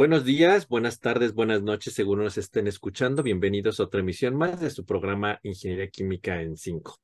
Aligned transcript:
Buenos 0.00 0.24
días, 0.24 0.66
buenas 0.66 0.98
tardes, 0.98 1.34
buenas 1.34 1.60
noches, 1.60 1.92
según 1.92 2.20
nos 2.20 2.38
estén 2.38 2.66
escuchando. 2.66 3.22
Bienvenidos 3.22 3.78
a 3.78 3.82
otra 3.82 4.00
emisión 4.00 4.34
más 4.34 4.58
de 4.58 4.70
su 4.70 4.86
programa 4.86 5.38
Ingeniería 5.42 5.90
Química 5.90 6.40
en 6.40 6.56
5. 6.56 6.96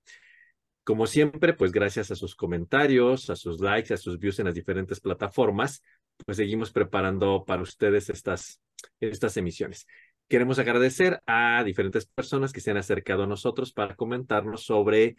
Como 0.83 1.07
siempre, 1.07 1.53
pues 1.53 1.73
gracias 1.73 2.11
a 2.11 2.15
sus 2.15 2.35
comentarios, 2.35 3.29
a 3.29 3.37
sus 3.37 3.61
likes, 3.61 3.93
a 3.93 3.99
sus 3.99 4.19
views 4.19 4.39
en 4.39 4.47
las 4.47 4.55
diferentes 4.55 4.99
plataformas, 5.01 5.83
pues 6.25 6.39
seguimos 6.39 6.73
preparando 6.73 7.45
para 7.45 7.61
ustedes 7.61 8.09
estas, 8.09 8.63
estas 8.99 9.37
emisiones. 9.37 9.87
Queremos 10.27 10.59
agradecer 10.59 11.21
a 11.27 11.63
diferentes 11.65 12.07
personas 12.07 12.51
que 12.51 12.63
se 12.63 12.71
han 12.71 12.79
acercado 12.79 13.25
a 13.25 13.27
nosotros 13.27 13.75
para 13.75 13.95
comentarnos 13.95 14.65
sobre, 14.65 15.17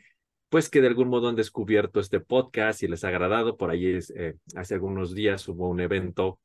pues 0.49 0.71
que 0.71 0.81
de 0.81 0.87
algún 0.87 1.09
modo 1.09 1.29
han 1.29 1.35
descubierto 1.35 1.99
este 1.99 2.21
podcast 2.21 2.81
y 2.81 2.87
les 2.87 3.03
ha 3.03 3.09
agradado. 3.09 3.55
Por 3.55 3.69
ahí 3.69 3.99
eh, 4.15 4.33
hace 4.55 4.73
algunos 4.73 5.13
días 5.13 5.47
hubo 5.47 5.69
un 5.69 5.79
evento 5.79 6.39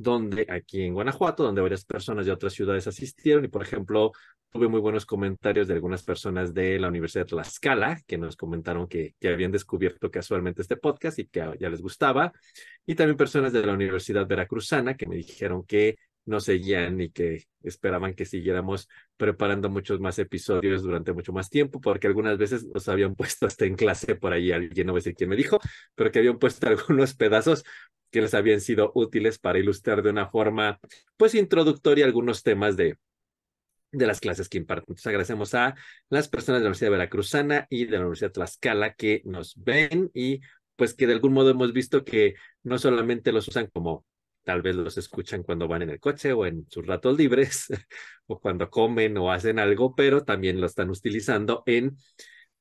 donde 0.00 0.46
aquí 0.48 0.82
en 0.82 0.94
Guanajuato, 0.94 1.44
donde 1.44 1.60
varias 1.60 1.84
personas 1.84 2.24
de 2.24 2.32
otras 2.32 2.54
ciudades 2.54 2.86
asistieron. 2.86 3.44
Y, 3.44 3.48
por 3.48 3.62
ejemplo, 3.62 4.12
tuve 4.50 4.66
muy 4.66 4.80
buenos 4.80 5.04
comentarios 5.04 5.68
de 5.68 5.74
algunas 5.74 6.02
personas 6.02 6.54
de 6.54 6.78
la 6.78 6.88
Universidad 6.88 7.26
de 7.26 7.28
Tlaxcala 7.28 8.00
que 8.06 8.16
nos 8.16 8.34
comentaron 8.34 8.88
que, 8.88 9.14
que 9.20 9.28
habían 9.28 9.52
descubierto 9.52 10.10
casualmente 10.10 10.62
este 10.62 10.78
podcast 10.78 11.18
y 11.18 11.26
que 11.26 11.54
ya 11.60 11.68
les 11.68 11.82
gustaba, 11.82 12.32
y 12.86 12.94
también 12.94 13.18
personas 13.18 13.52
de 13.52 13.64
la 13.64 13.74
Universidad 13.74 14.26
Veracruzana 14.26 14.94
que 14.96 15.06
me 15.06 15.16
dijeron 15.16 15.64
que 15.64 15.96
no 16.24 16.40
seguían 16.40 16.98
y 17.00 17.10
que 17.10 17.44
esperaban 17.62 18.14
que 18.14 18.24
siguiéramos 18.24 18.88
preparando 19.18 19.68
muchos 19.68 20.00
más 20.00 20.18
episodios 20.18 20.82
durante 20.82 21.12
mucho 21.12 21.32
más 21.34 21.50
tiempo, 21.50 21.78
porque 21.78 22.06
algunas 22.06 22.38
veces 22.38 22.66
los 22.72 22.88
habían 22.88 23.14
puesto 23.16 23.46
hasta 23.46 23.66
en 23.66 23.74
clase 23.74 24.14
por 24.14 24.32
ahí, 24.32 24.50
alguien 24.50 24.86
no 24.86 24.98
sé 24.98 25.14
quién 25.14 25.28
me 25.28 25.36
dijo, 25.36 25.58
pero 25.94 26.10
que 26.10 26.20
habían 26.20 26.38
puesto 26.38 26.66
algunos 26.68 27.14
pedazos 27.14 27.64
que 28.10 28.20
les 28.20 28.34
habían 28.34 28.60
sido 28.60 28.92
útiles 28.94 29.38
para 29.38 29.58
ilustrar 29.58 30.02
de 30.02 30.10
una 30.10 30.28
forma, 30.28 30.78
pues, 31.16 31.34
introductoria 31.34 32.04
algunos 32.04 32.42
temas 32.42 32.76
de, 32.76 32.96
de 33.92 34.06
las 34.06 34.20
clases 34.20 34.48
que 34.48 34.58
imparten. 34.58 34.86
Entonces 34.88 35.06
agradecemos 35.06 35.54
a 35.54 35.74
las 36.08 36.28
personas 36.28 36.60
de 36.60 36.64
la 36.64 36.68
Universidad 36.68 36.90
Veracruzana 36.92 37.66
y 37.70 37.86
de 37.86 37.92
la 37.92 38.00
Universidad 38.00 38.32
Tlaxcala 38.32 38.94
que 38.94 39.22
nos 39.24 39.54
ven 39.56 40.10
y 40.14 40.40
pues 40.76 40.94
que 40.94 41.06
de 41.06 41.12
algún 41.12 41.32
modo 41.32 41.50
hemos 41.50 41.72
visto 41.72 42.04
que 42.04 42.34
no 42.62 42.78
solamente 42.78 43.32
los 43.32 43.48
usan 43.48 43.66
como 43.66 44.06
tal 44.44 44.62
vez 44.62 44.74
los 44.74 44.96
escuchan 44.96 45.42
cuando 45.42 45.68
van 45.68 45.82
en 45.82 45.90
el 45.90 46.00
coche 46.00 46.32
o 46.32 46.46
en 46.46 46.66
sus 46.70 46.86
ratos 46.86 47.16
libres 47.18 47.66
o 48.26 48.40
cuando 48.40 48.70
comen 48.70 49.16
o 49.18 49.30
hacen 49.30 49.58
algo, 49.58 49.94
pero 49.94 50.24
también 50.24 50.60
lo 50.60 50.66
están 50.66 50.90
utilizando 50.90 51.62
en 51.66 51.96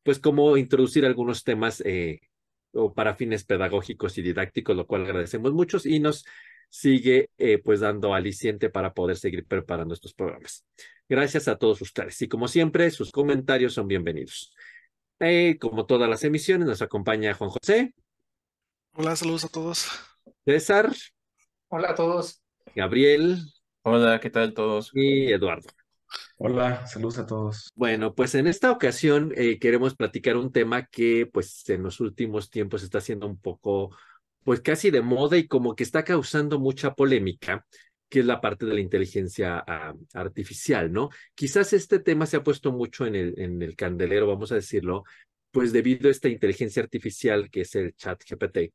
pues 0.03 0.19
cómo 0.19 0.57
introducir 0.57 1.05
algunos 1.05 1.43
temas 1.43 1.81
eh, 1.85 2.19
o 2.73 2.93
para 2.93 3.15
fines 3.15 3.43
pedagógicos 3.43 4.17
y 4.17 4.21
didácticos, 4.21 4.75
lo 4.75 4.87
cual 4.87 5.03
agradecemos 5.03 5.53
mucho 5.53 5.77
y 5.83 5.99
nos 5.99 6.25
sigue 6.69 7.29
eh, 7.37 7.57
pues 7.57 7.79
dando 7.79 8.13
aliciente 8.13 8.69
para 8.69 8.93
poder 8.93 9.17
seguir 9.17 9.45
preparando 9.45 9.93
estos 9.93 10.13
programas. 10.13 10.65
Gracias 11.07 11.47
a 11.47 11.57
todos 11.57 11.81
ustedes 11.81 12.21
y 12.21 12.27
como 12.27 12.47
siempre, 12.47 12.91
sus 12.91 13.11
comentarios 13.11 13.73
son 13.73 13.87
bienvenidos. 13.87 14.53
Eh, 15.19 15.57
como 15.59 15.85
todas 15.85 16.09
las 16.09 16.23
emisiones, 16.23 16.67
nos 16.67 16.81
acompaña 16.81 17.33
Juan 17.33 17.49
José. 17.49 17.93
Hola, 18.93 19.15
saludos 19.15 19.45
a 19.45 19.49
todos. 19.49 19.87
César. 20.45 20.91
Hola 21.67 21.91
a 21.91 21.95
todos. 21.95 22.41
Gabriel. 22.75 23.37
Hola, 23.81 24.19
¿qué 24.19 24.29
tal 24.29 24.53
todos? 24.53 24.91
Y 24.93 25.31
Eduardo. 25.31 25.69
Hola, 26.37 26.87
saludos 26.87 27.17
a 27.17 27.25
todos. 27.25 27.71
Bueno, 27.75 28.15
pues 28.15 28.35
en 28.35 28.47
esta 28.47 28.71
ocasión 28.71 29.33
eh, 29.35 29.59
queremos 29.59 29.95
platicar 29.95 30.37
un 30.37 30.51
tema 30.51 30.85
que 30.85 31.25
pues 31.31 31.67
en 31.69 31.83
los 31.83 31.99
últimos 31.99 32.49
tiempos 32.49 32.83
está 32.83 33.01
siendo 33.01 33.27
un 33.27 33.37
poco 33.37 33.95
pues 34.43 34.61
casi 34.61 34.89
de 34.89 35.01
moda 35.01 35.37
y 35.37 35.47
como 35.47 35.75
que 35.75 35.83
está 35.83 36.03
causando 36.03 36.59
mucha 36.59 36.93
polémica, 36.93 37.65
que 38.09 38.21
es 38.21 38.25
la 38.25 38.41
parte 38.41 38.65
de 38.65 38.73
la 38.73 38.79
inteligencia 38.79 39.63
ah, 39.67 39.93
artificial, 40.13 40.91
¿no? 40.91 41.09
Quizás 41.35 41.73
este 41.73 41.99
tema 41.99 42.25
se 42.25 42.37
ha 42.37 42.43
puesto 42.43 42.71
mucho 42.71 43.05
en 43.05 43.15
el, 43.15 43.39
en 43.39 43.61
el 43.61 43.75
candelero, 43.75 44.27
vamos 44.27 44.51
a 44.51 44.55
decirlo, 44.55 45.03
pues 45.51 45.73
debido 45.73 46.07
a 46.07 46.11
esta 46.11 46.29
inteligencia 46.29 46.81
artificial 46.81 47.49
que 47.49 47.61
es 47.61 47.75
el 47.75 47.93
chat 47.95 48.21
GPT 48.23 48.73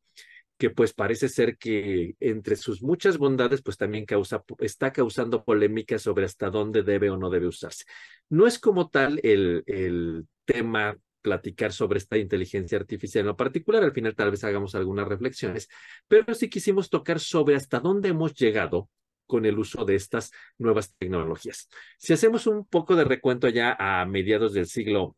que 0.57 0.71
pues 0.71 0.93
parece 0.93 1.29
ser 1.29 1.57
que 1.59 2.15
entre 2.21 2.57
sus 2.57 2.83
muchas 2.83 3.19
bondades, 3.19 3.63
pues 3.63 3.77
también 3.77 4.07
causa, 4.07 4.45
está 4.59 4.93
causando 4.93 5.45
polémica 5.45 5.99
sobre 5.99 6.25
hasta 6.25 6.51
dónde 6.51 6.83
debe 6.83 7.11
o 7.11 7.17
no 7.17 7.31
debe 7.31 7.47
usarse. 7.49 7.85
No 8.29 8.47
es 8.47 8.59
como 8.59 8.89
tal 8.89 9.21
el, 9.23 9.65
el 9.67 10.27
tema 10.45 10.97
platicar 11.23 11.73
sobre 11.73 11.99
esta 11.99 12.19
inteligencia 12.19 12.79
artificial 12.79 13.23
en 13.23 13.29
lo 13.29 13.37
particular, 13.37 13.83
al 13.83 13.93
final 13.93 14.15
tal 14.15 14.31
vez 14.31 14.45
hagamos 14.45 14.75
algunas 14.75 15.09
reflexiones, 15.09 15.69
pero 16.07 16.35
sí 16.35 16.51
quisimos 16.51 16.91
tocar 16.91 17.19
sobre 17.19 17.57
hasta 17.57 17.81
dónde 17.81 18.11
hemos 18.11 18.35
llegado 18.35 18.91
con 19.27 19.47
el 19.47 19.59
uso 19.59 19.87
de 19.87 19.95
estas 19.95 20.31
nuevas 20.59 20.95
tecnologías. 20.97 21.71
Si 21.97 22.13
hacemos 22.13 22.47
un 22.47 22.67
poco 22.67 22.95
de 22.95 23.05
recuento 23.05 23.49
ya 23.49 23.75
a 23.79 24.05
mediados 24.05 24.53
del 24.53 24.67
siglo 24.67 25.17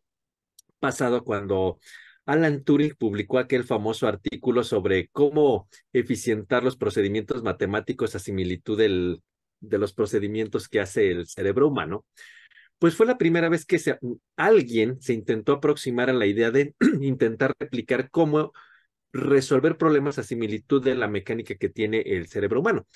pasado, 0.78 1.25
cuando 1.25 1.80
Alan 2.26 2.64
Turing 2.64 2.94
publicó 2.98 3.38
aquel 3.38 3.64
famoso 3.64 4.09
artículo 4.09 4.64
sobre 4.64 5.09
cómo 5.09 5.69
eficientar 5.92 6.64
los 6.64 6.76
procedimientos 6.76 7.42
matemáticos 7.42 8.14
a 8.14 8.19
similitud 8.19 8.76
del, 8.76 9.22
de 9.60 9.78
los 9.78 9.92
procedimientos 9.92 10.69
que 10.69 10.81
hace 10.81 11.10
el 11.10 11.26
cerebro 11.26 11.69
humano, 11.69 12.04
pues 12.78 12.94
fue 12.94 13.06
la 13.06 13.16
primera 13.16 13.48
vez 13.48 13.64
que 13.64 13.81
alguien 14.37 15.00
se 15.00 15.14
intentó 15.14 15.53
aproximar 15.53 16.10
a 16.10 16.14
la 16.14 16.26
idea 16.26 16.50
de 16.50 16.75
intentar 17.00 17.54
replicar 17.59 18.10
cómo 18.10 18.53
resolver 19.12 19.76
problemas 19.78 20.19
a 20.19 20.25
similitud 20.25 20.82
de 20.82 20.94
la 20.94 21.08
mecánica 21.08 21.54
que 21.54 21.69
tiene 21.69 22.00
el 22.00 22.26
cerebro 22.26 22.60
humano. 22.60 22.87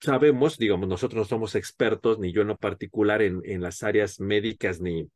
Sabemos, 0.00 0.58
digamos, 0.58 0.88
nosotros 0.88 1.18
no 1.18 1.24
somos 1.24 1.54
expertos, 1.54 2.18
ni 2.18 2.32
yo 2.32 2.42
en 2.42 2.48
lo 2.48 2.56
particular, 2.56 3.22
en, 3.22 3.40
en 3.44 3.62
las 3.62 3.82
áreas 3.82 4.18
médicas 4.18 4.80
ni 4.80 5.08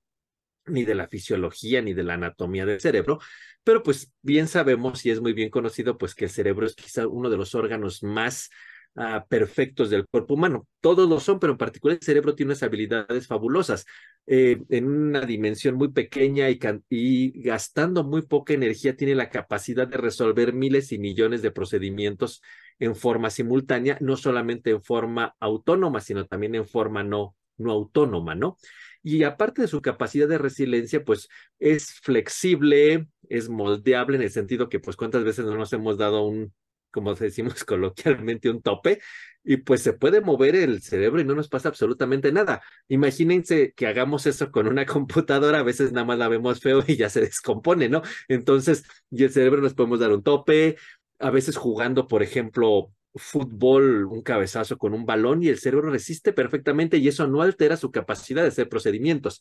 ni 0.67 0.85
de 0.85 0.95
la 0.95 1.09
fisiología 1.09 1.83
ni 1.83 1.95
de 1.95 2.03
la 2.03 2.15
anatomía 2.15 2.67
del 2.67 2.81
cerebro, 2.81 3.19
pero 3.65 3.83
pues 3.83 4.13
bien 4.23 4.49
sabemos 4.49 5.05
y 5.07 5.11
es 5.11 5.21
muy 5.21 5.33
bien 5.33 5.51
conocido 5.51 5.99
pues 5.99 6.15
que 6.15 6.27
el 6.27 6.31
cerebro 6.31 6.67
es 6.67 6.75
quizá 6.75 7.07
uno 7.07 7.31
de 7.31 7.37
los 7.37 7.55
órganos 7.55 8.03
más 8.03 8.51
uh, 8.95 9.27
perfectos 9.29 9.91
del 9.91 10.07
cuerpo 10.07 10.35
humano. 10.35 10.67
Todos 10.81 11.09
lo 11.09 11.21
son, 11.21 11.39
pero 11.39 11.53
en 11.53 11.59
particular 11.59 11.99
el 12.01 12.05
cerebro 12.05 12.35
tiene 12.35 12.51
unas 12.51 12.63
habilidades 12.63 13.27
fabulosas. 13.27 13.85
Eh, 14.27 14.63
en 14.69 14.87
una 14.87 15.23
dimensión 15.23 15.75
muy 15.75 15.89
pequeña 15.89 16.49
y, 16.51 16.59
y 16.89 17.43
gastando 17.43 18.05
muy 18.05 18.23
poca 18.23 18.53
energía, 18.53 18.97
tiene 18.97 19.15
la 19.15 19.31
capacidad 19.31 19.89
de 19.89 19.97
resolver 19.97 20.53
miles 20.53 20.93
y 20.93 20.99
millones 20.99 21.43
de 21.43 21.51
procedimientos 21.51 22.43
en 22.79 22.95
forma 22.95 23.31
simultánea, 23.31 23.99
no 24.01 24.17
solamente 24.17 24.71
en 24.71 24.83
forma 24.83 25.35
autónoma, 25.41 26.01
sino 26.01 26.27
también 26.27 26.55
en 26.55 26.67
forma 26.67 27.03
no, 27.03 27.35
no 27.59 27.73
autónoma, 27.73 28.35
¿no? 28.35 28.57
Y 29.03 29.23
aparte 29.25 29.63
de 29.63 29.69
su 29.69 29.81
capacidad 29.81 30.29
de 30.29 30.39
resiliencia, 30.39 31.05
pues 31.05 31.29
es 31.59 31.93
flexible, 32.03 33.09
es 33.29 33.49
moldeable 33.49 34.17
en 34.17 34.23
el 34.23 34.31
sentido 34.31 34.69
que 34.69 34.81
pues 34.81 34.97
cuántas 34.97 35.25
veces 35.25 35.45
no 35.47 35.57
nos 35.57 35.73
hemos 35.73 35.97
dado 35.99 36.23
un, 36.23 36.53
como 36.91 37.15
decimos 37.15 37.65
coloquialmente, 37.65 38.51
un 38.51 38.63
tope 38.63 39.01
y 39.43 39.59
pues 39.59 39.83
se 39.83 39.95
puede 39.95 40.21
mover 40.21 40.55
el 40.55 40.83
cerebro 40.83 41.21
y 41.21 41.25
no 41.25 41.35
nos 41.35 41.49
pasa 41.49 41.69
absolutamente 41.69 42.31
nada. 42.33 42.63
Imagínense 42.89 43.73
que 43.75 43.87
hagamos 43.87 44.27
eso 44.27 44.51
con 44.51 44.69
una 44.69 44.87
computadora, 44.87 45.61
a 45.61 45.63
veces 45.63 45.93
nada 45.93 46.07
más 46.07 46.19
la 46.19 46.29
vemos 46.29 46.61
feo 46.61 46.83
y 46.87 46.97
ya 46.97 47.09
se 47.09 47.21
descompone, 47.21 47.89
¿no? 47.89 48.03
Entonces, 48.29 48.85
y 49.11 49.25
el 49.25 49.31
cerebro 49.31 49.63
nos 49.63 49.75
podemos 49.75 50.01
dar 50.01 50.13
un 50.13 50.23
tope, 50.23 50.77
a 51.19 51.31
veces 51.31 51.57
jugando, 51.57 52.07
por 52.07 52.23
ejemplo, 52.23 52.93
fútbol, 53.15 54.07
un 54.07 54.23
cabezazo 54.23 54.79
con 54.79 54.95
un 54.95 55.07
balón 55.07 55.43
y 55.43 55.49
el 55.49 55.59
cerebro 55.59 55.91
resiste 55.91 56.33
perfectamente 56.33 56.99
y 56.99 57.09
eso 57.09 57.27
no 57.27 57.43
altera 57.43 57.77
su 57.77 57.91
capacidad 57.91 58.43
de 58.43 58.49
hacer 58.49 58.69
procedimientos. 58.69 59.41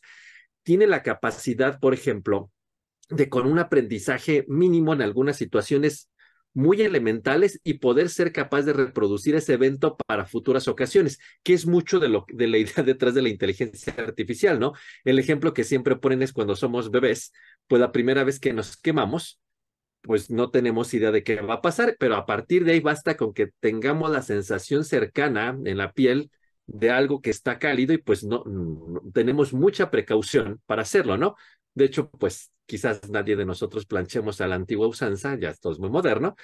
Tiene 0.62 0.86
la 0.86 1.02
capacidad, 1.02 1.80
por 1.80 1.94
ejemplo, 1.94 2.50
de 3.08 3.28
con 3.28 3.46
un 3.46 3.58
aprendizaje 3.58 4.44
mínimo 4.48 4.92
en 4.92 5.02
algunas 5.02 5.36
situaciones 5.36 6.10
muy 6.52 6.82
elementales 6.82 7.60
y 7.62 7.74
poder 7.74 8.08
ser 8.08 8.32
capaz 8.32 8.62
de 8.62 8.72
reproducir 8.72 9.34
ese 9.36 9.54
evento 9.54 9.96
para 10.06 10.26
futuras 10.26 10.68
ocasiones, 10.68 11.18
que 11.42 11.54
es 11.54 11.66
mucho 11.66 12.00
de, 12.00 12.08
lo, 12.08 12.26
de 12.28 12.48
la 12.48 12.58
idea 12.58 12.82
detrás 12.84 13.14
de 13.14 13.22
la 13.22 13.28
inteligencia 13.28 13.94
artificial, 13.98 14.58
¿no? 14.58 14.72
El 15.04 15.18
ejemplo 15.18 15.54
que 15.54 15.64
siempre 15.64 15.96
ponen 15.96 16.22
es 16.22 16.32
cuando 16.32 16.56
somos 16.56 16.90
bebés, 16.90 17.32
pues 17.68 17.80
la 17.80 17.92
primera 17.92 18.24
vez 18.24 18.40
que 18.40 18.52
nos 18.52 18.76
quemamos, 18.76 19.40
pues 20.02 20.30
no 20.30 20.50
tenemos 20.50 20.92
idea 20.94 21.10
de 21.10 21.22
qué 21.22 21.40
va 21.40 21.54
a 21.54 21.62
pasar, 21.62 21.96
pero 21.98 22.16
a 22.16 22.26
partir 22.26 22.64
de 22.64 22.72
ahí 22.72 22.80
basta 22.80 23.16
con 23.16 23.34
que 23.34 23.50
tengamos 23.60 24.10
la 24.10 24.22
sensación 24.22 24.84
cercana 24.84 25.58
en 25.64 25.76
la 25.76 25.92
piel 25.92 26.30
de 26.66 26.90
algo 26.90 27.20
que 27.20 27.30
está 27.30 27.58
cálido 27.58 27.92
y 27.92 27.98
pues 27.98 28.24
no, 28.24 28.44
tenemos 29.12 29.52
mucha 29.52 29.90
precaución 29.90 30.60
para 30.66 30.82
hacerlo, 30.82 31.16
¿no? 31.16 31.34
De 31.74 31.84
hecho, 31.84 32.10
pues 32.10 32.52
quizás 32.66 33.10
nadie 33.10 33.36
de 33.36 33.44
nosotros 33.44 33.86
planchemos 33.86 34.40
a 34.40 34.46
la 34.46 34.54
antigua 34.54 34.86
usanza, 34.86 35.36
ya 35.38 35.50
esto 35.50 35.72
es 35.72 35.78
muy 35.78 35.90
moderno, 35.90 36.36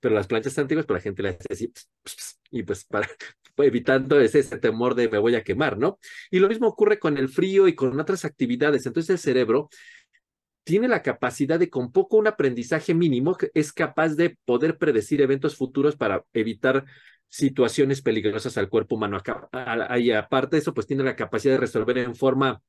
pero 0.00 0.14
las 0.14 0.26
planchas 0.26 0.58
antiguas, 0.58 0.86
para 0.86 0.98
pues, 0.98 1.04
la 1.04 1.08
gente 1.10 1.22
le 1.22 1.28
hace 1.30 1.46
así, 1.50 1.72
y 2.50 2.62
pues 2.62 2.84
para 2.84 3.08
evitando 3.58 4.20
ese, 4.20 4.40
ese 4.40 4.58
temor 4.58 4.94
de 4.94 5.08
me 5.08 5.18
voy 5.18 5.34
a 5.34 5.42
quemar, 5.44 5.78
¿no? 5.78 5.98
Y 6.30 6.40
lo 6.40 6.48
mismo 6.48 6.66
ocurre 6.68 6.98
con 6.98 7.18
el 7.18 7.28
frío 7.28 7.68
y 7.68 7.74
con 7.74 7.98
otras 7.98 8.24
actividades. 8.24 8.86
Entonces 8.86 9.10
el 9.10 9.18
cerebro 9.18 9.68
tiene 10.64 10.88
la 10.88 11.02
capacidad 11.02 11.58
de, 11.58 11.70
con 11.70 11.92
poco 11.92 12.16
un 12.16 12.26
aprendizaje 12.26 12.94
mínimo, 12.94 13.36
es 13.52 13.72
capaz 13.72 14.16
de 14.16 14.36
poder 14.44 14.78
predecir 14.78 15.20
eventos 15.20 15.56
futuros 15.56 15.96
para 15.96 16.24
evitar 16.32 16.84
situaciones 17.28 18.00
peligrosas 18.00 18.56
al 18.56 18.68
cuerpo 18.68 18.96
humano. 18.96 19.20
Y 19.98 20.10
aparte 20.12 20.56
de 20.56 20.60
eso, 20.60 20.72
pues 20.72 20.86
tiene 20.86 21.04
la 21.04 21.16
capacidad 21.16 21.54
de 21.54 21.60
resolver 21.60 21.98
en 21.98 22.14
forma, 22.14 22.62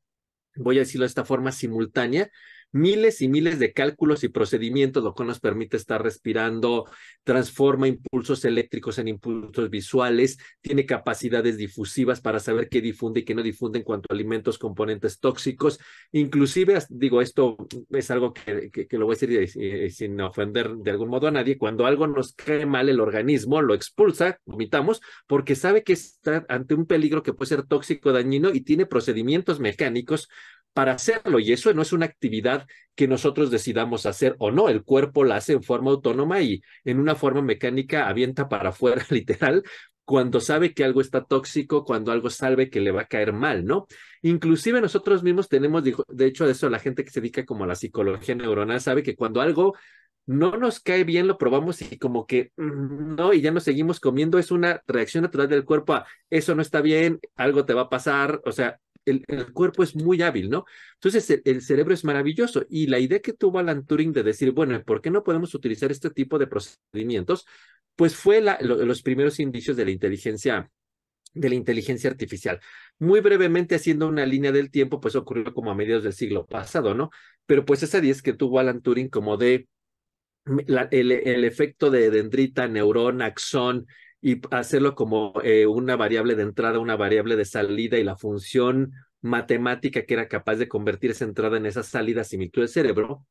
voy 0.55 0.77
a 0.77 0.81
decirlo 0.81 1.03
de 1.03 1.09
esta 1.09 1.25
forma, 1.25 1.51
simultánea, 1.51 2.29
miles 2.75 3.21
y 3.21 3.29
miles 3.29 3.57
de 3.57 3.71
cálculos 3.71 4.25
y 4.25 4.27
procedimientos, 4.27 5.01
lo 5.01 5.13
que 5.13 5.23
nos 5.23 5.39
permite 5.39 5.77
estar 5.77 6.03
respirando, 6.03 6.89
transforma 7.23 7.87
impulsos 7.87 8.43
eléctricos 8.43 8.99
en 8.99 9.07
impulsos 9.07 9.69
visuales, 9.69 10.37
tiene 10.59 10.85
capacidades 10.85 11.57
difusivas 11.57 12.19
para 12.19 12.41
saber 12.41 12.67
qué 12.67 12.81
difunde 12.81 13.21
y 13.21 13.23
qué 13.23 13.33
no 13.33 13.43
difunde 13.43 13.79
en 13.79 13.85
cuanto 13.85 14.07
a 14.09 14.13
alimentos, 14.13 14.57
componentes 14.57 15.19
tóxicos. 15.21 15.79
Inclusive, 16.11 16.77
digo, 16.89 17.21
esto 17.21 17.55
es 17.91 18.11
algo 18.11 18.33
que, 18.33 18.69
que, 18.69 18.97
lo 18.97 19.05
voy 19.05 19.15
a 19.15 19.17
decir 19.17 19.49
eh, 19.61 19.89
sin 19.89 20.19
ofender 20.19 20.75
de 20.75 20.91
algún 20.91 21.07
modo 21.07 21.27
a 21.27 21.31
nadie, 21.31 21.57
cuando 21.57 21.85
algo 21.85 22.07
nos 22.07 22.33
cae 22.33 22.65
mal 22.65 22.89
el 22.89 22.99
organismo, 22.99 23.61
lo 23.61 23.73
expulsa, 23.73 24.41
vomitamos, 24.45 25.01
porque 25.27 25.55
sabe 25.55 25.83
que 25.83 25.93
está 25.93 26.45
ante 26.49 26.75
un 26.75 26.85
peligro 26.85 27.23
que 27.23 27.31
puede 27.31 27.47
ser 27.47 27.63
tóxico, 27.63 28.11
dañino 28.11 28.53
y 28.53 28.61
tiene 28.61 28.85
procedimientos 28.85 29.61
mecánicos 29.61 30.27
para 30.75 30.91
hacerlo. 30.91 31.39
Y 31.39 31.53
eso 31.53 31.73
no 31.73 31.81
es 31.81 31.93
una 31.93 32.05
actividad 32.05 32.67
que 32.95 33.07
nosotros 33.07 33.49
decidamos 33.49 34.05
hacer 34.05 34.35
o 34.39 34.51
no. 34.51 34.67
El 34.67 34.83
cuerpo 34.83 35.23
la 35.23 35.37
hace 35.37 35.53
en 35.53 35.63
forma 35.63 35.91
autónoma 35.91 36.41
y 36.41 36.61
en 36.83 36.99
una 36.99 37.15
forma 37.15 37.41
mecánica 37.41 38.09
avienta 38.09 38.49
para 38.49 38.69
afuera, 38.69 39.05
literal, 39.09 39.63
cuando 40.03 40.41
sabe 40.41 40.73
que 40.73 40.83
algo 40.83 40.99
está 40.99 41.23
tóxico, 41.23 41.85
cuando 41.85 42.11
algo 42.11 42.29
sabe 42.29 42.69
que 42.69 42.81
le 42.81 42.91
va 42.91 43.03
a 43.03 43.07
caer 43.07 43.31
mal, 43.31 43.65
¿no? 43.65 43.87
Inclusive 44.21 44.81
nosotros 44.81 45.23
mismos 45.23 45.47
tenemos, 45.47 45.81
de 45.83 46.25
hecho, 46.25 46.45
eso 46.45 46.69
la 46.69 46.79
gente 46.79 47.05
que 47.05 47.11
se 47.11 47.21
dedica 47.21 47.45
como 47.45 47.63
a 47.63 47.67
la 47.67 47.75
psicología 47.75 48.35
neuronal 48.35 48.81
sabe 48.81 49.01
que 49.01 49.15
cuando 49.15 49.39
algo 49.39 49.75
no 50.25 50.57
nos 50.57 50.81
cae 50.81 51.05
bien, 51.05 51.27
lo 51.27 51.37
probamos 51.37 51.81
y 51.81 51.97
como 51.97 52.25
que 52.27 52.51
mm, 52.57 53.15
no, 53.15 53.33
y 53.33 53.41
ya 53.41 53.51
nos 53.51 53.63
seguimos 53.63 54.01
comiendo, 54.01 54.39
es 54.39 54.51
una 54.51 54.81
reacción 54.87 55.23
natural 55.23 55.47
del 55.47 55.63
cuerpo 55.63 55.93
a 55.93 56.05
eso 56.29 56.53
no 56.53 56.61
está 56.61 56.81
bien, 56.81 57.19
algo 57.35 57.65
te 57.65 57.73
va 57.73 57.83
a 57.83 57.89
pasar, 57.89 58.41
o 58.45 58.51
sea, 58.51 58.79
el, 59.05 59.53
cuerpo 59.53 59.83
es 59.83 59.95
muy 59.95 60.21
hábil, 60.21 60.49
¿no? 60.49 60.65
Entonces, 60.95 61.41
el, 61.45 61.61
cerebro 61.61 61.93
es 61.93 62.03
maravilloso. 62.03 62.65
Y 62.69 62.87
la 62.87 62.99
idea 62.99 63.19
que 63.19 63.33
tuvo 63.33 63.59
Alan 63.59 63.85
Turing 63.85 64.13
de 64.13 64.23
decir, 64.23 64.51
bueno, 64.51 64.81
¿por 64.83 65.01
qué 65.01 65.11
no 65.11 65.23
podemos 65.23 65.53
utilizar 65.55 65.91
este 65.91 66.09
tipo 66.09 66.37
de 66.39 66.47
procedimientos? 66.47 67.45
Pues 67.95 68.15
fue 68.15 68.41
los 68.61 69.01
primeros 69.01 69.39
indicios 69.39 69.77
de 69.77 69.85
la 69.85 69.91
inteligencia 69.91 70.69
de 71.35 71.49
la 71.49 71.55
inteligencia 71.55 72.09
artificial. 72.09 72.59
Muy 72.97 73.19
brevemente, 73.19 73.75
haciendo 73.75 74.07
una 74.07 74.25
línea 74.25 74.51
del 74.51 74.71
tiempo, 74.71 75.01
pues 75.01 75.15
ocurrió 75.15 75.53
como 75.53 75.69
a 75.69 75.75
mediados 75.75 76.03
del 76.03 76.13
siglo 76.13 76.45
pasado, 76.45 76.95
¿no? 76.95 77.11
Pero 77.45 77.65
pues 77.65 77.83
esa 77.83 78.01
10 78.01 78.21
que 78.21 78.33
tuvo 78.33 78.59
Alan 78.59 78.81
Turing 78.81 79.09
como 79.09 79.37
de 79.37 79.67
el, 80.91 81.43
efecto 81.43 81.89
de 81.89 82.09
dendrita, 82.09 82.67
neurona, 82.67 83.25
axón, 83.25 83.87
y 84.21 84.41
hacerlo 84.51 84.95
como 84.95 85.33
eh, 85.43 85.67
una 85.67 85.95
variable 85.95 86.35
de 86.35 86.43
entrada, 86.43 86.79
una 86.79 86.95
variable 86.95 87.35
de 87.35 87.45
salida 87.45 87.97
y 87.97 88.03
la 88.03 88.17
función 88.17 88.93
matemática 89.21 90.05
que 90.05 90.13
era 90.13 90.27
capaz 90.27 90.55
de 90.55 90.67
convertir 90.67 91.11
esa 91.11 91.25
entrada 91.25 91.57
en 91.57 91.65
esa 91.65 91.83
salida 91.83 92.23
similitud 92.23 92.61
del 92.61 92.69
cerebro. 92.69 93.25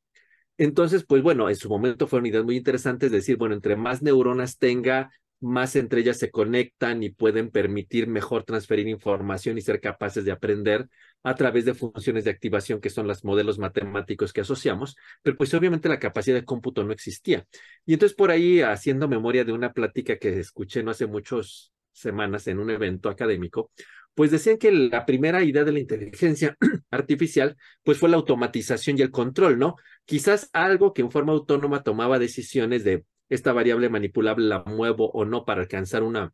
Entonces, 0.56 1.04
pues 1.06 1.22
bueno, 1.22 1.48
en 1.48 1.56
su 1.56 1.69
momento 1.69 2.06
fueron 2.06 2.26
ideas 2.26 2.44
muy 2.44 2.56
interesantes, 2.56 3.10
decir, 3.10 3.36
bueno, 3.36 3.54
entre 3.54 3.76
más 3.76 4.02
neuronas 4.02 4.58
tenga, 4.58 5.10
más 5.40 5.76
entre 5.76 6.00
ellas 6.00 6.19
se 6.19 6.31
conectan 6.31 7.02
y 7.02 7.10
pueden 7.10 7.50
permitir 7.50 8.06
mejor 8.06 8.44
transferir 8.44 8.88
información 8.88 9.58
y 9.58 9.62
ser 9.62 9.80
capaces 9.80 10.25
de 10.25 10.32
aprender 10.32 10.88
a 11.25 11.35
través 11.35 11.65
de 11.65 11.75
funciones 11.75 12.25
de 12.25 12.31
activación 12.31 12.81
que 12.81 12.91
son 12.91 13.09
los 13.09 13.25
modelos 13.25 13.59
matemáticos 13.59 14.32
que 14.32 14.43
asociamos, 14.43 14.94
pero 15.23 15.37
pues 15.37 15.53
obviamente 15.55 15.88
la 15.88 15.99
capacidad 15.99 16.37
de 16.37 16.44
cómputo 16.44 16.85
no 16.85 16.93
existía. 16.93 17.47
Y 17.87 17.94
entonces 17.94 18.15
por 18.15 18.31
ahí, 18.31 18.61
haciendo 18.61 19.09
memoria 19.09 19.44
de 19.44 19.53
una 19.53 19.73
plática 19.73 20.19
que 20.19 20.38
escuché 20.38 20.82
no 20.82 20.91
hace 20.91 21.06
muchas 21.06 21.73
semanas 21.93 22.47
en 22.47 22.59
un 22.59 22.71
evento 22.71 23.09
académico, 23.09 23.71
pues 24.15 24.31
decían 24.31 24.59
que 24.59 24.71
la 24.71 25.06
primera 25.06 25.43
idea 25.43 25.65
de 25.65 25.73
la 25.73 25.81
inteligencia 25.81 26.56
artificial, 26.91 27.56
pues 27.82 27.99
fue 27.99 28.11
la 28.11 28.17
automatización 28.17 28.99
y 28.99 29.03
el 29.03 29.11
control, 29.11 29.59
¿no? 29.59 29.76
Quizás 30.05 30.50
algo 30.53 30.93
que 30.93 31.03
en 31.03 31.11
forma 31.11 31.32
autónoma 31.32 31.82
tomaba 31.82 32.19
decisiones 32.19 32.85
de 32.85 33.05
esta 33.31 33.53
variable 33.53 33.88
manipulable 33.88 34.47
la 34.47 34.62
muevo 34.65 35.11
o 35.11 35.25
no 35.25 35.44
para 35.44 35.62
alcanzar 35.62 36.03
una, 36.03 36.32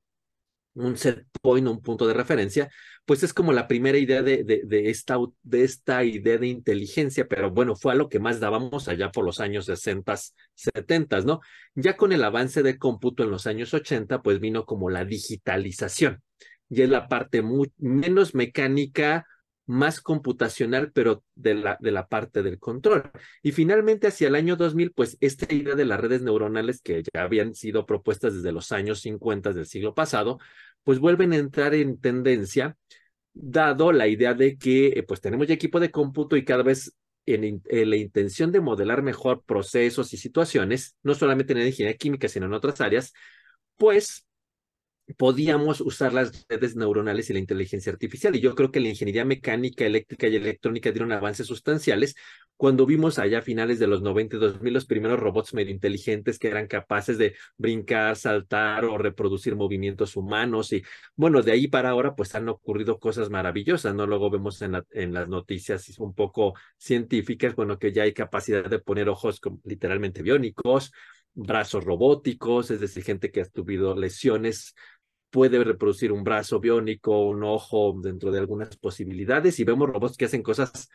un 0.85 0.97
set 0.97 1.27
point, 1.41 1.67
un 1.69 1.81
punto 1.83 2.07
de 2.07 2.15
referencia, 2.15 2.71
pues 3.05 3.23
es 3.23 3.33
como 3.35 3.53
la 3.53 3.67
primera 3.67 3.99
idea 3.99 4.23
de, 4.23 4.45
de, 4.45 4.91
esta, 4.91 5.19
de 5.43 5.65
esta 5.65 6.05
idea 6.05 6.39
de 6.39 6.47
inteligencia, 6.47 7.27
pero 7.27 7.51
bueno, 7.51 7.75
fue 7.77 7.93
a 7.93 7.97
lo 7.97 8.09
que 8.09 8.21
más 8.21 8.41
dábamos 8.41 8.89
allá 8.89 9.11
por 9.11 9.25
los 9.25 9.41
años 9.41 9.67
60, 9.67 10.15
70, 10.55 11.21
¿no? 11.23 11.41
Ya 11.75 11.97
con 11.97 12.13
el 12.13 12.23
avance 12.23 12.63
de 12.63 12.79
cómputo 12.79 13.25
en 13.25 13.31
los 13.31 13.47
años 13.47 13.75
80, 13.75 14.23
pues 14.23 14.41
vino 14.41 14.65
como 14.65 14.91
la 14.91 15.05
digitalización, 15.05 16.23
y 16.69 16.83
es 16.83 16.89
la 16.91 17.09
parte 17.09 17.43
menos 17.79 18.35
mecánica, 18.35 19.27
más 19.71 20.01
computacional, 20.01 20.91
pero 20.93 21.23
de 21.35 21.55
la, 21.55 21.79
de 21.81 21.93
la 21.93 22.09
parte 22.09 22.43
del 22.43 22.59
control. 22.59 23.11
Y 23.43 23.53
finalmente, 23.53 24.09
hacia 24.09 24.29
el 24.29 24.35
año 24.35 24.57
2000, 24.57 24.93
pues 24.93 25.17
esta 25.21 25.53
idea 25.55 25.77
de 25.77 25.85
las 25.85 26.01
redes 26.01 26.23
neuronales 26.23 26.83
que 26.83 27.03
ya 27.03 27.23
habían 27.23 27.55
sido 27.55 27.87
propuestas 27.87 28.35
desde 28.35 28.53
los 28.53 28.73
años 28.73 29.01
50 29.01 29.53
del 29.53 29.67
siglo 29.67 29.95
pasado, 29.95 30.39
pues 30.85 30.99
vuelven 30.99 31.33
a 31.33 31.37
entrar 31.37 31.75
en 31.75 32.01
tendencia, 32.01 32.77
dado 33.33 33.93
la 33.93 34.09
idea 34.09 34.35
de 34.35 34.57
que 34.59 34.89
eh, 34.89 35.03
pues 35.03 35.21
tenemos 35.21 35.47
ya 35.47 35.55
equipo 35.55 35.81
de 35.81 35.91
cómputo 35.91 36.37
y 36.37 36.45
cada 36.45 36.63
vez 36.63 36.95
en, 37.27 37.63
en, 37.65 37.91
la 37.91 37.97
intención 37.97 38.53
de 38.53 38.61
modelar 38.61 39.03
mejor 39.03 39.43
procesos 39.45 40.13
y 40.13 40.17
situaciones, 40.17 40.97
no 41.03 41.15
solamente 41.15 41.53
en 41.53 41.61
la 41.61 41.67
ingeniería 41.67 41.97
química, 41.99 42.29
sino 42.29 42.47
en 42.47 42.55
otras 42.55 42.81
áreas, 42.81 43.13
pues 43.77 44.27
podíamos 45.17 45.81
usar 45.81 46.13
las 46.13 46.47
redes 46.49 46.77
neuronales 46.77 47.31
y 47.31 47.33
la 47.33 47.39
inteligencia 47.39 47.93
artificial. 47.93 48.35
Y 48.37 48.41
yo 48.41 48.55
creo 48.55 48.71
que 48.71 48.81
la 48.81 48.89
ingeniería 48.89 49.25
mecánica, 49.25 49.85
eléctrica 49.85 50.29
y 50.29 50.37
electrónica 50.37 50.91
dieron 50.93 51.13
avances 51.13 51.47
sustanciales 51.47 52.15
cuando 52.57 52.85
vimos 52.85 53.19
allá 53.19 53.39
a 53.39 53.43
finales 53.43 53.79
de 53.79 53.87
los 53.87 54.03
90 54.03 54.37
y 54.37 54.39
2000 54.39 54.75
los 54.75 54.85
primeros 54.85 55.19
robots 55.19 55.55
medio 55.55 55.71
inteligentes 55.73 56.39
que 56.39 56.49
eran 56.49 56.67
capaces 56.67 57.17
de 57.17 57.35
brincar, 57.57 58.17
saltar 58.17 58.85
o 58.85 58.99
reproducir 58.99 59.57
movimientos 59.57 60.15
humanos. 60.15 60.73
Y 60.73 60.83
bueno, 61.17 61.41
de 61.41 61.53
ahí 61.53 61.69
para 61.69 61.89
ahora 61.91 62.15
pues 62.15 62.35
han 62.35 62.49
ocurrido 62.51 62.99
cosas 62.99 63.31
maravillosas, 63.31 63.95
¿no? 63.95 64.07
Luego 64.07 64.29
vemos 64.29 64.61
en, 64.61 64.75
en 64.91 65.15
las 65.15 65.29
noticias 65.29 65.99
un 65.99 66.15
poco 66.15 66.55
científicas, 66.77 67.55
bueno, 67.57 67.79
que 67.79 67.93
ya 67.93 68.03
hay 68.03 68.13
capacidad 68.13 68.69
de 68.69 68.79
poner 68.79 69.09
ojos 69.09 69.41
literalmente 69.65 70.23
biónicos 70.23 70.93
brazos 71.33 71.85
robóticos, 71.85 72.71
es 72.71 72.81
decir, 72.81 73.05
gente 73.05 73.31
que 73.31 73.43
ha 73.43 73.45
tenido 73.45 73.95
lesiones 73.95 74.75
puede 75.31 75.63
reproducir 75.65 76.13
un 76.13 76.25
brazo 76.25 76.61
biónico, 76.61 77.29
un 77.29 77.45
ojo 77.45 77.95
dentro 78.03 78.31
de 78.31 78.39
algunas 78.41 78.77
posibilidades 78.77 79.59
y 79.61 79.65
vemos 79.65 79.89
robots 79.89 80.17
que 80.17 80.25
hacen 80.27 80.43
cosas 80.43 80.89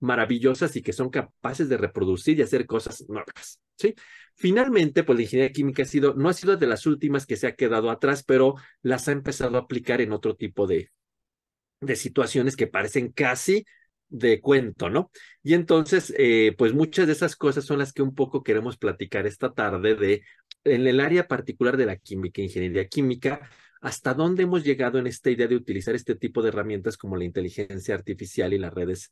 maravillosas 0.00 0.74
y 0.76 0.82
que 0.82 0.92
son 0.92 1.10
capaces 1.10 1.68
de 1.68 1.76
reproducir 1.76 2.38
y 2.38 2.42
hacer 2.42 2.66
cosas 2.66 3.04
nuevas, 3.08 3.60
¿sí? 3.76 3.94
Finalmente, 4.34 5.04
pues 5.04 5.16
la 5.16 5.22
ingeniería 5.22 5.52
química 5.52 5.82
ha 5.82 5.86
sido, 5.86 6.14
no 6.14 6.28
ha 6.28 6.32
sido 6.32 6.56
de 6.56 6.66
las 6.66 6.86
últimas 6.86 7.26
que 7.26 7.36
se 7.36 7.46
ha 7.46 7.54
quedado 7.54 7.90
atrás, 7.90 8.22
pero 8.24 8.54
las 8.82 9.08
ha 9.08 9.12
empezado 9.12 9.56
a 9.56 9.60
aplicar 9.62 10.00
en 10.00 10.12
otro 10.12 10.36
tipo 10.36 10.66
de, 10.66 10.90
de 11.80 11.96
situaciones 11.96 12.56
que 12.56 12.66
parecen 12.66 13.12
casi 13.12 13.64
de 14.08 14.40
cuento, 14.40 14.90
¿no? 14.90 15.10
Y 15.42 15.54
entonces, 15.54 16.12
eh, 16.18 16.54
pues 16.58 16.74
muchas 16.74 17.06
de 17.06 17.12
esas 17.12 17.36
cosas 17.36 17.64
son 17.64 17.78
las 17.78 17.92
que 17.92 18.02
un 18.02 18.14
poco 18.14 18.42
queremos 18.42 18.76
platicar 18.76 19.26
esta 19.26 19.52
tarde 19.52 19.94
de, 19.94 20.22
en 20.64 20.86
el 20.86 21.00
área 21.00 21.28
particular 21.28 21.76
de 21.76 21.86
la 21.86 21.96
química, 21.96 22.42
ingeniería 22.42 22.88
química, 22.88 23.48
hasta 23.80 24.14
dónde 24.14 24.42
hemos 24.42 24.64
llegado 24.64 24.98
en 24.98 25.06
esta 25.06 25.30
idea 25.30 25.46
de 25.46 25.56
utilizar 25.56 25.94
este 25.94 26.14
tipo 26.14 26.42
de 26.42 26.48
herramientas 26.48 26.96
como 26.96 27.16
la 27.16 27.24
inteligencia 27.24 27.94
artificial 27.94 28.52
y 28.52 28.58
las 28.58 28.74
redes 28.74 29.10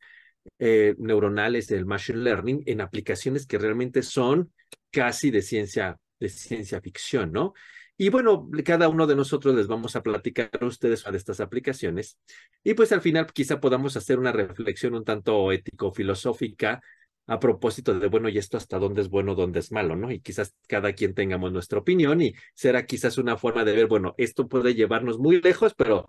eh, 0.59 0.95
neuronales, 0.99 1.71
el 1.71 1.87
machine 1.87 2.19
learning, 2.19 2.63
en 2.67 2.81
aplicaciones 2.81 3.47
que 3.47 3.59
realmente 3.59 4.03
son 4.03 4.53
casi 4.91 5.31
de 5.31 5.43
ciencia, 5.43 5.99
de 6.21 6.29
ciencia 6.29 6.81
ficción, 6.81 7.33
¿no? 7.33 7.55
Y 8.01 8.11
bueno, 8.11 8.49
cada 8.65 8.89
uno 8.89 9.09
de 9.09 9.17
nosotros 9.17 9.57
les 9.57 9.67
vamos 9.67 9.97
a 9.97 10.03
platicar 10.05 10.51
a 10.61 10.67
ustedes 10.67 11.03
de 11.03 11.17
estas 11.17 11.41
aplicaciones. 11.41 12.17
Y 12.63 12.75
pues 12.75 12.93
al 12.93 13.01
final 13.01 13.27
quizá 13.33 13.61
podamos 13.61 13.97
hacer 13.97 14.21
una 14.21 14.31
reflexión 14.31 14.95
un 14.95 15.05
tanto 15.05 15.51
ético-filosófica 15.51 16.81
a 17.29 17.39
propósito 17.39 17.97
de, 17.99 18.09
bueno, 18.09 18.29
y 18.31 18.39
esto 18.39 18.57
hasta 18.57 18.79
dónde 18.79 19.03
es 19.03 19.11
bueno, 19.11 19.35
dónde 19.35 19.61
es 19.61 19.71
malo, 19.71 19.95
¿no? 19.97 20.11
Y 20.11 20.21
quizás 20.21 20.55
cada 20.67 20.95
quien 20.95 21.15
tengamos 21.15 21.53
nuestra 21.53 21.79
opinión 21.79 22.23
y 22.23 22.35
será 22.55 22.87
quizás 22.87 23.19
una 23.19 23.37
forma 23.37 23.65
de 23.65 23.75
ver, 23.75 23.87
bueno, 23.87 24.15
esto 24.17 24.49
puede 24.49 24.75
llevarnos 24.75 25.19
muy 25.19 25.41
lejos, 25.43 25.75
pero 25.77 26.07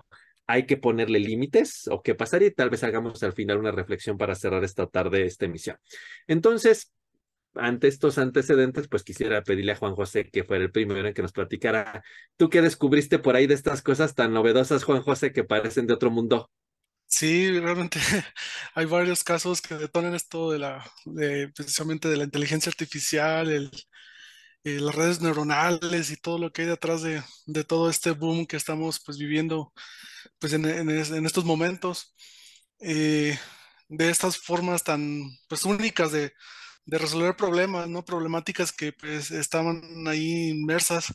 hay 0.47 0.65
que 0.65 0.77
ponerle 0.77 1.19
límites 1.19 1.89
o 1.91 2.01
qué 2.01 2.15
pasar 2.15 2.41
y 2.41 2.51
tal 2.51 2.69
vez 2.69 2.83
hagamos 2.85 3.21
al 3.21 3.33
final 3.33 3.59
una 3.59 3.71
reflexión 3.71 4.17
para 4.17 4.33
cerrar 4.33 4.63
esta 4.63 4.87
tarde 4.87 5.25
esta 5.25 5.45
emisión. 5.45 5.75
Entonces, 6.25 6.93
ante 7.53 7.89
estos 7.89 8.17
antecedentes, 8.17 8.87
pues 8.87 9.03
quisiera 9.03 9.43
pedirle 9.43 9.73
a 9.73 9.75
Juan 9.75 9.95
José 9.95 10.29
que 10.31 10.45
fuera 10.45 10.63
el 10.63 10.71
primero 10.71 11.05
en 11.05 11.13
que 11.13 11.21
nos 11.21 11.33
platicara. 11.33 12.01
¿Tú 12.37 12.49
qué 12.49 12.61
descubriste 12.61 13.19
por 13.19 13.35
ahí 13.35 13.45
de 13.45 13.55
estas 13.55 13.81
cosas 13.81 14.15
tan 14.15 14.33
novedosas, 14.33 14.85
Juan 14.85 15.01
José, 15.01 15.33
que 15.33 15.43
parecen 15.43 15.85
de 15.85 15.93
otro 15.93 16.11
mundo? 16.11 16.49
Sí, 17.11 17.49
realmente 17.59 17.99
hay 18.75 18.85
varios 18.85 19.23
casos 19.23 19.61
que 19.61 19.75
detonan 19.75 20.13
esto 20.15 20.51
de 20.51 20.59
la, 20.59 20.85
de, 21.05 21.49
precisamente 21.49 22.07
de 22.07 22.17
la 22.17 22.23
inteligencia 22.25 22.69
artificial, 22.69 23.49
el, 23.49 23.71
eh, 24.63 24.79
las 24.79 24.95
redes 24.95 25.21
neuronales 25.21 26.11
y 26.11 26.17
todo 26.17 26.37
lo 26.39 26.51
que 26.51 26.63
hay 26.63 26.67
detrás 26.69 27.01
de, 27.01 27.23
de 27.47 27.63
todo 27.63 27.89
este 27.89 28.11
boom 28.11 28.45
que 28.45 28.57
estamos 28.57 28.99
pues 29.05 29.17
viviendo 29.17 29.73
pues 30.39 30.53
en, 30.53 30.65
estos 31.25 31.45
momentos. 31.45 32.15
Eh, 32.81 33.37
de 33.89 34.09
estas 34.09 34.37
formas 34.37 34.83
tan 34.83 35.23
pues 35.49 35.65
únicas 35.65 36.11
de, 36.11 36.33
de, 36.85 36.97
resolver 36.99 37.35
problemas, 37.35 37.89
¿no? 37.89 38.05
Problemáticas 38.05 38.71
que 38.73 38.93
pues 38.93 39.31
estaban 39.31 39.81
ahí 40.07 40.49
inmersas. 40.51 41.07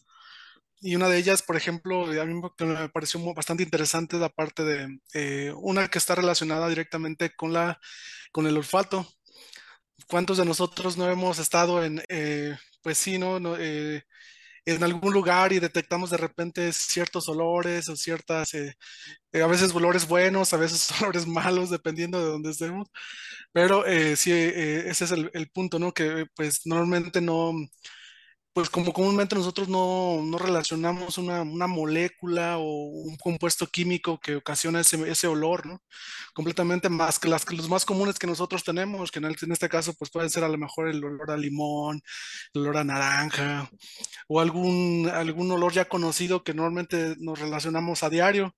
Y 0.80 0.96
una 0.96 1.08
de 1.08 1.18
ellas, 1.18 1.42
por 1.42 1.56
ejemplo, 1.56 2.04
a 2.04 2.24
me 2.24 2.88
pareció 2.90 3.20
bastante 3.34 3.62
interesante 3.62 4.18
la 4.18 4.28
parte 4.28 4.64
de 4.64 4.98
eh, 5.14 5.52
una 5.56 5.88
que 5.88 5.98
está 5.98 6.14
relacionada 6.14 6.68
directamente 6.68 7.30
con, 7.34 7.52
la, 7.52 7.80
con 8.32 8.46
el 8.46 8.56
olfato. 8.56 9.06
¿Cuántos 10.08 10.38
de 10.38 10.44
nosotros 10.44 10.96
no 10.96 11.08
hemos 11.10 11.38
estado 11.38 11.82
en, 11.84 12.02
eh, 12.08 12.56
pues 12.82 12.98
sí, 12.98 13.18
¿no? 13.18 13.40
no 13.40 13.56
eh, 13.58 14.04
en 14.66 14.82
algún 14.84 15.12
lugar 15.12 15.52
y 15.52 15.60
detectamos 15.60 16.10
de 16.10 16.16
repente 16.18 16.72
ciertos 16.72 17.28
olores 17.28 17.88
o 17.88 17.96
ciertas, 17.96 18.52
a 18.54 19.46
veces 19.46 19.74
olores 19.74 20.08
buenos, 20.08 20.52
a 20.52 20.56
veces 20.58 20.90
olores 21.02 21.26
malos, 21.26 21.70
dependiendo 21.70 22.18
de 22.18 22.26
dónde 22.26 22.50
estemos. 22.50 22.88
Pero 23.52 23.86
eh, 23.86 24.16
sí, 24.16 24.32
ese 24.32 25.04
es 25.04 25.10
el, 25.12 25.30
el, 25.34 25.50
punto, 25.50 25.78
¿no? 25.78 25.92
Que 25.92 26.26
pues 26.34 26.62
normalmente 26.66 27.20
no, 27.20 27.52
pues 28.54 28.70
como 28.70 28.92
comúnmente 28.92 29.34
nosotros 29.34 29.68
no, 29.68 30.22
no 30.24 30.38
relacionamos 30.38 31.18
una, 31.18 31.42
una, 31.42 31.66
molécula 31.66 32.58
o 32.58 32.62
un 32.64 33.16
compuesto 33.16 33.66
químico 33.66 34.20
que 34.20 34.36
ocasiona 34.36 34.80
ese, 34.80 35.10
ese 35.10 35.26
olor, 35.26 35.66
¿no? 35.66 35.82
Completamente 36.34 36.88
más 36.88 37.18
que 37.18 37.28
las, 37.28 37.50
los 37.52 37.68
más 37.68 37.84
comunes 37.84 38.16
que 38.16 38.28
nosotros 38.28 38.62
tenemos, 38.62 39.10
que 39.10 39.18
en, 39.18 39.24
el, 39.26 39.36
en, 39.42 39.52
este 39.52 39.68
caso 39.68 39.92
pues 39.94 40.10
pueden 40.12 40.30
ser 40.30 40.44
a 40.44 40.48
lo 40.48 40.56
mejor 40.56 40.88
el 40.88 41.04
olor 41.04 41.32
a 41.32 41.36
limón, 41.36 42.00
el 42.54 42.62
olor 42.62 42.78
a 42.78 42.84
naranja 42.84 43.68
o 44.28 44.40
algún, 44.40 45.10
algún 45.12 45.50
olor 45.50 45.72
ya 45.72 45.86
conocido 45.86 46.44
que 46.44 46.54
normalmente 46.54 47.16
nos 47.18 47.40
relacionamos 47.40 48.04
a 48.04 48.10
diario, 48.10 48.54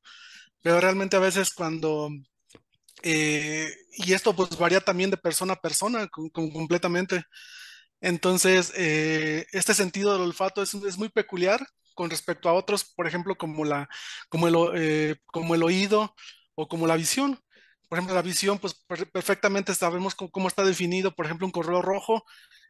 pero 0.62 0.80
realmente 0.80 1.16
a 1.16 1.20
veces 1.20 1.52
cuando... 1.54 2.10
Eh, 3.02 3.70
y 3.98 4.12
esto 4.12 4.34
pues 4.36 4.58
varía 4.58 4.80
también 4.80 5.10
de 5.10 5.16
persona 5.16 5.54
a 5.54 5.60
persona, 5.60 6.06
con, 6.08 6.28
con, 6.30 6.50
completamente. 6.50 7.24
Entonces, 8.06 8.72
eh, 8.76 9.46
este 9.50 9.74
sentido 9.74 10.12
del 10.12 10.22
olfato 10.22 10.62
es, 10.62 10.96
muy 10.96 11.08
peculiar 11.08 11.66
con 11.92 12.08
respecto 12.08 12.48
a 12.48 12.52
otros, 12.52 12.84
por 12.84 13.08
ejemplo, 13.08 13.36
eh, 14.76 15.16
como 15.26 15.54
el 15.56 15.62
oído 15.64 16.14
o 16.54 16.68
como 16.68 16.86
la 16.86 16.94
visión. 16.94 17.40
Por 17.88 17.98
ejemplo, 17.98 18.14
la 18.14 18.22
visión, 18.22 18.60
pues 18.60 18.74
perfectamente 19.12 19.74
sabemos 19.74 20.14
cómo, 20.14 20.46
está 20.46 20.64
definido, 20.64 21.16
por 21.16 21.26
ejemplo, 21.26 21.46
un 21.46 21.52
color 21.52 21.84
rojo 21.84 22.24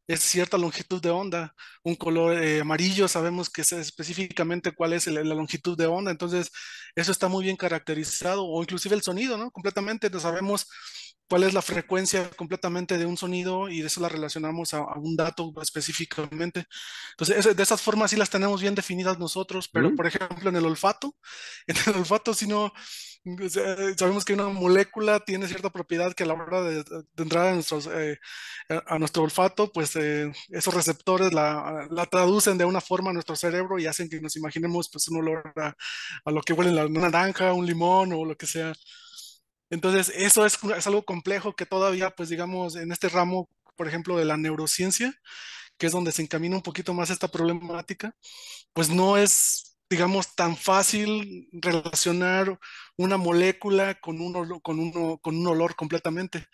es 0.06 0.20
cierta 0.20 0.56
longitud 0.56 1.02
de 1.02 1.10
onda. 1.10 1.54
Un 1.82 1.96
color 1.96 2.42
eh, 2.42 2.60
amarillo 2.60 3.06
sabemos 3.06 3.50
que 3.50 3.60
es 3.60 3.72
específicamente 3.72 4.72
cuál 4.72 4.94
es 4.94 5.06
la 5.06 5.22
longitud 5.22 5.76
de 5.76 5.86
onda, 5.86 6.10
entonces 6.10 6.50
eso 6.94 7.12
está 7.12 7.28
muy 7.28 7.44
bien 7.44 7.56
caracterizado, 7.56 8.46
o 8.46 8.62
inclusive 8.62 8.94
el 8.94 9.02
sonido, 9.02 9.36
¿no? 9.36 9.50
Completamente 9.50 10.08
no 10.08 10.20
sabemos 10.20 10.66
cuál 11.28 11.42
es 11.42 11.54
la 11.54 11.62
frecuencia 11.62 12.30
completamente 12.30 12.98
de 12.98 13.06
un 13.06 13.16
sonido 13.16 13.68
y 13.68 13.80
de 13.80 13.88
eso 13.88 14.00
la 14.00 14.08
relacionamos 14.08 14.74
a, 14.74 14.78
a 14.78 14.98
un 14.98 15.16
dato 15.16 15.52
específicamente. 15.62 16.66
Entonces, 17.12 17.56
de 17.56 17.62
esas 17.62 17.82
formas 17.82 18.10
sí 18.10 18.16
las 18.16 18.30
tenemos 18.30 18.60
bien 18.60 18.74
definidas 18.74 19.18
nosotros, 19.18 19.68
pero 19.68 19.90
mm. 19.90 19.96
por 19.96 20.06
ejemplo 20.06 20.48
en 20.48 20.56
el 20.56 20.66
olfato, 20.66 21.14
en 21.66 21.76
el 21.86 21.94
olfato 22.00 22.34
si 22.34 22.46
no, 22.46 22.72
sabemos 23.96 24.24
que 24.24 24.34
una 24.34 24.48
molécula 24.48 25.20
tiene 25.20 25.48
cierta 25.48 25.70
propiedad 25.70 26.14
que 26.14 26.22
a 26.22 26.26
la 26.26 26.34
hora 26.34 26.62
de, 26.62 26.84
de 26.84 27.22
entrar 27.22 27.48
a, 27.48 27.54
nuestros, 27.54 27.88
eh, 27.92 28.18
a 28.68 28.98
nuestro 28.98 29.24
olfato, 29.24 29.72
pues 29.72 29.96
eh, 29.96 30.30
esos 30.50 30.74
receptores 30.74 31.32
la, 31.32 31.88
la, 31.90 32.06
traducen 32.06 32.56
de 32.58 32.64
una 32.64 32.80
forma 32.80 33.10
a 33.10 33.12
nuestro 33.12 33.34
cerebro 33.34 33.78
y 33.78 33.86
hacen 33.86 34.08
que 34.08 34.20
nos 34.20 34.36
imaginemos 34.36 34.88
pues 34.90 35.08
un 35.08 35.18
olor 35.18 35.52
a, 35.56 35.74
a 36.24 36.30
lo 36.30 36.40
que 36.42 36.52
huele 36.52 36.72
la 36.72 36.88
naranja, 36.88 37.52
un 37.52 37.66
limón 37.66 38.12
o 38.12 38.24
lo 38.24 38.36
que 38.36 38.46
sea. 38.46 38.72
Entonces, 39.70 40.12
eso 40.14 40.46
es, 40.46 40.58
algo 40.86 41.04
complejo 41.04 41.54
que 41.54 41.66
todavía, 41.66 42.10
pues 42.10 42.28
digamos, 42.28 42.76
en 42.76 42.92
este 42.92 43.08
ramo, 43.08 43.48
por 43.76 43.88
ejemplo, 43.88 44.16
de 44.16 44.24
la 44.24 44.36
neurociencia, 44.36 45.12
que 45.76 45.86
es 45.86 45.92
donde 45.92 46.12
se 46.12 46.22
encamina 46.22 46.56
un 46.56 46.62
poquito 46.62 46.94
más 46.94 47.10
esta 47.10 47.28
problemática, 47.28 48.14
pues 48.72 48.88
no 48.90 49.16
es, 49.16 49.78
digamos, 49.90 50.34
tan 50.34 50.56
fácil 50.56 51.48
relacionar 51.52 52.58
una 52.96 53.16
molécula 53.16 53.94
con 54.00 54.20
un, 54.20 54.60
con 54.60 54.78
uno, 54.78 55.18
con 55.18 55.36
un 55.36 55.46
olor 55.46 55.74
completamente. 55.74 56.46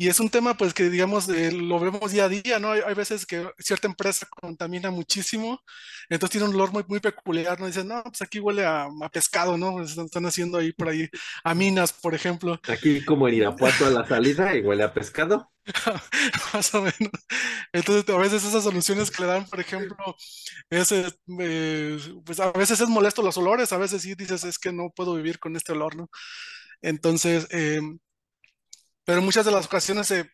Y 0.00 0.06
es 0.06 0.20
un 0.20 0.30
tema, 0.30 0.56
pues, 0.56 0.72
que 0.72 0.88
digamos, 0.90 1.28
eh, 1.28 1.50
lo 1.50 1.80
vemos 1.80 2.12
día 2.12 2.26
a 2.26 2.28
día, 2.28 2.60
¿no? 2.60 2.70
Hay, 2.70 2.82
hay, 2.86 2.94
veces 2.94 3.26
que 3.26 3.50
cierta 3.58 3.88
empresa 3.88 4.28
contamina 4.30 4.92
muchísimo, 4.92 5.60
entonces 6.08 6.30
tiene 6.30 6.46
un 6.46 6.54
olor 6.54 6.72
muy, 6.72 6.84
muy 6.86 7.00
peculiar, 7.00 7.58
¿no? 7.58 7.66
Dicen, 7.66 7.88
no, 7.88 8.04
pues 8.04 8.22
aquí 8.22 8.38
huele 8.38 8.64
a, 8.64 8.84
a 8.84 9.08
pescado, 9.08 9.58
¿no? 9.58 9.82
Están, 9.82 10.04
están, 10.04 10.24
haciendo 10.24 10.58
ahí 10.58 10.72
por 10.72 10.88
ahí 10.88 11.08
a 11.42 11.52
minas, 11.52 11.92
por 11.92 12.14
ejemplo. 12.14 12.60
Aquí 12.68 13.04
como 13.04 13.26
en 13.26 13.34
Irapuato 13.34 13.86
a 13.86 13.90
la 13.90 14.06
salida 14.06 14.54
y 14.54 14.60
huele 14.60 14.84
a 14.84 14.94
pescado. 14.94 15.50
Más 16.54 16.72
o 16.74 16.82
menos. 16.82 17.12
Entonces, 17.72 18.14
a 18.14 18.18
veces 18.18 18.44
esas 18.44 18.62
soluciones 18.62 19.10
que 19.10 19.22
le 19.22 19.28
dan, 19.28 19.46
por 19.46 19.58
ejemplo, 19.58 19.96
es, 20.70 20.92
eh, 20.92 21.98
pues 22.24 22.38
a 22.38 22.52
veces 22.52 22.80
es 22.80 22.88
molesto 22.88 23.20
los 23.20 23.36
olores, 23.36 23.72
a 23.72 23.78
veces 23.78 24.02
sí 24.02 24.14
dices, 24.14 24.44
es 24.44 24.60
que 24.60 24.72
no 24.72 24.90
puedo 24.94 25.16
vivir 25.16 25.40
con 25.40 25.56
este 25.56 25.72
olor, 25.72 25.96
¿no? 25.96 26.08
Entonces, 26.82 27.48
eh, 27.50 27.80
pero 29.08 29.22
muchas 29.22 29.46
de 29.46 29.52
las 29.52 29.64
ocasiones 29.64 30.06
se, 30.06 30.30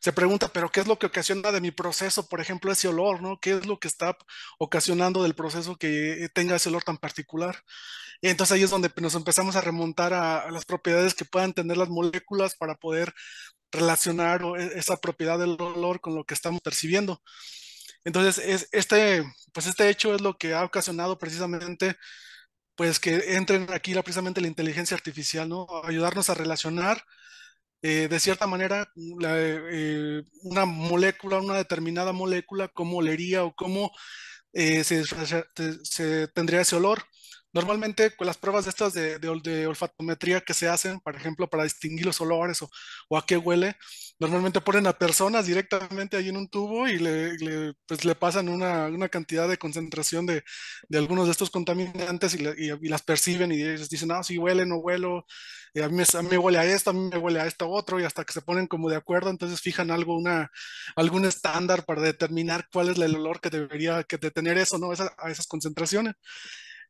se 0.00 0.12
pregunta, 0.12 0.48
pero 0.52 0.68
¿qué 0.70 0.80
es 0.80 0.86
lo 0.86 0.98
que 0.98 1.06
ocasiona 1.06 1.50
de 1.50 1.62
mi 1.62 1.70
proceso, 1.70 2.28
por 2.28 2.42
ejemplo, 2.42 2.70
ese 2.70 2.88
olor, 2.88 3.22
¿no? 3.22 3.40
¿Qué 3.40 3.52
es 3.52 3.64
lo 3.64 3.78
que 3.78 3.88
está 3.88 4.18
ocasionando 4.58 5.22
del 5.22 5.34
proceso 5.34 5.76
que 5.76 6.28
tenga 6.34 6.56
ese 6.56 6.68
olor 6.68 6.84
tan 6.84 6.98
particular? 6.98 7.56
Y 8.20 8.28
entonces 8.28 8.54
ahí 8.54 8.62
es 8.64 8.68
donde 8.68 8.90
nos 9.00 9.14
empezamos 9.14 9.56
a 9.56 9.62
remontar 9.62 10.12
a, 10.12 10.40
a 10.40 10.50
las 10.50 10.66
propiedades 10.66 11.14
que 11.14 11.24
puedan 11.24 11.54
tener 11.54 11.78
las 11.78 11.88
moléculas 11.88 12.54
para 12.54 12.74
poder 12.74 13.14
relacionar 13.72 14.42
e, 14.58 14.78
esa 14.78 14.98
propiedad 14.98 15.38
del 15.38 15.56
olor 15.58 16.02
con 16.02 16.14
lo 16.14 16.24
que 16.24 16.34
estamos 16.34 16.60
percibiendo. 16.60 17.22
Entonces, 18.04 18.44
es, 18.44 18.68
este, 18.72 19.24
pues 19.54 19.66
este 19.66 19.88
hecho 19.88 20.14
es 20.14 20.20
lo 20.20 20.36
que 20.36 20.52
ha 20.52 20.64
ocasionado 20.64 21.18
precisamente 21.18 21.96
pues 22.74 23.00
que 23.00 23.36
entren 23.36 23.68
aquí 23.72 23.94
la, 23.94 24.02
precisamente 24.02 24.42
la 24.42 24.48
inteligencia 24.48 24.96
artificial, 24.96 25.48
¿no? 25.48 25.66
Ayudarnos 25.84 26.28
a 26.28 26.34
relacionar 26.34 27.02
eh, 27.82 28.08
de 28.08 28.20
cierta 28.20 28.46
manera 28.46 28.88
la, 29.18 29.30
eh, 29.38 30.22
una 30.42 30.64
molécula, 30.64 31.38
una 31.40 31.56
determinada 31.56 32.12
molécula, 32.12 32.68
cómo 32.68 32.98
olería 32.98 33.44
o 33.44 33.54
cómo 33.54 33.92
eh, 34.52 34.84
se, 34.84 35.04
se, 35.04 35.44
se, 35.84 36.28
tendría 36.28 36.62
ese 36.62 36.76
olor. 36.76 37.02
Normalmente 37.56 38.14
con 38.14 38.26
las 38.26 38.36
pruebas 38.36 38.64
de 38.66 38.70
estas 38.70 38.92
de, 38.92 39.18
de, 39.18 39.40
de, 39.42 39.66
olfatometría 39.66 40.42
que 40.42 40.52
se 40.52 40.68
hacen, 40.68 41.00
por 41.00 41.16
ejemplo, 41.16 41.48
para 41.48 41.64
distinguir 41.64 42.04
los 42.04 42.20
olores 42.20 42.60
o, 42.60 42.68
o, 43.08 43.16
a 43.16 43.24
qué 43.24 43.38
huele, 43.38 43.76
normalmente 44.18 44.60
ponen 44.60 44.86
a 44.86 44.92
personas 44.92 45.46
directamente 45.46 46.18
ahí 46.18 46.28
en 46.28 46.36
un 46.36 46.48
tubo 46.50 46.86
y 46.86 46.98
le, 46.98 47.32
le, 47.38 47.72
pues 47.86 48.04
le 48.04 48.14
pasan 48.14 48.50
una, 48.50 48.88
una, 48.88 49.08
cantidad 49.08 49.48
de 49.48 49.56
concentración 49.56 50.26
de, 50.26 50.44
de, 50.90 50.98
algunos 50.98 51.24
de 51.26 51.32
estos 51.32 51.48
contaminantes 51.48 52.34
y, 52.34 52.38
le, 52.40 52.54
y, 52.58 52.72
y, 52.72 52.88
las 52.90 53.00
perciben 53.00 53.50
y 53.50 53.62
ellos 53.62 53.88
dicen, 53.88 54.10
ah, 54.12 54.22
sí 54.22 54.36
huele, 54.36 54.66
no 54.66 54.76
huelo, 54.76 55.24
eh, 55.72 55.82
a, 55.82 55.88
mí 55.88 56.02
a 56.12 56.22
mí 56.22 56.36
huele 56.36 56.58
a 56.58 56.64
esto, 56.66 56.90
a 56.90 56.92
mí 56.92 57.08
me 57.10 57.16
huele 57.16 57.40
a 57.40 57.46
esto 57.46 57.70
otro 57.70 57.98
y 57.98 58.04
hasta 58.04 58.24
que 58.24 58.34
se 58.34 58.42
ponen 58.42 58.66
como 58.66 58.90
de 58.90 58.96
acuerdo, 58.96 59.30
entonces 59.30 59.62
fijan 59.62 59.90
algo, 59.90 60.14
una, 60.14 60.50
algún 60.94 61.24
estándar 61.24 61.86
para 61.86 62.02
determinar 62.02 62.68
cuál 62.70 62.90
es 62.90 62.98
el 62.98 63.14
olor 63.16 63.40
que 63.40 63.48
debería 63.48 64.02
que 64.04 64.18
de 64.18 64.30
tener 64.30 64.58
eso, 64.58 64.76
¿no? 64.78 64.92
Esa, 64.92 65.14
a 65.18 65.30
esas 65.30 65.46
concentraciones. 65.46 66.14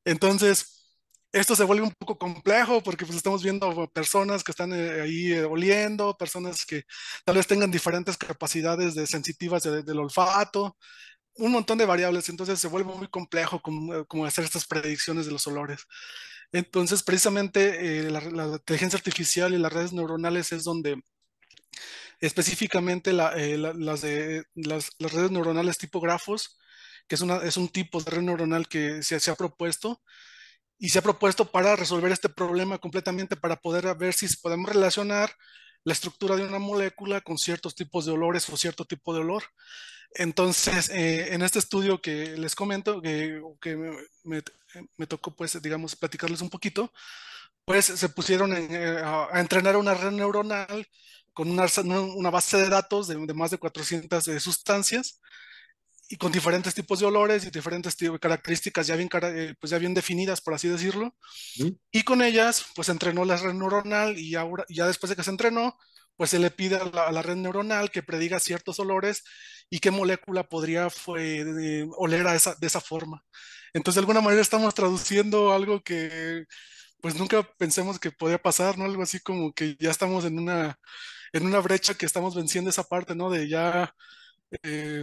Entonces, 0.06 0.86
esto 1.32 1.56
se 1.56 1.64
vuelve 1.64 1.82
un 1.84 1.92
poco 1.98 2.16
complejo 2.18 2.82
porque 2.82 3.04
pues 3.04 3.16
estamos 3.18 3.42
viendo 3.42 3.90
personas 3.92 4.44
que 4.44 4.52
están 4.52 4.72
eh, 4.72 5.02
ahí 5.02 5.32
eh, 5.32 5.44
oliendo, 5.44 6.16
personas 6.16 6.64
que 6.64 6.84
tal 7.24 7.36
vez 7.36 7.46
tengan 7.46 7.70
diferentes 7.72 8.16
capacidades 8.16 8.94
de 8.94 9.06
sensitivas 9.06 9.64
de, 9.64 9.82
del 9.82 9.98
olfato, 9.98 10.76
un 11.36 11.52
montón 11.52 11.78
de 11.78 11.86
variables, 11.86 12.28
entonces 12.28 12.60
se 12.60 12.68
vuelve 12.68 12.94
muy 12.94 13.08
complejo 13.08 13.60
como, 13.60 14.06
como 14.06 14.26
hacer 14.26 14.44
estas 14.44 14.66
predicciones 14.66 15.26
de 15.26 15.32
los 15.32 15.46
olores. 15.46 15.82
Entonces, 16.52 17.02
precisamente 17.02 18.06
eh, 18.06 18.10
la, 18.10 18.22
inteligencia 18.22 18.98
artificial 18.98 19.54
y 19.54 19.58
las 19.58 19.72
redes 19.72 19.92
neuronales 19.92 20.52
es 20.52 20.64
donde 20.64 21.02
específicamente 22.20 23.10
eh, 23.10 23.58
las, 23.58 24.02
las 24.54 25.12
redes 25.12 25.30
neuronales 25.30 25.78
tipo 25.78 26.00
grafos 26.00 26.58
que 27.08 27.14
es, 27.14 27.56
un 27.56 27.68
tipo 27.68 28.02
de 28.02 28.10
red 28.10 28.22
neuronal 28.22 28.68
que 28.68 29.02
se, 29.02 29.30
ha 29.30 29.34
propuesto 29.34 30.02
y 30.78 30.88
se 30.90 30.98
ha 30.98 31.02
propuesto 31.02 31.50
para 31.50 31.76
resolver 31.76 32.12
este 32.12 32.28
problema 32.28 32.78
completamente, 32.78 33.36
para 33.36 33.56
poder 33.56 33.94
ver 33.96 34.12
si 34.14 34.26
podemos 34.38 34.68
relacionar 34.68 35.32
la 35.84 35.92
estructura 35.92 36.36
de 36.36 36.44
una 36.44 36.58
molécula 36.58 37.20
con 37.20 37.38
ciertos 37.38 37.74
tipos 37.74 38.04
de 38.06 38.12
olores 38.12 38.48
o 38.48 38.56
cierto 38.56 38.84
tipo 38.84 39.14
de 39.14 39.20
olor. 39.20 39.44
Entonces, 40.14 40.90
eh, 40.90 41.34
en 41.34 41.42
este 41.42 41.58
estudio 41.58 42.00
que 42.00 42.36
les 42.36 42.54
comento, 42.54 43.00
que, 43.02 43.40
me, 44.24 44.42
me, 44.96 45.06
tocó, 45.06 45.34
pues, 45.34 45.60
digamos, 45.62 45.96
platicarles 45.96 46.40
un 46.40 46.50
poquito, 46.50 46.92
pues 47.64 47.86
se 47.86 48.08
pusieron 48.08 48.52
eh, 48.56 49.00
a, 49.04 49.40
entrenar 49.40 49.76
una 49.76 49.94
red 49.94 50.12
neuronal 50.12 50.88
con 51.32 51.50
una, 51.50 52.30
base 52.30 52.56
de 52.56 52.68
datos 52.68 53.08
de, 53.08 53.16
más 53.34 53.50
de 53.50 53.58
400 53.58 54.24
de 54.24 54.40
sustancias 54.40 55.20
y 56.08 56.16
con 56.16 56.30
diferentes 56.30 56.74
tipos 56.74 57.00
de 57.00 57.06
olores 57.06 57.44
y 57.44 57.50
diferentes 57.50 57.96
características 58.20 58.86
ya 58.86 58.96
bien, 58.96 59.08
eh, 59.22 59.54
pues 59.58 59.70
ya 59.70 59.78
bien 59.78 59.94
definidas, 59.94 60.40
por 60.40 60.54
así 60.54 60.68
decirlo. 60.68 61.14
Y 61.90 62.02
con 62.02 62.22
ellas, 62.22 62.64
pues 62.74 62.88
entrenó 62.88 63.24
la 63.24 63.36
red 63.36 63.54
neuronal 63.54 64.18
y 64.18 64.34
ahora, 64.36 64.64
ya 64.68 64.86
después 64.86 65.10
de 65.10 65.16
que 65.16 65.24
se 65.24 65.30
entrenó, 65.30 65.76
pues 66.16 66.30
se 66.30 66.38
le 66.38 66.50
pide 66.50 66.76
a 66.76 67.12
la, 67.12 67.22
red 67.22 67.36
neuronal 67.36 67.90
que 67.90 68.02
prediga 68.02 68.40
ciertos 68.40 68.78
olores 68.80 69.24
y 69.68 69.80
qué 69.80 69.90
molécula 69.90 70.44
podría 70.48 70.90
fue, 70.90 71.44
oler 71.96 72.26
a 72.26 72.34
esa, 72.36 72.54
de 72.54 72.66
esa 72.66 72.80
forma. 72.80 73.24
Entonces, 73.74 73.96
de 73.96 74.00
alguna 74.00 74.20
manera 74.20 74.42
estamos 74.42 74.74
traduciendo 74.74 75.52
algo 75.52 75.82
que 75.82 76.44
pues 77.00 77.16
nunca 77.16 77.42
pensemos 77.58 77.98
que 77.98 78.10
podía 78.12 78.38
pasar, 78.40 78.78
¿no? 78.78 78.84
Algo 78.84 79.02
así 79.02 79.20
como 79.20 79.52
que 79.52 79.76
ya 79.78 79.90
estamos 79.90 80.24
en 80.24 80.38
una, 80.38 80.78
en 81.32 81.46
una 81.46 81.60
brecha 81.60 81.94
que 81.94 82.06
estamos 82.06 82.34
venciendo 82.34 82.70
esa 82.70 82.84
parte, 82.84 83.14
¿no? 83.14 83.30
De 83.30 83.48
ya... 83.48 83.94
Eh, 84.62 85.02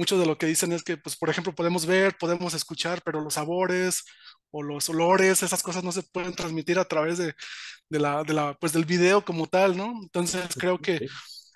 mucho 0.00 0.18
de 0.18 0.26
lo 0.26 0.38
que 0.38 0.46
dicen 0.46 0.72
es 0.72 0.82
que, 0.82 0.96
pues, 0.96 1.16
por 1.16 1.28
ejemplo, 1.28 1.54
podemos 1.54 1.84
ver, 1.84 2.16
podemos 2.18 2.54
escuchar, 2.54 3.02
pero 3.04 3.20
los 3.20 3.34
sabores 3.34 4.04
o 4.50 4.62
los 4.62 4.88
olores, 4.88 5.42
esas 5.42 5.62
cosas 5.62 5.84
no 5.84 5.92
se 5.92 6.02
pueden 6.02 6.34
transmitir 6.34 6.78
a 6.78 6.86
través 6.86 7.18
de, 7.18 7.34
la, 7.90 8.24
de 8.24 8.32
la, 8.32 8.54
pues, 8.54 8.72
del 8.72 8.86
video 8.86 9.24
como 9.24 9.46
tal, 9.46 9.76
¿no? 9.76 9.92
Entonces 10.02 10.42
creo 10.56 10.78
que 10.78 11.06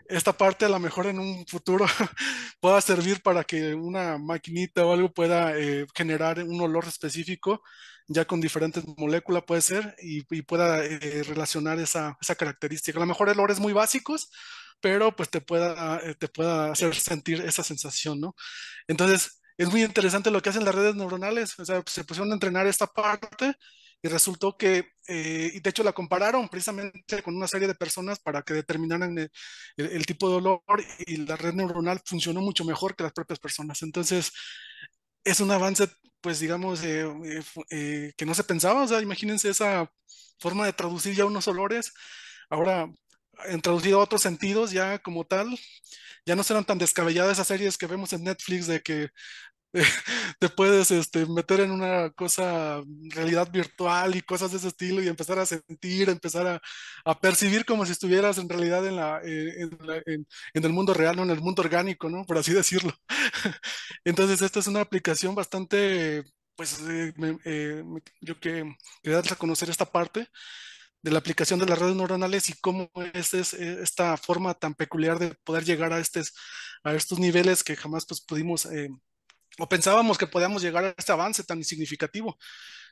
esta 0.09 0.35
parte 0.37 0.67
a 0.67 0.69
lo 0.69 0.79
mejor 0.79 1.07
en 1.07 1.19
un 1.19 1.47
futuro 1.47 1.87
pueda 2.61 2.81
servir 2.83 3.23
para 3.23 3.45
que 3.45 3.75
una 3.75 4.19
maquinita 4.19 4.85
o 4.85 4.93
algo 4.93 5.11
pueda 5.11 5.59
eh, 5.59 5.87
generar 5.95 6.43
un 6.45 6.61
olor 6.61 6.85
específico, 6.85 7.63
ya 8.09 8.27
con 8.27 8.43
diferentes 8.43 8.85
moléculas 8.99 9.45
puede 9.47 9.63
ser, 9.63 9.97
y, 10.03 10.23
pueda 10.43 10.85
eh, 10.85 11.23
relacionar 11.25 11.79
esa, 11.79 12.17
esa 12.21 12.35
característica. 12.35 12.99
A 12.99 13.01
lo 13.01 13.07
mejor 13.07 13.31
olores 13.31 13.59
muy 13.59 13.73
básicos, 13.73 14.29
pero 14.85 15.17
pues 15.17 15.31
te 15.31 15.41
pueda, 15.41 15.99
eh, 16.05 16.15
te 16.15 16.29
pueda 16.29 16.71
hacer 16.73 16.95
sentir 16.95 17.41
esa 17.41 17.65
sensación, 17.65 18.21
¿no? 18.21 18.37
Entonces, 18.87 19.41
es 19.57 19.71
muy 19.71 19.83
interesante 19.83 20.31
lo 20.31 20.43
que 20.43 20.51
hacen 20.51 20.67
las 20.67 20.75
redes 20.75 20.95
neuronales, 20.95 21.59
o 21.59 21.65
sea, 21.65 21.83
se 21.87 22.05
pusieron 22.05 22.31
a 22.33 22.35
entrenar 22.35 22.67
esta 22.67 22.87
parte 22.87 23.55
y 24.03 24.09
resultó 24.09 24.59
que, 24.59 24.91
eh, 25.09 25.53
y 25.55 25.61
de 25.61 25.71
hecho 25.71 25.85
la 25.85 25.95
compararon 25.95 26.51
precisamente 26.51 27.23
con 27.23 27.35
una 27.35 27.49
serie 27.49 27.67
de 27.67 27.75
personas 27.75 28.21
para 28.21 28.43
que 28.43 28.53
determinaran 28.53 29.17
el, 29.79 30.07
tipo 30.07 30.29
de 30.29 30.37
olor 30.37 30.63
y 31.07 31.17
la 31.19 31.37
red 31.37 31.55
neuronal 31.55 32.03
funcionó 32.05 32.43
mucho 32.43 32.65
mejor 32.67 32.95
que 32.95 33.05
las 33.05 33.13
propias 33.15 33.39
personas. 33.39 33.83
Entonces, 33.83 34.33
es 35.25 35.41
un 35.41 35.51
avance, 35.51 35.89
pues 36.21 36.41
digamos, 36.41 36.81
eh, 36.85 38.13
que 38.17 38.27
no 38.27 38.35
se 38.35 38.45
pensaba, 38.45 38.83
o 38.83 38.89
sea, 38.89 39.01
imagínense 39.01 39.49
esa 39.49 39.91
forma 40.39 40.67
de 40.67 40.75
traducir 40.75 41.15
ya 41.15 41.25
unos 41.25 41.49
olores. 41.49 41.93
Ahora, 42.51 42.87
introducido 43.53 44.01
a 44.01 44.05
otros 44.05 44.23
sentidos 44.23 44.71
ya 44.73 44.99
como 44.99 45.25
tal. 45.25 45.59
Ya 46.27 46.37
no 46.37 46.43
serán 46.43 46.65
tan 46.65 46.79
descabelladas 46.79 47.33
esas 47.33 47.49
series 47.49 47.77
que 47.77 47.87
vemos 47.87 48.13
en 48.13 48.25
Netflix 48.25 48.67
de 48.67 48.81
que 48.81 49.11
te 50.39 50.49
puedes 50.49 50.91
este, 50.91 51.27
meter 51.27 51.61
en 51.61 51.71
una 51.71 52.11
cosa, 52.11 52.83
realidad 53.11 53.51
virtual 53.51 54.15
y 54.15 54.23
cosas 54.23 54.53
de 54.53 54.59
ese 54.59 54.69
estilo 54.69 55.03
y 55.03 55.09
empezar 55.09 55.39
a 55.39 55.47
sentir, 55.47 56.09
empezar 56.09 56.61
a, 57.05 57.21
percibir 57.21 57.65
como 57.65 57.85
si 57.85 57.93
estuvieras 57.93 58.39
en 58.39 58.49
realidad 58.49 58.87
en, 58.87 58.97
la, 58.97 59.21
eh, 59.25 59.69
en, 60.55 60.65
el 60.65 60.73
mundo 60.73 60.95
real, 60.95 61.17
no 61.17 61.25
en 61.25 61.31
el 61.31 61.41
mundo 61.41 61.63
orgánico, 61.63 62.09
¿no? 62.09 62.25
Por 62.25 62.39
así 62.39 62.53
decirlo. 62.55 62.93
Entonces, 64.05 64.43
esta 64.43 64.61
es 64.61 64.67
una 64.67 64.81
aplicación 64.81 65.35
bastante, 65.35 66.23
pues, 66.57 66.81
eh, 66.89 67.13
eh, 67.45 67.85
yo 68.21 68.39
que 68.41 68.77
quería 69.03 69.19
a 69.19 69.37
conocer 69.37 69.71
esta 69.71 69.87
parte 69.87 70.29
de 71.05 71.11
la 71.11 71.19
aplicación 71.19 71.61
de 71.61 71.67
las 71.67 71.79
redes 71.79 71.95
neuronales 71.95 72.49
y 72.49 72.55
cómo 72.55 72.91
es, 73.13 73.35
eh, 73.35 73.79
esta 73.83 74.17
forma 74.17 74.55
tan 74.55 74.75
peculiar 74.75 75.19
de 75.19 75.35
poder 75.45 75.63
llegar 75.63 75.93
a, 75.93 75.97
a 75.97 76.95
estos 76.95 77.19
niveles 77.19 77.63
que 77.63 77.77
jamás 77.77 78.07
pues, 78.07 78.23
pudimos 78.23 78.65
eh, 78.65 78.89
o 79.59 79.69
pensábamos 79.69 80.17
que 80.17 80.27
podíamos 80.27 80.63
llegar 80.63 80.85
a 80.85 80.95
este 80.97 81.13
avance 81.13 81.45
tan 81.45 81.63
significativo, 81.63 82.39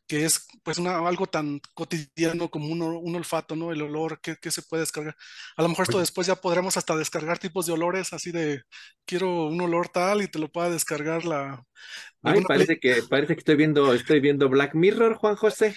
que 0.07 0.27
es 0.27 0.47
pues 0.63 0.77
una, 0.77 0.99
algo 1.09 1.27
tan 1.27 1.59
cotidiano 1.73 2.51
como 2.51 2.67
un, 2.67 2.83
un 2.83 3.17
olfato, 3.17 3.57
¿no? 3.57 3.73
El 3.73 3.81
olor 3.81 4.21
que, 4.21 4.37
que, 4.37 4.51
se 4.51 4.61
puede 4.61 4.83
descargar. 4.83 5.17
A 5.57 5.63
lo 5.63 5.71
mejor 5.71 5.85
esto 5.85 5.99
después 5.99 6.27
ya 6.27 6.37
podremos 6.37 6.77
hasta 6.77 6.95
descargar 6.95 7.39
tipos 7.39 7.65
de 7.65 7.73
olores, 7.73 8.13
así 8.13 8.31
de 8.31 8.63
quiero 9.07 9.47
un 9.47 9.61
olor 9.63 9.89
tal 9.89 10.21
y 10.21 10.29
te 10.29 10.39
lo 10.39 10.53
pueda 10.53 10.69
descargar 10.69 11.25
la... 11.25 11.65
Ay, 12.23 12.43
parece 12.43 12.79
que, 12.79 13.03
parece 13.09 13.35
que 13.35 13.41
estoy 13.41 13.57
viendo, 13.57 13.95
estoy 13.95 14.21
viendo 14.21 14.51
Black 14.51 14.75
Mirror, 14.75 15.15
Juan 15.15 15.35
José. 15.35 15.75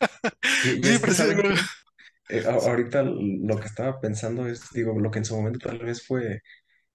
Eh, 2.30 2.42
ahorita 2.46 3.02
lo 3.02 3.58
que 3.60 3.66
estaba 3.66 4.00
pensando 4.00 4.46
es, 4.46 4.70
digo, 4.72 4.98
lo 4.98 5.10
que 5.10 5.18
en 5.18 5.24
su 5.26 5.36
momento 5.36 5.58
tal 5.68 5.78
vez 5.78 6.06
fue 6.06 6.40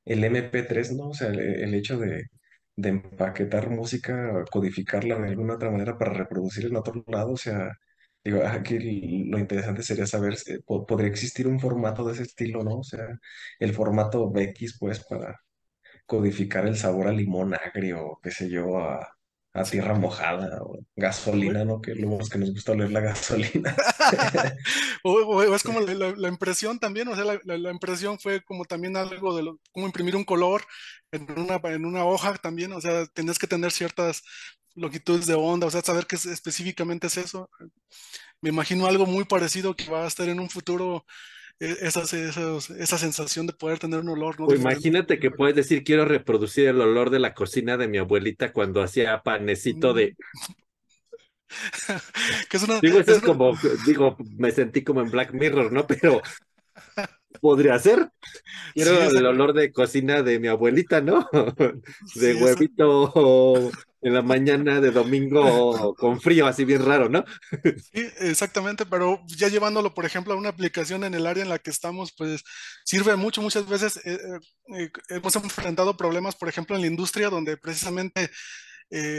el 0.06 0.24
MP3, 0.24 0.96
¿no? 0.98 1.10
O 1.10 1.14
sea, 1.14 1.30
el, 1.30 1.74
hecho 1.76 1.98
de, 2.00 2.26
empaquetar 2.78 3.70
música, 3.70 4.44
codificarla 4.52 5.20
de 5.20 5.30
alguna 5.30 5.56
otra 5.56 5.72
manera 5.72 5.98
para 5.98 6.14
reproducir 6.14 6.66
en 6.68 6.78
otro 6.78 7.04
lado. 7.08 7.34
O 7.34 7.38
sea, 7.38 7.72
digo, 8.24 8.42
aquí 8.46 8.80
lo 9.30 9.40
interesante 9.40 9.84
sería 9.84 10.08
saber, 10.08 10.36
si 10.38 10.60
¿podría 10.62 11.10
existir 11.10 11.48
un 11.48 11.60
formato 11.60 12.06
de 12.06 12.14
ese 12.14 12.24
estilo, 12.24 12.64
¿no? 12.64 12.80
O 12.80 12.84
sea, 12.84 13.08
el 13.60 13.74
formato 13.74 14.30
BX, 14.32 14.78
pues, 14.80 15.04
para 15.06 15.36
codificar 16.06 16.68
el 16.68 16.78
sabor 16.78 17.08
a 17.08 17.14
limón 17.14 17.54
agrio, 17.56 18.20
qué 18.24 18.32
sé 18.32 18.50
yo, 18.50 18.78
a, 18.80 19.19
a 19.54 19.64
tierra 19.64 19.96
mojada 19.96 20.62
o 20.62 20.80
gasolina, 20.96 21.66
¿no? 21.66 21.82
Que 21.82 21.96
luego 21.96 22.22
es 22.22 22.30
que 22.30 22.38
nos 22.38 22.52
gusta 22.52 22.74
oler 22.74 22.92
la 22.92 23.00
gasolina. 23.00 23.76
o, 25.04 25.42
es 25.56 25.64
como 25.64 25.80
la, 25.82 26.28
impresión 26.28 26.80
también, 26.80 27.08
o 27.08 27.16
sea, 27.16 27.40
la, 27.44 27.72
impresión 27.72 28.20
fue 28.20 28.44
como 28.44 28.66
también 28.66 28.96
algo 28.96 29.36
de 29.36 29.44
lo, 29.44 29.60
como 29.72 29.88
imprimir 29.88 30.16
un 30.16 30.24
color 30.24 30.64
en 31.12 31.28
una, 31.40 31.60
en 31.64 31.86
una 31.86 32.06
hoja 32.06 32.36
también, 32.36 32.74
o 32.74 32.82
sea, 32.82 33.08
tenés 33.08 33.40
que 33.40 33.48
tener 33.48 33.72
ciertas 33.72 34.22
longitudes 34.76 35.26
de 35.26 35.34
onda, 35.34 35.68
o 35.68 35.72
sea, 35.72 35.82
saber 35.82 36.06
qué 36.06 36.16
específicamente 36.16 37.08
es 37.08 37.18
eso. 37.18 37.50
Me 38.42 38.50
imagino 38.50 38.86
algo 38.86 39.06
muy 39.06 39.26
parecido 39.26 39.76
que 39.76 39.90
va 39.90 40.04
a 40.04 40.08
estar 40.08 40.30
en 40.30 40.40
un 40.40 40.50
futuro 40.50 41.06
e, 41.60 41.78
esas, 41.82 42.14
esa 42.14 42.98
sensación 42.98 43.48
de 43.48 43.54
poder 43.54 43.80
tener 43.80 44.00
un 44.00 44.10
olor. 44.10 44.40
¿no? 44.40 44.54
imagínate 44.54 45.20
que 45.20 45.32
puedes 45.32 45.56
decir, 45.56 45.84
quiero 45.84 46.06
reproducir 46.06 46.68
el 46.68 46.82
olor 46.82 47.10
de 47.10 47.20
la 47.20 47.34
cocina 47.34 47.78
de 47.78 47.88
mi 47.88 47.98
abuelita 47.98 48.54
cuando 48.54 48.82
hacía 48.82 49.22
panecito 49.24 49.94
de... 49.94 50.16
digo, 52.82 53.00
eso 53.00 53.16
es, 53.16 53.22
como, 53.22 53.58
digo, 53.86 54.16
me 54.38 54.52
sentí 54.52 54.84
como 54.84 55.02
en 55.02 55.10
Black 55.10 55.34
Mirror, 55.34 55.72
¿no? 55.72 55.88
Pero 55.88 56.22
podría 57.42 57.78
ser. 57.80 58.10
Quiero 58.74 59.10
el 59.10 59.26
olor 59.26 59.54
de 59.54 59.72
cocina 59.72 60.22
de 60.22 60.40
mi 60.40 60.48
abuelita, 60.48 61.02
¿no? 61.02 61.28
De 62.16 62.36
huevito 62.36 63.72
en 64.02 64.14
la 64.14 64.22
mañana 64.22 64.80
de 64.80 64.92
domingo 64.92 65.94
con 65.96 66.22
frío, 66.22 66.48
así 66.48 66.64
bien 66.66 66.86
raro, 66.86 67.10
¿no? 67.10 67.26
Sí, 67.92 68.08
exactamente, 68.20 68.86
pero 68.86 69.22
ya 69.28 69.50
llevándolo, 69.50 69.94
por 69.94 70.06
ejemplo, 70.06 70.34
a 70.34 70.38
una 70.38 70.50
aplicación 70.50 71.04
en 71.04 71.14
el 71.14 71.28
área 71.28 71.44
en 71.44 71.50
la 71.50 71.60
que 71.60 71.70
estamos, 71.70 72.14
pues 72.18 72.44
sirve 72.86 73.16
mucho. 73.16 73.42
Muchas 73.42 73.68
veces 73.68 73.98
eh, 74.06 74.18
eh, 74.76 74.80
eh, 74.80 74.92
hemos 75.10 75.36
enfrentado 75.36 75.98
problemas, 75.98 76.36
por 76.36 76.48
ejemplo, 76.50 76.76
en 76.76 76.82
la 76.82 76.88
industria, 76.88 77.30
donde 77.30 77.58
precisamente 77.58 78.30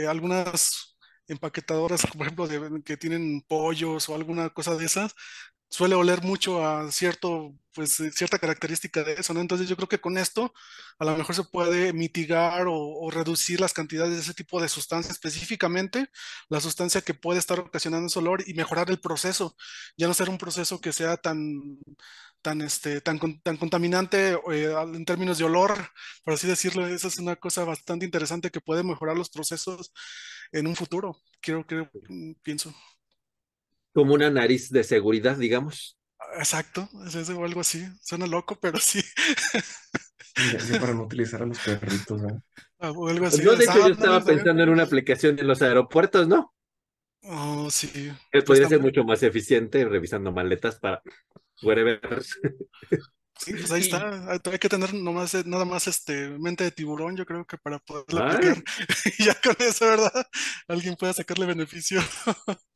algunas 0.09 0.97
empaquetadoras, 1.27 2.05
por 2.07 2.27
ejemplo, 2.27 2.83
que 2.83 2.97
tienen 2.97 3.41
pollos 3.47 4.09
o 4.09 4.15
alguna 4.15 4.49
cosa 4.49 4.75
de 4.75 4.85
esas, 4.85 5.15
suele 5.71 5.95
oler 5.95 6.21
mucho 6.23 6.65
a 6.65 6.91
cierto, 6.91 7.53
pues, 7.73 7.99
eh, 8.01 8.11
cierta 8.11 8.37
característica 8.39 9.03
de 9.03 9.13
eso, 9.13 9.33
¿no? 9.33 9.39
Entonces 9.41 9.69
yo 9.69 9.75
creo 9.77 9.87
que 9.87 10.01
con 10.01 10.17
esto 10.17 10.53
a 10.99 11.05
lo 11.05 11.17
mejor 11.17 11.35
se 11.35 11.43
puede 11.45 11.93
mitigar 11.93 12.65
o, 12.67 13.09
reducir 13.11 13.61
las 13.61 13.73
cantidades 13.73 14.13
de 14.15 14.19
ese 14.21 14.33
tipo 14.33 14.61
de 14.61 14.69
sustancia, 14.69 15.11
específicamente 15.11 16.09
la 16.49 16.61
sustancia 16.61 17.01
que 17.01 17.13
puede 17.13 17.39
estar 17.39 17.59
ocasionando 17.59 18.07
ese 18.07 18.19
olor 18.19 18.43
y 18.47 18.53
mejorar 18.53 18.89
el 18.89 18.99
proceso, 18.99 19.55
ya 19.97 20.07
no 20.07 20.13
ser 20.13 20.29
un 20.29 20.37
proceso 20.37 20.81
que 20.81 20.93
sea 20.93 21.17
tan, 21.17 21.79
tan, 22.41 22.61
este, 22.61 23.01
tan, 23.01 23.19
tan 23.41 23.57
contaminante 23.57 24.33
eh, 24.51 24.73
en 24.93 25.05
términos 25.05 25.37
de 25.37 25.45
olor, 25.45 25.73
por 26.23 26.33
así 26.33 26.47
decirlo, 26.47 26.87
esa 26.87 27.07
es 27.07 27.17
una 27.17 27.35
cosa 27.37 27.63
bastante 27.65 28.05
interesante 28.05 28.51
que 28.51 28.61
puede 28.61 28.83
mejorar 28.83 29.17
los 29.17 29.29
procesos 29.29 29.93
en 30.51 30.67
un 30.67 30.75
futuro, 30.75 31.17
creo, 31.41 31.65
pienso 32.43 32.73
como 33.93 34.13
una 34.13 34.29
nariz 34.29 34.69
de 34.69 34.83
seguridad, 34.83 35.37
digamos. 35.37 35.97
Exacto, 36.37 36.87
es 37.05 37.29
o 37.29 37.43
algo 37.43 37.61
así. 37.61 37.85
Suena 38.01 38.27
loco, 38.27 38.57
pero 38.59 38.79
sí. 38.79 39.01
para 40.79 40.93
no 40.93 41.03
utilizar 41.05 41.41
a 41.43 41.45
los 41.45 41.59
perritos, 41.59 42.21
¿no? 42.21 42.43
Ah, 42.79 42.91
o 42.91 43.07
algo 43.07 43.25
así. 43.25 43.41
De 43.41 43.63
hecho, 43.63 43.87
yo 43.87 43.93
estaba 43.93 44.23
pensando 44.23 44.63
en 44.63 44.69
una 44.69 44.83
aplicación 44.83 45.37
en 45.39 45.47
los 45.47 45.61
aeropuertos, 45.61 46.27
¿no? 46.27 46.53
Oh, 47.23 47.69
sí. 47.69 48.11
Que 48.31 48.41
podría 48.41 48.67
ser 48.67 48.79
mucho 48.79 49.03
más 49.03 49.21
eficiente 49.23 49.85
revisando 49.85 50.31
maletas 50.31 50.79
para 50.79 51.01
ver. 51.61 52.01
Sí, 53.37 53.53
pues 53.53 53.71
ahí 53.71 53.81
está. 53.81 54.31
Hay 54.31 54.59
que 54.59 54.69
tener 54.69 54.93
nomás, 54.93 55.33
eh, 55.33 55.43
nada 55.45 55.65
más 55.65 55.87
este 55.87 56.29
mente 56.39 56.63
de 56.63 56.71
tiburón, 56.71 57.15
yo 57.17 57.25
creo 57.25 57.45
que 57.45 57.57
para 57.57 57.79
poderlo 57.79 58.23
aplicar. 58.23 58.63
y 59.17 59.25
ya 59.25 59.35
con 59.41 59.55
eso, 59.59 59.85
¿verdad? 59.85 60.27
Alguien 60.67 60.95
pueda 60.95 61.13
sacarle 61.13 61.45
beneficio. 61.45 62.01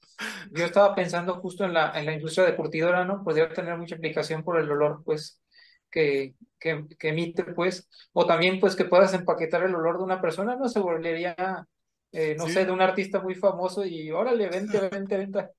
Yo 0.51 0.65
estaba 0.65 0.95
pensando 0.95 1.36
justo 1.36 1.65
en 1.65 1.73
la, 1.73 1.91
en 1.99 2.06
la 2.06 2.13
industria 2.13 2.45
de 2.45 2.56
curtidora, 2.56 3.06
¿no? 3.06 3.23
Podría 3.23 3.49
tener 3.49 3.78
mucha 3.78 3.95
aplicación 3.95 4.43
por 4.43 4.60
el 4.60 4.69
olor, 4.71 5.01
pues, 5.06 5.41
que, 5.89 6.36
que, 6.60 6.86
que 6.97 7.10
emite, 7.10 7.43
pues, 7.43 7.89
o 8.13 8.25
también 8.25 8.60
pues 8.60 8.75
que 8.75 8.86
puedas 8.86 9.13
empaquetar 9.13 9.63
el 9.63 9.75
olor 9.75 9.97
de 9.97 10.04
una 10.04 10.21
persona, 10.21 10.56
no 10.56 10.67
se 10.69 10.80
volvería 10.80 11.36
eh, 12.12 12.34
no 12.38 12.47
Sí. 12.47 12.54
sé, 12.54 12.65
de 12.65 12.71
un 12.71 12.82
artista 12.82 13.19
muy 13.19 13.36
famoso 13.36 13.86
y 13.86 14.10
órale, 14.12 14.47
vente, 14.49 14.80
vente, 14.89 15.17
vente. 15.17 15.49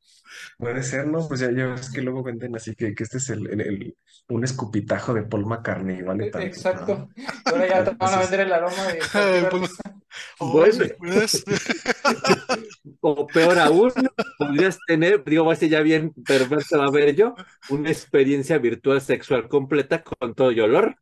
Puede 0.57 0.83
ser, 0.83 1.07
¿no? 1.07 1.27
Pues 1.29 1.41
ya, 1.41 1.51
ya 1.53 1.67
ves 1.67 1.91
que 1.93 2.01
luego 2.01 2.23
venden 2.23 2.57
así 2.57 2.75
que, 2.75 2.95
que 2.95 3.05
este 3.05 3.19
es 3.19 3.29
el, 3.31 3.47
el- 3.51 3.61
el- 3.61 3.97
un 4.29 4.43
escupitajo 4.43 5.13
de 5.13 5.23
Paul 5.23 5.45
McCartney, 5.47 6.03
vale 6.03 6.31
¿no? 6.31 6.41
Exacto. 6.41 7.09
Ahora 7.45 7.67
ya 7.69 7.85
te 7.85 7.91
van 7.99 8.15
a 8.15 8.19
vender 8.21 8.41
el 8.41 8.53
aroma 8.53 8.85
de 8.89 9.01
Pues. 10.39 10.79
Bueno. 10.79 10.95
Pues, 10.99 11.45
O 13.01 13.27
peor 13.27 13.59
aún, 13.59 13.93
podrías 14.39 14.79
tener, 14.87 15.23
digo, 15.25 15.45
va 15.45 15.53
a 15.53 15.57
ser 15.57 15.69
ya 15.69 15.81
bien 15.81 16.13
perverso, 16.25 16.81
a 16.83 16.91
ver 16.91 17.15
yo, 17.15 17.35
una 17.69 17.91
experiencia 17.91 18.59
virtual 18.59 19.01
sexual 19.01 19.49
completa 19.49 20.03
con 20.03 20.35
todo 20.35 20.53
y 20.53 20.61
olor. 20.61 20.97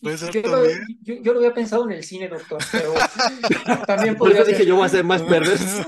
puede 0.00 0.18
ser 0.18 0.32
Yo 0.32 0.42
lo, 0.42 0.50
también. 0.50 0.86
yo, 1.02 1.14
yo 1.22 1.32
lo 1.32 1.38
había 1.40 1.54
pensado 1.54 1.84
en 1.88 1.92
el 1.96 2.04
cine, 2.04 2.28
doctor, 2.28 2.58
pero 2.70 2.94
también 3.86 4.16
Por 4.16 4.28
eso 4.30 4.38
podría 4.38 4.44
dije 4.44 4.66
yo 4.66 4.76
voy 4.76 4.86
a 4.86 4.88
ser 4.88 5.04
más 5.04 5.22
perverso. 5.22 5.84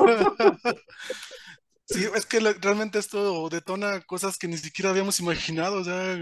Sí, 1.86 2.06
es 2.14 2.24
que 2.26 2.40
la- 2.40 2.52
realmente 2.52 2.98
esto 2.98 3.48
detona 3.48 4.00
cosas 4.02 4.38
que 4.38 4.46
ni 4.48 4.56
siquiera 4.58 4.90
habíamos 4.90 5.18
imaginado, 5.20 5.80
o 5.80 5.84
sea, 5.84 6.16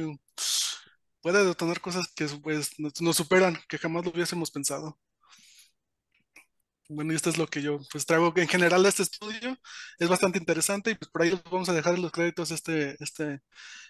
puede 1.21 1.45
detonar 1.45 1.81
cosas 1.81 2.07
que 2.15 2.27
pues 2.43 2.79
nos, 2.79 3.01
nos 3.01 3.17
superan, 3.17 3.59
que 3.69 3.79
jamás 3.79 4.05
lo 4.05 4.11
hubiésemos 4.13 4.51
pensado. 4.51 4.99
Bueno, 6.91 7.13
y 7.13 7.17
esto 7.17 7.29
es 7.29 7.37
lo 7.37 7.47
que 7.47 7.61
yo 7.61 7.79
pues 7.93 8.07
traigo 8.07 8.33
en 8.37 8.49
general 8.49 8.83
de 8.83 8.89
este 8.89 9.03
estudio, 9.03 9.59
es 9.99 10.09
bastante 10.09 10.39
interesante 10.39 10.91
y 10.93 10.95
pues 10.95 11.11
por 11.11 11.21
ahí 11.23 11.39
vamos 11.51 11.69
a 11.69 11.75
dejar 11.75 11.95
en 11.97 12.03
los 12.03 12.11
créditos 12.13 12.51
este, 12.51 12.97
este, 13.03 13.43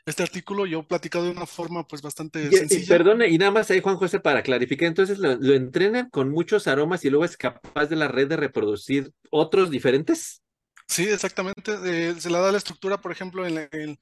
este 0.06 0.22
artículo, 0.24 0.66
yo 0.66 0.80
he 0.80 0.84
platicado 0.84 1.24
de 1.26 1.32
una 1.32 1.46
forma 1.46 1.86
pues 1.86 2.02
bastante 2.02 2.50
Y, 2.50 2.74
y 2.74 2.78
sencilla. 2.78 2.86
perdone, 2.86 3.28
y 3.28 3.36
nada 3.38 3.50
más 3.50 3.70
ahí, 3.70 3.80
Juan 3.80 3.96
José, 3.96 4.20
para 4.20 4.42
clarificar, 4.44 4.86
entonces 4.88 5.18
lo, 5.18 5.34
lo 5.36 5.54
entrenan 5.54 6.08
con 6.10 6.30
muchos 6.30 6.68
aromas 6.68 7.04
y 7.04 7.10
luego 7.10 7.24
es 7.24 7.36
capaz 7.36 7.86
de 7.86 7.96
la 7.96 8.06
red 8.08 8.28
de 8.28 8.36
reproducir 8.36 9.12
otros 9.30 9.70
diferentes. 9.70 10.42
Sí, 10.86 11.08
exactamente. 11.08 11.72
eh, 11.84 12.20
se 12.20 12.30
le 12.30 12.38
da 12.38 12.50
la 12.50 12.58
estructura, 12.58 13.00
por 13.00 13.12
ejemplo, 13.12 13.46
en, 13.46 13.54
la- 13.56 13.68
en- 13.72 13.98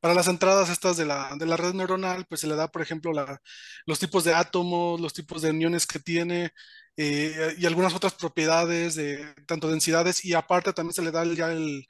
para 0.00 0.14
las 0.14 0.28
entradas 0.28 0.70
estas 0.70 0.96
de 0.96 1.04
la, 1.04 1.34
de 1.36 1.46
la 1.46 1.56
red 1.56 1.74
neuronal, 1.74 2.24
pues 2.28 2.40
se 2.40 2.46
le 2.46 2.54
da, 2.54 2.68
por 2.70 2.82
ejemplo, 2.82 3.12
la, 3.12 3.40
los 3.86 3.98
tipos 3.98 4.22
de 4.24 4.34
átomos, 4.34 5.00
los 5.00 5.12
tipos 5.12 5.42
de 5.42 5.50
uniones 5.50 5.86
que 5.86 5.98
tiene 5.98 6.52
eh, 6.98 7.54
y 7.58 7.66
algunas 7.66 7.94
otras 7.94 8.14
propiedades, 8.14 8.96
de, 8.96 9.24
tanto 9.46 9.70
densidades, 9.70 10.24
y 10.24 10.34
aparte 10.34 10.72
también 10.72 10.94
se 10.94 11.02
le 11.02 11.12
da 11.12 11.24
ya 11.24 11.52
el, 11.52 11.86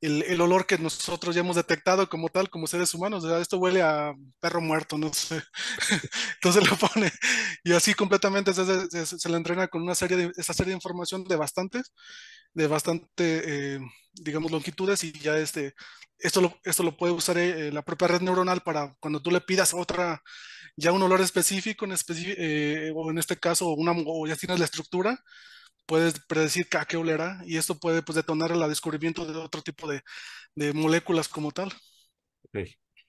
el, 0.00 0.40
olor 0.40 0.66
que 0.66 0.78
nosotros 0.78 1.34
ya 1.34 1.40
hemos 1.42 1.56
detectado 1.56 2.08
como 2.08 2.28
tal, 2.28 2.50
como 2.50 2.66
seres 2.66 2.94
humanos. 2.94 3.24
Esto 3.24 3.58
huele 3.58 3.82
a 3.82 4.12
perro 4.40 4.60
muerto, 4.60 4.98
no 4.98 5.12
sé. 5.12 5.42
Entonces 6.36 6.68
lo 6.70 6.76
pone 6.76 7.10
y 7.64 7.72
así 7.72 7.94
completamente 7.94 8.52
se, 8.54 9.06
se- 9.06 9.28
le 9.28 9.36
entrena 9.36 9.68
con 9.68 9.82
una 9.82 9.94
serie 9.94 10.16
de, 10.16 10.32
esa 10.36 10.54
serie 10.54 10.70
de 10.70 10.76
información 10.76 11.24
de 11.24 11.36
bastantes 11.36 11.92
de 12.54 12.66
bastante, 12.66 13.76
eh, 13.76 13.80
digamos, 14.14 14.50
longitudes 14.50 15.04
y 15.04 15.12
ya 15.12 15.38
este, 15.38 15.74
esto 16.18 16.40
lo, 16.40 16.58
esto 16.64 16.82
lo 16.82 16.96
puede 16.96 17.12
usar 17.12 17.38
eh, 17.38 17.72
la 17.72 17.82
propia 17.82 18.08
red 18.08 18.20
neuronal 18.22 18.60
para 18.62 18.94
cuando 19.00 19.20
tú 19.22 19.30
le 19.30 19.40
pidas 19.40 19.74
otra, 19.74 20.22
ya 20.76 20.92
un 20.92 21.02
olor 21.02 21.20
específico, 21.20 21.84
en 21.84 21.92
eh, 22.38 22.92
o 22.94 23.10
en 23.10 23.18
este 23.18 23.36
caso, 23.38 23.70
una, 23.70 23.92
o 24.06 24.26
ya 24.26 24.36
tienes 24.36 24.58
la 24.58 24.64
estructura, 24.66 25.18
puedes 25.90 26.20
predecir 26.20 26.66
a 26.78 26.86
qué 26.86 26.96
olerá 26.96 27.42
y 27.46 27.58
esto 27.58 27.76
puede 27.78 28.02
pues, 28.02 28.16
detonar 28.16 28.52
el 28.52 28.60
descubrimiento 28.68 29.26
de 29.26 29.38
otro 29.38 29.62
tipo 29.62 29.88
de, 29.90 30.02
de 30.56 30.72
moléculas 30.74 31.28
como 31.28 31.52
tal. 31.52 31.72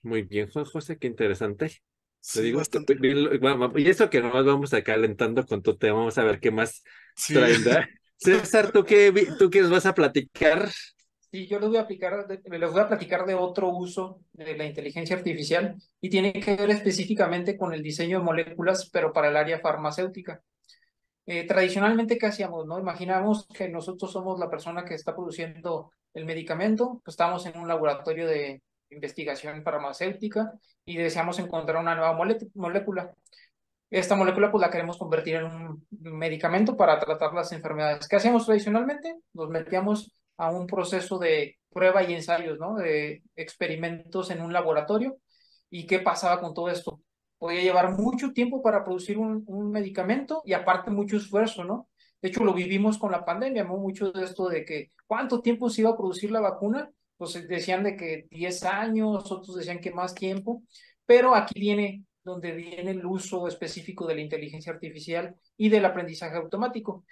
Muy 0.02 0.22
bien, 0.22 0.50
Juan 0.50 0.64
José, 0.64 0.98
qué 0.98 1.06
interesante. 1.06 1.66
Te 1.68 1.78
Sí, 2.20 2.42
digo, 2.42 2.58
bastante. 2.58 2.94
bien, 2.94 3.24
lo- 3.24 3.38
vamos- 3.40 3.72
y 3.76 3.88
eso 3.88 4.10
que 4.10 4.20
nomás 4.20 4.44
vamos 4.44 4.72
a 4.74 4.82
calentando 4.82 5.44
con 5.46 5.62
tu 5.62 5.76
tema, 5.76 5.98
vamos 5.98 6.18
a 6.18 6.24
ver 6.24 6.40
qué 6.40 6.50
más 6.50 6.82
Sí. 7.16 7.34
traen. 7.34 7.62
¿verdad? 7.64 7.84
César, 8.16 8.72
¿tú 8.72 8.84
qué, 8.84 9.10
vi- 9.10 9.26
tú 9.38 9.50
qué 9.50 9.60
nos 9.62 9.70
vas 9.70 9.86
a 9.86 9.94
platicar? 9.94 10.68
Sí, 11.30 11.46
yo 11.46 11.58
les 11.58 11.68
voy 11.70 11.78
a 11.78 11.82
aplicar, 11.82 12.26
les 12.44 12.70
voy 12.72 12.80
a 12.80 12.88
platicar 12.88 13.24
de 13.26 13.34
otro 13.34 13.70
uso 13.70 14.20
de 14.34 14.56
la 14.56 14.66
inteligencia 14.66 15.16
artificial 15.16 15.76
y 16.00 16.10
tiene 16.10 16.32
que 16.34 16.56
ver 16.56 16.70
específicamente 16.70 17.56
con 17.56 17.72
el 17.72 17.82
diseño 17.82 18.18
de 18.18 18.24
moléculas, 18.24 18.90
pero 18.92 19.12
para 19.12 19.28
el 19.28 19.36
área 19.36 19.58
farmacéutica. 19.58 20.42
Eh, 21.26 21.46
tradicionalmente, 21.46 22.18
¿qué 22.18 22.26
hacíamos? 22.26 22.66
No? 22.66 22.78
Imaginamos 22.78 23.46
que 23.46 23.68
nosotros 23.68 24.10
somos 24.10 24.38
la 24.40 24.50
persona 24.50 24.84
que 24.84 24.94
está 24.94 25.14
produciendo 25.14 25.92
el 26.14 26.24
medicamento, 26.24 27.00
pues 27.04 27.14
estamos 27.14 27.46
en 27.46 27.58
un 27.58 27.68
laboratorio 27.68 28.26
de 28.26 28.62
investigación 28.90 29.62
farmacéutica 29.62 30.52
y 30.84 30.96
deseamos 30.96 31.38
encontrar 31.38 31.80
una 31.80 31.94
nueva 31.94 32.18
molécula. 32.54 33.14
Esta 33.90 34.16
molécula 34.16 34.50
pues 34.50 34.60
la 34.60 34.70
queremos 34.70 34.98
convertir 34.98 35.36
en 35.36 35.44
un 35.44 35.86
medicamento 35.90 36.76
para 36.76 36.98
tratar 36.98 37.32
las 37.34 37.52
enfermedades. 37.52 38.08
¿Qué 38.08 38.16
hacíamos 38.16 38.46
tradicionalmente? 38.46 39.14
Nos 39.32 39.48
metíamos 39.48 40.14
a 40.38 40.50
un 40.50 40.66
proceso 40.66 41.18
de 41.18 41.58
prueba 41.70 42.02
y 42.02 42.14
ensayos, 42.14 42.58
¿no? 42.58 42.74
De 42.74 43.22
experimentos 43.36 44.30
en 44.30 44.40
un 44.40 44.52
laboratorio. 44.52 45.18
¿Y 45.70 45.86
qué 45.86 46.00
pasaba 46.00 46.40
con 46.40 46.54
todo 46.54 46.68
esto? 46.68 47.00
Podía 47.42 47.62
llevar 47.62 47.98
mucho 47.98 48.32
tiempo 48.32 48.62
para 48.62 48.84
producir 48.84 49.18
un, 49.18 49.72
medicamento 49.72 50.42
y 50.44 50.52
aparte 50.52 50.92
mucho 50.92 51.16
esfuerzo, 51.16 51.64
¿no? 51.64 51.88
De 52.20 52.28
hecho, 52.28 52.44
lo 52.44 52.54
vivimos 52.54 52.98
con 52.98 53.10
la 53.10 53.24
pandemia, 53.24 53.64
¿no? 53.64 53.78
Mucho 53.78 54.12
de 54.12 54.22
esto 54.22 54.48
de 54.48 54.64
que 54.64 54.92
cuánto 55.08 55.42
tiempo 55.42 55.68
se 55.68 55.80
iba 55.80 55.90
a 55.90 55.96
producir 55.96 56.30
la 56.30 56.38
vacuna, 56.38 56.88
pues 57.16 57.48
decían 57.48 57.82
de 57.82 57.96
que 57.96 58.28
10 58.30 58.62
años, 58.62 59.32
otros 59.32 59.56
decían 59.56 59.80
que 59.80 59.90
más 59.90 60.14
tiempo, 60.14 60.62
pero 61.04 61.34
aquí 61.34 61.58
viene 61.58 62.04
donde 62.22 62.52
viene 62.52 62.92
el 62.92 63.04
uso 63.04 63.48
específico 63.48 64.06
de 64.06 64.14
la 64.14 64.20
inteligencia 64.20 64.72
artificial 64.72 65.34
y 65.56 65.68
del 65.68 65.84
aprendizaje 65.84 66.36
automático. 66.36 67.04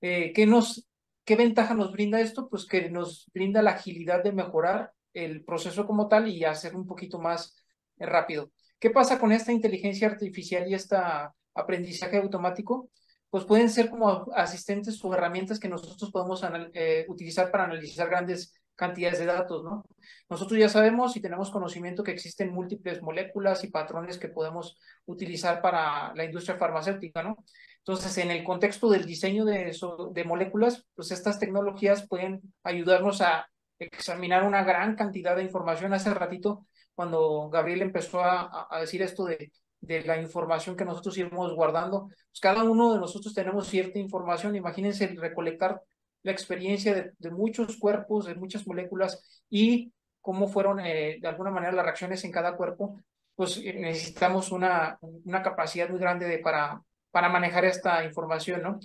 Eh, 0.00 0.32
¿qué, 0.34 0.46
nos, 0.46 0.84
¿Qué 1.24 1.36
ventaja 1.36 1.74
nos 1.74 1.92
brinda 1.92 2.20
esto? 2.20 2.48
Pues 2.48 2.66
que 2.66 2.90
nos 2.90 3.30
brinda 3.32 3.62
la 3.62 3.70
agilidad 3.70 4.24
de 4.24 4.32
mejorar 4.32 4.90
el 5.14 5.44
proceso 5.44 5.86
como 5.86 6.08
tal 6.08 6.26
y 6.26 6.42
hacer 6.42 6.74
un 6.74 6.88
poquito 6.88 7.20
más 7.20 7.54
eh, 7.98 8.06
rápido. 8.06 8.50
¿Qué 8.78 8.90
pasa 8.90 9.18
con 9.18 9.32
esta 9.32 9.52
inteligencia 9.52 10.08
artificial 10.08 10.68
y 10.68 10.74
este 10.74 10.96
aprendizaje 11.54 12.18
automático? 12.18 12.90
Pues 13.30 13.44
pueden 13.44 13.70
ser 13.70 13.90
como 13.90 14.26
asistentes 14.34 15.02
o 15.04 15.14
herramientas 15.14 15.58
que 15.58 15.68
nosotros 15.68 16.10
podemos 16.10 16.42
eh, 16.74 17.06
utilizar 17.08 17.50
para 17.50 17.64
analizar 17.64 18.08
grandes 18.08 18.54
cantidades 18.76 19.18
de 19.18 19.26
datos, 19.26 19.64
¿no? 19.64 19.84
Nosotros 20.28 20.60
ya 20.60 20.68
sabemos 20.68 21.16
y 21.16 21.20
tenemos 21.20 21.50
conocimiento 21.50 22.04
que 22.04 22.12
existen 22.12 22.52
múltiples 22.52 23.02
moléculas 23.02 23.64
y 23.64 23.68
patrones 23.68 24.18
que 24.18 24.28
podemos 24.28 24.78
utilizar 25.06 25.62
para 25.62 26.14
la 26.14 26.24
industria 26.24 26.58
farmacéutica, 26.58 27.22
¿no? 27.22 27.36
Entonces, 27.78 28.18
en 28.18 28.30
el 28.30 28.44
contexto 28.44 28.90
del 28.90 29.06
diseño 29.06 29.44
de, 29.44 29.70
eso, 29.70 30.10
de 30.12 30.24
moléculas, 30.24 30.86
pues 30.94 31.10
estas 31.10 31.38
tecnologías 31.38 32.06
pueden 32.06 32.40
ayudarnos 32.62 33.20
a 33.22 33.48
examinar 33.78 34.44
una 34.44 34.64
gran 34.64 34.96
cantidad 34.96 35.36
de 35.36 35.44
información. 35.44 35.94
Hace 35.94 36.12
ratito, 36.12 36.66
cuando 36.96 37.48
Gabriel 37.50 37.82
empezó 37.82 38.20
a, 38.20 38.66
a 38.68 38.80
decir 38.80 39.02
esto 39.02 39.26
de, 39.26 39.52
de 39.80 40.02
la 40.02 40.20
información 40.20 40.76
que 40.76 40.84
nosotros 40.84 41.16
íbamos 41.16 41.54
guardando, 41.54 42.08
pues 42.08 42.40
cada 42.40 42.64
uno 42.64 42.92
de 42.92 42.98
nosotros 42.98 43.32
tenemos 43.34 43.68
cierta 43.68 44.00
información. 44.00 44.56
Imagínense 44.56 45.06
recolectar 45.08 45.80
la 46.24 46.32
experiencia 46.32 46.92
de, 46.92 47.12
de, 47.18 47.30
muchos 47.30 47.76
cuerpos, 47.76 48.26
de 48.26 48.34
muchas 48.34 48.66
moléculas 48.66 49.42
y 49.48 49.92
cómo 50.20 50.48
fueron 50.48 50.80
eh, 50.80 51.18
de 51.20 51.28
alguna 51.28 51.52
manera 51.52 51.72
las 51.72 51.84
reacciones 51.84 52.24
en 52.24 52.32
cada 52.32 52.56
cuerpo, 52.56 53.00
pues 53.36 53.58
eh, 53.58 53.74
necesitamos 53.74 54.50
una, 54.50 54.98
una 55.00 55.42
capacidad 55.42 55.88
muy 55.88 56.00
grande 56.00 56.26
de, 56.26 56.38
para, 56.38 56.82
para 57.12 57.28
manejar 57.28 57.64
esta 57.64 58.02
información, 58.04 58.62
¿no? 58.62 58.80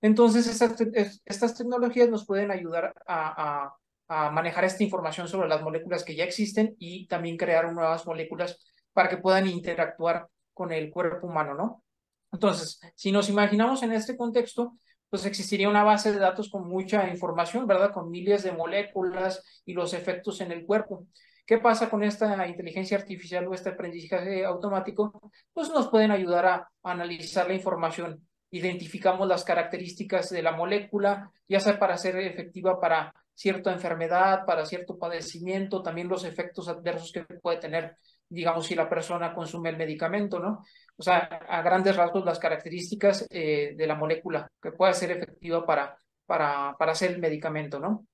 Entonces, 0.00 0.46
estas, 0.46 0.76
estas 1.24 1.54
tecnologías 1.54 2.08
nos 2.08 2.24
pueden 2.24 2.50
ayudar 2.50 2.94
a, 3.06 3.64
a, 3.64 3.74
a, 4.08 4.30
manejar 4.30 4.64
esta 4.64 4.84
información 4.84 5.28
sobre 5.28 5.48
las 5.48 5.62
moléculas 5.62 6.04
que 6.04 6.14
ya 6.14 6.24
existen 6.24 6.74
y 6.78 7.06
también 7.06 7.36
crear 7.36 7.72
nuevas 7.72 8.06
moléculas 8.06 8.58
para 8.92 9.08
que 9.08 9.18
puedan 9.18 9.46
interactuar 9.46 10.28
con 10.54 10.72
el 10.72 10.90
cuerpo 10.90 11.26
humano, 11.26 11.54
¿no? 11.54 11.84
Entonces, 12.32 12.80
si 12.94 13.12
nos 13.12 13.28
imaginamos 13.28 13.82
en 13.82 13.92
este 13.92 14.16
contexto, 14.16 14.78
pues 15.08 15.24
existiría 15.24 15.68
una 15.68 15.84
base 15.84 16.12
de 16.12 16.18
datos 16.18 16.50
con 16.50 16.68
mucha 16.68 17.08
información, 17.08 17.66
¿verdad? 17.66 17.92
Con 17.92 18.10
miles 18.10 18.42
de 18.42 18.52
moléculas 18.52 19.42
y 19.64 19.72
los 19.72 19.94
efectos 19.94 20.40
en 20.40 20.52
el 20.52 20.66
cuerpo. 20.66 21.06
¿Qué 21.46 21.58
pasa 21.58 21.88
con 21.88 22.02
esta 22.02 22.46
inteligencia 22.48 22.98
artificial 22.98 23.46
o 23.46 23.54
este 23.54 23.70
aprendizaje 23.70 24.44
automático? 24.44 25.30
Pues 25.52 25.70
nos 25.70 25.88
pueden 25.88 26.10
ayudar 26.10 26.46
a, 26.46 26.68
analizar 26.82 27.46
la 27.46 27.54
información. 27.54 28.26
Identificamos 28.50 29.28
las 29.28 29.44
características 29.44 30.30
de 30.30 30.42
la 30.42 30.52
molécula, 30.52 31.30
ya 31.48 31.60
sea 31.60 31.78
para 31.78 31.96
ser 31.98 32.16
efectiva 32.18 32.80
para 32.80 33.14
cierta 33.36 33.72
enfermedad, 33.72 34.44
para 34.44 34.66
cierto 34.66 34.98
padecimiento, 34.98 35.82
también 35.82 36.08
los 36.08 36.24
efectos 36.24 36.68
adversos 36.68 37.12
que 37.12 37.22
puede 37.40 37.58
tener, 37.58 37.96
digamos, 38.28 38.66
si 38.66 38.74
la 38.74 38.88
persona 38.88 39.32
consume 39.32 39.70
el 39.70 39.76
medicamento, 39.76 40.40
¿no? 40.40 40.64
O 40.96 41.02
sea, 41.02 41.18
a 41.18 41.62
grandes 41.62 41.94
rasgos 41.94 42.24
las 42.24 42.40
características 42.40 43.26
eh, 43.30 43.74
de 43.76 43.86
la 43.86 43.94
molécula 43.94 44.50
que 44.60 44.72
pueda 44.72 44.92
ser 44.92 45.12
efectiva 45.12 45.64
para, 45.64 45.96
para, 46.26 46.74
para 46.76 46.92
hacer 46.92 47.12
el 47.12 47.20
medicamento, 47.20 47.78
¿no? 47.78 48.06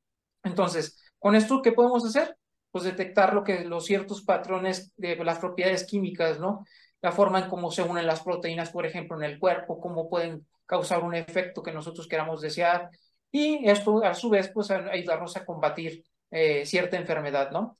Entonces, 0.43 1.01
con 1.19 1.35
esto, 1.37 1.63
¿qué 1.63 1.73
podemos 1.73 2.05
hacer? 2.05 2.37
Pues 2.71 2.85
detectar 2.85 3.33
lo 3.33 3.45
que 3.45 3.65
los 3.65 3.87
ciertos 3.87 4.23
patrones 4.25 4.93
de 4.97 5.17
las 5.25 5.39
propiedades 5.39 5.87
químicas, 5.87 6.41
¿no? 6.41 6.65
la 7.03 7.13
forma 7.13 7.41
en 7.41 7.51
cómo 7.51 7.71
se 7.71 7.83
unen 7.83 8.07
las 8.07 8.23
proteínas, 8.23 8.71
por 8.71 8.87
ejemplo, 8.87 9.17
en 9.17 9.25
el 9.25 9.39
cuerpo, 9.39 9.81
cómo 9.81 10.09
pueden 10.09 10.47
causar 10.65 11.03
un 11.03 11.15
efecto 11.15 11.63
que 11.63 11.73
nosotros 11.73 12.07
queramos 12.07 12.41
desear, 12.41 12.89
y 13.33 13.69
esto 13.69 14.05
a 14.05 14.15
su 14.15 14.31
vez 14.31 14.51
pues 14.53 14.71
ayudarnos 14.71 15.37
a 15.37 15.45
combatir 15.45 16.05
eh, 16.31 16.65
cierta 16.67 16.97
enfermedad, 16.99 17.51
¿no? 17.51 17.79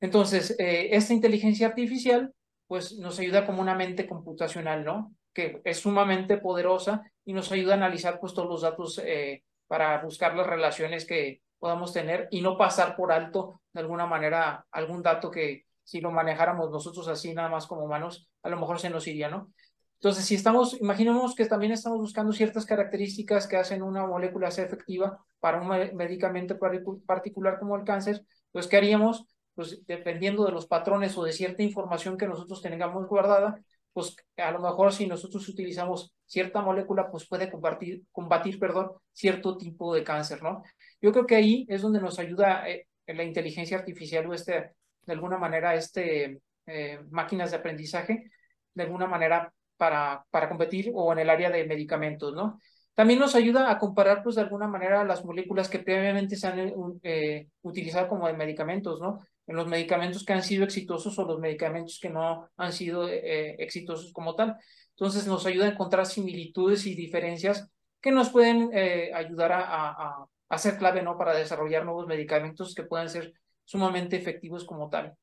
Entonces, 0.00 0.56
eh, 0.58 0.88
esta 0.92 1.12
inteligencia 1.12 1.68
artificial 1.68 2.34
pues 2.66 2.96
nos 2.98 3.18
ayuda 3.18 3.46
como 3.46 3.60
una 3.60 3.74
mente 3.74 4.08
computacional, 4.08 4.84
¿no? 4.84 5.14
Que 5.34 5.60
es 5.64 5.78
sumamente 5.80 6.38
poderosa 6.38 7.02
y 7.24 7.32
nos 7.34 7.52
ayuda 7.52 7.74
a 7.74 7.76
analizar 7.76 8.18
pues 8.20 8.32
todos 8.32 8.48
los 8.48 8.62
datos 8.62 9.00
eh, 9.04 9.44
para 9.66 10.00
buscar 10.02 10.34
las 10.34 10.46
relaciones 10.46 11.04
que 11.04 11.42
podamos 11.58 11.92
tener 11.92 12.28
y 12.30 12.40
no 12.40 12.56
pasar 12.56 12.96
por 12.96 13.12
alto 13.12 13.60
de 13.72 13.80
alguna 13.80 14.06
manera 14.06 14.66
algún 14.70 15.02
dato 15.02 15.30
que 15.30 15.66
si 15.84 16.00
lo 16.00 16.10
manejáramos 16.10 16.70
nosotros 16.70 17.08
así 17.08 17.34
nada 17.34 17.48
más 17.48 17.66
como 17.66 17.84
humanos, 17.84 18.28
a 18.42 18.48
lo 18.48 18.58
mejor 18.58 18.78
se 18.80 18.88
nos 18.90 19.06
iría, 19.06 19.28
¿no? 19.28 19.52
Entonces, 20.00 20.24
si 20.24 20.34
estamos, 20.34 20.80
imaginemos 20.80 21.34
que 21.34 21.44
también 21.44 21.72
estamos 21.72 21.98
buscando 21.98 22.32
ciertas 22.32 22.64
características 22.64 23.46
que 23.46 23.58
hacen 23.58 23.82
una 23.82 24.06
molécula 24.06 24.50
ser 24.50 24.66
efectiva 24.66 25.22
para 25.40 25.60
un 25.60 25.68
medicamento 25.94 26.58
particular 27.06 27.58
como 27.58 27.76
el 27.76 27.84
cáncer, 27.84 28.22
pues, 28.50 28.66
¿qué 28.66 28.78
haríamos? 28.78 29.26
Pues, 29.54 29.84
dependiendo 29.86 30.46
de 30.46 30.52
los 30.52 30.66
patrones 30.66 31.18
o 31.18 31.24
de 31.24 31.32
cierta 31.32 31.62
información 31.62 32.16
que 32.16 32.26
nosotros 32.26 32.62
tengamos 32.62 33.06
guardada, 33.08 33.60
pues, 33.92 34.16
a 34.38 34.50
lo 34.52 34.60
mejor 34.60 34.94
si 34.94 35.06
nosotros 35.06 35.46
utilizamos 35.50 36.14
cierta 36.24 36.62
molécula, 36.62 37.10
pues 37.10 37.28
puede 37.28 37.50
combatir, 37.50 38.02
combatir 38.10 38.58
perdón, 38.58 38.92
cierto 39.12 39.58
tipo 39.58 39.94
de 39.94 40.02
cáncer, 40.02 40.42
¿no? 40.42 40.62
Yo 41.02 41.12
creo 41.12 41.26
que 41.26 41.36
ahí 41.36 41.66
es 41.68 41.82
donde 41.82 42.00
nos 42.00 42.18
ayuda 42.18 42.66
eh, 42.70 42.86
la 43.06 43.22
inteligencia 43.22 43.76
artificial 43.76 44.26
o 44.26 44.32
este, 44.32 44.72
de 45.02 45.12
alguna 45.12 45.36
manera, 45.36 45.74
este, 45.74 46.40
eh, 46.66 47.00
máquinas 47.10 47.50
de 47.50 47.58
aprendizaje, 47.58 48.30
de 48.72 48.82
alguna 48.82 49.06
manera 49.06 49.52
para, 49.80 50.26
para 50.30 50.48
competir 50.48 50.92
o 50.94 51.12
en 51.12 51.20
el 51.20 51.30
área 51.30 51.50
de 51.50 51.64
medicamentos, 51.64 52.34
¿no? 52.34 52.60
También 52.94 53.18
nos 53.18 53.34
ayuda 53.34 53.70
a 53.70 53.78
comparar, 53.78 54.22
pues, 54.22 54.36
de 54.36 54.42
alguna 54.42 54.68
manera 54.68 55.04
las 55.04 55.24
moléculas 55.24 55.70
que 55.70 55.78
previamente 55.78 56.36
se 56.36 56.46
han 56.46 56.58
eh, 56.58 56.74
eh, 57.02 57.48
utilizado 57.62 58.08
como 58.08 58.26
de 58.26 58.34
medicamentos, 58.34 59.00
¿no? 59.00 59.20
En 59.46 59.56
los 59.56 59.66
medicamentos 59.66 60.22
que 60.24 60.34
han 60.34 60.42
sido 60.42 60.64
exitosos 60.64 61.18
o 61.18 61.24
los 61.24 61.40
medicamentos 61.40 61.98
que 62.00 62.10
no 62.10 62.50
han 62.58 62.72
sido 62.72 63.08
eh, 63.08 63.56
exitosos 63.58 64.12
como 64.12 64.34
tal. 64.34 64.56
Entonces, 64.90 65.26
nos 65.26 65.46
ayuda 65.46 65.64
a 65.64 65.70
encontrar 65.70 66.04
similitudes 66.04 66.86
y 66.86 66.94
diferencias 66.94 67.70
que 68.02 68.12
nos 68.12 68.28
pueden 68.28 68.70
ayudar 69.14 69.52
a, 69.52 69.62
a, 69.62 70.26
a 70.48 70.58
ser 70.58 70.76
clave, 70.76 71.02
¿no? 71.02 71.16
Para 71.16 71.34
desarrollar 71.34 71.84
nuevos 71.84 72.06
medicamentos 72.06 72.74
que 72.74 72.84
puedan 72.84 73.08
ser 73.08 73.32
sumamente 73.64 74.16
efectivos 74.16 74.64
como 74.64 74.88
tal. 74.90 75.14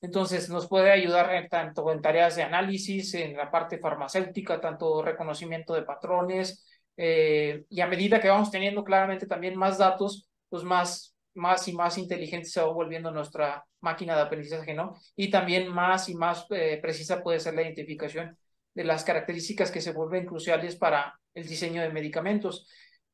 Entonces, 0.00 0.48
nos 0.48 0.68
puede 0.68 0.92
ayudar 0.92 1.48
tanto 1.50 1.90
en 1.90 2.00
tareas 2.00 2.36
de 2.36 2.42
análisis, 2.42 3.14
en 3.14 3.36
la 3.36 3.50
parte 3.50 3.78
farmacéutica, 3.78 4.60
tanto 4.60 5.02
reconocimiento 5.02 5.74
de 5.74 5.82
patrones, 5.82 6.64
eh, 6.96 7.64
y 7.70 7.80
a 7.80 7.86
medida 7.86 8.20
que 8.20 8.28
vamos 8.28 8.50
teniendo 8.50 8.82
claramente 8.84 9.26
también 9.26 9.56
más 9.56 9.78
datos, 9.78 10.28
pues 10.48 10.64
más, 10.64 11.14
más 11.34 11.66
y 11.68 11.72
más 11.72 11.96
inteligente 11.96 12.48
se 12.48 12.60
va 12.60 12.72
volviendo 12.72 13.12
nuestra 13.12 13.64
máquina 13.80 14.16
de 14.16 14.22
aprendizaje, 14.22 14.74
¿no? 14.74 14.94
Y 15.14 15.30
también 15.30 15.68
más 15.72 16.08
y 16.08 16.14
más 16.14 16.46
eh, 16.50 16.78
precisa 16.82 17.22
puede 17.22 17.38
ser 17.38 17.54
la 17.54 17.62
identificación 17.62 18.36
de 18.74 18.84
las 18.84 19.04
características 19.04 19.70
que 19.70 19.80
se 19.80 19.92
vuelven 19.92 20.26
cruciales 20.26 20.76
para 20.76 21.18
el 21.34 21.46
diseño 21.46 21.82
de 21.82 21.90
medicamentos. 21.90 22.68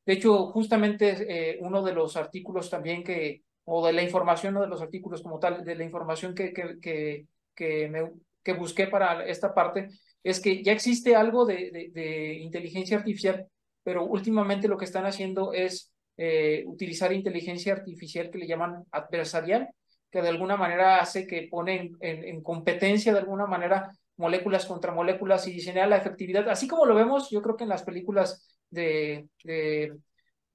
De 0.05 0.13
hecho, 0.13 0.47
justamente 0.51 1.53
eh, 1.53 1.57
uno 1.61 1.83
de 1.83 1.93
los 1.93 2.17
artículos 2.17 2.69
también 2.69 3.03
que 3.03 3.43
o 3.65 3.85
de 3.85 3.93
la 3.93 4.03
información, 4.03 4.53
no 4.53 4.61
de 4.61 4.67
los 4.67 4.81
artículos 4.81 5.21
como 5.21 5.39
tal, 5.39 5.65
de 5.65 5.75
la 5.75 5.83
información 5.83 6.33
que, 6.33 6.53
que, 6.53 6.79
que, 6.79 7.27
que, 7.55 7.89
me, 7.89 8.11
que 8.43 8.53
busqué 8.53 8.87
para 8.87 9.25
esta 9.25 9.53
parte, 9.53 9.89
es 10.23 10.39
que 10.39 10.63
ya 10.63 10.71
existe 10.71 11.15
algo 11.15 11.45
de, 11.45 11.91
de, 11.93 12.33
inteligencia 12.35 12.97
artificial, 12.97 13.47
pero 13.83 14.05
últimamente 14.05 14.67
lo 14.67 14.77
que 14.77 14.85
están 14.85 15.05
haciendo 15.05 15.53
es 15.53 15.91
eh, 16.17 16.63
utilizar 16.67 17.11
inteligencia 17.11 17.73
artificial 17.73 18.29
que 18.29 18.37
le 18.37 18.47
llaman 18.47 18.85
adversarial, 18.91 19.69
que 20.11 20.21
de 20.21 20.29
alguna 20.29 20.57
manera 20.57 20.99
hace 20.99 21.27
que 21.27 21.47
pone 21.49 21.91
en, 21.99 22.23
en, 22.23 22.41
competencia 22.41 23.13
de 23.13 23.19
alguna 23.19 23.45
manera 23.47 23.91
moléculas 24.17 24.65
contra 24.65 24.93
moléculas 24.93 25.47
y 25.47 25.51
diseñar 25.51 25.89
la 25.89 25.97
efectividad, 25.97 26.47
así 26.49 26.67
como 26.67 26.85
lo 26.85 26.95
vemos, 26.95 27.29
yo 27.29 27.41
creo 27.41 27.57
que 27.57 27.63
en 27.63 27.69
las 27.69 27.83
películas 27.83 28.59
de, 28.69 29.27
de 29.43 29.97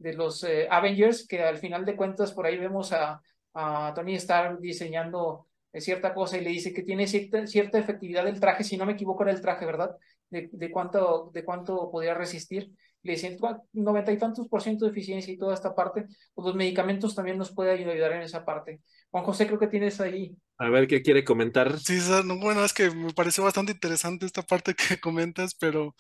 de 0.01 0.15
los 0.15 0.43
eh, 0.45 0.67
Avengers, 0.71 1.27
que 1.29 1.43
al 1.43 1.59
final 1.59 1.85
de 1.85 1.95
cuentas 1.95 2.33
por 2.33 2.47
ahí 2.47 2.57
vemos 2.59 2.93
a, 2.93 3.21
a 3.55 3.93
Tony 3.95 4.15
Stark 4.15 4.59
diseñando 4.59 5.47
eh, 5.73 5.81
cierta 5.81 6.15
cosa 6.15 6.39
y 6.39 6.41
le 6.41 6.51
dice 6.51 6.73
que 6.73 6.83
tiene 6.83 7.07
cierta, 7.07 7.47
cierta 7.47 7.79
efectividad 7.79 8.25
del 8.25 8.41
traje, 8.41 8.65
si 8.65 8.77
no 8.77 8.87
me 8.87 8.93
equivoco 8.93 9.23
era 9.23 9.33
el 9.33 9.43
traje, 9.43 9.67
¿verdad? 9.67 9.95
De, 10.31 10.49
de 10.51 10.71
cuánto, 10.71 11.31
de 11.35 11.45
cuánto 11.45 11.91
podía 11.91 12.15
resistir. 12.15 12.71
Le 13.03 13.13
dicen 13.13 13.39
noventa 13.73 14.13
y 14.13 14.19
tantos 14.19 14.47
por 14.49 14.63
ciento 14.63 14.85
de 14.85 14.91
eficiencia 14.91 15.33
y 15.33 15.39
toda 15.39 15.55
esta 15.55 15.75
parte, 15.75 16.07
pues 16.35 16.47
los 16.47 16.55
medicamentos 16.55 17.15
también 17.15 17.39
nos 17.39 17.55
pueden 17.55 17.89
ayudar 17.89 18.13
en 18.13 18.23
esa 18.23 18.45
parte. 18.45 18.81
Juan 19.11 19.25
José, 19.25 19.47
creo 19.47 19.59
que 19.59 19.69
tienes 19.69 20.01
ahí. 20.01 20.37
A 20.59 20.69
ver 20.69 20.87
qué 20.87 21.01
quiere 21.01 21.25
comentar. 21.25 21.79
Sí, 21.79 21.99
bueno, 22.41 22.63
es 22.63 22.75
que 22.75 22.91
me 22.91 23.15
pareció 23.15 23.45
bastante 23.45 23.73
interesante 23.73 24.27
esta 24.27 24.43
parte 24.43 24.75
que 24.75 25.01
comentas, 25.01 25.55
pero 25.55 25.95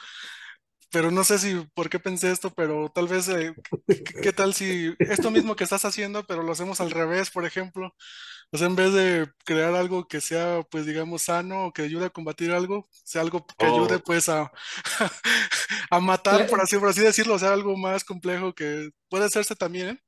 pero 0.90 1.10
no 1.10 1.24
sé 1.24 1.38
si 1.38 1.54
por 1.74 1.88
qué 1.88 1.98
pensé 1.98 2.30
esto, 2.30 2.50
pero 2.50 2.90
tal 2.90 3.08
vez, 3.08 3.28
eh, 3.28 3.54
¿qué, 4.22 4.32
tal 4.32 4.54
si 4.54 4.94
esto 4.98 5.30
mismo 5.30 5.56
que 5.56 5.64
estás 5.64 5.84
haciendo, 5.84 6.24
pero 6.24 6.42
lo 6.42 6.52
hacemos 6.52 6.80
al 6.80 6.90
revés, 6.90 7.30
por 7.30 7.44
ejemplo? 7.46 7.94
O 8.52 8.58
sea, 8.58 8.66
en 8.66 8.76
vez 8.76 8.92
de 8.92 9.28
crear 9.44 9.74
algo 9.74 10.08
que 10.08 10.20
sea, 10.20 10.62
pues 10.70 10.86
digamos, 10.86 11.22
sano 11.22 11.66
o 11.66 11.72
que 11.72 11.82
ayude 11.82 12.06
a 12.06 12.10
combatir 12.10 12.50
algo, 12.52 12.88
sea 13.04 13.22
algo 13.22 13.46
que 13.46 13.66
ayude 13.66 13.96
oh. 13.96 14.02
pues 14.04 14.28
a, 14.28 14.50
a 15.90 16.00
matar, 16.00 16.48
por 16.48 16.60
así, 16.60 16.76
por 16.76 16.88
así 16.88 17.00
decirlo, 17.00 17.34
o 17.34 17.38
sea, 17.38 17.52
algo 17.52 17.76
más 17.76 18.04
complejo 18.04 18.52
que 18.54 18.90
puede 19.08 19.26
hacerse 19.26 19.54
también, 19.54 19.88
¿eh? 19.90 20.00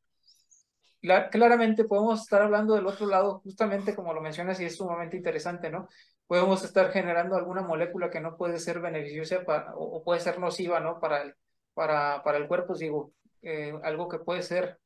claramente 1.31 1.85
podemos 1.85 2.23
estar 2.23 2.43
hablando 2.43 2.75
del 2.75 2.87
otro 2.87 3.07
lado, 3.07 3.41
justamente 3.41 3.95
como 3.95 4.15
lo 4.15 4.21
mencionas, 4.21 4.61
y 4.61 4.65
es 4.65 4.77
sumamente 4.77 5.17
interesante, 5.17 5.69
¿no? 5.69 5.89
Podemos 6.33 6.65
estar 6.65 6.91
generando 6.93 7.37
alguna 7.37 7.61
molécula 7.61 8.09
que 8.09 8.19
no 8.19 8.39
puede 8.39 8.59
ser 8.59 8.81
beneficiosa 8.81 9.45
para, 9.45 9.75
o, 9.77 10.03
puede 10.03 10.19
ser 10.19 10.39
nociva, 10.39 10.81
¿no? 10.81 10.99
Para 10.99 11.25
el, 11.25 11.35
para, 11.75 12.23
para 12.23 12.39
el 12.39 12.47
cuerpo, 12.47 12.75
digo, 12.75 13.13
eh, 13.43 13.75
algo 13.83 14.09
que 14.09 14.19
puede 14.19 14.41
ser 14.41 14.79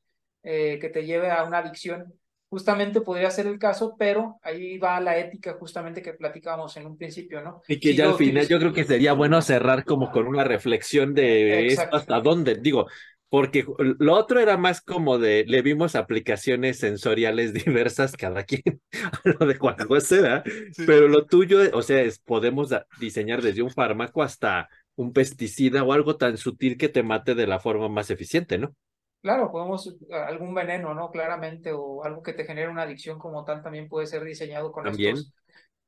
eh, 0.43 0.77
que 0.81 0.89
te 0.89 1.05
lleve 1.05 1.31
a 1.31 1.45
una 1.45 1.59
adicción. 1.59 2.13
Justamente 2.49 2.99
podría 2.99 3.31
ser 3.31 3.47
el 3.47 3.59
caso, 3.59 3.95
pero 3.97 4.39
ahí 4.41 4.77
va 4.77 4.99
la 4.99 5.17
ética 5.17 5.55
justamente 5.57 6.01
que 6.01 6.15
platicábamos 6.15 6.75
en 6.75 6.85
un 6.85 6.97
principio, 6.97 7.41
¿no? 7.41 7.61
Y 7.69 7.79
que 7.79 7.95
ya 7.95 8.09
al 8.09 8.15
final 8.15 8.45
yo 8.45 8.59
creo 8.59 8.73
que 8.73 8.83
sería 8.83 9.13
bueno 9.13 9.41
cerrar 9.41 9.85
como 9.85 10.11
con 10.11 10.27
una 10.27 10.43
reflexión 10.43 11.13
de 11.13 11.67
esto 11.67 11.95
hasta 11.95 12.19
dónde, 12.19 12.55
digo, 12.55 12.87
porque 13.29 13.65
lo 13.77 14.13
otro 14.13 14.39
era 14.39 14.57
más 14.57 14.81
como 14.81 15.17
de, 15.17 15.43
le 15.47 15.61
vimos 15.61 15.95
aplicaciones 15.95 16.79
sensoriales 16.79 17.53
diversas 17.65 18.15
cada 18.15 18.43
quien, 18.43 18.81
lo 19.23 19.45
de 19.45 19.55
Juan 19.55 19.77
José, 19.87 20.43
pero 20.85 21.07
lo 21.07 21.25
tuyo, 21.25 21.59
o 21.73 21.81
sea, 21.81 22.01
es, 22.01 22.19
podemos 22.19 22.73
diseñar 22.99 23.41
desde 23.41 23.61
un 23.61 23.71
fármaco 23.71 24.23
hasta 24.23 24.69
un 24.95 25.13
pesticida 25.13 25.83
o 25.83 25.93
algo 25.93 26.17
tan 26.17 26.37
sutil 26.37 26.77
que 26.77 26.89
te 26.89 27.03
mate 27.03 27.35
de 27.35 27.47
la 27.47 27.59
forma 27.59 27.87
más 27.87 28.09
eficiente, 28.09 28.57
¿no? 28.57 28.75
Claro, 29.21 29.51
podemos, 29.51 29.95
algún 30.09 30.53
veneno, 30.53 30.93
¿no? 30.93 31.11
Claramente, 31.11 31.71
o 31.73 32.03
algo 32.03 32.23
que 32.23 32.33
te 32.33 32.45
genere 32.45 32.69
una 32.69 32.83
adicción 32.83 33.19
como 33.19 33.43
tal 33.43 33.61
también 33.61 33.89
puede 33.89 34.07
ser 34.07 34.23
diseñado 34.23 34.71
con, 34.71 34.87
Estos, 34.87 35.33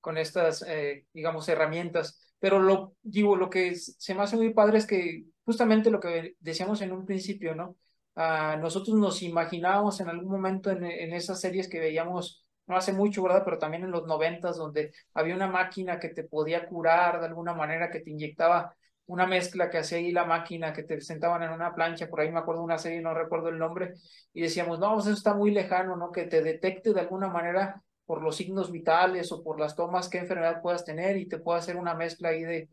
con 0.02 0.17
estas, 0.17 0.65
eh, 0.67 1.06
digamos, 1.13 1.47
herramientas. 1.47 2.34
Pero 2.39 2.60
lo, 2.60 2.93
digo, 3.02 3.36
lo 3.36 3.49
que 3.49 3.75
se 3.75 4.13
me 4.13 4.23
hace 4.23 4.36
muy 4.36 4.54
padre 4.54 4.80
es 4.80 4.86
que 4.86 5.23
justamente 5.50 5.90
lo 5.90 6.00
que 6.00 6.36
decíamos 6.40 6.80
en 6.82 6.92
un 6.92 7.08
principio, 7.08 7.56
¿no? 7.56 7.76
Ah, 8.16 8.56
nosotros 8.62 8.96
nos 8.96 9.24
imaginábamos 9.24 10.00
en 10.00 10.08
algún 10.10 10.30
momento 10.32 10.70
en, 10.70 10.84
esas 11.14 11.42
series 11.42 11.68
que 11.68 11.80
veíamos, 11.80 12.46
no 12.68 12.76
hace 12.76 12.94
mucho, 12.94 13.24
¿verdad? 13.24 13.42
Pero 13.44 13.58
también 13.58 13.84
en 13.84 13.90
los 13.90 14.06
noventas, 14.06 14.58
donde 14.58 14.92
había 15.16 15.34
una 15.36 15.48
máquina 15.48 16.00
que 16.00 16.10
te 16.10 16.24
podía 16.24 16.68
curar 16.68 17.20
de 17.20 17.26
alguna 17.26 17.56
manera, 17.56 17.90
que 17.90 18.02
te 18.02 18.12
inyectaba 18.12 18.76
una 19.08 19.26
mezcla 19.26 19.72
que 19.72 19.80
hacía 19.80 19.98
ahí 19.98 20.12
la 20.12 20.26
máquina, 20.26 20.72
que 20.72 20.84
te 20.84 21.02
sentaban 21.02 21.42
en 21.42 21.50
una 21.52 21.74
plancha, 21.74 22.08
por 22.10 22.22
ahí 22.22 22.32
me 22.32 22.38
acuerdo 22.40 22.62
una 22.62 22.78
serie, 22.78 23.02
no 23.02 23.16
recuerdo 23.16 23.50
el 23.50 23.58
nombre, 23.58 23.94
y 24.34 24.42
decíamos, 24.42 24.78
no, 24.80 24.94
pues 24.94 25.08
eso 25.08 25.16
está 25.16 25.34
muy 25.34 25.50
lejano, 25.50 25.96
¿no? 25.96 26.12
Que 26.12 26.26
te 26.26 26.44
detecte 26.44 26.94
de 26.94 27.00
alguna 27.00 27.30
manera 27.30 27.82
por 28.06 28.22
los 28.22 28.36
signos 28.36 28.72
vitales 28.72 29.32
o 29.32 29.42
por 29.44 29.60
las 29.60 29.76
tomas 29.76 30.10
qué 30.10 30.20
enfermedad 30.20 30.62
puedas 30.62 30.86
tener 30.86 31.18
y 31.18 31.28
te 31.28 31.40
pueda 31.40 31.58
hacer 31.58 31.76
una 31.76 31.96
mezcla 31.96 32.30
ahí 32.30 32.44
de, 32.44 32.70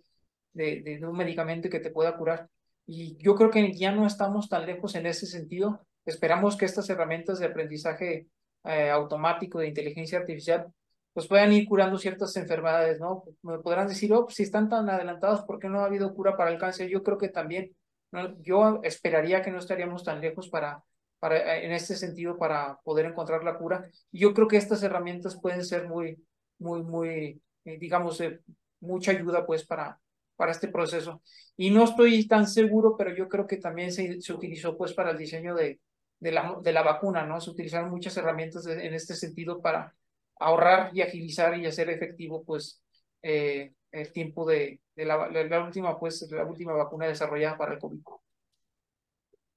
de, 0.53 0.83
de 0.83 1.07
un 1.07 1.17
medicamento 1.17 1.71
que 1.71 1.81
te 1.81 1.91
pueda 1.91 2.17
curar. 2.19 2.51
Y 2.87 3.17
yo 3.17 3.35
creo 3.35 3.51
que 3.51 3.73
ya 3.75 3.93
no 3.93 4.07
estamos 4.07 4.49
tan 4.49 4.67
lejos 4.67 4.95
en 4.95 5.07
ese 5.07 5.27
sentido. 5.27 5.81
Esperamos 6.05 6.57
que 6.57 6.65
estas 6.65 6.89
herramientas 6.89 7.39
de 7.41 7.47
aprendizaje 7.47 8.29
eh, 8.65 8.91
automático 8.91 9.59
de 9.59 9.69
inteligencia 9.69 10.19
artificial 10.19 10.73
pues 11.17 11.29
puedan 11.29 11.51
ir 11.51 11.67
curando 11.67 11.97
ciertas 11.97 12.37
enfermedades, 12.37 13.01
¿no? 13.01 13.25
Me 13.41 13.59
podrán 13.61 13.89
decir, 13.89 14.13
oh, 14.13 14.27
pues 14.27 14.35
si 14.35 14.43
están 14.43 14.69
tan 14.69 14.91
adelantados, 14.91 15.41
¿por 15.45 15.59
qué 15.59 15.67
no 15.67 15.81
ha 15.81 15.87
habido 15.87 16.15
cura 16.15 16.37
para 16.37 16.51
el 16.51 16.59
cáncer? 16.59 16.91
Yo 16.91 17.03
creo 17.03 17.17
que 17.17 17.31
también, 17.31 17.75
¿no? 18.13 18.39
yo 18.43 18.81
esperaría 18.83 19.41
que 19.41 19.51
no 19.51 19.59
estaríamos 19.59 20.05
tan 20.05 20.21
lejos 20.21 20.51
para, 20.51 20.85
para, 21.19 21.57
en 21.57 21.73
este 21.73 21.97
sentido, 21.97 22.37
para 22.37 22.79
poder 22.85 23.07
encontrar 23.07 23.43
la 23.45 23.57
cura. 23.57 23.89
Yo 24.13 24.35
creo 24.35 24.47
que 24.47 24.59
estas 24.59 24.83
herramientas 24.83 25.41
pueden 25.41 25.65
ser 25.65 25.89
muy, 25.89 26.23
muy, 26.59 26.83
muy, 26.83 27.41
eh, 27.65 27.79
digamos, 27.79 28.21
eh, 28.21 28.41
mucha 28.81 29.13
ayuda 29.13 29.47
pues 29.47 29.65
para, 29.65 29.99
para 30.37 30.53
este 30.53 30.69
proceso. 30.69 31.23
Y 31.57 31.71
no 31.71 31.85
estoy 31.85 32.27
tan 32.29 32.47
seguro, 32.47 32.97
pero 32.97 33.15
yo 33.15 33.29
creo 33.29 33.47
que 33.47 33.57
también 33.57 33.93
se, 33.93 34.21
se 34.21 34.33
utilizó 34.33 34.77
pues 34.77 34.93
para 34.93 35.11
el 35.11 35.19
diseño 35.19 35.55
de, 35.55 35.81
de, 36.21 36.33
la, 36.33 36.57
de 36.63 36.73
la 36.73 36.83
vacuna, 36.83 37.25
¿no? 37.25 37.41
Se 37.41 37.51
utilizaron 37.51 37.91
muchas 37.91 38.17
herramientas 38.17 38.67
en 38.67 38.95
este 38.95 39.15
sentido 39.15 39.61
para 39.61 39.95
ahorrar 40.39 40.91
y 40.93 41.01
agilizar 41.01 41.59
y 41.59 41.67
hacer 41.67 41.91
efectivo 41.91 42.45
pues 42.45 42.83
eh, 43.23 43.73
el 43.91 44.13
tiempo 44.13 44.47
de, 44.47 44.81
de 44.95 45.05
la, 45.05 45.29
la, 45.29 45.65
última 45.65 45.99
pues 45.99 46.31
la 46.31 46.45
última 46.45 46.73
vacuna 46.75 47.07
desarrollada 47.07 47.57
para 47.57 47.75
el 47.75 47.79
COVID. 47.79 48.01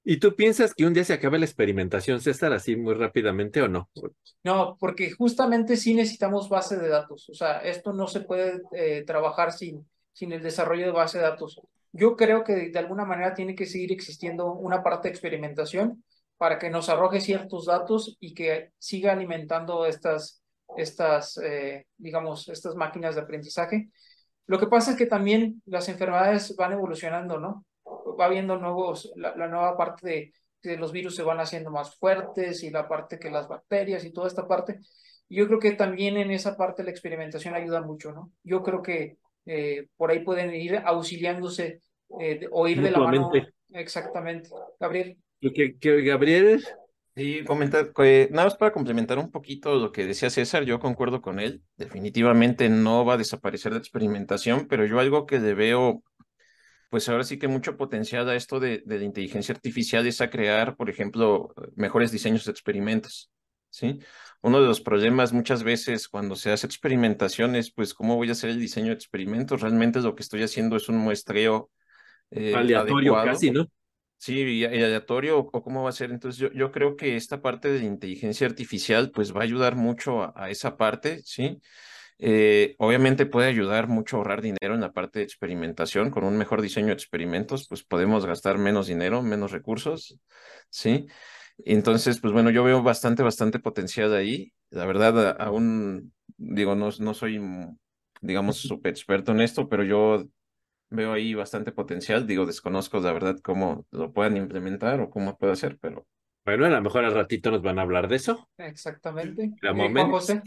¿Y 0.04 0.18
tú 0.18 0.36
piensas 0.36 0.74
que 0.74 0.86
un 0.86 0.94
día 0.94 1.04
se 1.04 1.14
acabe 1.14 1.38
la 1.38 1.46
experimentación, 1.46 2.22
César, 2.22 2.54
así 2.54 2.76
muy 2.76 2.94
rápidamente 2.94 3.62
o 3.62 3.68
no? 3.68 3.90
No, 4.44 4.78
porque 4.80 5.12
justamente 5.12 5.76
sí 5.76 5.94
necesitamos 5.94 6.50
base 6.50 6.78
de 6.78 6.88
datos. 6.88 7.30
O 7.30 7.34
sea, 7.34 7.60
esto 7.60 7.92
no 7.94 8.08
se 8.08 8.22
puede 8.22 8.62
eh, 8.72 9.04
trabajar 9.06 9.52
sin, 9.52 9.86
sin 10.20 10.34
el 10.34 10.44
desarrollo 10.44 10.86
de 10.86 10.92
base 10.92 11.18
de 11.18 11.24
datos. 11.24 11.62
Yo 11.94 12.18
creo 12.18 12.44
que 12.44 12.70
de 12.70 12.80
alguna 12.80 13.06
manera 13.06 13.34
tiene 13.34 13.56
que 13.56 13.66
seguir 13.66 13.94
existiendo 13.94 14.52
una 14.54 14.84
parte 14.84 15.08
de 15.08 15.14
experimentación 15.14 16.04
para 16.38 16.60
que 16.60 16.70
nos 16.70 16.90
arroje 16.90 17.22
ciertos 17.22 17.68
datos 17.68 18.18
y 18.20 18.34
que 18.34 18.72
siga 18.78 19.14
alimentando 19.14 19.86
estas, 19.86 20.44
estas 20.76 21.38
eh, 21.38 21.86
digamos, 21.98 22.50
estas 22.50 22.76
máquinas 22.76 23.16
de 23.16 23.22
aprendizaje. 23.22 23.92
Lo 24.46 24.60
que 24.60 24.68
pasa 24.68 24.92
es 24.92 24.98
que 24.98 25.06
también 25.06 25.62
las 25.66 25.88
enfermedades 25.88 26.54
van 26.58 26.74
evolucionando, 26.74 27.40
¿no? 27.40 27.66
Va 28.20 28.26
habiendo 28.26 28.58
nuevos, 28.58 29.14
la, 29.16 29.48
nueva 29.48 29.78
parte 29.78 30.10
de 30.10 30.34
que 30.62 30.76
los 30.76 30.92
virus 30.92 31.16
se 31.16 31.24
van 31.24 31.40
haciendo 31.40 31.72
más 31.72 31.96
fuertes 31.96 32.62
y 32.64 32.72
la 32.72 32.90
parte 32.90 33.20
que 33.20 33.32
las 33.32 33.48
bacterias 33.48 34.04
y 34.04 34.12
toda 34.12 34.28
esta 34.28 34.46
parte. 34.46 34.80
Yo 35.30 35.48
creo 35.48 35.60
que 35.60 35.72
también 35.72 36.18
en 36.18 36.32
esa 36.32 36.58
parte 36.58 36.84
la 36.84 36.92
experimentación 36.92 37.54
ayuda 37.54 37.80
mucho, 37.82 38.12
¿no? 38.12 38.34
Yo 38.44 38.62
creo 38.64 38.82
que 38.82 39.18
eh, 39.46 39.88
por 39.98 40.12
ahí 40.12 40.20
pueden 40.20 40.54
ir 40.54 40.78
auxiliándose 40.78 41.82
eh, 42.20 42.48
o 42.52 42.68
ir 42.68 42.82
de 42.82 42.92
la 42.92 43.00
mano. 43.00 43.32
Exactamente. 43.72 44.50
Gabriel. 44.80 45.18
Que, 45.42 45.78
que 45.78 46.02
Gabriel 46.02 46.64
Sí, 47.20 47.44
comentar, 47.44 47.92
eh, 47.98 48.30
nada 48.32 48.46
más 48.46 48.56
para 48.56 48.72
complementar 48.72 49.20
un 49.20 49.30
poquito 49.30 49.76
lo 49.76 49.92
que 49.92 50.06
decía 50.06 50.30
César, 50.30 50.64
yo 50.64 50.80
concuerdo 50.80 51.22
con 51.22 51.42
él, 51.42 51.62
definitivamente 51.76 52.70
no 52.70 53.04
va 53.04 53.16
a 53.16 53.18
desaparecer 53.18 53.74
la 53.74 53.80
experimentación, 53.80 54.68
pero 54.70 54.86
yo 54.86 55.02
algo 55.02 55.26
que 55.26 55.40
le 55.40 55.54
veo, 55.54 56.02
pues 56.90 57.10
ahora 57.10 57.26
sí 57.26 57.38
que 57.38 57.50
mucho 57.50 57.76
potencial 57.76 58.30
a 58.30 58.36
esto 58.36 58.62
de, 58.62 58.84
de 58.86 59.00
la 59.00 59.04
inteligencia 59.04 59.54
artificial 59.54 60.08
es 60.08 60.22
a 60.22 60.30
crear, 60.30 60.78
por 60.78 60.90
ejemplo, 60.90 61.54
mejores 61.76 62.12
diseños 62.14 62.46
de 62.46 62.52
experimentos, 62.52 63.30
¿sí? 63.70 64.00
Uno 64.42 64.62
de 64.62 64.68
los 64.68 64.80
problemas 64.80 65.34
muchas 65.34 65.64
veces 65.64 66.08
cuando 66.08 66.36
se 66.36 66.52
hace 66.52 66.66
experimentaciones, 66.66 67.72
pues 67.72 67.94
cómo 67.94 68.16
voy 68.16 68.30
a 68.30 68.32
hacer 68.32 68.50
el 68.50 68.60
diseño 68.60 68.88
de 68.88 68.94
experimentos, 68.94 69.62
realmente 69.62 70.00
lo 70.00 70.16
que 70.16 70.24
estoy 70.24 70.44
haciendo 70.44 70.78
es 70.78 70.88
un 70.88 70.98
muestreo 70.98 71.70
eh, 72.32 72.56
aleatorio 72.56 73.16
casi, 73.16 73.52
¿no? 73.52 73.68
Sí, 74.18 74.66
aleatorio 74.66 75.40
o 75.40 75.64
cómo 75.64 75.84
va 75.84 75.90
a 75.90 75.94
ser. 75.94 76.12
Entonces 76.12 76.40
yo, 76.40 76.52
yo 76.52 76.72
creo 76.72 76.98
que 76.98 77.16
esta 77.16 77.42
parte 77.42 77.70
de 77.70 77.80
la 77.80 77.86
inteligencia 77.86 78.48
artificial 78.48 79.12
pues 79.12 79.34
va 79.34 79.40
a 79.40 79.44
ayudar 79.44 79.76
mucho 79.76 80.38
a, 80.38 80.50
esa 80.50 80.76
parte, 80.76 81.22
¿sí? 81.24 81.62
Eh, 82.18 82.76
obviamente 82.80 83.26
puede 83.26 83.48
ayudar 83.48 83.88
mucho 83.88 84.18
a 84.18 84.20
ahorrar 84.20 84.42
dinero 84.42 84.76
en 84.76 84.82
la 84.82 84.92
parte 84.92 85.20
de 85.20 85.26
experimentación. 85.26 86.12
Con 86.12 86.26
un 86.26 86.38
mejor 86.38 86.62
diseño 86.62 86.88
de 86.88 86.94
experimentos, 86.94 87.66
pues 87.70 87.84
podemos 87.84 88.26
gastar 88.26 88.58
menos 88.58 88.88
dinero, 88.88 89.22
menos 89.22 89.52
recursos, 89.52 90.20
¿sí? 90.70 91.08
Entonces, 91.66 92.20
pues 92.22 92.34
bueno, 92.34 92.50
yo 92.52 92.64
veo 92.64 92.82
bastante, 92.84 93.24
bastante 93.24 93.60
potencial 93.60 94.14
ahí. 94.16 94.54
La 94.70 94.86
verdad, 94.86 95.36
aún, 95.42 96.14
digo, 96.38 96.76
no, 96.76 96.90
no 97.00 97.14
soy, 97.14 97.40
digamos, 98.22 98.58
súper 98.58 98.92
experto 98.92 99.32
en 99.32 99.42
esto, 99.42 99.68
pero 99.70 99.84
yo 99.84 100.26
veo 100.92 101.14
ahí 101.14 101.34
bastante 101.36 101.72
potencial. 101.72 102.28
Digo, 102.28 102.46
desconozco 102.46 103.00
la 103.02 103.14
verdad 103.14 103.38
cómo 103.44 103.86
lo 103.92 104.14
puedan 104.14 104.38
implementar 104.38 105.02
o 105.02 105.10
cómo 105.12 105.38
puede 105.38 105.54
hacer, 105.54 105.78
pero. 105.82 106.08
Bueno, 106.46 106.66
a 106.66 106.70
lo 106.70 106.82
mejor 106.82 107.06
al 107.06 107.14
ratito 107.14 107.52
nos 107.52 107.62
van 107.62 107.80
a 107.80 107.84
hablar 107.84 108.08
de 108.08 108.16
eso. 108.16 108.50
Exactamente. 108.58 109.52
Juan 109.62 110.10
José. 110.10 110.42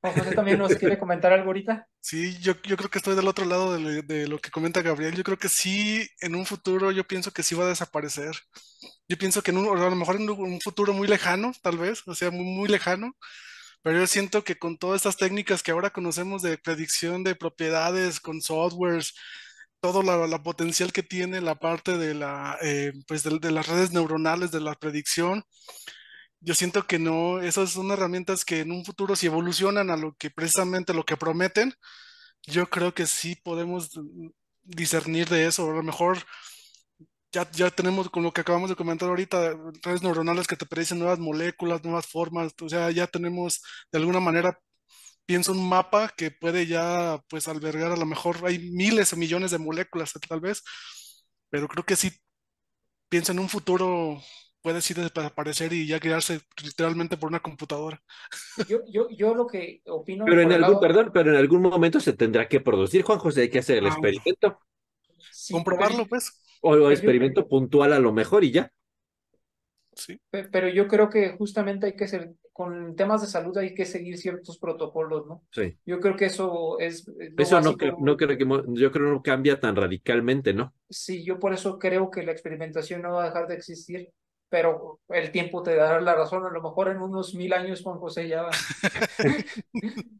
Juan 0.00 0.14
José 0.14 0.34
también 0.34 0.58
nos 0.58 0.74
quiere 0.74 0.98
comentar 0.98 1.32
algo 1.32 1.46
ahorita. 1.46 1.86
Sí, 2.00 2.38
yo, 2.40 2.54
yo 2.62 2.76
creo 2.76 2.90
que 2.90 2.98
estoy 2.98 3.14
del 3.14 3.28
otro 3.28 3.44
lado 3.44 3.78
de, 3.78 4.26
lo 4.26 4.38
que 4.38 4.50
comenta 4.50 4.82
Gabriel. 4.82 5.14
Yo 5.14 5.22
creo 5.22 5.38
que 5.38 5.48
sí, 5.48 6.06
en 6.20 6.34
un 6.34 6.44
futuro, 6.44 6.90
yo 6.90 7.04
pienso 7.04 7.30
que 7.30 7.42
sí 7.42 7.54
va 7.54 7.64
a 7.64 7.68
desaparecer. 7.68 8.34
Yo 9.08 9.16
pienso 9.16 9.42
que 9.42 9.50
en 9.50 9.58
un, 9.58 9.78
a 9.78 9.88
lo 9.88 9.96
mejor 9.96 10.16
en 10.16 10.28
un 10.28 10.60
futuro 10.60 10.92
muy 10.92 11.06
lejano, 11.06 11.52
tal 11.62 11.78
vez, 11.78 12.02
o 12.06 12.14
sea, 12.14 12.30
muy, 12.30 12.44
muy 12.44 12.68
lejano, 12.68 13.16
pero 13.82 13.98
yo 13.98 14.06
siento 14.06 14.44
que 14.44 14.56
con 14.56 14.78
todas 14.78 14.96
estas 14.96 15.18
técnicas 15.18 15.62
que 15.62 15.70
ahora 15.70 15.90
conocemos 15.90 16.42
de 16.42 16.56
predicción 16.58 17.22
de 17.22 17.34
propiedades, 17.34 18.18
con 18.18 18.40
softwares, 18.40 19.14
todo 19.84 20.02
la, 20.02 20.42
potencial 20.42 20.94
que 20.94 21.02
tiene 21.02 21.42
la 21.42 21.56
parte 21.56 21.98
de, 21.98 22.14
la, 22.14 22.56
eh, 22.62 22.94
pues 23.06 23.22
de, 23.22 23.50
las 23.50 23.66
redes 23.66 23.92
neuronales, 23.92 24.50
de 24.50 24.60
la 24.62 24.74
predicción. 24.74 25.44
Yo 26.40 26.54
siento 26.54 26.86
que 26.86 26.98
no, 26.98 27.42
esas 27.42 27.72
son 27.72 27.90
herramientas 27.90 28.46
que 28.46 28.60
en 28.60 28.72
un 28.72 28.86
futuro 28.86 29.14
si 29.14 29.26
evolucionan 29.26 29.90
a 29.90 29.98
lo 29.98 30.14
que 30.14 30.30
precisamente 30.30 30.94
lo 30.94 31.04
que 31.04 31.18
prometen, 31.18 31.74
yo 32.46 32.70
creo 32.70 32.94
que 32.94 33.06
sí 33.06 33.36
podemos 33.36 33.90
discernir 34.62 35.28
de 35.28 35.48
eso. 35.48 35.70
A 35.70 35.74
lo 35.74 35.82
mejor 35.82 36.16
ya, 37.30 37.50
ya 37.50 37.70
tenemos 37.70 38.08
con 38.08 38.22
lo 38.22 38.32
que 38.32 38.40
acabamos 38.40 38.70
de 38.70 38.76
comentar 38.76 39.10
ahorita, 39.10 39.54
redes 39.82 40.02
neuronales 40.02 40.46
que 40.46 40.56
te 40.56 40.64
predicen 40.64 40.98
nuevas 40.98 41.18
moléculas, 41.18 41.84
nuevas 41.84 42.06
formas, 42.06 42.54
o 42.62 42.70
sea, 42.70 42.90
ya 42.90 43.06
tenemos 43.06 43.60
de 43.92 43.98
alguna 43.98 44.20
manera 44.20 44.58
pienso 45.26 45.52
un 45.52 45.68
mapa 45.68 46.12
que 46.16 46.30
puede 46.30 46.66
ya 46.66 47.20
pues 47.28 47.48
albergar 47.48 47.92
a 47.92 47.96
lo 47.96 48.06
mejor 48.06 48.36
hay 48.44 48.58
miles 48.58 49.12
o 49.12 49.16
millones 49.16 49.50
de 49.50 49.58
moléculas 49.58 50.12
tal 50.28 50.40
vez, 50.40 50.62
pero 51.50 51.68
creo 51.68 51.84
que 51.84 51.96
sí 51.96 52.10
pienso 53.08 53.32
en 53.32 53.38
un 53.38 53.48
futuro 53.48 54.20
puede 54.64 54.80
sí 54.80 54.94
desaparecer 54.94 55.74
y 55.74 55.86
ya 55.86 56.00
crearse 56.00 56.40
literalmente 56.62 57.18
por 57.18 57.28
una 57.28 57.40
computadora. 57.40 58.02
Yo, 58.68 58.78
yo, 58.88 59.08
yo 59.10 59.34
lo 59.34 59.46
que 59.46 59.82
opino... 59.84 60.24
Pero 60.24 60.40
en 60.40 60.52
algún, 60.52 60.80
perdón, 60.80 61.10
pero 61.12 61.30
en 61.30 61.36
algún 61.36 61.60
momento 61.60 62.00
se 62.00 62.14
tendrá 62.14 62.48
que 62.48 62.60
producir, 62.60 63.02
Juan 63.02 63.18
José, 63.18 63.42
hay 63.42 63.50
que 63.50 63.58
hacer 63.58 63.76
el 63.76 63.86
ah, 63.86 63.88
experimento. 63.90 64.58
Comprobarlo, 65.50 66.06
pues. 66.06 66.42
O 66.62 66.74
el 66.74 66.92
experimento 66.92 67.46
puntual 67.46 67.92
a 67.92 67.98
lo 67.98 68.12
mejor 68.12 68.42
y 68.42 68.52
ya. 68.52 68.72
Sí. 69.96 70.20
Pero 70.30 70.68
yo 70.68 70.88
creo 70.88 71.08
que 71.08 71.30
justamente 71.30 71.86
hay 71.86 71.96
que 71.96 72.08
ser, 72.08 72.32
con 72.52 72.96
temas 72.96 73.20
de 73.22 73.26
salud 73.26 73.56
hay 73.58 73.74
que 73.74 73.84
seguir 73.84 74.18
ciertos 74.18 74.58
protocolos, 74.58 75.26
¿no? 75.26 75.42
Sí. 75.50 75.76
Yo 75.84 76.00
creo 76.00 76.16
que 76.16 76.26
eso 76.26 76.78
es... 76.78 77.10
Eso 77.36 77.60
no, 77.60 77.74
no 78.00 78.16
creo 78.16 78.36
que, 78.36 78.46
yo 78.74 78.90
creo 78.92 79.12
no 79.12 79.22
cambia 79.22 79.60
tan 79.60 79.76
radicalmente, 79.76 80.52
¿no? 80.54 80.74
Sí, 80.88 81.24
yo 81.24 81.38
por 81.38 81.54
eso 81.54 81.78
creo 81.78 82.10
que 82.10 82.22
la 82.22 82.32
experimentación 82.32 83.02
no 83.02 83.12
va 83.12 83.24
a 83.24 83.26
dejar 83.26 83.46
de 83.46 83.54
existir, 83.54 84.10
pero 84.48 85.00
el 85.08 85.30
tiempo 85.30 85.62
te 85.62 85.74
dará 85.74 86.00
la 86.00 86.14
razón, 86.14 86.44
a 86.46 86.50
lo 86.50 86.62
mejor 86.62 86.88
en 86.88 86.98
unos 86.98 87.34
mil 87.34 87.52
años, 87.52 87.82
Juan 87.82 87.98
José, 87.98 88.28
ya 88.28 88.42
va. 88.42 88.50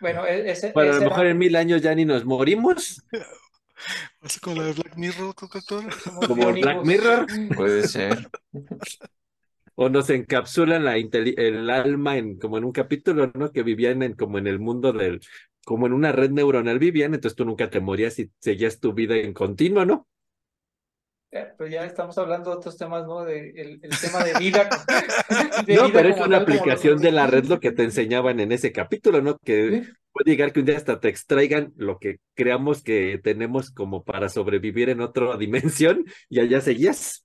bueno, 0.00 0.26
e-, 0.26 0.50
ese... 0.50 0.72
Bueno, 0.72 0.92
a 0.92 0.96
lo 0.96 1.04
mejor 1.10 1.26
en 1.26 1.38
mil 1.38 1.56
años 1.56 1.82
ya 1.82 1.94
ni 1.94 2.04
nos 2.04 2.24
morimos. 2.24 3.02
¿Pasa 4.20 4.40
con 4.40 4.56
la 4.56 4.64
de 4.64 4.72
Black 4.72 4.96
Mirror, 4.96 5.34
doctor? 5.34 5.84
Como 6.26 6.52
Black 6.52 6.84
Mirror. 6.84 7.26
Puede 7.56 7.88
ser. 7.88 8.30
O 9.74 9.88
nos 9.88 10.10
encapsulan 10.10 10.84
la 10.84 10.96
el 10.96 11.70
alma 11.70 12.18
en 12.18 12.38
como 12.38 12.58
en 12.58 12.64
un 12.64 12.72
capítulo, 12.72 13.30
¿no? 13.34 13.50
Que 13.50 13.62
vivían 13.62 14.02
en 14.02 14.14
como 14.14 14.38
en 14.38 14.46
el 14.46 14.58
mundo 14.58 14.92
del, 14.92 15.20
como 15.64 15.86
en 15.86 15.92
una 15.92 16.12
red 16.12 16.30
neuronal 16.30 16.78
vivían, 16.78 17.14
entonces 17.14 17.36
tú 17.36 17.44
nunca 17.44 17.70
te 17.70 17.80
morías 17.80 18.18
y 18.18 18.30
seguías 18.40 18.80
tu 18.80 18.92
vida 18.92 19.16
en 19.16 19.32
continuo, 19.32 19.84
¿no? 19.84 20.08
Pues 21.56 21.70
ya 21.70 21.84
estamos 21.84 22.18
hablando 22.18 22.50
de 22.50 22.56
otros 22.56 22.76
temas, 22.76 23.06
¿no? 23.06 23.24
De, 23.24 23.50
el, 23.50 23.80
tema 24.00 24.24
de 24.24 24.38
vida. 24.38 24.68
no, 25.68 25.92
pero 25.92 26.08
es 26.08 26.20
una 26.20 26.38
aplicación 26.38 26.98
de 26.98 27.12
la 27.12 27.26
red 27.26 27.44
lo 27.44 27.60
que 27.60 27.70
te 27.72 27.84
enseñaban 27.84 28.40
en 28.40 28.52
ese 28.52 28.72
capítulo, 28.72 29.22
¿no? 29.22 29.38
Que 29.38 29.84
puede 30.12 30.30
llegar 30.30 30.52
que 30.52 30.60
un 30.60 30.66
día 30.66 30.76
hasta 30.76 30.98
te 30.98 31.08
extraigan 31.08 31.72
lo 31.76 31.98
que 31.98 32.18
creamos 32.34 32.82
que 32.82 33.20
tenemos 33.22 33.70
como 33.70 34.02
para 34.02 34.28
sobrevivir 34.28 34.88
en 34.88 35.00
otra 35.00 35.36
dimensión 35.38 36.04
y 36.28 36.40
allá 36.40 36.60
seguías 36.60 37.24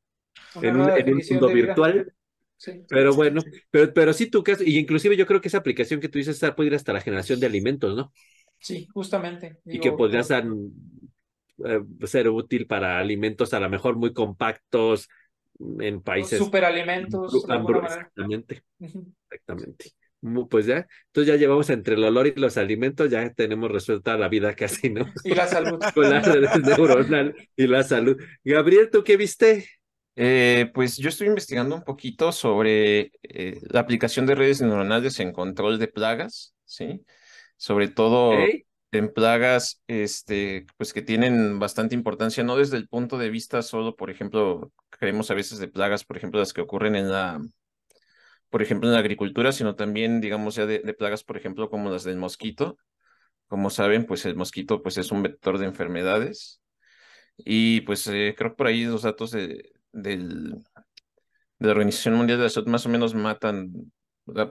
en 0.61 0.77
un, 0.77 0.91
mundo 1.31 1.47
virtual. 1.47 2.13
Sí, 2.57 2.83
pero 2.87 3.13
bueno, 3.13 3.41
pero, 3.69 3.93
pero 3.93 4.13
sí 4.13 4.29
tú, 4.29 4.43
y 4.61 4.79
inclusive 4.79 5.17
yo 5.17 5.25
creo 5.25 5.41
que 5.41 5.49
esa 5.49 5.57
aplicación 5.57 5.99
que 5.99 6.07
tú 6.07 6.19
dices 6.19 6.39
puede 6.55 6.67
ir 6.67 6.75
hasta 6.75 6.93
la 6.93 7.01
generación 7.01 7.39
de 7.39 7.47
alimentos, 7.47 7.95
¿no? 7.95 8.13
Sí, 8.59 8.87
justamente. 8.93 9.59
y 9.65 9.79
que 9.79 9.91
podrías 9.91 10.31
eh, 11.63 11.81
ser 12.05 12.29
útil 12.29 12.67
para 12.67 12.99
alimentos 12.99 13.53
a 13.53 13.59
lo 13.59 13.69
mejor 13.69 13.95
muy 13.95 14.13
compactos 14.13 15.07
en 15.79 16.01
países. 16.01 16.39
Superalimentos. 16.39 17.33
Exactamente. 17.33 18.63
Exactamente. 19.29 19.91
Pues 20.49 20.65
ya, 20.65 20.87
entonces 21.07 21.33
ya 21.33 21.35
llevamos 21.35 21.69
entre 21.69 21.93
el 21.95 22.03
olor 22.03 22.25
y 22.25 22.33
los 22.35 22.57
alimentos, 22.57 23.11
ya 23.11 23.31
tenemos 23.33 23.71
resuelta 23.71 24.17
la 24.17 24.27
vida 24.27 24.55
casi, 24.55 24.89
¿no? 24.89 25.05
Y 25.23 25.35
la 25.35 25.47
salud. 25.47 25.79
Con 25.93 26.09
la 26.09 26.21
neuronal 26.21 27.35
y 27.55 27.67
la 27.67 27.83
salud. 27.83 28.17
Gabriel, 28.43 28.89
¿tú 28.91 29.03
qué 29.03 29.17
viste? 29.17 29.67
Eh, 30.15 30.71
pues 30.73 30.97
yo 30.97 31.09
estoy 31.09 31.27
investigando 31.27 31.75
un 31.75 31.83
poquito 31.83 32.31
sobre 32.31 33.11
eh, 33.21 33.59
la 33.69 33.81
aplicación 33.81 34.25
de 34.25 34.33
redes 34.33 34.61
neuronales 34.61 35.19
en 35.19 35.31
control 35.31 35.77
de 35.77 35.89
plagas, 35.89 36.55
¿sí? 36.63 37.01
Sobre 37.57 37.89
todo 37.89 38.33
en 38.95 39.13
plagas, 39.13 39.81
este, 39.87 40.65
pues 40.77 40.93
que 40.93 41.01
tienen 41.01 41.59
bastante 41.59 41.95
importancia, 41.95 42.43
no 42.43 42.57
desde 42.57 42.77
el 42.77 42.87
punto 42.87 43.17
de 43.17 43.29
vista 43.29 43.61
solo, 43.61 43.95
por 43.95 44.09
ejemplo, 44.09 44.71
creemos 44.89 45.31
a 45.31 45.35
veces 45.35 45.59
de 45.59 45.67
plagas, 45.67 46.05
por 46.05 46.17
ejemplo, 46.17 46.39
las 46.39 46.53
que 46.53 46.61
ocurren 46.61 46.95
en 46.95 47.11
la, 47.11 47.39
por 48.49 48.61
ejemplo, 48.61 48.89
en 48.89 48.93
la 48.93 48.99
agricultura, 48.99 49.51
sino 49.51 49.75
también, 49.75 50.21
digamos, 50.21 50.55
ya 50.55 50.65
de, 50.65 50.79
plagas, 50.93 51.23
por 51.23 51.37
ejemplo, 51.37 51.69
como 51.69 51.89
las 51.89 52.03
del 52.03 52.17
mosquito. 52.17 52.77
Como 53.47 53.69
saben, 53.69 54.05
pues 54.05 54.25
el 54.25 54.35
mosquito, 54.35 54.81
pues 54.81 54.97
es 54.97 55.11
un 55.11 55.23
vector 55.23 55.57
de 55.57 55.65
enfermedades. 55.65 56.61
Y 57.37 57.81
pues 57.81 58.07
eh, 58.07 58.35
creo 58.37 58.51
que 58.51 58.57
por 58.57 58.67
ahí 58.67 58.85
los 58.85 59.03
datos 59.03 59.31
de, 59.31 59.73
del, 59.91 60.63
de 61.59 61.67
la 61.67 61.71
Organización 61.71 62.15
Mundial 62.15 62.37
de 62.39 62.45
la 62.45 62.49
Salud 62.49 62.69
más 62.69 62.85
o 62.85 62.89
menos 62.89 63.13
matan 63.13 63.91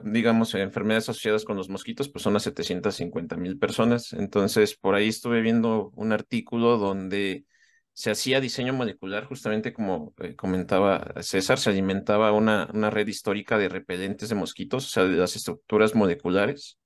digamos, 0.03 0.53
enfermedades 0.55 1.09
asociadas 1.09 1.45
con 1.45 1.57
los 1.57 1.69
mosquitos, 1.69 2.09
pues 2.09 2.23
son 2.23 2.35
a 2.35 2.39
750 2.39 3.35
mil 3.37 3.57
personas. 3.59 4.13
Entonces, 4.13 4.75
por 4.75 4.95
ahí 4.95 5.09
estuve 5.09 5.41
viendo 5.41 5.91
un 5.95 6.11
artículo 6.11 6.77
donde 6.77 7.45
se 7.93 8.11
hacía 8.11 8.41
diseño 8.41 8.73
molecular, 8.73 9.25
justamente 9.25 9.73
como 9.73 10.13
eh, 10.19 10.35
comentaba 10.35 11.13
César, 11.21 11.57
se 11.59 11.69
alimentaba 11.69 12.31
una, 12.33 12.69
una 12.73 12.89
red 12.89 13.07
histórica 13.07 13.57
de 13.57 13.69
repelentes 13.69 14.29
de 14.29 14.35
mosquitos, 14.35 14.85
o 14.87 14.89
sea, 14.89 15.03
de 15.05 15.15
las 15.17 15.35
estructuras 15.35 15.95
moleculares 15.95 16.77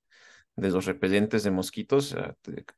de 0.56 0.70
los 0.70 0.86
repelentes 0.86 1.42
de 1.42 1.50
mosquitos. 1.50 2.14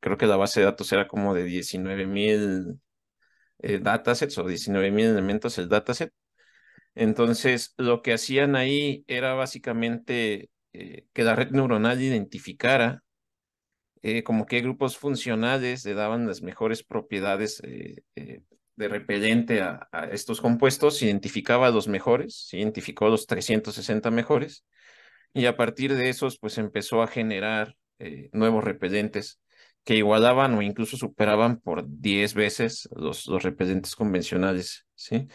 creo 0.01 0.17
que 0.17 0.27
la 0.27 0.37
base 0.37 0.61
de 0.61 0.67
datos 0.67 0.93
era 0.93 1.09
como 1.09 1.35
de 1.35 1.45
19 1.45 2.07
mil 2.07 2.81
eh, 3.59 3.79
datasets 3.79 4.39
o 4.39 4.45
19 4.47 4.91
mil 4.91 5.07
elementos 5.07 5.59
el 5.59 5.69
dataset. 5.69 6.13
Entonces, 6.95 7.75
lo 7.79 8.03
que 8.03 8.13
hacían 8.13 8.57
ahí 8.57 9.05
era 9.07 9.35
básicamente 9.35 10.51
eh, 10.73 11.07
que 11.13 11.25
la 11.25 11.35
red 11.35 11.51
neuronal 11.51 12.01
identificara 12.01 13.03
eh, 14.03 14.23
como 14.23 14.47
qué 14.47 14.61
grupos 14.61 14.99
funcionales 14.99 15.85
le 15.85 15.95
daban 15.95 16.27
las 16.27 16.43
mejores 16.43 16.83
propiedades 16.83 17.63
eh, 17.65 18.03
de 18.77 18.89
repelente 18.89 19.61
a, 19.63 19.89
estos 20.11 20.41
compuestos, 20.41 21.03
identificaba 21.03 21.71
los 21.71 21.89
mejores, 21.89 22.49
identificó 22.53 23.09
los 23.09 23.27
360 23.27 24.11
mejores, 24.11 24.65
y 25.35 25.47
a 25.47 25.57
partir 25.57 25.95
de 25.95 26.09
esos, 26.09 26.39
pues 26.39 26.59
empezó 26.59 27.03
a 27.03 27.07
generar 27.07 27.77
nuevos 28.33 28.65
repelentes 28.65 29.41
que 29.85 29.97
igualaban 29.97 30.55
o 30.55 30.63
incluso 30.63 30.97
superaban 30.97 31.61
por 31.61 31.85
10 31.87 32.35
veces 32.35 32.89
los, 32.97 33.27
los 33.27 33.43
repelentes 33.43 33.95
convencionales, 33.95 34.87
¿sí? 34.95 35.29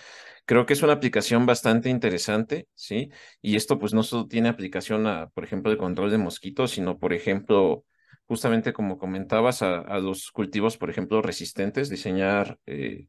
Creo 0.48 0.66
que 0.66 0.72
es 0.72 0.82
una 0.82 0.94
aplicación 0.94 1.46
bastante 1.46 1.90
interesante, 1.90 2.70
¿sí? 2.74 3.12
Y 3.42 3.58
esto 3.58 3.78
pues 3.78 3.94
no 3.94 4.02
solo 4.02 4.28
tiene 4.28 4.48
aplicación 4.48 5.06
a, 5.06 5.28
por 5.28 5.44
ejemplo, 5.44 5.74
el 5.74 5.78
control 5.78 6.10
de 6.10 6.18
mosquitos, 6.18 6.72
sino, 6.72 6.98
por 7.00 7.12
ejemplo, 7.12 7.84
justamente 8.28 8.72
como 8.72 8.98
comentabas, 8.98 9.62
a, 9.62 10.00
los 10.00 10.32
cultivos, 10.32 10.78
por 10.78 10.90
ejemplo, 10.90 11.22
resistentes, 11.22 11.90
diseñar, 11.90 12.58
eh, 12.66 13.08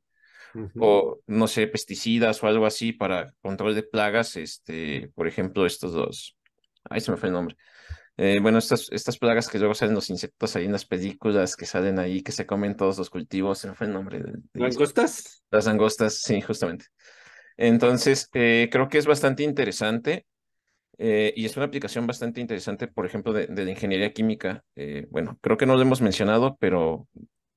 o 0.80 1.20
no 1.28 1.46
sé, 1.46 1.68
pesticidas 1.68 2.42
o 2.42 2.48
algo 2.48 2.66
así 2.66 2.92
para 2.92 3.32
control 3.40 3.76
de 3.76 3.84
plagas, 3.84 4.34
este, 4.34 5.12
por 5.14 5.28
ejemplo, 5.28 5.64
estos 5.64 5.92
dos, 5.92 6.36
ahí 6.90 7.00
se 7.00 7.12
me 7.12 7.18
fue 7.18 7.28
el 7.28 7.34
nombre. 7.34 7.56
Eh, 8.16 8.40
bueno, 8.42 8.58
estas, 8.58 8.88
estas 8.90 9.16
plagas 9.16 9.46
que 9.46 9.60
luego 9.60 9.74
salen 9.74 9.94
los 9.94 10.10
insectos 10.10 10.56
ahí 10.56 10.64
en 10.64 10.72
las 10.72 10.84
películas, 10.84 11.54
que 11.54 11.66
salen 11.66 12.00
ahí, 12.00 12.20
que 12.20 12.32
se 12.32 12.46
comen 12.46 12.76
todos 12.76 12.98
los 12.98 13.10
cultivos, 13.10 13.60
se 13.60 13.68
me 13.68 13.76
fue 13.76 13.86
el 13.86 13.92
nombre. 13.92 14.18
De, 14.18 14.40
¿Langostas? 14.54 15.44
Las 15.52 15.66
langostas, 15.66 16.18
sí, 16.18 16.40
justamente. 16.40 16.86
Entonces, 17.58 18.30
eh, 18.34 18.68
creo 18.72 18.88
que 18.88 18.98
es 18.98 19.06
bastante 19.06 19.42
interesante 19.42 20.26
eh, 20.98 21.32
y 21.36 21.46
es 21.46 21.56
una 21.56 21.66
aplicación 21.66 22.06
bastante 22.06 22.40
interesante, 22.40 22.88
por 22.88 23.06
ejemplo, 23.06 23.32
de, 23.32 23.48
la 23.48 23.70
ingeniería 23.70 24.12
química. 24.12 24.64
Eh, 24.76 25.06
bueno, 25.10 25.38
creo 25.42 25.56
que 25.58 25.66
no 25.66 25.76
lo 25.76 25.82
hemos 25.82 26.00
mencionado, 26.00 26.56
pero 26.60 27.08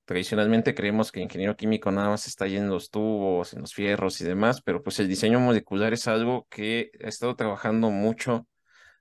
tradicionalmente 0.06 0.76
creemos 0.76 1.12
que 1.12 1.22
ingeniero 1.22 1.56
químico 1.56 1.92
nada 1.92 2.10
más 2.10 2.28
está 2.28 2.46
ahí 2.46 2.58
en 2.58 2.70
los 2.70 2.90
tubos, 2.90 3.54
en 3.54 3.62
los 3.62 3.74
fierros 3.74 4.22
y 4.22 4.26
demás, 4.26 4.62
pero 4.64 4.84
pues 4.84 5.00
el 5.00 5.08
diseño 5.08 5.40
molecular 5.40 5.94
es 5.94 6.08
algo 6.08 6.48
que 6.50 6.92
ha 7.04 7.08
estado 7.08 7.36
trabajando 7.36 7.92
mucho 7.92 8.48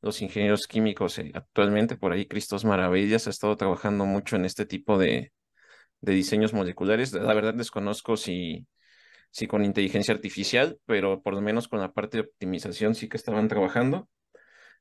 los 0.02 0.22
ingenieros 0.22 0.66
químicos 0.66 1.18
actualmente. 1.34 1.96
Por 1.96 2.12
ahí 2.12 2.26
Cristos 2.26 2.64
Maravillas 2.64 3.26
ha 3.26 3.30
estado 3.30 3.56
trabajando 3.56 4.06
mucho 4.06 4.36
en 4.36 4.44
este 4.44 4.66
tipo 4.66 4.98
de, 4.98 5.32
de 6.00 6.12
diseños 6.12 6.52
moleculares. 6.54 7.12
La 7.12 7.34
verdad 7.34 7.54
desconozco 7.54 8.16
si 8.16 8.66
sí 9.30 9.46
con 9.46 9.64
inteligencia 9.64 10.14
artificial, 10.14 10.78
pero 10.86 11.22
por 11.22 11.34
lo 11.34 11.40
menos 11.40 11.68
con 11.68 11.80
la 11.80 11.92
parte 11.92 12.18
de 12.18 12.24
optimización 12.24 12.94
sí 12.94 13.08
que 13.08 13.16
estaban 13.16 13.48
trabajando. 13.48 14.08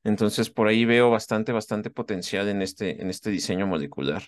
Entonces, 0.02 0.50
por 0.50 0.68
ahí 0.68 0.84
veo 0.84 1.10
bastante, 1.10 1.52
bastante 1.52 1.90
potencial 1.90 2.48
en 2.48 2.62
este, 2.62 3.02
en 3.02 3.10
este 3.10 3.30
diseño 3.30 3.66
molecular. 3.66 4.22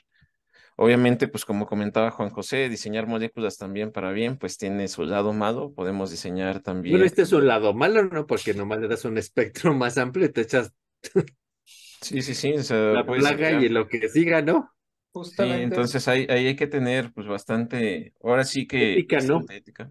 Obviamente, 0.77 1.29
pues 1.29 1.45
como 1.45 1.67
comentaba 1.67 2.11
Juan 2.11 2.31
José, 2.31 2.69
diseñar 2.69 3.07
moléculas 3.07 3.59
también 3.59 3.93
para 3.93 4.11
bien, 4.13 4.37
pues 4.39 4.57
tiene 4.57 4.89
su 4.89 5.05
lado 5.05 5.33
malo. 5.33 5.73
Podemos 5.75 6.11
diseñar 6.11 6.61
también. 6.61 6.95
Bueno, 6.95 7.07
este 7.07 7.23
es 7.23 7.33
un 7.33 7.47
lado 7.47 7.75
malo, 7.75 8.05
¿no? 8.05 8.27
Porque 8.27 8.55
nomás 8.55 8.81
le 8.81 8.89
das 8.89 9.05
un 9.05 9.19
espectro 9.19 9.75
más 9.75 9.99
amplio 9.99 10.27
y 10.27 10.31
te 10.31 10.43
echas. 10.43 10.73
sí, 12.01 12.23
sí, 12.23 12.35
sí. 12.35 12.55
la 12.71 13.05
plaga 13.05 13.53
y 13.63 13.69
lo 13.69 13.87
que 13.87 14.09
siga, 14.09 14.43
¿no? 14.43 14.71
Justamente. 15.13 15.59
Sí, 15.59 15.65
entonces 15.65 16.09
ahí, 16.09 16.27
ahí 16.31 16.47
hay 16.47 16.57
que 16.57 16.67
tener, 16.67 17.13
pues 17.13 17.27
bastante. 17.27 18.15
Ahora 18.23 18.45
sí 18.45 18.67
que. 18.67 18.95
Ética, 18.95 19.21
¿no? 19.21 19.45
Ética. 19.51 19.91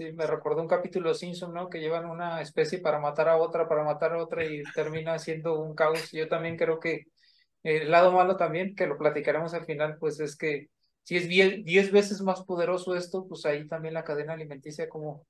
Sí, 0.00 0.14
me 0.14 0.26
recordó 0.26 0.62
un 0.62 0.66
capítulo 0.66 1.12
Simpson, 1.12 1.52
¿no? 1.52 1.68
Que 1.68 1.78
llevan 1.78 2.06
una 2.06 2.40
especie 2.40 2.78
para 2.78 2.98
matar 2.98 3.28
a 3.28 3.36
otra, 3.36 3.68
para 3.68 3.84
matar 3.84 4.14
a 4.14 4.22
otra 4.22 4.46
y 4.46 4.62
termina 4.74 5.18
siendo 5.18 5.60
un 5.60 5.74
caos. 5.74 6.10
Yo 6.10 6.26
también 6.26 6.56
creo 6.56 6.80
que 6.80 7.04
el 7.62 7.90
lado 7.90 8.10
malo 8.10 8.38
también, 8.38 8.74
que 8.74 8.86
lo 8.86 8.96
platicaremos 8.96 9.52
al 9.52 9.66
final, 9.66 9.98
pues 10.00 10.18
es 10.20 10.36
que 10.38 10.68
si 11.02 11.18
es 11.18 11.28
diez 11.28 11.92
veces 11.92 12.22
más 12.22 12.42
poderoso 12.44 12.96
esto, 12.96 13.26
pues 13.28 13.44
ahí 13.44 13.68
también 13.68 13.92
la 13.92 14.02
cadena 14.02 14.32
alimenticia 14.32 14.88
como, 14.88 15.26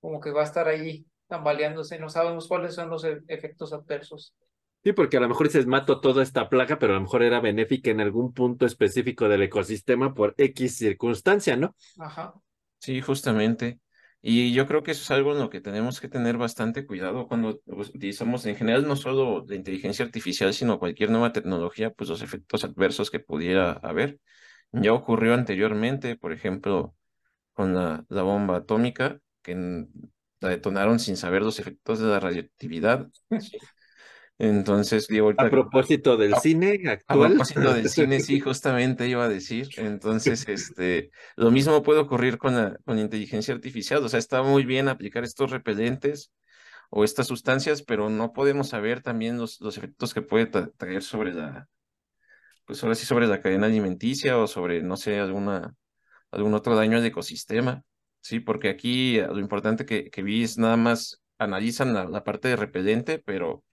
como 0.00 0.18
que 0.18 0.32
va 0.32 0.40
a 0.40 0.46
estar 0.46 0.66
ahí 0.66 1.06
tambaleándose. 1.28 2.00
No 2.00 2.08
sabemos 2.08 2.48
cuáles 2.48 2.74
son 2.74 2.90
los 2.90 3.04
e-, 3.04 3.20
efectos 3.28 3.72
adversos. 3.72 4.34
Sí, 4.82 4.92
porque 4.94 5.18
a 5.18 5.20
lo 5.20 5.28
mejor 5.28 5.46
dices 5.46 5.68
mato 5.68 6.00
toda 6.00 6.24
esta 6.24 6.48
plaga, 6.48 6.80
pero 6.80 6.94
a 6.94 6.96
lo 6.96 7.02
mejor 7.02 7.22
era 7.22 7.38
benéfica 7.38 7.92
en 7.92 8.00
algún 8.00 8.32
punto 8.32 8.66
específico 8.66 9.28
del 9.28 9.42
ecosistema 9.42 10.12
por 10.12 10.34
X 10.38 10.76
circunstancia, 10.76 11.56
¿no? 11.56 11.76
Ajá. 12.00 12.34
Sí, 12.80 13.00
justamente. 13.00 13.78
Y 14.20 14.52
yo 14.52 14.66
creo 14.66 14.82
que 14.82 14.90
eso 14.90 15.02
es 15.02 15.10
algo 15.12 15.32
en 15.32 15.38
lo 15.38 15.48
que 15.48 15.60
tenemos 15.60 16.00
que 16.00 16.08
tener 16.08 16.36
bastante 16.38 16.86
cuidado 16.86 17.28
cuando 17.28 17.60
utilizamos 17.66 18.44
en 18.46 18.56
general 18.56 18.86
no 18.86 18.96
solo 18.96 19.44
la 19.46 19.54
inteligencia 19.54 20.04
artificial, 20.04 20.52
sino 20.52 20.78
cualquier 20.80 21.10
nueva 21.10 21.32
tecnología, 21.32 21.90
pues 21.92 22.10
los 22.10 22.22
efectos 22.22 22.64
adversos 22.64 23.10
que 23.10 23.20
pudiera 23.20 23.72
haber. 23.72 24.18
Ya 24.72 24.92
ocurrió 24.92 25.34
anteriormente, 25.34 26.16
por 26.16 26.32
ejemplo, 26.32 26.94
con 27.52 27.74
la, 27.74 28.04
bomba 28.10 28.58
atómica, 28.58 29.20
que 29.42 29.54
la 30.40 30.48
detonaron 30.48 30.98
sin 30.98 31.16
saber 31.16 31.42
los 31.42 31.58
efectos 31.60 32.00
de 32.00 32.06
la 32.08 32.20
radioactividad. 32.20 33.08
Entonces, 34.40 35.08
digo, 35.08 35.32
a 35.36 35.50
propósito 35.50 36.16
del 36.16 36.34
cine 36.36 36.80
actual. 36.86 37.24
A 37.24 37.28
propósito 37.28 37.74
del 37.74 37.88
cine, 37.88 38.20
sí, 38.20 38.38
justamente 38.40 39.08
iba 39.08 39.24
a 39.24 39.28
decir. 39.28 39.68
Entonces, 39.76 40.46
este, 40.48 41.10
lo 41.34 41.50
mismo 41.50 41.82
puede 41.82 41.98
ocurrir 41.98 42.38
con 42.38 42.54
la, 42.54 42.76
con 42.84 43.00
inteligencia 43.00 43.52
artificial. 43.52 44.04
O 44.04 44.08
sea, 44.08 44.20
está 44.20 44.42
muy 44.42 44.64
bien 44.64 44.88
aplicar 44.88 45.24
estos 45.24 45.50
repelentes 45.50 46.30
o 46.90 47.02
estas 47.02 47.26
sustancias, 47.26 47.82
pero 47.82 48.10
no 48.10 48.32
podemos 48.32 48.68
saber 48.68 49.02
también 49.02 49.38
los, 49.38 49.60
los 49.60 49.76
efectos 49.76 50.14
que 50.14 50.22
puede 50.22 50.46
traer 50.46 51.02
sobre 51.02 51.34
la, 51.34 51.68
pues 52.64 52.82
ahora 52.84 52.94
sí, 52.94 53.06
sobre 53.06 53.26
la 53.26 53.42
cadena 53.42 53.66
alimenticia 53.66 54.38
o 54.38 54.46
sobre, 54.46 54.82
no 54.82 54.96
sé, 54.96 55.18
alguna, 55.18 55.74
algún 56.30 56.54
otro 56.54 56.76
daño 56.76 56.98
al 56.98 57.04
ecosistema. 57.04 57.82
Sí, 58.20 58.38
porque 58.38 58.68
aquí 58.68 59.20
lo 59.20 59.40
importante 59.40 59.84
que, 59.84 60.10
que 60.10 60.22
vi 60.22 60.44
es 60.44 60.58
nada 60.58 60.76
más 60.76 61.22
analizan 61.38 61.92
la, 61.92 62.04
la 62.04 62.22
parte 62.22 62.48
de 62.48 62.56
repelente, 62.56 63.18
pero 63.18 63.64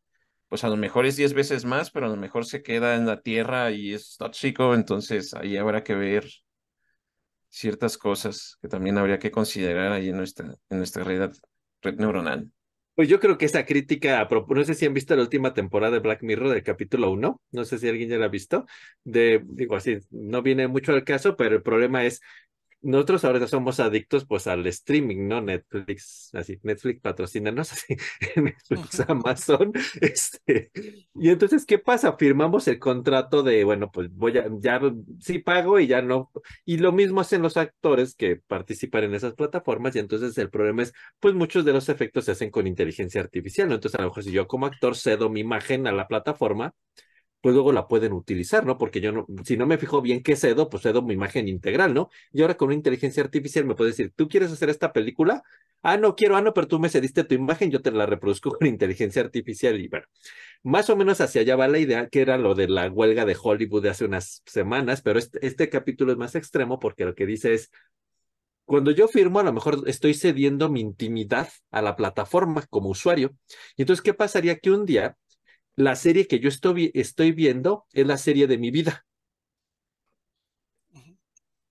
pues 0.49 0.63
a 0.63 0.69
lo 0.69 0.77
mejor 0.77 1.05
es 1.05 1.15
10 1.15 1.33
veces 1.33 1.65
más, 1.65 1.91
pero 1.91 2.07
a 2.07 2.09
lo 2.09 2.17
mejor 2.17 2.45
se 2.45 2.63
queda 2.63 2.95
en 2.95 3.05
la 3.05 3.21
tierra 3.21 3.71
y 3.71 3.93
es 3.93 4.17
tóxico, 4.17 4.73
entonces 4.73 5.33
ahí 5.33 5.57
habrá 5.57 5.83
que 5.83 5.95
ver 5.95 6.25
ciertas 7.49 7.97
cosas 7.97 8.57
que 8.61 8.67
también 8.67 8.97
habría 8.97 9.19
que 9.19 9.31
considerar 9.31 9.91
ahí 9.91 10.09
en 10.09 10.17
nuestra, 10.17 10.55
en 10.69 10.77
nuestra 10.77 11.03
red, 11.03 11.31
red 11.81 11.95
neuronal. 11.95 12.51
Pues 12.95 13.09
yo 13.09 13.19
creo 13.19 13.37
que 13.37 13.45
esa 13.45 13.65
crítica, 13.65 14.25
no 14.29 14.63
sé 14.63 14.73
si 14.73 14.85
han 14.85 14.93
visto 14.93 15.15
la 15.15 15.21
última 15.21 15.53
temporada 15.53 15.93
de 15.93 15.99
Black 15.99 16.23
Mirror 16.23 16.49
del 16.49 16.63
capítulo 16.63 17.11
1, 17.11 17.41
no 17.51 17.65
sé 17.65 17.77
si 17.77 17.89
alguien 17.89 18.09
ya 18.09 18.17
la 18.17 18.27
ha 18.27 18.29
visto, 18.29 18.65
de, 19.03 19.41
digo 19.45 19.75
así, 19.75 19.99
no 20.11 20.41
viene 20.41 20.69
mucho 20.69 20.93
al 20.93 21.03
caso, 21.03 21.35
pero 21.35 21.55
el 21.57 21.61
problema 21.61 22.05
es 22.05 22.21
nosotros 22.85 23.25
ahora 23.25 23.47
somos 23.47 23.79
adictos 23.79 24.25
pues 24.25 24.45
al 24.47 24.65
streaming, 24.67 25.27
¿no? 25.27 25.41
Netflix, 25.41 26.29
así, 26.33 26.59
Netflix 26.61 27.01
patrocínanos, 27.01 27.71
así, 27.73 27.95
Netflix, 28.35 28.99
Amazon, 29.07 29.73
este, 30.01 30.71
y 31.15 31.29
entonces, 31.29 31.65
¿qué 31.65 31.79
pasa? 31.79 32.15
Firmamos 32.17 32.67
el 32.67 32.77
contrato 32.79 33.41
de, 33.41 33.63
bueno, 33.63 33.91
pues 33.91 34.09
voy 34.13 34.37
a, 34.37 34.47
ya 34.59 34.79
sí 35.19 35.39
pago 35.39 35.79
y 35.79 35.87
ya 35.87 36.01
no, 36.01 36.31
y 36.63 36.77
lo 36.77 36.91
mismo 36.91 37.21
hacen 37.21 37.41
los 37.41 37.57
actores 37.57 38.15
que 38.15 38.35
participan 38.35 39.05
en 39.05 39.15
esas 39.15 39.33
plataformas, 39.33 39.95
y 39.95 39.99
entonces 39.99 40.37
el 40.37 40.51
problema 40.51 40.83
es, 40.83 40.93
pues 41.19 41.33
muchos 41.33 41.65
de 41.65 41.73
los 41.73 41.89
efectos 41.89 42.25
se 42.25 42.31
hacen 42.31 42.51
con 42.51 42.67
inteligencia 42.67 43.19
artificial, 43.21 43.67
¿no? 43.67 43.75
Entonces, 43.75 43.99
a 43.99 44.03
lo 44.03 44.09
mejor 44.09 44.23
si 44.23 44.31
yo 44.31 44.47
como 44.47 44.67
actor 44.67 44.95
cedo 44.95 45.29
mi 45.29 45.39
imagen 45.39 45.87
a 45.87 45.91
la 45.91 46.07
plataforma, 46.07 46.73
pues 47.45 47.53
luego 47.53 47.71
la 47.71 47.87
pueden 47.87 48.11
utilizar, 48.13 48.65
¿no? 48.65 48.79
Porque 48.79 49.01
yo 49.01 49.11
no, 49.11 49.27
si 49.43 49.55
no 49.55 49.67
me 49.67 49.77
fijo 49.77 50.01
bien 50.01 50.23
qué 50.23 50.35
cedo, 50.35 50.67
pues 50.67 50.81
cedo 50.81 51.03
mi 51.03 51.13
imagen 51.13 51.47
integral, 51.47 51.93
¿no? 51.93 52.09
Y 52.33 52.41
ahora 52.41 52.57
con 52.57 52.69
una 52.69 52.75
inteligencia 52.75 53.21
artificial 53.21 53.65
me 53.65 53.75
puede 53.75 53.91
decir, 53.91 54.11
¿tú 54.15 54.27
quieres 54.27 54.51
hacer 54.51 54.71
esta 54.71 54.91
película? 54.91 55.43
Ah, 55.83 55.95
no 55.97 56.15
quiero, 56.15 56.35
ah, 56.35 56.41
no, 56.41 56.55
pero 56.55 56.67
tú 56.67 56.79
me 56.79 56.89
cediste 56.89 57.23
tu 57.23 57.35
imagen, 57.35 57.69
yo 57.69 57.83
te 57.83 57.91
la 57.91 58.07
reproduzco 58.07 58.49
con 58.49 58.67
inteligencia 58.67 59.21
artificial 59.21 59.79
y 59.79 59.87
bueno, 59.87 60.07
más 60.63 60.89
o 60.89 60.95
menos 60.95 61.21
hacia 61.21 61.41
allá 61.41 61.55
va 61.55 61.67
la 61.67 61.77
idea, 61.77 62.09
que 62.09 62.21
era 62.21 62.39
lo 62.39 62.55
de 62.55 62.67
la 62.67 62.89
huelga 62.89 63.25
de 63.25 63.37
Hollywood 63.39 63.83
de 63.83 63.89
hace 63.89 64.05
unas 64.05 64.41
semanas, 64.47 65.03
pero 65.03 65.19
este, 65.19 65.45
este 65.45 65.69
capítulo 65.69 66.13
es 66.13 66.17
más 66.17 66.33
extremo 66.33 66.79
porque 66.79 67.05
lo 67.05 67.13
que 67.13 67.27
dice 67.27 67.53
es, 67.53 67.69
cuando 68.65 68.89
yo 68.89 69.07
firmo, 69.07 69.39
a 69.39 69.43
lo 69.43 69.53
mejor 69.53 69.83
estoy 69.85 70.15
cediendo 70.15 70.69
mi 70.69 70.81
intimidad 70.81 71.49
a 71.69 71.83
la 71.83 71.95
plataforma 71.95 72.65
como 72.71 72.89
usuario. 72.89 73.35
Y 73.77 73.83
entonces, 73.83 74.01
¿qué 74.01 74.15
pasaría 74.15 74.57
que 74.57 74.71
un 74.71 74.87
día 74.87 75.15
la 75.75 75.95
serie 75.95 76.27
que 76.27 76.39
yo 76.39 76.49
estoy, 76.49 76.91
estoy 76.93 77.31
viendo 77.31 77.85
es 77.93 78.07
la 78.07 78.17
serie 78.17 78.47
de 78.47 78.57
mi 78.57 78.71
vida. 78.71 79.05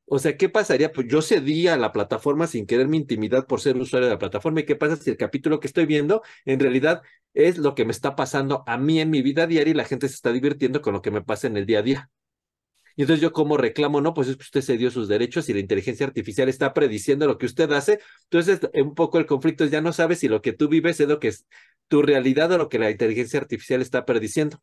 O 0.06 0.18
sea, 0.18 0.36
¿qué 0.36 0.48
pasaría? 0.48 0.92
Pues 0.92 1.06
yo 1.08 1.22
cedí 1.22 1.66
a 1.66 1.76
la 1.76 1.90
plataforma 1.92 2.46
sin 2.46 2.66
querer 2.66 2.88
mi 2.88 2.98
intimidad 2.98 3.46
por 3.46 3.60
ser 3.60 3.76
usuario 3.76 4.06
de 4.06 4.14
la 4.14 4.18
plataforma. 4.18 4.60
¿Y 4.60 4.66
qué 4.66 4.76
pasa 4.76 4.96
si 4.96 5.10
el 5.10 5.16
capítulo 5.16 5.60
que 5.60 5.66
estoy 5.66 5.86
viendo 5.86 6.22
en 6.44 6.60
realidad 6.60 7.02
es 7.32 7.58
lo 7.58 7.74
que 7.74 7.84
me 7.84 7.92
está 7.92 8.14
pasando 8.14 8.64
a 8.66 8.76
mí 8.76 9.00
en 9.00 9.10
mi 9.10 9.22
vida 9.22 9.46
diaria 9.46 9.70
y 9.72 9.74
la 9.74 9.84
gente 9.84 10.08
se 10.08 10.14
está 10.14 10.30
divirtiendo 10.32 10.82
con 10.82 10.92
lo 10.92 11.02
que 11.02 11.10
me 11.10 11.22
pasa 11.22 11.46
en 11.46 11.56
el 11.56 11.66
día 11.66 11.78
a 11.78 11.82
día? 11.82 12.10
Y 12.96 13.02
entonces 13.02 13.22
yo 13.22 13.32
como 13.32 13.56
reclamo, 13.56 14.00
no, 14.00 14.14
pues 14.14 14.28
es 14.28 14.36
que 14.36 14.42
usted 14.42 14.62
cedió 14.62 14.90
sus 14.90 15.08
derechos 15.08 15.48
y 15.48 15.54
la 15.54 15.60
inteligencia 15.60 16.06
artificial 16.06 16.48
está 16.48 16.72
prediciendo 16.72 17.26
lo 17.26 17.38
que 17.38 17.46
usted 17.46 17.72
hace. 17.72 17.98
Entonces, 18.24 18.60
un 18.74 18.94
poco 18.94 19.18
el 19.18 19.26
conflicto 19.26 19.64
es 19.64 19.70
ya 19.72 19.80
no 19.80 19.92
sabes 19.92 20.20
si 20.20 20.28
lo 20.28 20.42
que 20.42 20.52
tú 20.52 20.68
vives 20.68 21.00
es 21.00 21.08
lo 21.08 21.18
que 21.18 21.28
es 21.28 21.46
tu 21.88 22.02
realidad 22.02 22.52
o 22.52 22.58
lo 22.58 22.68
que 22.68 22.78
la 22.78 22.90
inteligencia 22.90 23.40
artificial 23.40 23.82
está 23.82 24.04
prediciendo. 24.04 24.60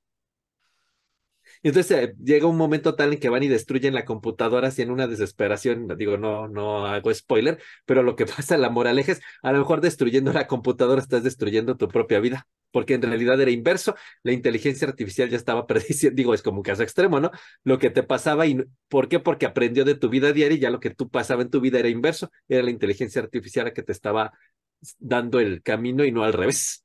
Y 1.63 1.67
entonces 1.69 1.91
eh, 1.97 2.15
llega 2.23 2.47
un 2.47 2.57
momento 2.57 2.95
tal 2.95 3.13
en 3.13 3.19
que 3.19 3.29
van 3.29 3.43
y 3.43 3.47
destruyen 3.47 3.93
la 3.93 4.05
computadora 4.05 4.69
así 4.69 4.81
en 4.81 4.91
una 4.91 5.07
desesperación, 5.07 5.87
digo, 5.97 6.17
no, 6.17 6.47
no 6.47 6.87
hago 6.87 7.13
spoiler, 7.13 7.61
pero 7.85 8.03
lo 8.03 8.15
que 8.15 8.25
pasa, 8.25 8.57
la 8.57 8.69
moraleja 8.69 9.11
es, 9.13 9.21
a 9.43 9.51
lo 9.51 9.59
mejor 9.59 9.81
destruyendo 9.81 10.33
la 10.33 10.47
computadora 10.47 11.01
estás 11.01 11.23
destruyendo 11.23 11.77
tu 11.77 11.87
propia 11.87 12.19
vida, 12.19 12.47
porque 12.71 12.95
en 12.95 13.01
realidad 13.03 13.39
era 13.39 13.51
inverso, 13.51 13.95
la 14.23 14.31
inteligencia 14.31 14.87
artificial 14.87 15.29
ya 15.29 15.37
estaba 15.37 15.67
prediciendo, 15.67 16.15
digo, 16.15 16.33
es 16.33 16.41
como 16.41 16.57
un 16.57 16.63
caso 16.63 16.83
extremo, 16.83 17.19
¿no? 17.19 17.31
Lo 17.63 17.77
que 17.79 17.89
te 17.89 18.03
pasaba, 18.03 18.47
y 18.47 18.63
¿por 18.89 19.07
qué? 19.07 19.19
Porque 19.19 19.45
aprendió 19.45 19.85
de 19.85 19.95
tu 19.95 20.09
vida 20.09 20.31
diaria 20.33 20.57
y 20.57 20.59
ya 20.59 20.69
lo 20.71 20.79
que 20.79 20.89
tú 20.89 21.09
pasaba 21.09 21.41
en 21.43 21.49
tu 21.51 21.61
vida 21.61 21.79
era 21.79 21.89
inverso, 21.89 22.31
era 22.47 22.63
la 22.63 22.71
inteligencia 22.71 23.21
artificial 23.21 23.65
la 23.65 23.73
que 23.73 23.83
te 23.83 23.91
estaba 23.91 24.31
dando 24.99 25.39
el 25.39 25.61
camino 25.61 26.03
y 26.05 26.11
no 26.11 26.23
al 26.23 26.33
revés. 26.33 26.83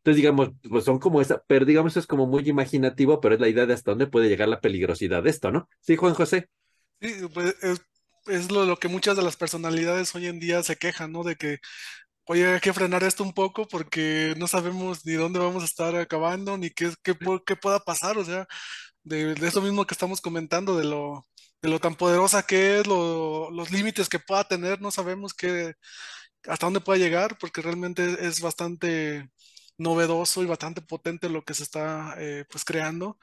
Entonces, 0.00 0.16
digamos, 0.16 0.50
pues 0.68 0.84
son 0.84 0.98
como 0.98 1.20
esa, 1.20 1.42
pero 1.46 1.66
digamos, 1.66 1.94
es 1.98 2.06
como 2.06 2.26
muy 2.26 2.48
imaginativo, 2.48 3.20
pero 3.20 3.34
es 3.34 3.40
la 3.40 3.48
idea 3.48 3.66
de 3.66 3.74
hasta 3.74 3.90
dónde 3.90 4.06
puede 4.06 4.30
llegar 4.30 4.48
la 4.48 4.60
peligrosidad 4.60 5.22
de 5.22 5.30
esto, 5.30 5.52
¿no? 5.52 5.68
Sí, 5.80 5.96
Juan 5.96 6.14
José. 6.14 6.48
Sí, 7.02 7.14
pues 7.34 7.54
es, 8.26 8.50
lo, 8.50 8.64
lo, 8.64 8.78
que 8.78 8.88
muchas 8.88 9.14
de 9.16 9.22
las 9.22 9.36
personalidades 9.36 10.14
hoy 10.14 10.26
en 10.26 10.40
día 10.40 10.62
se 10.62 10.76
quejan, 10.76 11.12
¿no? 11.12 11.22
De 11.22 11.36
que, 11.36 11.58
oye, 12.24 12.46
hay 12.54 12.60
que 12.60 12.72
frenar 12.72 13.04
esto 13.04 13.22
un 13.22 13.34
poco 13.34 13.68
porque 13.68 14.34
no 14.38 14.46
sabemos 14.48 15.04
ni 15.06 15.14
dónde 15.14 15.38
vamos 15.38 15.62
a 15.62 15.66
estar 15.66 15.94
acabando, 15.96 16.56
ni 16.56 16.70
qué, 16.70 16.94
qué, 17.02 17.14
qué 17.46 17.56
pueda 17.56 17.80
pasar, 17.80 18.16
o 18.18 18.24
sea, 18.24 18.46
de, 19.04 19.34
de, 19.34 19.48
eso 19.48 19.62
mismo 19.62 19.86
que 19.86 19.94
estamos 19.94 20.20
comentando, 20.22 20.76
de 20.78 20.84
lo, 20.84 21.26
de 21.62 21.68
lo 21.68 21.80
tan 21.80 21.94
poderosa 21.96 22.42
que 22.44 22.80
es, 22.80 22.86
lo, 22.86 23.50
los 23.50 23.70
límites 23.70 24.08
que 24.08 24.18
pueda 24.18 24.44
tener, 24.44 24.80
no 24.80 24.90
sabemos 24.90 25.34
qué, 25.34 25.74
hasta 26.44 26.66
dónde 26.66 26.80
pueda 26.80 26.98
llegar, 26.98 27.38
porque 27.38 27.62
realmente 27.62 28.26
es 28.26 28.40
bastante 28.40 29.30
novedoso 29.80 30.42
y 30.42 30.46
bastante 30.46 30.82
potente 30.82 31.28
lo 31.28 31.42
que 31.42 31.54
se 31.54 31.62
está 31.62 32.14
eh, 32.18 32.44
pues 32.50 32.64
creando. 32.64 33.18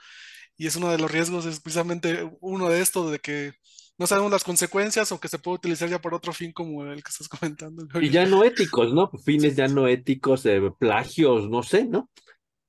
Y 0.58 0.68
es 0.68 0.76
uno 0.76 0.90
de 0.90 0.98
los 0.98 1.12
riesgos, 1.12 1.46
es 1.46 1.60
precisamente 1.60 2.30
uno 2.42 2.68
de 2.68 2.82
estos, 2.82 3.12
de 3.12 3.20
que 3.20 3.54
no 4.00 4.08
sabemos 4.08 4.32
las 4.32 4.44
consecuencias 4.44 5.12
o 5.12 5.20
que 5.20 5.28
se 5.28 5.38
puede 5.38 5.56
utilizar 5.56 5.88
ya 5.88 6.02
por 6.02 6.16
otro 6.16 6.34
fin 6.34 6.52
como 6.52 6.84
el 6.86 7.04
que 7.04 7.10
estás 7.10 7.30
comentando. 7.40 7.88
Y 8.02 8.10
ya 8.10 8.26
no 8.26 8.44
éticos, 8.44 8.94
¿no? 8.94 9.12
Fines 9.24 9.56
ya 9.56 9.68
no 9.68 9.88
éticos, 9.88 10.46
eh, 10.46 10.60
plagios, 10.78 11.48
no 11.50 11.62
sé, 11.62 11.86
¿no? 11.86 12.10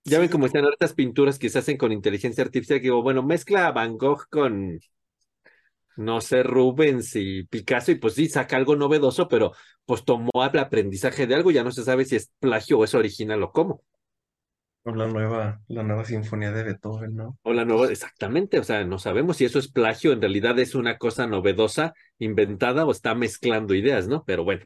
Ya 0.05 0.19
ven 0.19 0.29
cómo 0.31 0.47
están 0.47 0.65
estas 0.67 0.95
pinturas 0.95 1.39
que 1.39 1.51
se 1.51 1.59
hacen 1.59 1.77
con 1.77 1.93
inteligencia 1.93 2.43
artificial, 2.43 2.79
que 2.79 2.85
digo, 2.85 3.03
bueno, 3.03 3.23
mezcla 3.23 3.71
Van 3.73 3.99
Gogh 3.99 4.27
con, 4.31 4.81
no 5.99 6.21
sé, 6.21 6.45
Rubens 6.45 7.17
y 7.17 7.43
Picasso, 7.43 7.91
y 7.91 7.97
pues 7.97 8.15
sí, 8.15 8.29
saca 8.29 8.57
algo 8.57 8.77
novedoso, 8.77 9.27
pero 9.27 9.53
pues 9.85 10.05
tomó 10.05 10.31
el 10.37 10.59
aprendizaje 10.59 11.27
de 11.27 11.35
algo, 11.35 11.51
ya 11.51 11.65
no 11.65 11.73
se 11.73 11.83
sabe 11.83 12.05
si 12.05 12.15
es 12.15 12.31
plagio 12.39 12.79
o 12.79 12.85
es 12.85 12.95
original 12.95 13.43
o 13.43 13.51
cómo. 13.51 13.83
O 14.85 14.95
la 14.95 15.09
nueva, 15.09 15.61
la 15.67 15.83
nueva 15.83 16.05
sinfonía 16.05 16.53
de 16.53 16.63
Beethoven, 16.63 17.17
¿no? 17.17 17.37
O 17.43 17.53
la 17.53 17.65
nueva, 17.65 17.91
exactamente, 17.91 18.61
o 18.61 18.65
sea, 18.65 18.85
no 18.85 19.01
sabemos 19.01 19.39
si 19.39 19.45
eso 19.45 19.59
es 19.59 19.73
plagio, 19.73 20.13
en 20.13 20.21
realidad 20.21 20.57
es 20.61 20.77
una 20.77 20.99
cosa 20.99 21.27
novedosa, 21.27 21.95
inventada 22.21 22.87
o 22.87 22.93
está 22.93 23.17
mezclando 23.17 23.75
ideas, 23.75 24.07
¿no? 24.07 24.23
Pero 24.25 24.45
bueno, 24.45 24.65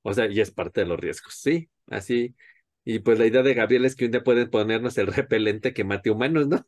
o 0.00 0.14
sea, 0.14 0.26
y 0.26 0.40
es 0.40 0.52
parte 0.52 0.80
de 0.80 0.86
los 0.86 0.98
riesgos, 0.98 1.34
sí, 1.34 1.68
así. 1.88 2.34
Y 2.82 3.00
pues 3.00 3.18
la 3.18 3.26
idea 3.26 3.42
de 3.42 3.52
Gabriel 3.52 3.84
es 3.84 3.94
que 3.94 4.06
un 4.06 4.12
día 4.12 4.24
pueden 4.24 4.48
ponernos 4.48 4.96
el 4.96 5.08
repelente 5.08 5.74
que 5.74 5.84
mate 5.84 6.10
humanos, 6.10 6.48
¿no? 6.48 6.64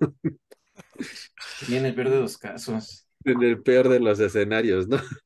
Y 1.68 1.76
en 1.76 1.86
el 1.86 1.94
peor 1.94 2.10
de 2.10 2.20
los 2.20 2.36
casos 2.36 3.03
en 3.24 3.42
el 3.42 3.62
peor 3.62 3.88
de 3.88 4.00
los 4.00 4.20
escenarios, 4.20 4.88
¿no? 4.88 4.96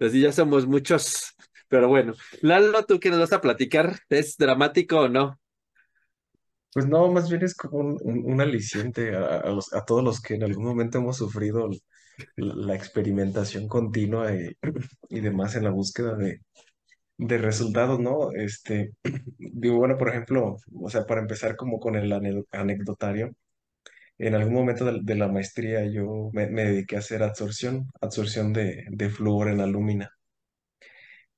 Así 0.00 0.20
ya 0.20 0.32
somos 0.32 0.66
muchos. 0.66 1.34
Pero 1.68 1.88
bueno, 1.88 2.14
Lalo, 2.40 2.84
¿tú 2.84 2.98
qué 2.98 3.10
nos 3.10 3.20
vas 3.20 3.32
a 3.32 3.40
platicar? 3.40 3.98
¿Es 4.08 4.36
dramático 4.36 5.00
o 5.00 5.08
no? 5.08 5.38
Pues 6.72 6.86
no, 6.86 7.10
más 7.10 7.28
bien 7.28 7.42
es 7.42 7.54
como 7.54 7.96
un, 8.00 8.40
aliciente 8.40 9.16
a, 9.16 9.42
a, 9.72 9.84
todos 9.84 10.04
los 10.04 10.20
que 10.20 10.34
en 10.34 10.44
algún 10.44 10.64
momento 10.64 10.98
hemos 10.98 11.16
sufrido 11.16 11.68
la, 12.36 12.74
experimentación 12.74 13.68
continua 13.68 14.34
y, 14.34 14.50
y, 15.08 15.20
demás 15.20 15.56
en 15.56 15.64
la 15.64 15.70
búsqueda 15.70 16.14
de, 16.14 16.40
de 17.18 17.38
resultados, 17.38 17.98
¿no? 18.00 18.32
Este, 18.32 18.92
digo, 19.38 19.76
bueno, 19.78 19.96
por 19.98 20.08
ejemplo, 20.08 20.56
o 20.80 20.90
sea, 20.90 21.04
para 21.06 21.20
empezar 21.20 21.56
como 21.56 21.80
con 21.80 21.96
el 21.96 22.12
anecdotario, 22.52 23.34
en 24.18 24.34
algún 24.34 24.54
momento 24.54 24.84
de, 24.84 25.14
la 25.14 25.28
maestría 25.28 25.84
yo 25.86 26.30
me, 26.32 26.46
dediqué 26.48 26.96
a 26.96 27.00
hacer 27.00 27.22
absorción, 27.22 27.88
absorción 28.00 28.52
de, 28.52 28.84
de 28.90 29.06
en 29.06 29.60
alumina. 29.60 30.10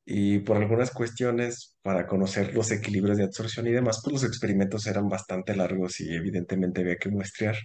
Y 0.04 0.40
por 0.40 0.56
algunas 0.56 0.90
cuestiones, 0.90 1.76
para 1.82 2.06
conocer 2.06 2.54
los 2.54 2.70
equilibrios 2.72 3.18
de 3.18 3.24
absorción 3.24 3.66
y 3.68 3.72
demás, 3.72 4.00
pues 4.02 4.14
los 4.14 4.24
experimentos 4.24 4.86
eran 4.86 5.08
bastante 5.08 5.54
largos 5.54 6.00
y 6.00 6.12
evidentemente 6.14 6.80
había 6.80 6.96
que 6.96 7.10
muestrear. 7.10 7.56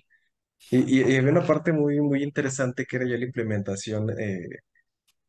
Y, 0.71 0.99
y, 0.99 1.17
había 1.17 1.31
una 1.31 1.45
parte 1.45 1.73
muy, 1.73 1.99
muy 2.01 2.23
interesante 2.23 2.85
que 2.85 2.97
era 2.97 3.07
ya 3.07 3.17
la 3.17 3.25
implementación 3.25 4.09
eh, 4.19 4.47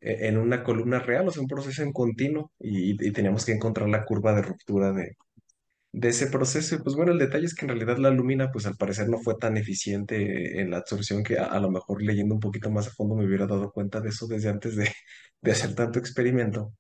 e, 0.01 0.28
en 0.28 0.39
una 0.39 0.62
columna 0.64 0.99
real, 1.01 1.28
o 1.28 1.32
sea, 1.32 1.43
un 1.43 1.49
proceso 1.49 1.82
en 1.82 1.93
continuo, 1.93 2.53
y, 2.59 2.93
y 3.07 3.12
teníamos 3.12 3.45
que 3.47 3.53
encontrar 3.53 3.89
la 3.89 4.05
curva 4.05 4.34
de 4.34 4.43
ruptura 4.43 4.93
de, 4.93 5.16
de 5.97 6.09
ese 6.09 6.26
proceso. 6.26 6.82
pues 6.82 6.94
bueno, 6.94 7.12
el 7.12 7.18
detalle 7.18 7.47
es 7.47 7.55
que 7.55 7.64
en 7.64 7.70
realidad 7.70 7.97
la 7.97 8.11
lumina, 8.11 8.51
pues 8.53 8.66
al 8.66 8.76
parecer 8.76 9.09
no 9.09 9.18
fue 9.18 9.36
tan 9.38 9.57
eficiente 9.57 10.61
en 10.61 10.70
la 10.70 10.78
absorción 10.78 11.24
que 11.24 11.38
a, 11.38 11.59
lo 11.59 11.70
mejor 11.70 12.03
leyendo 12.03 12.34
un 12.34 12.40
poquito 12.40 12.70
más 12.70 12.88
a 12.88 12.90
fondo 12.90 13.16
me 13.16 13.24
hubiera 13.24 13.47
dado 13.47 13.72
cuenta 13.72 14.01
de 14.03 14.11
eso 14.11 14.26
desde 14.26 14.51
antes 14.51 14.76
de, 14.76 14.90
de 15.40 15.53
hacer 15.53 15.74
tanto 15.74 15.99
experimento. 15.99 16.74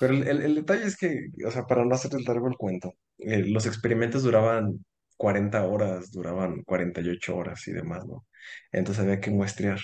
Pero 0.00 0.14
el, 0.14 0.26
el, 0.28 0.54
detalle 0.54 0.86
es 0.86 0.96
que, 0.96 1.28
o 1.46 1.50
sea, 1.50 1.66
para 1.66 1.84
no 1.84 1.94
hacer 1.94 2.12
largo 2.22 2.48
el 2.48 2.56
cuento, 2.56 2.94
eh, 3.18 3.44
los 3.46 3.66
experimentos 3.66 4.22
duraban 4.22 4.84
40 5.18 5.64
horas, 5.66 6.10
duraban 6.10 6.62
48 6.62 7.36
horas 7.36 7.68
y 7.68 7.72
demás, 7.72 8.06
¿no? 8.06 8.26
Entonces 8.72 9.04
había 9.04 9.20
que 9.20 9.30
muestrear. 9.30 9.80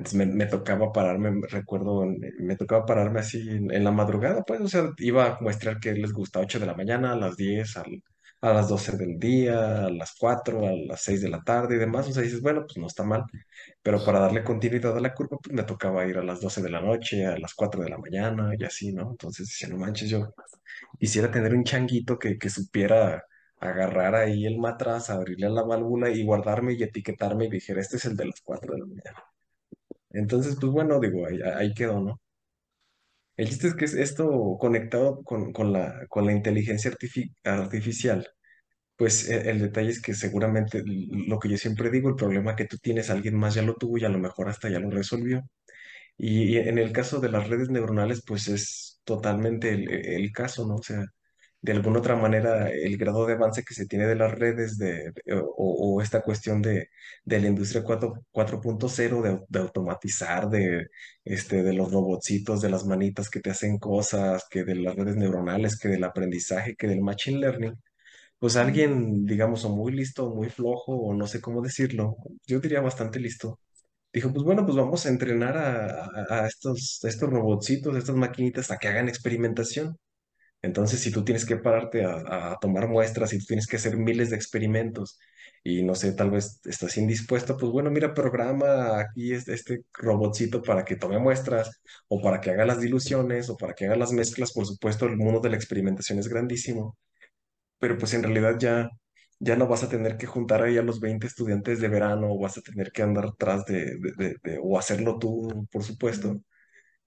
Entonces 0.00 0.34
me, 0.34 0.46
tocaba 0.46 0.92
pararme, 0.92 1.46
recuerdo, 1.50 2.06
me 2.38 2.56
tocaba 2.56 2.86
pararme 2.86 3.20
así 3.20 3.50
en, 3.50 3.84
la 3.84 3.90
madrugada, 3.92 4.42
pues, 4.44 4.60
o 4.62 4.68
sea, 4.68 4.90
iba 4.98 5.26
a 5.26 5.38
muestrar 5.42 5.78
que 5.78 5.92
les 5.92 6.12
gusta 6.12 6.40
8 6.40 6.58
de 6.58 6.66
la 6.66 6.74
mañana, 6.74 7.12
a 7.12 7.16
las 7.16 7.36
10, 7.36 7.76
a 7.76 8.52
las 8.54 8.68
12 8.68 8.96
del 8.96 9.18
día, 9.18 9.84
a 9.86 9.90
las 9.90 10.14
4, 10.18 10.66
a 10.66 10.72
las 10.72 11.02
6 11.02 11.20
de 11.20 11.28
la 11.28 11.42
tarde 11.42 11.76
y 11.76 11.78
demás. 11.78 12.08
O 12.08 12.12
sea, 12.12 12.22
dices, 12.22 12.40
bueno, 12.40 12.62
pues 12.62 12.78
no 12.78 12.86
está 12.86 13.04
mal, 13.04 13.24
pero 13.82 14.02
para 14.04 14.20
darle 14.20 14.42
continuidad 14.42 14.96
a 14.96 15.00
la 15.00 15.12
curva, 15.14 15.36
pues 15.42 15.54
me 15.54 15.64
tocaba 15.64 16.06
ir 16.06 16.16
a 16.18 16.22
las 16.24 16.40
12 16.40 16.62
de 16.62 16.70
la 16.70 16.80
noche, 16.80 17.26
a 17.26 17.38
las 17.38 17.52
4 17.54 17.82
de 17.82 17.90
la 17.90 17.98
mañana 17.98 18.52
y 18.58 18.64
así, 18.64 18.92
¿no? 18.92 19.10
Entonces 19.10 19.48
decía, 19.48 19.68
no 19.68 19.76
manches, 19.76 20.08
yo 20.10 20.32
quisiera 20.98 21.30
tener 21.30 21.54
un 21.54 21.64
changuito 21.64 22.18
que, 22.18 22.38
supiera 22.50 23.24
agarrar 23.60 24.14
ahí 24.14 24.46
el 24.46 24.58
matraz, 24.58 25.10
abrirle 25.10 25.50
la 25.50 25.62
válvula 25.62 26.10
y 26.10 26.24
guardarme 26.24 26.72
y 26.74 26.82
etiquetarme 26.82 27.46
y 27.46 27.50
dijera, 27.50 27.80
este 27.82 27.96
es 27.98 28.06
el 28.06 28.16
de 28.16 28.26
las 28.26 28.40
4 28.42 28.72
de 28.74 28.80
la 28.80 28.86
mañana. 28.86 29.29
Entonces, 30.10 30.56
pues 30.60 30.72
bueno, 30.72 31.00
digo, 31.00 31.26
ahí, 31.26 31.40
ahí 31.56 31.74
quedó, 31.74 32.00
¿no? 32.00 32.20
El 33.36 33.48
chiste 33.48 33.68
es 33.68 33.74
que 33.74 33.84
es 33.86 33.94
esto 33.94 34.56
conectado 34.60 35.22
con, 35.24 35.52
con 35.52 35.72
la, 35.72 36.06
con 36.08 36.26
la 36.26 36.32
inteligencia 36.32 36.90
artificial, 37.44 38.28
pues 38.96 39.28
e- 39.30 39.50
el, 39.50 39.60
detalle 39.60 39.90
es 39.90 40.02
que 40.02 40.14
seguramente 40.14 40.82
lo 40.86 41.38
que 41.40 41.48
yo 41.50 41.58
siempre 41.58 41.90
digo, 41.90 42.08
el 42.10 42.16
problema 42.16 42.56
que 42.56 42.66
tú 42.66 42.78
tienes, 42.78 43.10
alguien 43.10 43.36
más 43.36 43.54
ya 43.54 43.62
lo 43.62 43.76
tuvo 43.76 43.98
y 43.98 44.04
a 44.04 44.10
lo 44.10 44.18
mejor 44.20 44.48
hasta 44.50 44.70
ya 44.70 44.80
lo 44.80 44.90
resolvió. 44.90 45.42
Y, 46.18 46.58
en 46.58 46.78
el 46.78 46.92
caso 46.92 47.20
de 47.20 47.30
las 47.30 47.48
redes 47.48 47.70
neuronales, 47.70 48.22
pues 48.26 48.48
es 48.48 49.00
totalmente 49.04 49.70
el, 49.72 49.90
el 49.90 50.32
caso, 50.32 50.66
¿no? 50.68 50.76
O 50.76 50.82
sea, 50.82 51.04
de 51.62 51.72
alguna 51.72 51.98
otra 52.00 52.16
manera 52.16 52.70
el 52.70 52.96
grado 52.96 53.26
de 53.26 53.34
avance 53.34 53.62
que 53.64 53.74
se 53.74 53.86
tiene 53.86 54.06
de 54.06 54.14
las 54.16 54.32
redes 54.32 54.78
de, 54.78 55.12
de- 55.12 55.34
o, 55.34 55.44
o 55.56 56.02
esta 56.02 56.22
cuestión 56.22 56.62
de, 56.62 56.88
de 57.24 57.40
la 57.40 57.48
industria 57.48 57.82
4 57.84 58.14
4.0, 58.30 59.22
de, 59.22 59.40
de 59.48 59.58
automatizar, 59.60 60.48
de, 60.48 60.86
este, 61.24 61.62
de 61.62 61.72
los 61.74 61.92
robotcitos, 61.92 62.60
de 62.62 62.70
las 62.70 62.84
manitas 62.86 63.28
que 63.30 63.40
te 63.40 63.50
hacen 63.50 63.78
cosas, 63.78 64.44
que 64.50 64.64
de 64.64 64.74
las 64.76 64.96
redes 64.96 65.16
neuronales, 65.16 65.78
que 65.78 65.88
del 65.88 66.04
aprendizaje, 66.04 66.74
que 66.76 66.86
del 66.88 67.00
machine 67.02 67.38
learning, 67.40 67.74
pues 68.38 68.56
alguien, 68.56 69.26
digamos, 69.26 69.64
o 69.64 69.70
muy 69.70 69.92
listo, 69.92 70.26
o 70.26 70.34
muy 70.34 70.48
flojo, 70.50 70.92
o 70.96 71.14
no 71.14 71.26
sé 71.26 71.40
cómo 71.40 71.62
decirlo, 71.62 72.16
yo 72.46 72.60
diría 72.60 72.80
bastante 72.80 73.20
listo. 73.20 73.60
Dijo, 74.12 74.32
pues 74.32 74.44
bueno, 74.44 74.64
pues 74.64 74.76
vamos 74.76 75.06
a 75.06 75.10
entrenar 75.10 75.56
a, 75.58 76.04
a- 76.06 76.44
a 76.44 76.46
estos, 76.48 77.00
a 77.04 77.08
estos 77.08 77.30
robotcitos, 77.30 77.94
a 77.94 77.98
estas 77.98 78.16
maquinitas 78.16 78.70
a 78.70 78.78
que 78.78 78.88
hagan 78.88 79.08
experimentación. 79.08 79.98
Entonces, 80.62 81.00
si 81.00 81.10
tú 81.10 81.24
tienes 81.24 81.46
que 81.46 81.56
pararte 81.56 82.04
a, 82.04 82.56
tomar 82.60 82.88
muestras, 82.88 83.30
si 83.30 83.38
tú 83.38 83.46
tienes 83.46 83.66
que 83.66 83.76
hacer 83.76 83.96
miles 83.96 84.30
de 84.30 84.36
experimentos 84.36 85.18
y 85.64 85.82
no 85.82 85.94
sé, 85.94 86.12
tal 86.12 86.30
vez 86.30 86.60
estás 86.64 86.96
indispuesto, 86.98 87.56
pues 87.56 87.72
bueno, 87.72 87.90
mira, 87.90 88.12
programa 88.14 89.00
aquí 89.00 89.32
este, 89.32 89.54
este 89.54 89.84
robotcito 89.94 90.62
para 90.62 90.84
que 90.84 90.96
tome 90.96 91.18
muestras 91.18 91.80
o 92.08 92.20
para 92.22 92.40
que 92.40 92.50
haga 92.50 92.66
las 92.66 92.80
diluciones 92.80 93.48
o 93.50 93.56
para 93.56 93.72
que 93.74 93.86
haga 93.86 93.96
las 93.96 94.12
mezclas. 94.12 94.52
Por 94.52 94.66
supuesto, 94.66 95.06
el 95.06 95.16
mundo 95.16 95.40
de 95.40 95.50
la 95.50 95.56
experimentación 95.56 96.18
es 96.18 96.28
grandísimo, 96.28 96.96
pero 97.78 97.98
pues 97.98 98.14
en 98.14 98.22
realidad 98.22 98.56
ya, 98.58 98.90
ya 99.38 99.56
no 99.56 99.66
vas 99.68 99.82
a 99.84 99.88
tener 99.88 100.16
que 100.16 100.26
juntar 100.26 100.62
ahí 100.62 100.78
a 100.78 100.82
los 100.82 101.00
20 101.00 101.26
estudiantes 101.26 101.80
de 101.80 101.88
verano 101.88 102.32
o 102.32 102.38
vas 102.40 102.58
a 102.58 102.62
tener 102.62 102.92
que 102.92 103.02
andar 103.02 103.26
atrás 103.26 103.64
de- 103.66 103.98
o 104.62 104.78
hacerlo 104.78 105.18
tú, 105.18 105.66
por 105.72 105.82
supuesto 105.84 106.40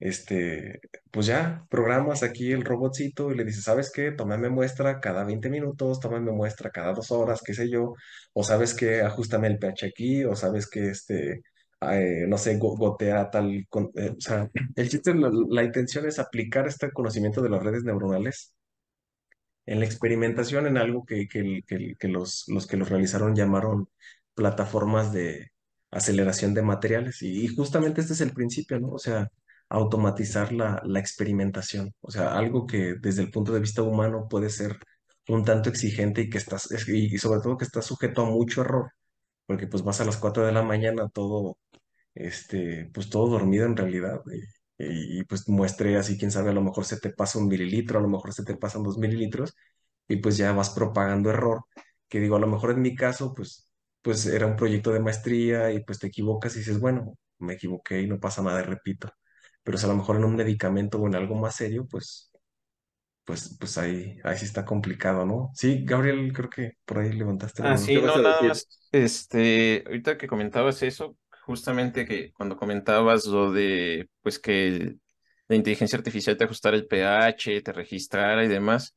este, 0.00 0.80
pues 1.10 1.26
ya, 1.26 1.66
programas 1.70 2.22
aquí 2.22 2.52
el 2.52 2.64
robotcito 2.64 3.32
y 3.32 3.36
le 3.36 3.44
dices, 3.44 3.64
¿sabes 3.64 3.90
qué? 3.92 4.12
Tómame 4.12 4.48
muestra 4.50 5.00
cada 5.00 5.24
20 5.24 5.48
minutos, 5.50 6.00
tómame 6.00 6.32
muestra 6.32 6.70
cada 6.70 6.92
dos 6.92 7.10
horas, 7.10 7.40
qué 7.44 7.54
sé 7.54 7.70
yo, 7.70 7.94
o 8.32 8.44
sabes 8.44 8.74
qué, 8.74 9.02
ajustame 9.02 9.48
el 9.48 9.58
pH 9.58 9.86
aquí, 9.86 10.24
o 10.24 10.34
sabes 10.36 10.68
que, 10.68 10.88
este, 10.90 11.42
eh, 11.80 12.24
no 12.28 12.38
sé, 12.38 12.56
go- 12.58 12.76
gotea 12.76 13.30
tal, 13.30 13.50
eh, 13.54 13.66
o 13.70 14.20
sea, 14.20 14.50
el 14.76 14.88
chiste, 14.88 15.14
la, 15.14 15.62
intención 15.64 16.06
es 16.06 16.18
aplicar 16.18 16.66
este 16.66 16.90
conocimiento 16.92 17.40
de 17.42 17.50
las 17.50 17.62
redes 17.62 17.84
neuronales 17.84 18.54
en 19.66 19.80
la 19.80 19.86
experimentación 19.86 20.66
en 20.66 20.76
algo 20.78 21.04
que, 21.04 21.26
que, 21.28 21.60
que 21.66 21.94
que 21.98 22.08
los, 22.08 22.44
los 22.48 22.66
que 22.66 22.76
los 22.76 22.88
realizaron 22.90 23.34
llamaron 23.34 23.88
plataformas 24.34 25.12
de 25.12 25.50
aceleración 25.90 26.54
de 26.54 26.62
materiales. 26.62 27.22
Y, 27.22 27.44
y 27.44 27.48
justamente 27.48 28.00
este 28.00 28.12
es 28.14 28.20
el 28.20 28.32
principio, 28.32 28.78
¿no? 28.80 28.88
O 28.90 28.98
sea, 28.98 29.28
automatizar 29.74 30.52
la, 30.52 30.80
la 30.84 31.00
experimentación. 31.00 31.94
O 32.00 32.10
sea, 32.10 32.36
algo 32.38 32.66
que 32.66 32.94
desde 33.00 33.22
el 33.22 33.30
punto 33.30 33.52
de 33.52 33.60
vista 33.60 33.82
humano 33.82 34.26
puede 34.28 34.50
ser 34.50 34.78
un 35.28 35.44
tanto 35.44 35.70
exigente 35.70 36.22
y 36.22 36.30
que 36.30 36.38
estás, 36.38 36.70
es- 36.72 36.88
y 36.88 37.16
sobre 37.18 37.40
todo 37.40 37.56
que 37.58 37.64
está 37.64 37.82
sujeto 37.82 38.22
a 38.22 38.26
mucho 38.30 38.62
error, 38.62 38.90
porque 39.46 39.66
pues 39.68 39.82
vas 39.84 40.00
a 40.00 40.04
las 40.06 40.16
4 40.18 40.46
de 40.46 40.52
la 40.52 40.62
mañana 40.62 41.08
todo 41.10 41.58
este, 42.14 42.90
pues 42.94 43.10
todo 43.10 43.28
dormido 43.28 43.66
en 43.66 43.76
realidad. 43.76 44.20
Y, 44.78 45.20
y, 45.20 45.24
pues 45.24 45.48
muestre 45.48 45.96
así, 45.96 46.18
quién 46.18 46.30
sabe, 46.30 46.50
a 46.50 46.52
lo 46.52 46.62
mejor 46.62 46.84
se 46.84 46.98
te 47.00 47.10
pasa 47.10 47.38
un 47.38 47.48
mililitro, 47.48 47.98
a 47.98 48.02
lo 48.02 48.08
mejor 48.08 48.32
se 48.34 48.44
te 48.44 48.56
pasan 48.56 48.82
dos 48.82 48.98
mililitros 48.98 49.54
y 50.08 50.16
pues 50.16 50.36
ya 50.36 50.52
vas 50.52 50.70
propagando 50.70 51.30
error. 51.30 51.64
Que 52.08 52.20
digo, 52.20 52.36
a 52.36 52.40
lo 52.40 52.46
mejor 52.48 52.72
en 52.72 52.82
mi 52.82 52.94
caso, 52.94 53.34
pues, 53.34 53.68
pues 54.02 54.26
era 54.26 54.46
un 54.46 54.56
proyecto 54.56 54.92
de 54.92 55.00
maestría 55.00 55.72
y 55.72 55.82
pues 55.84 55.98
te 55.98 56.08
equivocas 56.08 56.54
y 56.56 56.60
dices, 56.60 56.80
bueno, 56.80 57.14
me 57.38 57.54
equivoqué 57.54 58.00
y 58.02 58.06
no 58.08 58.20
pasa 58.20 58.42
nada, 58.42 58.60
y 58.60 58.64
repito. 58.64 59.10
Pero 59.64 59.78
si 59.78 59.86
a 59.86 59.88
lo 59.90 59.96
mejor 59.96 60.16
en 60.16 60.24
un 60.26 60.36
medicamento 60.36 60.98
o 61.00 61.08
en 61.08 61.16
algo 61.16 61.36
más 61.36 61.56
serio, 61.56 61.86
pues, 61.90 62.32
pues, 63.24 63.56
pues 63.60 63.78
ahí, 63.78 64.18
ahí 64.24 64.38
sí 64.38 64.44
está 64.46 64.64
complicado, 64.64 65.26
¿no? 65.26 65.50
Sí, 65.54 65.84
Gabriel, 65.84 66.32
creo 66.34 66.50
que 66.50 66.72
por 66.84 66.98
ahí 66.98 67.12
levantaste 67.12 67.62
la 67.62 67.70
Ah, 67.70 67.76
mano. 67.76 67.90
¿Qué 67.90 67.98
sí, 67.98 68.00
vas 68.00 68.14
no, 68.14 68.18
a 68.18 68.22
nada 68.22 68.42
decir? 68.42 68.48
más, 68.48 68.68
este, 68.92 69.82
ahorita 69.86 70.18
que 70.18 70.26
comentabas 70.26 70.82
eso, 70.82 71.16
justamente 71.44 72.04
que 72.06 72.32
cuando 72.32 72.56
comentabas 72.56 73.24
lo 73.26 73.52
de, 73.52 74.08
pues 74.22 74.38
que 74.38 74.96
la 75.48 75.56
inteligencia 75.56 75.96
artificial 75.98 76.36
te 76.36 76.44
ajustara 76.44 76.76
el 76.76 76.86
pH, 76.86 77.62
te 77.62 77.72
registrara 77.72 78.44
y 78.44 78.48
demás, 78.48 78.94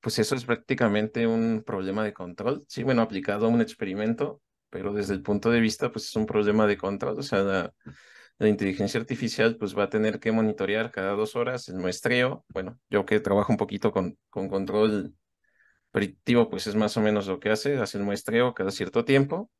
pues 0.00 0.18
eso 0.18 0.34
es 0.34 0.44
prácticamente 0.44 1.26
un 1.26 1.62
problema 1.64 2.04
de 2.04 2.12
control, 2.12 2.64
sí, 2.68 2.82
bueno, 2.82 3.02
aplicado 3.02 3.46
a 3.46 3.48
un 3.48 3.60
experimento, 3.62 4.42
pero 4.68 4.92
desde 4.92 5.14
el 5.14 5.22
punto 5.22 5.50
de 5.50 5.60
vista, 5.60 5.90
pues 5.90 6.06
es 6.08 6.16
un 6.16 6.26
problema 6.26 6.66
de 6.66 6.76
control, 6.76 7.18
o 7.18 7.22
sea, 7.22 7.38
la, 7.40 7.72
la 8.40 8.48
inteligencia 8.48 9.00
artificial 9.00 9.56
pues 9.58 9.78
va 9.78 9.84
a 9.84 9.90
tener 9.90 10.20
que 10.20 10.32
monitorear 10.32 10.90
cada 10.92 11.12
dos 11.12 11.36
horas 11.36 11.68
el 11.68 11.76
muestreo, 11.76 12.44
bueno, 12.50 12.80
yo 12.90 13.06
que 13.06 13.20
trabajo 13.20 13.52
un 13.52 13.58
poquito 13.58 13.92
con, 13.92 14.18
con 14.30 14.48
control 14.48 15.14
predictivo, 15.92 16.50
pues 16.50 16.66
es 16.66 16.76
más 16.76 16.96
o 16.96 17.00
menos 17.02 17.26
lo 17.28 17.40
que 17.40 17.50
hace, 17.50 17.78
hace 17.78 17.98
un 17.98 18.04
muestreo 18.04 18.54
cada 18.54 18.70
cierto 18.70 19.04
tiempo 19.04 19.50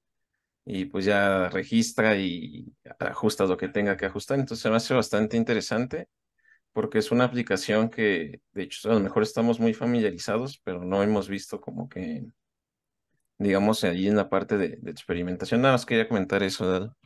y 0.65 0.87
pues 0.87 1.05
ya 1.07 1.49
registra 1.51 2.17
y 2.17 2.73
ajusta 3.01 3.47
lo 3.47 3.57
que 3.57 3.69
tenga 3.69 3.97
que 3.97 4.07
ajustar. 4.07 4.39
Entonces 4.41 4.63
se 4.63 4.71
me 4.71 4.77
hace 4.77 4.95
bastante 4.95 5.37
interesante 5.37 6.09
porque 6.73 6.99
es 6.99 7.13
una 7.13 7.25
aplicación 7.25 7.91
que 7.91 8.43
de 8.53 8.63
hecho 8.65 8.91
a 8.91 8.95
lo 8.95 9.01
mejor 9.01 9.23
estamos 9.25 9.61
muy 9.61 9.75
familiarizados, 9.75 10.61
pero 10.65 10.85
no 10.85 11.03
hemos 11.03 11.29
visto 11.29 11.61
como 11.61 11.89
que, 11.89 12.25
digamos, 13.39 13.83
ahí 13.85 14.07
en 14.09 14.17
la 14.17 14.29
parte 14.29 14.57
de, 14.59 14.77
de 14.81 14.91
experimentación. 14.91 15.63
Nada 15.63 15.75
más 15.75 15.87
quería 15.87 16.09
comentar 16.09 16.43
eso, 16.43 16.67
Dado. 16.67 16.97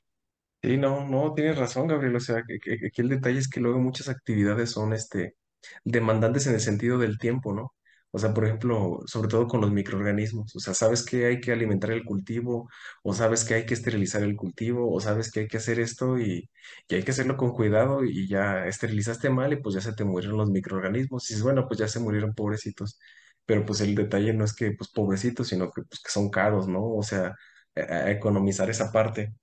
Sí, 0.65 0.77
no, 0.79 1.07
no, 1.07 1.35
tienes 1.35 1.59
razón, 1.59 1.89
Gabriel. 1.89 2.17
O 2.17 2.21
sea, 2.21 2.43
que, 2.47 2.57
aquí 2.87 3.03
el 3.03 3.09
detalle 3.11 3.39
es 3.39 3.49
que 3.49 3.61
luego 3.61 3.81
muchas 3.81 4.09
actividades 4.09 4.71
son 4.71 4.93
este, 4.95 5.37
demandantes 5.85 6.47
en 6.47 6.55
el 6.55 6.61
sentido 6.61 6.97
del 6.99 7.19
tiempo, 7.19 7.53
¿no? 7.53 7.75
O 8.13 8.19
sea, 8.19 8.33
por 8.33 8.45
ejemplo, 8.47 9.01
sobre 9.07 9.29
todo 9.29 9.47
con 9.49 9.61
los 9.61 9.73
microorganismos. 9.73 10.55
O 10.57 10.61
sea, 10.61 10.73
sabes 10.73 11.05
que 11.05 11.27
hay 11.27 11.41
que 11.41 11.53
alimentar 11.53 11.91
el 11.91 12.05
cultivo, 12.05 12.69
o 13.03 13.13
sabes 13.13 13.45
que 13.45 13.55
hay 13.55 13.67
que 13.67 13.75
esterilizar 13.75 14.23
el 14.23 14.37
cultivo, 14.37 14.91
o 14.95 15.01
sabes 15.01 15.31
que 15.31 15.41
hay 15.41 15.49
que 15.49 15.57
hacer 15.59 15.81
esto 15.81 16.19
y, 16.19 16.49
hay 16.89 17.03
que 17.03 17.11
hacerlo 17.11 17.37
con 17.37 17.53
cuidado 17.53 18.05
y 18.05 18.27
ya 18.29 18.67
esterilizaste 18.67 19.29
mal 19.31 19.53
y 19.53 19.57
pues 19.61 19.75
ya 19.75 19.81
se 19.83 19.93
te 19.95 20.05
murieron 20.05 20.39
los 20.39 20.51
microorganismos. 20.51 21.29
Y 21.31 21.35
dices, 21.35 21.43
bueno, 21.45 21.67
pues 21.67 21.79
ya 21.81 21.89
se 21.89 21.99
murieron 22.01 22.35
pobrecitos. 22.35 22.99
Pero 23.45 23.67
pues 23.67 23.81
el 23.83 23.95
detalle 23.95 24.33
no 24.33 24.45
es 24.45 24.55
que 24.55 24.73
pues 24.73 24.91
pobrecitos, 24.91 25.49
sino 25.49 25.71
que 25.71 25.83
pues 25.83 26.01
que 26.01 26.11
son 26.11 26.31
caros, 26.31 26.69
¿no? 26.69 26.83
O 26.95 27.03
sea, 27.03 27.35
a- 27.77 27.81
a 27.81 28.11
economizar 28.13 28.71
esa 28.71 28.91
parte. 28.93 29.35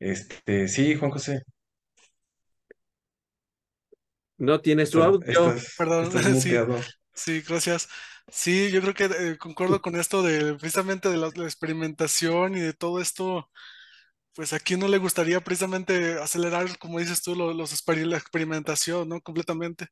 Este, 0.00 0.66
sí, 0.68 0.96
Juan 0.96 1.10
José, 1.12 1.42
No 4.38 4.60
tiene 4.60 4.86
su 4.86 5.00
estás, 5.00 5.04
audio. 5.04 5.54
estás, 5.54 5.64
Perdón, 5.76 6.12
estás 6.14 6.26
sí, 6.42 6.58
muteado. 6.58 6.88
sí, 7.14 7.40
gracias. 7.42 7.88
Sí, 8.28 8.70
yo 8.70 8.80
creo 8.82 8.94
que 8.94 9.04
eh, 9.32 9.38
concuerdo 9.38 9.80
con 9.82 9.96
esto 9.96 10.22
de 10.22 10.54
precisamente 10.54 11.08
de 11.08 11.16
la, 11.16 11.30
la 11.34 11.44
experimentación 11.44 12.56
y 12.56 12.60
de 12.60 12.72
todo 12.74 13.00
esto. 13.00 13.50
Pues 14.40 14.54
a 14.54 14.58
quién 14.60 14.80
no 14.80 14.88
le 14.88 14.96
gustaría 14.96 15.38
precisamente 15.42 16.14
acelerar, 16.18 16.78
como 16.78 16.98
dices 16.98 17.20
tú, 17.22 17.36
lo- 17.36 17.52
los, 17.52 17.74
exper- 17.74 18.06
la 18.06 18.16
experimentación, 18.16 19.06
¿no? 19.06 19.20
Completamente. 19.20 19.88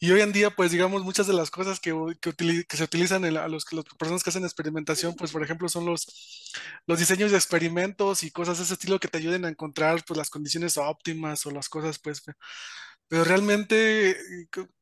Y 0.00 0.12
hoy 0.12 0.22
en 0.22 0.32
día, 0.32 0.50
pues 0.50 0.72
digamos, 0.72 1.04
muchas 1.04 1.26
de 1.28 1.34
las 1.34 1.50
cosas 1.50 1.80
que, 1.80 1.94
que, 2.20 2.32
que 2.68 2.76
se 2.78 2.84
utilizan 2.84 3.24
en 3.26 3.34
la- 3.34 3.44
a 3.44 3.48
los, 3.48 3.64
las 3.72 3.84
personas 3.98 4.22
que 4.24 4.30
hacen 4.30 4.44
experimentación, 4.44 5.14
pues 5.16 5.32
por 5.32 5.42
ejemplo, 5.44 5.68
son 5.68 5.86
los, 5.86 6.52
los 6.86 6.98
diseños 6.98 7.30
de 7.32 7.38
experimentos 7.38 8.22
y 8.24 8.30
cosas 8.32 8.58
de 8.58 8.64
ese 8.64 8.74
estilo 8.74 9.00
que 9.00 9.08
te 9.08 9.18
ayuden 9.18 9.44
a 9.46 9.50
encontrar 9.50 10.04
pues 10.06 10.16
las 10.18 10.30
condiciones 10.30 10.78
óptimas 10.78 11.46
o 11.46 11.50
las 11.52 11.68
cosas, 11.68 11.98
pues. 12.00 12.22
pe- 12.22 12.34
Pero 13.08 13.24
realmente, 13.24 14.10
eh, 14.12 14.16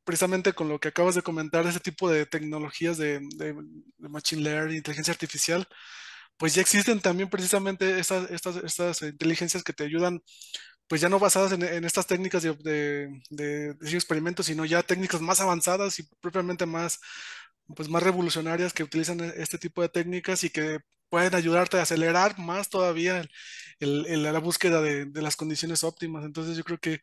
precisamente 0.05 0.53
con 0.53 0.69
lo 0.69 0.79
que 0.81 0.89
acabas 0.89 1.15
de 1.15 1.23
comentar, 1.23 1.67
ese 1.67 1.81
tipo 1.81 2.11
de 2.11 2.27
tecnologías 2.27 2.97
de, 2.99 3.21
de, 3.37 3.55
de 3.99 4.09
machine 4.09 4.43
learning, 4.43 4.77
inteligencia 4.79 5.13
artificial, 5.13 5.67
pues 6.37 6.55
ya 6.55 6.63
existen 6.63 7.01
también 7.01 7.31
precisamente 7.31 7.99
estas, 8.01 8.31
estas, 8.31 8.57
estas 8.57 9.03
inteligencias 9.03 9.63
que 9.65 9.73
te 9.73 9.85
ayudan, 9.85 10.21
pues 10.89 11.01
ya 11.01 11.09
no 11.11 11.19
basadas 11.21 11.53
en, 11.53 11.63
en 11.63 11.85
estas 11.85 12.07
técnicas 12.07 12.43
de, 12.43 12.55
de, 12.63 13.11
experimentos, 13.97 14.47
sino 14.47 14.65
ya 14.67 14.83
técnicas 14.83 15.21
más 15.23 15.41
avanzadas 15.41 15.99
y 16.01 16.05
propiamente 16.21 16.67
más, 16.67 17.01
pues 17.77 17.89
más 17.89 18.03
revolucionarias 18.03 18.73
que 18.73 18.85
utilizan 18.85 19.21
e- 19.21 19.33
este 19.37 19.59
tipo 19.59 19.83
de 19.83 19.89
técnicas 19.89 20.45
y 20.45 20.51
que 20.51 20.81
pueden 21.09 21.35
ayudarte 21.35 21.79
a 21.79 21.83
acelerar 21.83 22.39
más 22.39 22.69
todavía 22.71 23.25
la 23.81 24.39
búsqueda 24.41 24.81
de, 24.83 25.07
de 25.07 25.23
las 25.23 25.37
condiciones 25.37 25.85
óptimas. 25.85 26.25
Entonces 26.25 26.57
yo 26.57 26.65
creo 26.65 26.79
que 26.79 27.01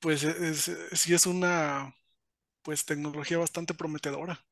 pues 0.00 0.22
es, 0.24 0.68
es- 0.68 1.00
sí 1.00 1.14
es 1.14 1.26
una 1.26 1.94
pues 2.62 2.84
tecnología 2.86 3.38
bastante 3.38 3.74
prometedora. 3.74 4.44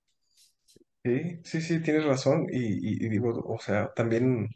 Sí, 1.03 1.40
sí, 1.44 1.62
sí, 1.62 1.80
tienes 1.82 2.05
razón. 2.05 2.46
Y, 2.53 2.59
y- 2.59 3.07
y 3.07 3.09
digo, 3.09 3.30
o 3.46 3.59
sea, 3.59 3.90
también 3.94 4.48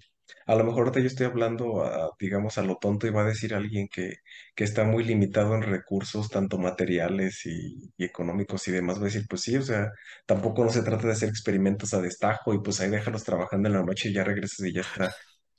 a 0.46 0.54
lo 0.54 0.64
mejor 0.64 0.80
ahorita 0.80 1.00
yo 1.00 1.06
estoy 1.06 1.24
hablando, 1.26 1.82
a, 1.84 2.10
digamos, 2.18 2.58
a 2.58 2.62
lo 2.62 2.76
tonto 2.76 3.06
y 3.06 3.10
va 3.10 3.22
a 3.22 3.24
decir 3.24 3.54
alguien 3.54 3.88
que, 3.88 4.16
que 4.54 4.64
está 4.64 4.84
muy 4.84 5.04
limitado 5.04 5.54
en 5.54 5.62
recursos, 5.62 6.28
tanto 6.28 6.58
materiales 6.58 7.46
y, 7.46 7.90
económicos 7.96 8.68
y 8.68 8.72
demás. 8.72 8.96
Va 8.98 9.02
a 9.02 9.04
decir, 9.06 9.24
pues 9.28 9.40
sí, 9.42 9.56
o 9.56 9.62
sea, 9.62 9.90
tampoco 10.26 10.62
no 10.64 10.70
se 10.70 10.82
trata 10.82 11.06
de 11.06 11.12
hacer 11.14 11.30
experimentos 11.30 11.94
a 11.94 12.02
destajo 12.02 12.52
y 12.52 12.60
pues 12.62 12.78
ahí 12.80 12.90
déjalos 12.90 13.24
trabajando 13.24 13.68
en 13.68 13.74
la 13.76 13.82
noche 13.82 14.10
y 14.10 14.12
ya 14.14 14.24
regresas 14.24 14.66
y 14.66 14.72
ya 14.74 14.82
está 14.82 15.14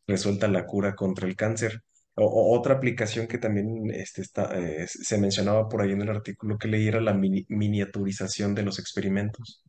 resuelta 0.07 0.47
la 0.47 0.65
cura 0.67 0.95
contra 0.95 1.27
el 1.27 1.35
cáncer. 1.35 1.81
O, 2.15 2.57
otra 2.57 2.75
aplicación 2.75 3.27
que 3.27 3.37
también 3.39 3.91
este, 3.93 4.21
está, 4.23 4.51
eh, 4.59 4.87
se 4.87 5.17
mencionaba 5.19 5.67
por 5.69 5.81
ahí 5.81 5.91
en 5.93 6.01
el 6.03 6.09
artículo 6.11 6.57
que 6.59 6.67
leí 6.69 6.87
era 6.87 7.01
la 7.01 7.13
mini- 7.13 7.45
miniaturización 7.49 8.55
de 8.55 8.63
los 8.63 8.79
experimentos. 8.79 9.64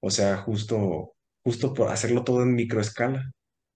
O 0.00 0.10
sea, 0.10 0.38
justo, 0.38 1.14
justo 1.42 1.74
por 1.74 1.88
hacerlo 1.90 2.24
todo 2.24 2.42
en 2.42 2.54
microescala. 2.54 3.32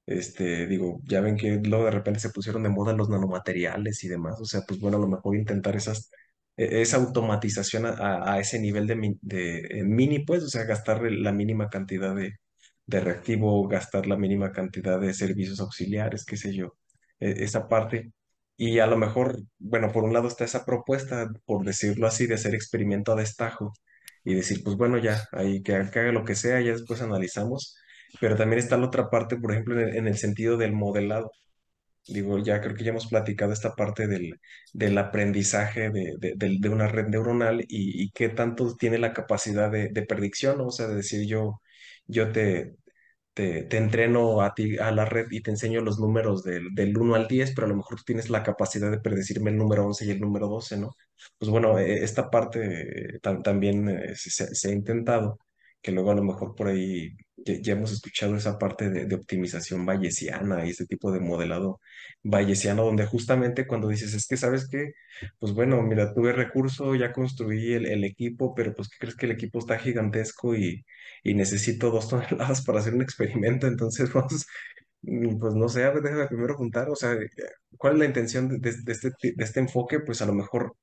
Este, 0.06 0.66
digo, 0.66 1.00
ya 1.04 1.20
ven 1.22 1.36
que 1.36 1.60
luego 1.64 1.86
de 1.86 1.90
repente 1.92 2.20
se 2.20 2.30
pusieron 2.30 2.62
de 2.62 2.68
moda 2.68 2.92
los 2.92 3.08
nanomateriales 3.08 4.04
y 4.04 4.08
demás. 4.08 4.38
O 4.40 4.44
sea, 4.44 4.62
pues 4.66 4.80
bueno, 4.80 4.98
a 4.98 5.00
lo 5.00 5.08
mejor 5.08 5.36
intentar 5.36 5.76
esas, 5.76 6.10
e- 6.56 6.82
esa 6.82 6.98
automatización 6.98 7.86
a, 7.86 8.34
a- 8.34 8.40
ese 8.40 8.58
nivel 8.60 8.86
de, 8.86 8.96
mi- 8.96 9.18
de 9.22 9.82
mini, 9.86 10.20
pues, 10.24 10.42
o 10.44 10.48
sea, 10.48 10.64
gastar 10.64 11.02
la 11.10 11.32
mínima 11.32 11.68
cantidad 11.70 12.14
de, 12.14 12.34
de 12.86 13.00
reactivo, 13.00 13.66
gastar 13.68 14.06
la 14.06 14.16
mínima 14.16 14.52
cantidad 14.52 15.00
de 15.00 15.14
servicios 15.14 15.60
auxiliares, 15.60 16.24
qué 16.24 16.36
sé 16.36 16.54
yo, 16.54 16.76
e- 17.20 17.44
esa 17.44 17.68
parte. 17.68 18.12
Y 18.56 18.78
a 18.78 18.86
lo 18.86 18.96
mejor, 18.96 19.36
bueno, 19.58 19.90
por 19.92 20.04
un 20.04 20.12
lado 20.12 20.28
está 20.28 20.44
esa 20.44 20.64
propuesta, 20.64 21.28
por 21.44 21.64
decirlo 21.64 22.06
así, 22.06 22.26
de 22.26 22.34
hacer 22.34 22.54
experimento 22.54 23.12
a 23.12 23.16
destajo 23.16 23.72
y 24.24 24.34
decir, 24.34 24.62
pues 24.64 24.76
bueno, 24.76 24.98
ya, 24.98 25.22
ahí 25.32 25.62
que, 25.62 25.74
haga 25.76 26.12
lo 26.12 26.24
que 26.24 26.34
sea, 26.34 26.60
ya 26.60 26.72
después 26.72 27.02
analizamos. 27.02 27.76
Pero 28.20 28.36
también 28.36 28.60
está 28.60 28.76
la 28.76 28.86
otra 28.86 29.10
parte, 29.10 29.36
por 29.36 29.52
ejemplo, 29.52 29.80
en 29.80 29.88
el, 29.88 29.96
en 29.96 30.06
el 30.08 30.16
sentido 30.18 30.56
del 30.56 30.72
modelado. 30.72 31.30
Digo, 32.06 32.38
ya 32.38 32.60
creo 32.60 32.74
que 32.74 32.84
ya 32.84 32.90
hemos 32.90 33.06
platicado 33.06 33.52
esta 33.52 33.74
parte 33.74 34.06
del, 34.06 34.38
del 34.74 34.98
aprendizaje 34.98 35.90
de, 35.90 36.14
de, 36.18 36.34
de- 36.36 36.68
una 36.68 36.86
red 36.86 37.06
neuronal 37.08 37.64
y, 37.66 38.10
qué 38.12 38.28
tanto 38.28 38.76
tiene 38.76 38.98
la 38.98 39.14
capacidad 39.14 39.70
de, 39.70 39.88
predicción. 40.06 40.60
O 40.60 40.70
sea, 40.70 40.86
de 40.88 40.96
decir 40.96 41.26
yo, 41.26 41.62
yo 42.06 42.30
te, 42.30 42.74
te, 43.34 43.76
entreno 43.76 44.40
a 44.42 44.54
ti, 44.54 44.78
a 44.78 44.90
la 44.92 45.04
red 45.04 45.26
y 45.30 45.42
te 45.42 45.50
enseño 45.50 45.80
los 45.82 45.98
números 45.98 46.44
del, 46.44 46.74
del 46.74 46.96
uno 46.98 47.14
al 47.16 47.28
10 47.28 47.52
pero 47.54 47.66
a 47.66 47.70
lo 47.70 47.76
mejor 47.76 47.96
tú 47.98 48.04
tienes 48.06 48.30
la 48.30 48.42
capacidad 48.42 48.90
de 48.90 49.00
predecirme 49.00 49.50
el 49.50 49.58
número 49.58 49.84
11 49.86 50.06
y 50.06 50.10
el 50.10 50.20
número 50.20 50.48
doce 50.48 50.76
¿no? 50.78 50.90
Pues 51.38 51.50
bueno, 51.50 51.78
eh, 51.78 52.02
esta 52.04 52.30
parte 52.30 53.16
eh, 53.16 53.20
tam- 53.22 53.42
también 53.42 53.88
eh, 53.88 54.14
se 54.16 54.68
ha 54.68 54.72
intentado, 54.72 55.38
que 55.84 55.92
luego 55.92 56.10
a 56.10 56.14
lo 56.16 56.24
mejor 56.24 56.54
por 56.56 56.68
ahí 56.68 57.16
ya, 57.36 57.74
hemos 57.74 57.92
escuchado 57.92 58.36
esa 58.36 58.58
parte 58.58 58.90
de, 58.90 59.14
optimización 59.14 59.84
bayesiana 59.86 60.66
y 60.66 60.70
ese 60.70 60.86
tipo 60.86 61.12
de 61.12 61.20
modelado 61.20 61.80
bayesiano, 62.22 62.84
donde 62.84 63.06
justamente 63.06 63.66
cuando 63.66 63.88
dices, 63.88 64.14
es 64.14 64.26
que, 64.26 64.36
¿sabes 64.38 64.68
qué? 64.68 64.92
Pues 65.38 65.52
bueno, 65.54 65.82
mira, 65.82 66.14
tuve 66.14 66.32
recurso, 66.32 66.94
ya 66.94 67.12
construí 67.12 67.74
el, 67.74 67.86
el 67.86 68.04
equipo, 68.04 68.54
pero 68.54 68.74
pues, 68.74 68.88
¿qué 68.88 68.96
crees 68.98 69.16
que 69.16 69.26
el 69.26 69.32
equipo 69.32 69.58
está 69.58 69.78
gigantesco 69.78 70.54
y 70.56 70.84
y 71.24 71.34
necesito 71.34 71.90
dos 71.90 72.08
toneladas 72.10 72.62
para 72.64 72.78
hacer 72.80 72.94
un 72.94 73.02
experimento, 73.02 73.66
entonces 73.66 74.12
vamos, 74.14 74.46
mm, 75.02 75.38
pues 75.38 75.54
no 75.54 75.68
sé, 75.68 75.84
a 75.84 75.90
ver, 75.90 76.02
déjame 76.02 76.28
primero 76.28 76.56
juntar, 76.56 76.88
o 76.90 76.96
sea, 76.96 77.16
¿cuál 77.78 77.94
es 77.94 77.98
la 78.00 78.06
intención 78.06 78.48
de, 78.60 78.70
este, 78.70 79.10
de 79.10 79.44
este 79.44 79.60
enfoque? 79.60 80.00
Pues 80.00 80.22
a 80.22 80.26
lo 80.26 80.34
mejor, 80.34 80.76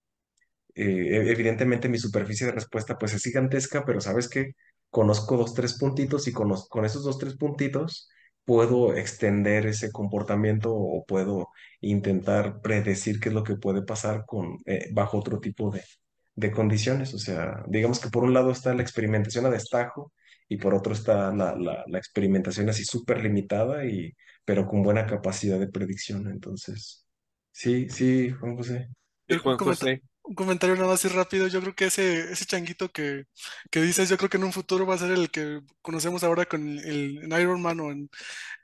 eh, 0.76 1.26
evidentemente 1.32 1.90
mi 1.90 1.98
superficie 1.98 2.48
de 2.48 2.54
respuesta 2.54 2.98
pues 2.98 3.14
es 3.14 3.24
gigantesca, 3.24 3.86
pero 3.86 4.02
¿sabes 4.02 4.30
qué? 4.30 4.54
Conozco 4.92 5.38
dos, 5.38 5.56
tres 5.56 5.80
puntitos 5.80 6.28
y 6.28 6.34
con, 6.34 6.54
con 6.70 6.86
esos 6.86 7.04
dos, 7.04 7.18
tres 7.18 7.38
puntitos 7.38 8.10
puedo 8.46 8.96
extender 8.96 9.66
ese 9.68 9.92
comportamiento 9.92 10.74
o 10.76 11.06
puedo 11.06 11.50
intentar 11.82 12.62
predecir 12.62 13.20
qué 13.20 13.30
es 13.30 13.36
lo 13.36 13.44
que 13.44 13.56
puede 13.56 13.84
pasar 13.84 14.26
con, 14.28 14.58
eh, 14.68 14.90
bajo 14.94 15.18
otro 15.20 15.40
tipo 15.40 15.72
de, 15.72 15.84
de 16.36 16.52
condiciones. 16.52 17.14
O 17.14 17.20
sea, 17.20 17.64
digamos 17.68 18.00
que 18.00 18.10
por 18.10 18.24
un 18.24 18.34
lado 18.34 18.52
está 18.52 18.74
la 18.76 18.84
experimentación 18.84 19.46
a 19.46 19.50
destajo 19.50 20.14
y 20.50 20.58
por 20.58 20.74
otro 20.76 20.94
está 20.94 21.34
la, 21.34 21.56
la, 21.56 21.84
la 21.88 21.98
experimentación 21.98 22.70
así 22.70 22.84
súper 22.84 23.24
limitada 23.24 23.86
y 23.86 24.14
pero 24.46 24.68
con 24.68 24.84
buena 24.84 25.06
capacidad 25.06 25.60
de 25.60 25.70
predicción. 25.70 26.28
Entonces, 26.28 27.06
sí, 27.52 27.90
sí, 27.90 28.32
Juan 28.32 28.58
José. 28.58 28.90
Juan 29.42 29.58
José. 29.58 30.02
Un 30.24 30.36
comentario 30.36 30.76
nada 30.76 30.88
más 30.90 31.00
así 31.04 31.14
rápido. 31.14 31.48
Yo 31.48 31.62
creo 31.62 31.76
que 31.76 31.86
ese, 31.86 32.32
ese 32.32 32.46
changuito 32.46 32.92
que, 32.92 33.26
que 33.72 33.82
dices, 33.82 34.10
yo 34.10 34.18
creo 34.18 34.30
que 34.30 34.38
en 34.38 34.44
un 34.46 34.54
futuro 34.54 34.86
va 34.86 34.96
a 34.96 34.98
ser 34.98 35.12
el 35.12 35.32
que 35.32 35.62
conocemos 35.82 36.24
ahora 36.24 36.46
con 36.46 36.68
el, 36.80 37.20
en 37.24 37.32
Iron 37.42 37.62
Man 37.62 37.80
o 37.80 37.92
en, 37.92 38.10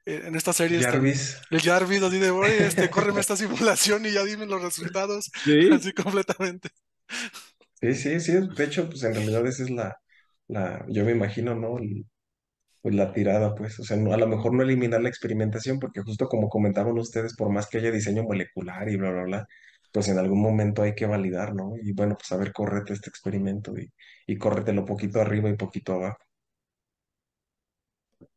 en 0.05 0.35
estas 0.35 0.57
series 0.57 0.87
tan, 0.89 1.07
Jarvis. 1.07 1.37
el 1.51 1.61
Jarvis, 1.61 2.03
así 2.03 2.19
de, 2.19 2.31
oye, 2.31 2.67
este, 2.67 2.89
córreme 2.91 3.21
esta 3.21 3.37
simulación 3.37 4.05
y 4.05 4.11
ya 4.13 4.23
dime 4.25 4.45
los 4.47 4.61
resultados, 4.63 5.31
Sí, 5.43 5.53
así 5.69 5.93
completamente. 5.93 6.69
Sí, 7.79 7.93
sí, 7.93 8.19
sí. 8.19 8.33
De 8.55 8.63
hecho, 8.63 8.87
pues 8.89 9.03
en 9.03 9.13
realidad 9.13 9.45
esa 9.45 9.63
es 9.63 9.69
la, 9.69 9.95
la, 10.47 10.85
yo 10.89 11.05
me 11.05 11.11
imagino, 11.11 11.55
¿no? 11.55 11.77
El- 11.77 12.05
pues 12.81 12.95
la 12.95 13.13
tirada, 13.13 13.55
pues. 13.55 13.79
O 13.79 13.83
sea, 13.83 13.97
no- 13.97 14.13
a 14.13 14.17
lo 14.17 14.27
mejor 14.27 14.53
no 14.53 14.63
eliminar 14.63 15.01
la 15.01 15.09
experimentación, 15.09 15.79
porque 15.79 16.01
justo 16.01 16.27
como 16.27 16.49
comentaban 16.49 16.97
ustedes, 16.99 17.35
por 17.35 17.49
más 17.51 17.67
que 17.67 17.79
haya 17.79 17.91
diseño 17.91 18.23
molecular 18.23 18.89
y 18.89 18.97
bla, 18.97 19.11
bla, 19.11 19.23
bla, 19.25 19.47
pues 19.97 20.09
en 20.09 20.19
algún 20.19 20.43
momento 20.43 20.83
hay 20.83 20.93
que 20.93 21.07
validar, 21.07 21.55
¿no? 21.55 21.73
Y 21.81 21.91
bueno, 21.91 22.15
pues 22.15 22.31
a 22.31 22.37
ver, 22.37 22.53
córrete 22.53 22.93
este 22.93 23.09
experimento 23.09 23.75
y, 23.75 23.91
y 24.27 24.37
córretelo 24.37 24.85
poquito 24.85 25.19
arriba 25.19 25.49
y 25.49 25.55
poquito 25.55 25.93
abajo. 25.93 26.19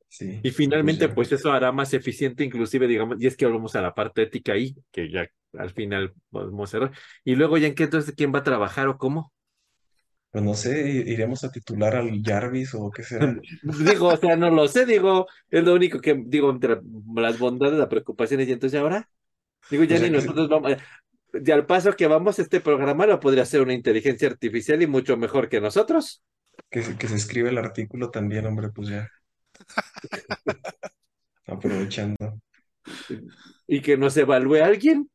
Sí, 0.08 0.36
y 0.36 0.40
pues 0.40 0.56
finalmente, 0.56 1.11
pues 1.11 1.30
eso 1.32 1.52
hará 1.52 1.70
más 1.70 1.92
eficiente, 1.92 2.44
inclusive, 2.44 2.86
digamos, 2.86 3.18
y 3.20 3.26
es 3.26 3.36
que 3.36 3.44
volvemos 3.44 3.76
a 3.76 3.82
la 3.82 3.94
parte 3.94 4.22
ética 4.22 4.54
ahí, 4.54 4.74
que 4.90 5.11
ya 5.12 5.28
al 5.52 5.68
final 5.68 6.14
podemos 6.30 6.70
cerrar. 6.70 6.92
Y 7.24 7.34
luego 7.34 7.58
ya 7.58 7.66
en 7.66 7.74
qué 7.74 7.82
entonces, 7.82 8.14
¿quién 8.16 8.34
va 8.34 8.38
a 8.38 8.42
trabajar 8.44 8.88
o 8.88 8.96
cómo? 8.96 9.34
Pues 10.30 10.42
no 10.42 10.54
sé, 10.54 10.88
iremos 10.88 11.44
a 11.44 11.52
titular 11.52 11.94
al 11.94 12.22
Jarvis 12.24 12.72
o 12.72 12.90
qué 12.90 13.02
será. 13.02 13.36
Digo, 13.62 14.08
o 14.08 14.16
sea, 14.16 14.34
no 14.34 14.48
lo 14.48 14.66
sé, 14.66 14.86
digo, 14.86 15.26
es 15.50 15.62
lo 15.62 15.74
único 15.74 16.00
que, 16.00 16.22
digo, 16.24 16.48
entre 16.48 16.78
las 17.16 17.38
bondades, 17.38 17.78
las 17.78 17.88
preocupaciones, 17.88 18.48
y 18.48 18.52
entonces 18.52 18.80
ahora, 18.80 19.11
digo, 19.70 19.82
O 19.82 19.86
ya 19.86 19.98
sea, 19.98 20.08
ni 20.08 20.16
nosotros 20.16 20.48
vamos, 20.48 20.72
y 21.33 21.51
al 21.51 21.66
paso 21.66 21.95
que 21.97 22.07
vamos, 22.07 22.39
este 22.39 22.61
programa 22.61 23.07
lo 23.07 23.20
podría 23.20 23.43
hacer 23.45 23.61
una 23.62 23.74
inteligencia 23.74 24.28
artificial 24.28 24.83
y 24.83 24.87
mucho 24.87 25.16
mejor 25.16 25.49
que 25.49 25.61
nosotros. 25.61 26.22
que, 26.70 26.83
se- 26.83 26.97
que 26.99 27.09
se 27.09 27.16
escribe 27.16 27.51
el 27.51 27.59
artículo 27.59 28.11
también, 28.11 28.47
hombre, 28.47 28.70
pues 28.70 28.89
ya, 28.89 29.09
aprovechando. 31.47 32.41
Y 33.66 33.81
que 33.83 33.97
nos 33.97 34.16
evalúe 34.16 34.57
alguien 34.62 35.09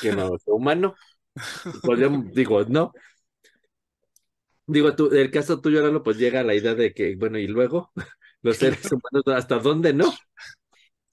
que 0.00 0.12
no 0.12 0.38
sea 0.38 0.54
humano. 0.54 0.94
Podríamos- 1.82 2.32
digo, 2.32 2.64
no. 2.64 2.92
Digo, 4.66 4.94
tú, 4.96 5.10
el 5.12 5.30
caso 5.30 5.60
tuyo, 5.60 5.82
Lalo, 5.82 6.02
pues 6.02 6.16
llega 6.16 6.40
a 6.40 6.42
la 6.44 6.54
idea 6.54 6.74
de 6.74 6.94
que, 6.94 7.16
bueno, 7.16 7.38
y 7.38 7.46
luego, 7.46 7.92
los 8.42 8.56
seres 8.56 8.80
humanos, 8.90 9.24
¿hasta 9.36 9.58
dónde 9.58 9.92
no? 9.92 10.12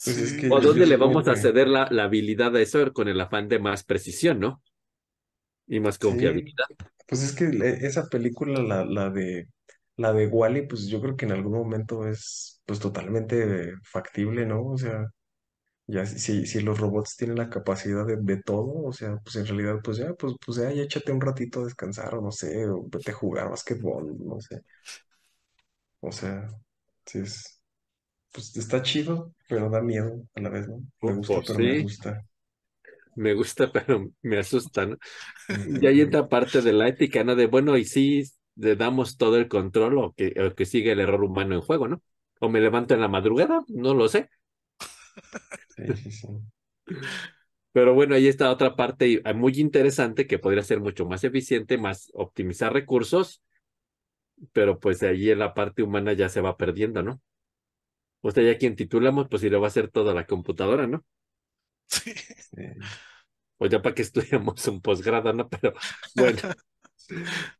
Pues 0.03 0.17
es 0.17 0.33
Sí, 0.33 0.37
que 0.37 0.53
¿O 0.53 0.59
yo, 0.59 0.67
yo 0.69 0.73
dónde 0.73 0.85
le 0.87 0.97
vamos 0.97 1.27
a 1.29 1.35
ceder 1.37 1.67
la, 1.69 1.87
la 1.91 2.03
habilidad 2.05 2.55
a 2.55 2.61
eso 2.61 2.91
con 2.93 3.07
el 3.07 3.21
afán 3.21 3.47
de 3.47 3.59
más 3.59 3.83
precisión, 3.83 4.39
¿no? 4.39 4.61
Y 5.67 5.79
más 5.79 5.97
sí, 5.99 5.99
confiabilidad. 5.99 6.65
pues 7.07 7.23
es 7.23 7.33
que 7.35 7.45
esa 7.85 8.07
película, 8.09 8.61
la, 8.61 8.85
la 8.85 9.09
de 9.09 9.47
la 9.97 10.13
de 10.13 10.27
Wall-E, 10.27 10.63
pues 10.67 10.87
yo 10.87 11.01
creo 11.01 11.15
que 11.15 11.25
en 11.25 11.31
algún 11.33 11.53
momento 11.53 12.07
es 12.07 12.61
pues 12.65 12.79
totalmente 12.79 13.73
factible, 13.83 14.45
¿no? 14.45 14.65
O 14.65 14.77
sea, 14.77 15.07
ya 15.87 16.05
si, 16.07 16.19
si 16.19 16.47
si 16.47 16.61
los 16.61 16.79
robots 16.79 17.17
tienen 17.17 17.37
la 17.37 17.49
capacidad 17.49 18.05
de, 18.07 18.17
de 18.21 18.41
todo, 18.43 18.83
o 18.85 18.93
sea, 18.93 19.17
pues 19.23 19.37
en 19.37 19.47
realidad, 19.47 19.77
pues 19.83 19.97
ya, 19.99 20.13
pues, 20.15 20.35
pues 20.45 20.57
ya, 20.59 20.71
ya 20.73 20.83
échate 20.83 21.11
un 21.13 21.21
ratito 21.21 21.61
a 21.61 21.65
descansar, 21.65 22.15
o 22.15 22.21
no 22.21 22.31
sé, 22.31 22.67
o 22.69 22.83
vete 22.89 23.11
a 23.11 23.15
jugar 23.15 23.49
basquetbol, 23.51 24.17
no 24.19 24.39
sé. 24.41 24.61
O 26.01 26.11
sea, 26.11 26.47
sí 27.05 27.19
es, 27.19 27.61
pues 28.32 28.55
está 28.57 28.82
chido, 28.82 29.34
pero 29.47 29.69
da 29.69 29.82
miedo 29.82 30.23
a 30.36 30.41
la 30.41 30.49
vez, 30.49 30.67
¿no? 30.67 30.82
Me 31.01 31.13
Pues, 31.13 31.15
gusta, 31.15 31.41
pues 31.41 31.45
pero 31.45 31.59
me 31.59 31.71
sí, 31.71 31.71
asusta. 31.71 32.25
me 33.15 33.34
gusta, 33.34 33.71
pero 33.73 34.09
me 34.21 34.38
asusta, 34.39 34.86
¿no? 34.86 34.97
Y 35.79 35.88
ahí 35.88 36.01
entra 36.01 36.27
parte 36.29 36.61
de 36.61 36.73
la 36.73 36.88
ética, 36.88 37.23
¿no? 37.23 37.36
De, 37.36 37.47
bueno, 37.47 37.77
y 37.77 37.86
sí, 37.86 38.23
le 38.55 38.75
damos 38.75 39.17
todo 39.17 39.38
el 39.38 39.47
control 39.47 39.97
o 39.99 40.13
que, 40.13 40.36
o 40.41 40.55
que 40.55 40.65
sigue 40.65 40.91
el 40.93 40.99
error 41.01 41.23
humano 41.23 41.55
en 41.55 41.61
juego, 41.61 41.88
¿no? 41.88 42.01
O 42.39 42.49
me 42.49 42.61
levanto 42.61 42.93
en 42.93 43.01
la 43.01 43.07
madrugada, 43.07 43.61
no 43.69 43.93
lo 43.93 44.07
sé. 44.09 44.29
Sí, 45.67 45.95
sí, 45.95 46.11
sí. 46.11 46.27
Pero 47.73 47.93
bueno, 47.93 48.15
ahí 48.15 48.27
está 48.27 48.51
otra 48.51 48.75
parte 48.75 49.21
eh, 49.23 49.34
muy 49.34 49.53
interesante 49.59 50.27
que 50.27 50.39
podría 50.39 50.63
ser 50.63 50.79
mucho 50.82 51.05
más 51.05 51.23
eficiente, 51.23 51.77
más 51.77 52.11
optimizar 52.13 52.73
recursos, 52.73 53.41
pero 54.53 54.79
pues 54.79 55.03
allí 55.03 55.29
en 55.32 55.39
la 55.39 55.53
parte 55.53 55.84
humana 55.84 56.13
ya 56.13 56.29
se 56.29 56.41
va 56.41 56.57
perdiendo, 56.57 57.03
¿no? 57.03 57.21
O 58.22 58.32
sea, 58.32 58.43
ya 58.43 58.57
quien 58.57 58.76
titulamos, 58.76 59.28
pues 59.30 59.41
sí 59.41 59.49
le 59.49 59.57
va 59.57 59.67
a 59.67 59.69
hacer 59.69 59.89
toda 59.89 60.13
la 60.13 60.26
computadora, 60.28 60.88
¿no? 60.88 61.05
sí. 61.88 62.61
O 63.57 63.67
ya 63.67 63.82
para 63.82 63.95
que 63.95 64.01
estudiamos 64.01 64.67
un 64.67 64.82
posgrado, 64.82 65.34
¿no? 65.34 65.47
Pero 65.49 65.74
bueno. 66.15 66.39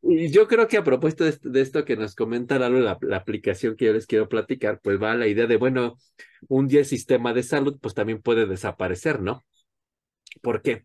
Y 0.02 0.30
yo 0.32 0.48
creo 0.48 0.68
que 0.68 0.78
a 0.78 0.84
propósito 0.84 1.24
de, 1.26 1.62
esto- 1.62 1.86
que 1.86 1.96
nos 1.98 2.16
comenta 2.16 2.60
Lalo, 2.60 2.80
la, 2.80 2.98
la 3.02 3.18
aplicación 3.18 3.76
que 3.76 3.86
yo 3.86 3.94
les 3.94 4.08
quiero 4.08 4.30
platicar, 4.30 4.80
pues 4.82 5.02
va 5.02 5.12
a 5.12 5.16
la 5.16 5.28
idea 5.28 5.48
de, 5.48 5.58
bueno, 5.58 5.98
un 6.48 6.68
día 6.68 6.80
el 6.80 6.86
sistema 6.86 7.34
de 7.34 7.44
salud, 7.44 7.78
pues 7.82 7.94
también 7.94 8.22
puede 8.22 8.46
desaparecer, 8.46 9.22
¿no? 9.22 9.44
¿Por 10.42 10.62
qué? 10.62 10.84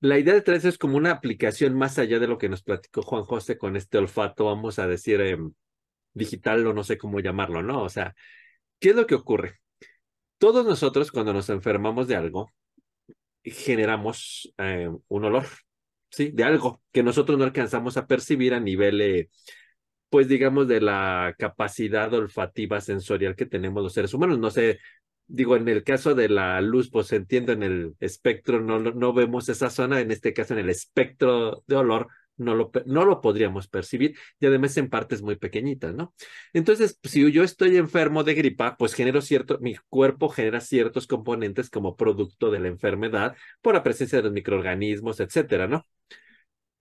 La 0.00 0.18
idea 0.18 0.34
de 0.34 0.42
traer 0.42 0.60
eso 0.60 0.68
es 0.68 0.78
como 0.78 0.96
una 0.96 1.12
aplicación 1.12 1.74
más 1.78 1.98
allá 1.98 2.18
de 2.20 2.28
lo 2.28 2.38
que 2.38 2.48
nos 2.48 2.62
platicó 2.62 3.02
Juan 3.02 3.24
José 3.24 3.58
con 3.58 3.76
este 3.76 3.98
olfato, 3.98 4.46
vamos 4.46 4.78
a 4.78 4.86
decir, 4.88 5.20
em, 5.22 5.52
digital 6.14 6.66
o 6.66 6.74
no 6.74 6.84
sé 6.84 6.98
cómo 6.98 7.20
llamarlo, 7.20 7.62
¿no? 7.62 7.82
O 7.82 7.88
sea, 7.90 8.14
¿qué 8.80 8.90
es 8.90 8.96
lo 8.96 9.06
que 9.06 9.14
ocurre? 9.14 9.60
Todos 10.38 10.66
nosotros 10.66 11.12
cuando 11.12 11.32
nos 11.32 11.50
enfermamos 11.50 12.08
de 12.08 12.16
algo, 12.16 12.50
generamos 13.44 14.52
eh, 14.58 14.88
un 15.08 15.24
olor, 15.24 15.46
¿sí? 16.10 16.30
De 16.32 16.44
algo 16.44 16.82
que 16.92 17.02
nosotros 17.02 17.38
no 17.38 17.44
alcanzamos 17.44 17.96
a 17.96 18.06
percibir 18.06 18.54
a 18.54 18.60
nivel, 18.60 19.00
eh, 19.00 19.30
pues 20.08 20.28
digamos, 20.28 20.66
de 20.66 20.80
la 20.80 21.34
capacidad 21.38 22.12
olfativa 22.14 22.80
sensorial 22.80 23.36
que 23.36 23.46
tenemos 23.46 23.82
los 23.82 23.92
seres 23.92 24.14
humanos. 24.14 24.38
No 24.38 24.50
sé, 24.50 24.80
digo, 25.26 25.56
en 25.56 25.68
el 25.68 25.84
caso 25.84 26.14
de 26.14 26.28
la 26.28 26.60
luz, 26.60 26.90
pues 26.90 27.12
entiendo 27.12 27.52
en 27.52 27.62
el 27.62 27.94
espectro, 28.00 28.60
no, 28.60 28.78
no 28.78 29.12
vemos 29.12 29.48
esa 29.48 29.70
zona, 29.70 30.00
en 30.00 30.10
este 30.10 30.32
caso 30.32 30.54
en 30.54 30.60
el 30.60 30.70
espectro 30.70 31.62
de 31.66 31.76
olor, 31.76 32.08
no 32.40 32.54
lo, 32.54 32.70
no 32.86 33.04
lo 33.04 33.20
podríamos 33.20 33.68
percibir 33.68 34.16
y 34.38 34.46
además 34.46 34.76
en 34.76 34.88
partes 34.88 35.22
muy 35.22 35.36
pequeñitas, 35.36 35.94
¿no? 35.94 36.14
Entonces, 36.52 36.98
si 37.04 37.30
yo 37.32 37.44
estoy 37.44 37.76
enfermo 37.76 38.24
de 38.24 38.34
gripa, 38.34 38.76
pues 38.76 38.94
genero 38.94 39.20
cierto, 39.20 39.58
mi 39.60 39.76
cuerpo 39.88 40.28
genera 40.28 40.60
ciertos 40.60 41.06
componentes 41.06 41.70
como 41.70 41.96
producto 41.96 42.50
de 42.50 42.60
la 42.60 42.68
enfermedad 42.68 43.36
por 43.62 43.74
la 43.74 43.82
presencia 43.82 44.18
de 44.18 44.24
los 44.24 44.32
microorganismos, 44.32 45.20
etcétera, 45.20 45.66
¿no? 45.68 45.86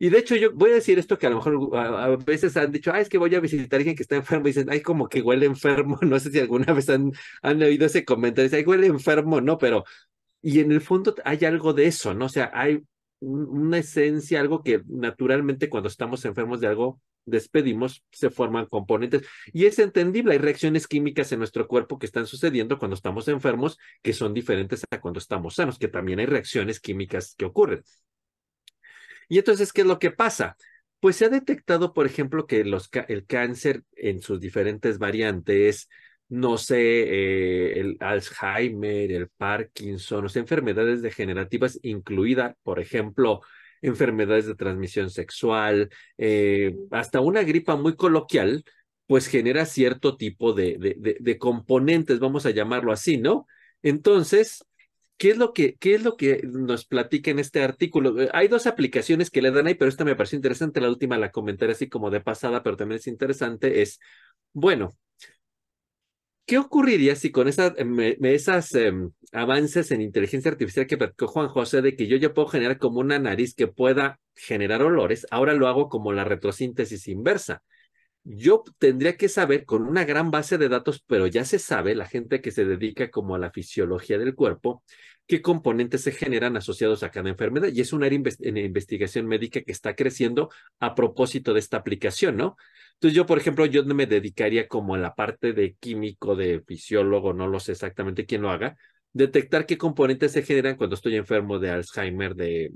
Y 0.02 0.10
de 0.10 0.20
hecho, 0.20 0.36
yo 0.38 0.54
voy 0.54 0.72
a 0.72 0.76
decir 0.76 0.98
esto 0.98 1.18
que 1.18 1.28
a 1.28 1.30
lo 1.30 1.36
mejor 1.38 1.78
a, 1.78 2.16
veces 2.16 2.56
han 2.56 2.72
dicho, 2.72 2.92
ah, 2.94 3.02
es 3.02 3.10
que 3.10 3.18
voy 3.18 3.36
a 3.36 3.42
visitar 3.42 3.78
a 3.78 3.80
alguien 3.80 3.98
que 3.98 4.04
está 4.04 4.16
enfermo 4.16 4.48
y 4.48 4.52
dicen, 4.52 4.70
ay, 4.70 4.82
como 4.82 5.10
que 5.10 5.22
huele 5.22 5.46
enfermo. 5.46 6.00
No 6.10 6.20
sé 6.20 6.32
si 6.32 6.40
alguna 6.40 6.72
vez 6.74 6.90
han, 6.90 7.12
han 7.42 7.62
oído 7.62 7.86
ese 7.86 8.06
comentario, 8.06 8.50
ay, 8.54 8.64
huele 8.64 8.88
enfermo, 8.88 9.42
no, 9.42 9.58
pero. 9.58 9.84
Y 10.42 10.62
en 10.62 10.72
el 10.72 10.82
fondo 10.82 11.16
hay 11.26 11.44
algo 11.46 11.74
de 11.74 11.88
eso, 11.88 12.14
¿no? 12.14 12.26
O 12.26 12.30
sea, 12.30 12.50
hay 12.54 12.82
una 13.20 13.78
esencia, 13.80 14.40
algo 14.40 14.64
que 14.64 14.82
naturalmente 14.88 15.70
cuando 15.70 15.90
estamos 15.90 16.26
enfermos 16.26 16.62
de 16.62 16.68
algo 16.68 17.02
despedimos, 17.26 18.04
se 18.12 18.30
forman 18.30 18.66
componentes. 18.66 19.24
Y 19.54 19.66
es 19.66 19.80
entendible, 19.80 20.34
hay 20.34 20.40
reacciones 20.40 20.88
químicas 20.88 21.32
en 21.32 21.40
nuestro 21.40 21.68
cuerpo 21.68 22.00
que 22.00 22.06
están 22.06 22.26
sucediendo 22.26 22.80
cuando 22.80 22.96
estamos 22.96 23.28
enfermos 23.28 23.78
que 24.02 24.14
son 24.14 24.34
diferentes 24.34 24.84
a 24.90 25.00
cuando 25.00 25.20
estamos 25.20 25.56
sanos, 25.56 25.78
que 25.78 25.88
también 25.88 26.20
hay 26.20 26.26
reacciones 26.26 26.80
químicas 26.80 27.36
que 27.38 27.46
ocurren. 27.46 27.84
Y 29.28 29.38
entonces, 29.38 29.72
¿qué 29.72 29.82
es 29.82 29.88
lo 29.88 30.00
que 30.00 30.12
pasa? 30.12 30.58
Pues 31.00 31.16
se 31.16 31.26
ha 31.26 31.30
detectado, 31.30 31.94
por 31.94 32.06
ejemplo, 32.06 32.48
que 32.48 32.66
los, 32.66 32.90
el 33.08 33.26
cáncer 33.26 33.84
en 33.96 34.22
sus 34.22 34.40
diferentes 34.40 34.98
variantes, 34.98 35.88
no 36.30 36.58
sé, 36.58 36.78
eh, 36.78 37.80
el 37.80 37.98
Alzheimer, 38.00 39.12
el 39.12 39.30
Parkinson, 39.30 40.26
o 40.26 40.30
sea, 40.30 40.42
enfermedades 40.42 41.02
degenerativas, 41.02 41.80
incluida, 41.84 42.56
por 42.64 42.80
ejemplo, 42.80 43.42
enfermedades 43.82 44.46
de 44.46 44.56
transmisión 44.56 45.10
sexual, 45.10 45.90
eh, 46.18 46.76
hasta 46.92 47.20
una 47.20 47.44
gripa 47.44 47.76
muy 47.76 47.96
coloquial, 47.96 48.64
pues 49.08 49.28
genera 49.28 49.66
cierto 49.66 50.18
tipo 50.18 50.54
de, 50.54 50.78
de, 50.78 51.18
de, 51.20 51.38
componentes, 51.40 52.20
vamos 52.20 52.46
a 52.46 52.52
llamarlo 52.52 52.92
así, 52.92 53.18
¿no? 53.18 53.48
Entonces, 53.82 54.64
¿Qué 55.20 55.32
es, 55.32 55.38
lo 55.38 55.52
que, 55.52 55.76
¿Qué 55.76 55.96
es 55.96 56.04
lo 56.04 56.16
que 56.16 56.42
nos 56.46 56.86
platica 56.86 57.30
en 57.30 57.40
este 57.40 57.62
artículo? 57.62 58.22
Eh, 58.22 58.30
hay 58.32 58.48
dos 58.48 58.68
aplicaciones 58.68 59.30
que 59.30 59.42
le 59.42 59.52
dan 59.52 59.68
ahí, 59.68 59.76
pero 59.76 59.90
esta 59.90 60.06
me 60.06 60.16
pareció 60.16 60.38
interesante. 60.38 60.80
La 60.80 60.88
última 60.88 61.18
la 61.18 61.30
comentaré 61.30 61.74
así 61.74 61.90
como 61.90 62.10
de 62.10 62.22
pasada, 62.22 62.64
pero 62.64 62.78
también 62.78 63.00
es 63.00 63.08
interesante. 63.08 63.82
Es, 63.82 64.00
bueno, 64.54 64.94
¿qué 66.50 66.58
ocurriría 66.58 67.16
si 67.16 67.30
con 67.32 67.48
esa, 67.48 67.76
esas 68.24 68.74
em, 68.74 69.12
avances 69.32 69.92
en 69.92 70.02
inteligencia 70.02 70.50
artificial 70.50 70.88
que 70.88 70.98
platicó 70.98 71.28
Juan 71.28 71.48
José 71.48 71.84
de 71.84 71.96
que 71.96 72.08
yo 72.08 72.18
ya 72.18 72.34
puedo 72.34 72.48
generar 72.48 72.80
como 72.80 73.00
una 73.02 73.20
nariz 73.20 73.54
que 73.54 73.68
pueda 73.68 74.20
generar 74.36 74.82
olores? 74.82 75.28
Ahora 75.30 75.54
lo 75.54 75.68
hago 75.68 75.90
como 75.90 76.12
la 76.12 76.24
retrosíntesis 76.24 77.08
inversa 77.08 77.62
yo 78.32 78.64
tendría 78.78 79.18
que 79.18 79.28
saber 79.28 79.66
con 79.66 79.82
una 79.88 80.06
gran 80.06 80.30
base 80.30 80.60
de 80.60 80.70
datos, 80.70 81.04
pero 81.08 81.26
ya 81.26 81.46
se 81.46 81.58
sabe, 81.58 81.96
la 81.96 82.06
gente 82.06 82.42
que 82.42 82.52
se 82.52 82.64
dedica 82.64 83.10
como 83.10 83.34
a 83.34 83.40
la 83.40 83.50
fisiología 83.50 84.20
del 84.20 84.36
cuerpo, 84.36 84.84
qué 85.26 85.42
componentes 85.42 86.02
se 86.02 86.12
generan 86.12 86.56
asociados 86.56 87.02
a 87.02 87.10
cada 87.10 87.30
enfermedad. 87.30 87.70
Y 87.74 87.82
es 87.82 87.92
una 87.92 88.06
área 88.06 88.20
investigación 88.20 89.26
médica 89.26 89.62
que 89.62 89.72
está 89.72 89.96
creciendo 89.96 90.52
a 90.80 90.94
propósito 90.94 91.54
de 91.56 91.60
esta 91.60 91.78
aplicación, 91.78 92.38
¿no? 92.38 92.56
Entonces 92.94 93.16
yo, 93.16 93.26
por 93.26 93.40
ejemplo, 93.40 93.66
yo 93.66 93.84
me 93.84 94.06
dedicaría 94.06 94.68
como 94.68 94.94
a 94.94 95.00
la 95.00 95.16
parte 95.16 95.54
de 95.54 95.74
químico, 95.80 96.36
de 96.36 96.62
fisiólogo, 96.62 97.34
no 97.34 97.48
lo 97.48 97.60
sé 97.60 97.72
exactamente 97.72 98.28
quién 98.28 98.44
lo 98.44 98.52
haga, 98.52 98.78
detectar 99.12 99.66
qué 99.66 99.78
componentes 99.80 100.34
se 100.34 100.44
generan 100.44 100.76
cuando 100.76 100.96
estoy 100.96 101.16
enfermo 101.16 101.58
de 101.58 101.72
Alzheimer, 101.72 102.36
de 102.36 102.74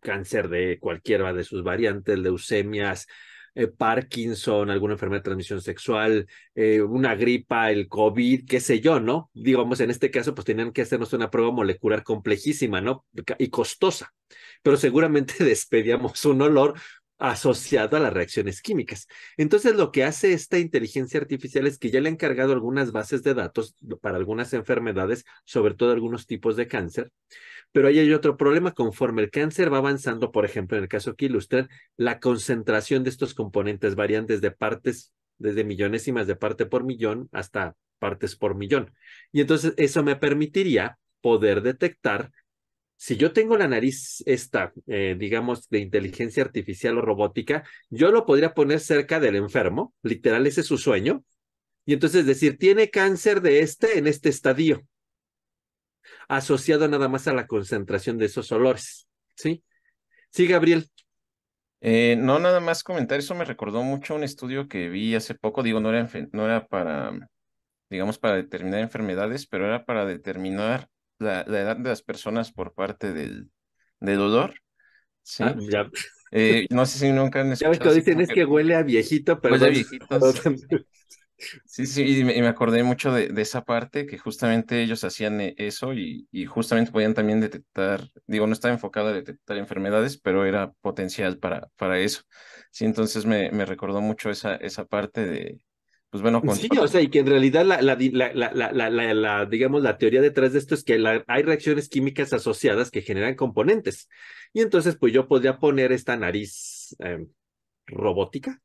cáncer 0.00 0.48
de 0.48 0.78
cualquiera 0.78 1.34
de 1.34 1.44
sus 1.44 1.62
variantes, 1.62 2.18
leucemias, 2.18 3.06
eh, 3.54 3.66
Parkinson, 3.66 4.70
alguna 4.70 4.94
enfermedad 4.94 5.20
de 5.20 5.24
transmisión 5.24 5.60
sexual, 5.60 6.26
eh, 6.54 6.80
una 6.82 7.14
gripa, 7.14 7.70
el 7.70 7.88
COVID, 7.88 8.46
qué 8.46 8.60
sé 8.60 8.80
yo, 8.80 9.00
¿no? 9.00 9.30
Digamos, 9.34 9.80
en 9.80 9.90
este 9.90 10.10
caso, 10.10 10.34
pues 10.34 10.44
tenían 10.44 10.72
que 10.72 10.82
hacernos 10.82 11.12
una 11.12 11.30
prueba 11.30 11.50
molecular 11.50 12.02
complejísima, 12.02 12.80
¿no? 12.80 13.04
Y 13.38 13.48
costosa, 13.50 14.12
pero 14.62 14.76
seguramente 14.76 15.34
despedíamos 15.44 16.24
un 16.24 16.42
olor 16.42 16.74
asociado 17.20 17.96
a 17.96 18.00
las 18.00 18.12
reacciones 18.12 18.62
químicas. 18.62 19.06
Entonces, 19.36 19.76
lo 19.76 19.92
que 19.92 20.04
hace 20.04 20.32
esta 20.32 20.58
inteligencia 20.58 21.20
artificial 21.20 21.66
es 21.66 21.78
que 21.78 21.90
ya 21.90 22.00
le 22.00 22.08
ha 22.08 22.12
encargado 22.12 22.52
algunas 22.52 22.90
bases 22.90 23.22
de 23.22 23.34
datos 23.34 23.76
para 24.00 24.16
algunas 24.16 24.52
enfermedades, 24.54 25.24
sobre 25.44 25.74
todo 25.74 25.92
algunos 25.92 26.26
tipos 26.26 26.56
de 26.56 26.66
cáncer, 26.66 27.12
pero 27.72 27.88
ahí 27.88 27.98
hay 27.98 28.12
otro 28.12 28.36
problema, 28.36 28.72
conforme 28.72 29.22
el 29.22 29.30
cáncer 29.30 29.72
va 29.72 29.78
avanzando, 29.78 30.32
por 30.32 30.44
ejemplo, 30.44 30.76
en 30.76 30.84
el 30.84 30.88
caso 30.88 31.14
que 31.14 31.26
ilustran, 31.26 31.68
la 31.96 32.18
concentración 32.18 33.04
de 33.04 33.10
estos 33.10 33.34
componentes 33.34 33.94
varían 33.94 34.26
desde 34.26 34.50
partes, 34.50 35.12
desde 35.38 35.62
millonésimas 35.62 36.26
de 36.26 36.36
parte 36.36 36.66
por 36.66 36.84
millón 36.84 37.28
hasta 37.32 37.76
partes 37.98 38.34
por 38.34 38.56
millón. 38.56 38.92
Y 39.30 39.40
entonces 39.42 39.74
eso 39.76 40.02
me 40.02 40.16
permitiría 40.16 40.98
poder 41.20 41.62
detectar 41.62 42.32
si 43.02 43.16
yo 43.16 43.32
tengo 43.32 43.56
la 43.56 43.66
nariz 43.66 44.22
esta, 44.26 44.74
eh, 44.86 45.16
digamos, 45.18 45.70
de 45.70 45.78
inteligencia 45.78 46.42
artificial 46.42 46.98
o 46.98 47.00
robótica, 47.00 47.64
yo 47.88 48.12
lo 48.12 48.26
podría 48.26 48.52
poner 48.52 48.78
cerca 48.78 49.18
del 49.18 49.36
enfermo, 49.36 49.94
literal, 50.02 50.46
ese 50.46 50.60
es 50.60 50.66
su 50.66 50.76
sueño, 50.76 51.24
y 51.86 51.94
entonces 51.94 52.26
decir, 52.26 52.58
tiene 52.58 52.90
cáncer 52.90 53.40
de 53.40 53.60
este 53.60 53.96
en 53.96 54.06
este 54.06 54.28
estadio 54.28 54.82
asociado 56.28 56.88
nada 56.88 57.08
más 57.08 57.26
a 57.26 57.32
la 57.32 57.46
concentración 57.46 58.18
de 58.18 58.26
esos 58.26 58.52
olores. 58.52 59.08
¿Sí? 59.34 59.64
Sí, 60.28 60.46
Gabriel. 60.46 60.90
Eh, 61.80 62.16
no, 62.18 62.38
nada 62.38 62.60
más 62.60 62.84
comentar, 62.84 63.18
eso 63.18 63.34
me 63.34 63.46
recordó 63.46 63.82
mucho 63.82 64.14
un 64.14 64.24
estudio 64.24 64.68
que 64.68 64.90
vi 64.90 65.14
hace 65.14 65.34
poco, 65.34 65.62
digo, 65.62 65.80
no 65.80 65.88
era, 65.88 66.06
no 66.32 66.44
era 66.44 66.66
para, 66.66 67.18
digamos, 67.88 68.18
para 68.18 68.36
determinar 68.36 68.80
enfermedades, 68.80 69.46
pero 69.46 69.64
era 69.64 69.86
para 69.86 70.04
determinar 70.04 70.90
la, 71.20 71.42
edad 71.42 71.76
de 71.76 71.88
las 71.88 72.02
personas 72.02 72.52
por 72.52 72.74
parte 72.74 73.12
del, 73.12 73.50
del 74.00 74.18
dolor. 74.18 74.54
Sí. 75.22 75.44
Ah, 75.44 75.54
ya. 75.58 75.88
Eh, 76.32 76.66
no 76.70 76.86
sé 76.86 76.98
si 76.98 77.12
nunca 77.12 77.40
han 77.40 77.52
escuchado. 77.52 77.90
Ya 77.90 77.92
dicen 77.92 78.20
es 78.20 78.28
que, 78.28 78.44
huele 78.44 78.74
a 78.74 78.82
viejito, 78.82 79.40
pero. 79.40 79.54
Huele 79.54 79.66
a 79.66 79.70
viejito. 79.70 80.06
Sí, 81.64 81.86
sí, 81.86 82.18
y 82.18 82.22
me, 82.22 82.46
acordé 82.46 82.82
mucho 82.82 83.12
de, 83.12 83.32
esa 83.40 83.64
parte, 83.64 84.06
que 84.06 84.18
justamente 84.18 84.82
ellos 84.82 85.04
hacían 85.04 85.40
eh, 85.40 85.54
eso 85.56 85.94
y, 85.94 86.28
y, 86.30 86.44
justamente 86.44 86.92
podían 86.92 87.14
también 87.14 87.40
detectar, 87.40 88.10
digo, 88.26 88.46
no 88.46 88.52
estaba 88.52 88.74
enfocado 88.74 89.08
a 89.08 89.12
detectar 89.14 89.56
enfermedades, 89.56 90.18
pero 90.18 90.44
era 90.44 90.72
potencial 90.82 91.38
para, 91.38 91.68
para 91.76 91.98
eso. 91.98 92.24
Sí, 92.70 92.84
entonces 92.84 93.24
me, 93.24 93.50
me 93.52 93.64
recordó 93.64 94.02
mucho 94.02 94.28
esa, 94.28 94.54
esa 94.56 94.84
parte 94.84 95.24
de, 95.24 95.64
pues 96.10 96.22
bueno, 96.22 96.42
Sí, 96.54 96.68
o 96.76 96.88
sea, 96.88 97.00
y 97.00 97.08
que 97.08 97.20
en 97.20 97.26
realidad 97.26 97.64
la, 97.64 97.80
la, 97.80 99.46
digamos, 99.46 99.82
la 99.82 99.96
teoría 99.96 100.20
detrás 100.20 100.52
de 100.52 100.58
esto 100.58 100.74
es 100.74 100.82
que 100.82 101.22
hay 101.28 101.42
reacciones 101.42 101.88
químicas 101.88 102.32
asociadas 102.32 102.90
que 102.90 103.02
generan 103.02 103.36
componentes. 103.36 104.08
Y 104.52 104.60
entonces, 104.60 104.96
pues 104.96 105.12
yo 105.12 105.28
podría 105.28 105.58
poner 105.58 105.92
esta 105.92 106.16
nariz 106.16 106.96
em, 106.98 107.28
robótica, 107.86 108.60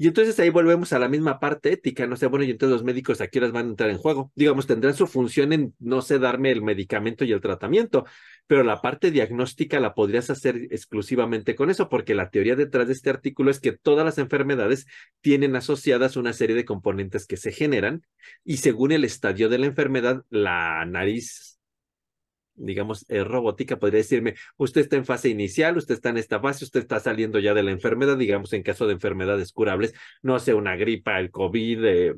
y 0.00 0.08
entonces 0.08 0.40
ahí 0.40 0.48
volvemos 0.48 0.94
a 0.94 0.98
la 0.98 1.10
misma 1.10 1.38
parte 1.38 1.70
ética, 1.70 2.06
no 2.06 2.16
sé, 2.16 2.26
bueno, 2.26 2.46
y 2.46 2.50
entonces 2.50 2.72
los 2.72 2.84
médicos 2.84 3.20
aquí 3.20 3.38
las 3.38 3.52
van 3.52 3.66
a 3.66 3.68
entrar 3.68 3.90
en 3.90 3.98
juego. 3.98 4.32
Digamos, 4.34 4.66
tendrán 4.66 4.94
su 4.94 5.06
función 5.06 5.52
en, 5.52 5.74
no 5.78 6.00
sé, 6.00 6.18
darme 6.18 6.50
el 6.50 6.62
medicamento 6.62 7.26
y 7.26 7.32
el 7.32 7.42
tratamiento, 7.42 8.06
pero 8.46 8.64
la 8.64 8.80
parte 8.80 9.10
diagnóstica 9.10 9.78
la 9.78 9.92
podrías 9.92 10.30
hacer 10.30 10.56
exclusivamente 10.70 11.54
con 11.54 11.68
eso, 11.68 11.90
porque 11.90 12.14
la 12.14 12.30
teoría 12.30 12.56
detrás 12.56 12.86
de 12.86 12.94
este 12.94 13.10
artículo 13.10 13.50
es 13.50 13.60
que 13.60 13.72
todas 13.72 14.06
las 14.06 14.16
enfermedades 14.16 14.86
tienen 15.20 15.54
asociadas 15.54 16.16
una 16.16 16.32
serie 16.32 16.56
de 16.56 16.64
componentes 16.64 17.26
que 17.26 17.36
se 17.36 17.52
generan 17.52 18.00
y 18.42 18.56
según 18.56 18.92
el 18.92 19.04
estadio 19.04 19.50
de 19.50 19.58
la 19.58 19.66
enfermedad, 19.66 20.24
la 20.30 20.82
nariz 20.86 21.49
digamos, 22.60 23.04
eh, 23.08 23.24
robótica, 23.24 23.78
podría 23.78 23.98
decirme, 23.98 24.34
usted 24.56 24.82
está 24.82 24.96
en 24.96 25.04
fase 25.04 25.28
inicial, 25.28 25.76
usted 25.76 25.94
está 25.94 26.10
en 26.10 26.18
esta 26.18 26.40
fase, 26.40 26.64
usted 26.64 26.80
está 26.80 27.00
saliendo 27.00 27.38
ya 27.38 27.54
de 27.54 27.62
la 27.62 27.70
enfermedad, 27.70 28.16
digamos, 28.16 28.52
en 28.52 28.62
caso 28.62 28.86
de 28.86 28.94
enfermedades 28.94 29.52
curables, 29.52 29.94
no 30.22 30.38
sé, 30.38 30.54
una 30.54 30.76
gripa, 30.76 31.18
el 31.18 31.30
COVID, 31.30 31.84
eh, 31.84 32.14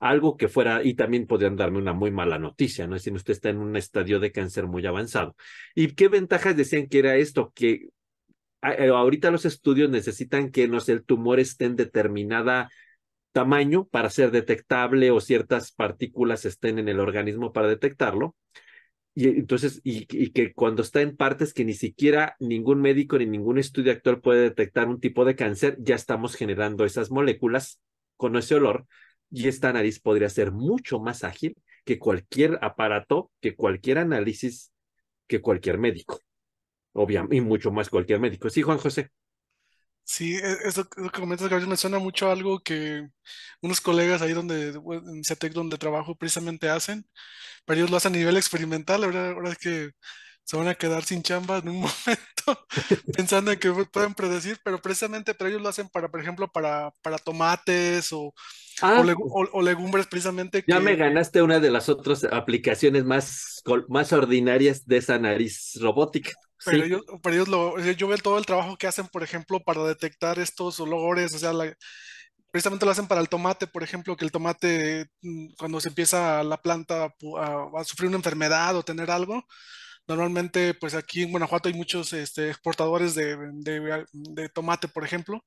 algo 0.00 0.36
que 0.36 0.48
fuera, 0.48 0.82
y 0.84 0.94
también 0.94 1.26
podrían 1.26 1.56
darme 1.56 1.78
una 1.78 1.92
muy 1.92 2.10
mala 2.10 2.38
noticia, 2.38 2.86
¿no? 2.86 2.98
Si 2.98 3.10
usted 3.10 3.32
está 3.32 3.50
en 3.50 3.58
un 3.58 3.76
estadio 3.76 4.20
de 4.20 4.32
cáncer 4.32 4.66
muy 4.66 4.86
avanzado. 4.86 5.36
¿Y 5.74 5.88
qué 5.94 6.08
ventajas 6.08 6.56
decían 6.56 6.86
que 6.88 6.98
era 6.98 7.16
esto? 7.16 7.52
Que 7.54 7.88
eh, 8.62 8.88
ahorita 8.88 9.30
los 9.30 9.44
estudios 9.44 9.90
necesitan 9.90 10.50
que, 10.50 10.68
no 10.68 10.78
el 10.86 11.04
tumor 11.04 11.40
esté 11.40 11.66
en 11.66 11.76
determinada 11.76 12.68
tamaño 13.32 13.86
para 13.86 14.08
ser 14.10 14.30
detectable 14.30 15.10
o 15.10 15.20
ciertas 15.20 15.70
partículas 15.72 16.46
estén 16.46 16.78
en 16.78 16.88
el 16.88 17.00
organismo 17.00 17.52
para 17.52 17.68
detectarlo 17.68 18.34
Y 19.18 19.28
entonces, 19.28 19.80
y, 19.82 20.04
que 20.04 20.52
cuando 20.52 20.82
está 20.82 21.00
en 21.00 21.16
partes 21.16 21.54
que 21.54 21.64
ni 21.64 21.72
siquiera 21.72 22.36
ningún 22.38 22.82
médico 22.82 23.16
ni 23.16 23.24
ningún 23.24 23.56
estudio 23.56 23.92
actual 23.92 24.20
puede 24.20 24.42
detectar 24.42 24.88
un 24.88 25.00
tipo 25.00 25.24
de 25.24 25.34
cáncer, 25.34 25.78
ya 25.80 25.94
estamos 25.94 26.34
generando 26.34 26.84
esas 26.84 27.10
moléculas 27.10 27.80
con 28.18 28.36
ese 28.36 28.56
olor 28.56 28.86
y 29.30 29.48
esta 29.48 29.72
nariz 29.72 30.00
podría 30.00 30.28
ser 30.28 30.52
mucho 30.52 31.00
más 31.00 31.24
ágil 31.24 31.56
que 31.86 31.98
cualquier 31.98 32.58
aparato, 32.60 33.30
que 33.40 33.56
cualquier 33.56 33.96
análisis, 33.96 34.70
que 35.26 35.40
cualquier 35.40 35.78
médico. 35.78 36.20
Obviamente, 36.92 37.36
y 37.36 37.40
mucho 37.40 37.72
más 37.72 37.88
cualquier 37.88 38.20
médico. 38.20 38.50
Sí, 38.50 38.60
Juan 38.60 38.76
José. 38.76 39.12
Sí, 40.08 40.36
e, 40.36 40.68
eso 40.68 40.88
que 40.88 41.10
comentas, 41.10 41.48
Gabriel, 41.48 41.68
me 41.68 41.76
suena 41.76 41.98
mucho 41.98 42.28
a 42.28 42.32
algo 42.32 42.60
que 42.60 43.08
unos 43.60 43.80
colegas 43.80 44.22
ahí 44.22 44.32
donde, 44.32 44.68
en 44.70 45.24
CETEC 45.24 45.52
donde 45.52 45.78
trabajo 45.78 46.16
precisamente 46.16 46.68
hacen, 46.68 47.06
pero 47.64 47.78
ellos 47.80 47.90
lo 47.90 47.96
hacen 47.96 48.14
a 48.14 48.18
nivel 48.18 48.36
experimental, 48.36 49.04
ahora, 49.04 49.30
ahora 49.30 49.50
es 49.50 49.58
que 49.58 49.90
se 50.44 50.56
van 50.56 50.68
a 50.68 50.76
quedar 50.76 51.04
sin 51.04 51.22
chamba 51.22 51.58
en 51.58 51.70
un 51.70 51.80
momento, 51.80 52.66
pensando 53.16 53.50
en 53.50 53.58
que 53.58 53.72
pueden 53.92 54.14
predecir, 54.14 54.60
pero 54.64 54.80
precisamente 54.80 55.34
pero 55.34 55.50
ellos 55.50 55.62
lo 55.62 55.68
hacen 55.70 55.88
para, 55.88 56.08
por 56.08 56.20
ejemplo, 56.20 56.48
para, 56.52 56.92
para 57.02 57.18
tomates 57.18 58.12
o, 58.12 58.32
Ah, 58.82 59.02
o, 59.52 59.62
legumbres 59.62 60.06
precisamente. 60.06 60.62
Ya 60.66 60.80
me 60.80 60.96
ganaste 60.96 61.40
una 61.40 61.60
de 61.60 61.70
las 61.70 61.88
otras 61.88 62.24
aplicaciones 62.24 63.04
más, 63.04 63.62
más 63.88 64.12
ordinarias 64.12 64.86
de 64.86 64.98
esa 64.98 65.18
nariz 65.18 65.78
robótica. 65.80 66.32
Pero, 66.64 66.84
ellos, 66.84 67.02
pero 67.22 67.34
ellos 67.34 67.48
lo, 67.48 67.78
yo 67.78 68.08
veo 68.08 68.18
todo 68.18 68.38
el 68.38 68.46
trabajo 68.46 68.76
que 68.76 68.86
hacen, 68.86 69.06
por 69.08 69.22
ejemplo, 69.22 69.60
para 69.60 69.84
detectar 69.84 70.38
estos 70.38 70.80
olores, 70.80 71.34
o 71.34 71.38
sea, 71.38 71.52
precisamente 72.50 72.86
lo 72.86 72.92
hacen 72.92 73.06
para 73.06 73.20
el 73.20 73.28
tomate, 73.28 73.66
por 73.66 73.82
ejemplo, 73.82 74.16
que 74.16 74.24
el 74.24 74.32
tomate, 74.32 75.06
mm, 75.22 75.54
cuando 75.58 75.80
se 75.80 75.88
empieza 75.88 76.42
la 76.42 76.56
planta 76.60 77.14
a, 77.38 77.84
sufrir 77.84 78.08
una 78.08 78.16
enfermedad 78.16 78.76
o 78.76 78.82
tener 78.82 79.10
algo, 79.10 79.44
normalmente, 80.08 80.74
pues 80.74 80.94
aquí 80.94 81.22
en 81.22 81.30
Guanajuato 81.30 81.68
hay 81.68 81.74
muchos 81.74 82.12
este, 82.12 82.48
exportadores 82.48 83.14
de, 83.14 83.36
de 84.12 84.48
tomate, 84.48 84.88
por 84.88 85.04
ejemplo, 85.04 85.44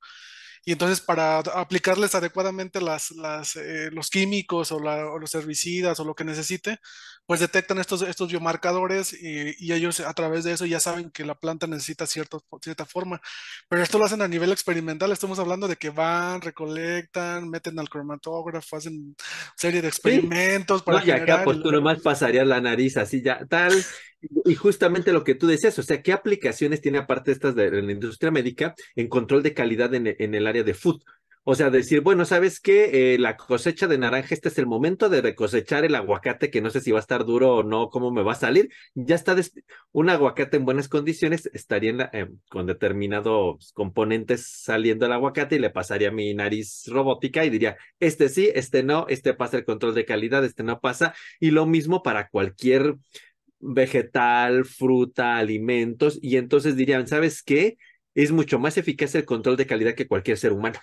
y 0.64 0.72
entonces 0.72 1.00
para 1.00 1.38
aplicarles 1.38 2.14
adecuadamente 2.14 2.80
las, 2.80 3.12
las, 3.12 3.56
eh, 3.56 3.90
los 3.92 4.10
químicos 4.10 4.70
o, 4.72 4.78
los 4.78 5.34
herbicidas 5.34 5.98
o 6.00 6.04
lo 6.04 6.14
que 6.14 6.24
necesite, 6.24 6.78
pues 7.24 7.40
detectan 7.40 7.78
estos, 7.78 8.02
estos 8.02 8.28
biomarcadores 8.28 9.12
y, 9.12 9.72
ellos 9.72 10.00
a 10.00 10.12
través 10.12 10.44
de 10.44 10.52
eso 10.52 10.66
ya 10.66 10.80
saben 10.80 11.10
que 11.10 11.24
la 11.24 11.34
planta 11.34 11.66
necesita 11.66 12.06
cierto, 12.06 12.44
cierta 12.60 12.84
forma. 12.84 13.20
Pero 13.68 13.82
esto 13.82 13.98
lo 13.98 14.04
hacen 14.04 14.20
a 14.20 14.28
nivel 14.28 14.52
experimental, 14.52 15.12
estamos 15.12 15.38
hablando 15.38 15.66
de 15.66 15.76
que 15.76 15.90
van, 15.90 16.40
recolectan, 16.40 17.48
meten 17.48 17.78
al 17.78 17.88
cromatógrafo, 17.88 18.76
hacen 18.76 19.16
serie 19.56 19.80
de 19.80 19.88
experimentos 19.88 20.82
para... 20.82 21.00
No, 21.00 21.06
y 21.06 21.10
acá 21.10 21.42
pues 21.44 21.62
tú 21.62 21.72
nomás 21.72 22.00
pasarías 22.00 22.46
la 22.46 22.60
nariz 22.60 22.96
así 22.96 23.22
ya, 23.22 23.46
tal, 23.48 23.72
y 24.20 24.54
justamente 24.54 25.12
lo 25.12 25.24
que 25.24 25.34
tú 25.34 25.46
decías, 25.46 25.78
o 25.78 25.82
sea, 25.82 26.02
¿qué 26.02 26.12
aplicaciones 26.12 26.80
tiene 26.80 26.98
aparte 26.98 27.32
estas 27.32 27.54
de, 27.54 27.70
la 27.70 27.92
industria 27.92 28.30
médica 28.30 28.74
en 28.94 29.08
control 29.08 29.42
de 29.42 29.54
calidad 29.54 29.94
en, 29.94 30.06
el 30.34 30.46
área 30.46 30.62
de 30.62 30.74
food? 30.74 31.02
O 31.42 31.54
sea, 31.54 31.70
decir, 31.70 32.02
bueno, 32.02 32.26
¿sabes 32.26 32.60
qué? 32.60 33.14
Eh, 33.14 33.18
la 33.18 33.38
cosecha 33.38 33.88
de 33.88 33.96
naranja, 33.96 34.34
este 34.34 34.50
es 34.50 34.58
el 34.58 34.66
momento 34.66 35.08
de 35.08 35.34
cosechar 35.34 35.86
el 35.86 35.94
aguacate, 35.94 36.50
que 36.50 36.60
no 36.60 36.68
sé 36.68 36.80
si 36.82 36.90
va 36.92 36.98
a 36.98 37.00
estar 37.00 37.24
duro 37.24 37.56
o 37.56 37.62
no, 37.62 37.88
cómo 37.88 38.10
me 38.10 38.22
va 38.22 38.32
a 38.32 38.34
salir. 38.34 38.68
Ya 38.94 39.14
está, 39.14 39.34
un 39.92 40.10
aguacate 40.10 40.58
en 40.58 40.66
buenas 40.66 40.88
condiciones 40.88 41.48
estaría 41.54 42.10
eh, 42.12 42.28
con 42.50 42.66
determinados 42.66 43.72
componentes 43.72 44.46
saliendo 44.46 45.06
el 45.06 45.12
aguacate 45.12 45.56
y 45.56 45.60
le 45.60 45.70
pasaría 45.70 46.10
mi 46.10 46.34
nariz 46.34 46.84
robótica 46.88 47.42
y 47.44 47.50
diría, 47.50 47.78
este 48.00 48.28
sí, 48.28 48.50
este 48.54 48.82
no, 48.82 49.06
este 49.08 49.32
pasa 49.32 49.56
el 49.56 49.64
control 49.64 49.94
de 49.94 50.04
calidad, 50.04 50.44
este 50.44 50.62
no 50.62 50.78
pasa. 50.80 51.14
Y 51.40 51.52
lo 51.52 51.64
mismo 51.64 52.02
para 52.02 52.28
cualquier 52.28 52.96
vegetal, 53.60 54.64
fruta, 54.64 55.36
alimentos, 55.36 56.18
y 56.20 56.36
entonces 56.36 56.76
dirían, 56.76 57.06
¿sabes 57.06 57.42
qué? 57.42 57.76
Es 58.14 58.32
mucho 58.32 58.58
más 58.58 58.76
eficaz 58.78 59.14
el 59.14 59.24
control 59.24 59.56
de 59.56 59.66
calidad 59.66 59.94
que 59.94 60.08
cualquier 60.08 60.38
ser 60.38 60.52
humano. 60.52 60.80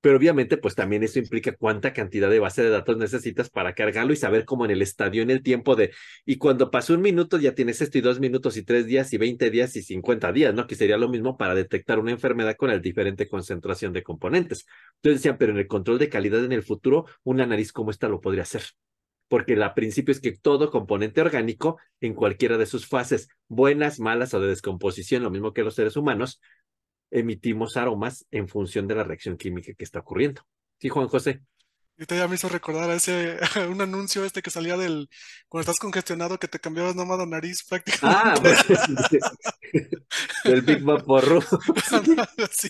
Pero 0.00 0.16
obviamente, 0.16 0.56
pues 0.56 0.76
también 0.76 1.02
eso 1.02 1.18
implica 1.18 1.56
cuánta 1.56 1.92
cantidad 1.92 2.30
de 2.30 2.38
base 2.38 2.62
de 2.62 2.70
datos 2.70 2.96
necesitas 2.96 3.50
para 3.50 3.74
cargarlo 3.74 4.12
y 4.12 4.16
saber 4.16 4.44
cómo 4.44 4.64
en 4.64 4.70
el 4.70 4.80
estadio, 4.80 5.22
en 5.22 5.30
el 5.30 5.42
tiempo 5.42 5.74
de, 5.74 5.90
y 6.24 6.38
cuando 6.38 6.70
pasó 6.70 6.94
un 6.94 7.02
minuto 7.02 7.36
ya 7.36 7.52
tienes 7.52 7.80
esto 7.80 7.98
y 7.98 8.00
dos 8.00 8.20
minutos 8.20 8.56
y 8.56 8.62
tres 8.62 8.86
días 8.86 9.12
y 9.12 9.18
veinte 9.18 9.50
días 9.50 9.74
y 9.74 9.82
cincuenta 9.82 10.32
días, 10.32 10.54
¿no? 10.54 10.68
Que 10.68 10.76
sería 10.76 10.96
lo 10.98 11.08
mismo 11.08 11.36
para 11.36 11.56
detectar 11.56 11.98
una 11.98 12.12
enfermedad 12.12 12.54
con 12.56 12.68
la 12.68 12.78
diferente 12.78 13.28
concentración 13.28 13.92
de 13.92 14.04
componentes. 14.04 14.66
Entonces 14.96 15.20
decían, 15.20 15.36
pero 15.36 15.50
en 15.50 15.58
el 15.58 15.66
control 15.66 15.98
de 15.98 16.08
calidad 16.08 16.44
en 16.44 16.52
el 16.52 16.62
futuro, 16.62 17.06
una 17.24 17.44
nariz 17.44 17.72
como 17.72 17.90
esta 17.90 18.08
lo 18.08 18.20
podría 18.20 18.42
hacer 18.42 18.62
porque 19.28 19.52
el 19.52 19.72
principio 19.74 20.12
es 20.12 20.20
que 20.20 20.32
todo 20.32 20.70
componente 20.70 21.20
orgánico, 21.20 21.78
en 22.00 22.14
cualquiera 22.14 22.56
de 22.56 22.66
sus 22.66 22.86
fases, 22.86 23.28
buenas, 23.46 24.00
malas 24.00 24.34
o 24.34 24.40
de 24.40 24.48
descomposición, 24.48 25.22
lo 25.22 25.30
mismo 25.30 25.52
que 25.52 25.62
los 25.62 25.74
seres 25.74 25.96
humanos, 25.96 26.40
emitimos 27.10 27.76
aromas 27.76 28.26
en 28.30 28.48
función 28.48 28.86
de 28.86 28.94
la 28.94 29.04
reacción 29.04 29.36
química 29.36 29.72
que 29.76 29.84
está 29.84 30.00
ocurriendo. 30.00 30.42
Sí, 30.80 30.88
Juan 30.88 31.08
José. 31.08 31.42
Ahorita 31.98 32.14
ya 32.14 32.28
me 32.28 32.36
hizo 32.36 32.48
recordar 32.48 32.90
a 32.90 32.94
ese, 32.94 33.38
un 33.70 33.80
anuncio 33.80 34.24
este 34.24 34.40
que 34.40 34.50
salía 34.50 34.76
del, 34.76 35.08
cuando 35.48 35.62
estás 35.62 35.80
congestionado, 35.80 36.38
que 36.38 36.48
te 36.48 36.60
cambiabas 36.60 36.94
nomás 36.94 37.18
la 37.18 37.26
nariz 37.26 37.64
prácticamente. 37.68 38.22
Ah, 38.24 38.34
pues, 38.40 38.58
del 40.44 40.62
Big 40.62 40.82
Vaporru. 40.82 41.40
sí. 42.50 42.68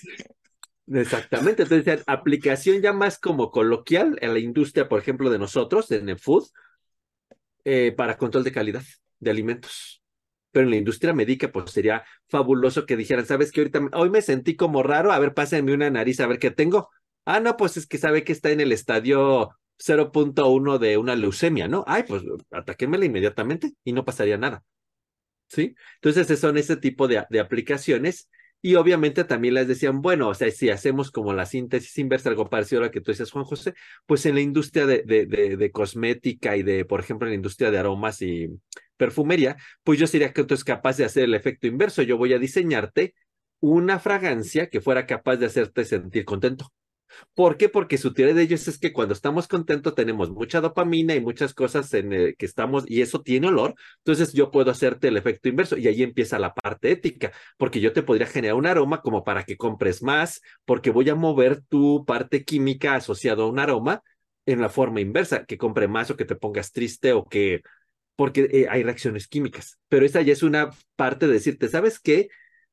Exactamente, 0.90 1.64
entonces 1.64 2.02
aplicación 2.06 2.80
ya 2.80 2.92
más 2.92 3.18
como 3.18 3.50
coloquial 3.50 4.18
en 4.22 4.32
la 4.32 4.38
industria, 4.38 4.88
por 4.88 5.00
ejemplo, 5.00 5.28
de 5.28 5.38
nosotros, 5.38 5.90
en 5.90 6.08
el 6.08 6.18
food, 6.18 6.44
eh, 7.64 7.92
para 7.96 8.16
control 8.16 8.44
de 8.44 8.52
calidad 8.52 8.82
de 9.18 9.30
alimentos. 9.30 10.02
Pero 10.50 10.64
en 10.64 10.70
la 10.70 10.76
industria 10.76 11.12
médica, 11.12 11.52
pues 11.52 11.70
sería 11.70 12.04
fabuloso 12.28 12.86
que 12.86 12.96
dijeran, 12.96 13.26
¿sabes 13.26 13.52
qué? 13.52 13.60
Ahorita, 13.60 13.80
hoy 13.92 14.08
me 14.08 14.22
sentí 14.22 14.56
como 14.56 14.82
raro, 14.82 15.12
a 15.12 15.18
ver, 15.18 15.34
pásenme 15.34 15.74
una 15.74 15.90
nariz 15.90 16.20
a 16.20 16.26
ver 16.26 16.38
qué 16.38 16.50
tengo. 16.50 16.88
Ah, 17.26 17.40
no, 17.40 17.56
pues 17.58 17.76
es 17.76 17.86
que 17.86 17.98
sabe 17.98 18.24
que 18.24 18.32
está 18.32 18.50
en 18.50 18.60
el 18.60 18.72
estadio 18.72 19.50
0.1 19.76 20.78
de 20.78 20.96
una 20.96 21.14
leucemia, 21.14 21.68
¿no? 21.68 21.84
Ay, 21.86 22.04
pues 22.08 22.22
ataquémela 22.50 23.04
inmediatamente 23.04 23.72
y 23.84 23.92
no 23.92 24.06
pasaría 24.06 24.38
nada. 24.38 24.64
¿Sí? 25.48 25.74
Entonces, 26.00 26.38
son 26.40 26.56
ese 26.56 26.76
tipo 26.76 27.08
de, 27.08 27.24
de 27.28 27.40
aplicaciones 27.40 28.28
y 28.60 28.74
obviamente 28.74 29.24
también 29.24 29.54
les 29.54 29.68
decían, 29.68 30.02
bueno, 30.02 30.28
o 30.28 30.34
sea, 30.34 30.50
si 30.50 30.68
hacemos 30.70 31.10
como 31.10 31.32
la 31.32 31.46
síntesis 31.46 31.96
inversa, 31.98 32.28
algo 32.28 32.50
parecido 32.50 32.82
a 32.82 32.86
lo 32.86 32.90
que 32.90 33.00
tú 33.00 33.12
dices, 33.12 33.30
Juan 33.30 33.44
José, 33.44 33.74
pues 34.06 34.26
en 34.26 34.34
la 34.34 34.40
industria 34.40 34.86
de, 34.86 35.02
de, 35.04 35.26
de, 35.26 35.70
cosmética 35.70 36.56
y 36.56 36.62
de, 36.62 36.84
por 36.84 37.00
ejemplo, 37.00 37.26
en 37.28 37.32
la 37.32 37.36
industria 37.36 37.70
de 37.70 37.78
aromas 37.78 38.20
y 38.22 38.48
perfumería, 38.96 39.56
pues 39.84 39.98
yo 39.98 40.06
sería 40.06 40.32
que 40.32 40.40
entonces 40.40 40.64
capaz 40.64 40.96
de 40.96 41.04
hacer 41.04 41.24
el 41.24 41.34
efecto 41.34 41.66
inverso. 41.66 42.02
Yo 42.02 42.18
voy 42.18 42.32
a 42.32 42.38
diseñarte 42.38 43.14
una 43.60 43.98
fragancia 44.00 44.68
que 44.68 44.80
fuera 44.80 45.06
capaz 45.06 45.36
de 45.36 45.46
hacerte 45.46 45.84
sentir 45.84 46.24
contento. 46.24 46.72
¿Por 47.34 47.56
qué? 47.56 47.68
Porque 47.68 47.98
su 47.98 48.12
teoría 48.12 48.34
de 48.34 48.42
ellos 48.42 48.66
es 48.68 48.78
que 48.78 48.92
cuando 48.92 49.14
estamos 49.14 49.48
contentos 49.48 49.94
tenemos 49.94 50.30
mucha 50.30 50.60
dopamina 50.60 51.14
y 51.14 51.20
muchas 51.20 51.54
cosas 51.54 51.92
en 51.94 52.34
que 52.36 52.46
estamos, 52.46 52.84
y 52.86 53.02
eso 53.02 53.22
tiene 53.22 53.48
olor, 53.48 53.74
entonces 53.98 54.32
yo 54.32 54.50
puedo 54.50 54.70
hacerte 54.70 55.08
el 55.08 55.16
efecto 55.16 55.48
inverso 55.48 55.76
y 55.76 55.88
ahí 55.88 56.02
empieza 56.02 56.38
la 56.38 56.54
parte 56.54 56.90
ética, 56.90 57.32
porque 57.56 57.80
yo 57.80 57.92
te 57.92 58.02
podría 58.02 58.26
generar 58.26 58.56
un 58.56 58.66
aroma 58.66 59.00
como 59.00 59.24
para 59.24 59.44
que 59.44 59.56
compres 59.56 60.02
más, 60.02 60.40
porque 60.64 60.90
voy 60.90 61.08
a 61.08 61.14
mover 61.14 61.62
tu 61.62 62.04
parte 62.06 62.44
química 62.44 62.94
asociada 62.94 63.42
a 63.42 63.46
un 63.46 63.58
aroma 63.58 64.02
en 64.46 64.60
la 64.60 64.68
forma 64.68 65.00
inversa, 65.00 65.44
que 65.44 65.58
compre 65.58 65.88
más 65.88 66.10
o 66.10 66.16
que 66.16 66.24
te 66.24 66.36
pongas 66.36 66.72
triste 66.72 67.12
o 67.12 67.24
que, 67.26 67.62
porque 68.16 68.48
eh, 68.52 68.66
hay 68.70 68.82
reacciones 68.82 69.28
químicas, 69.28 69.78
pero 69.88 70.06
esa 70.06 70.22
ya 70.22 70.32
es 70.32 70.42
una 70.42 70.70
parte 70.96 71.26
de 71.26 71.34
decirte, 71.34 71.68
¿sabes 71.68 72.00
qué? 72.00 72.28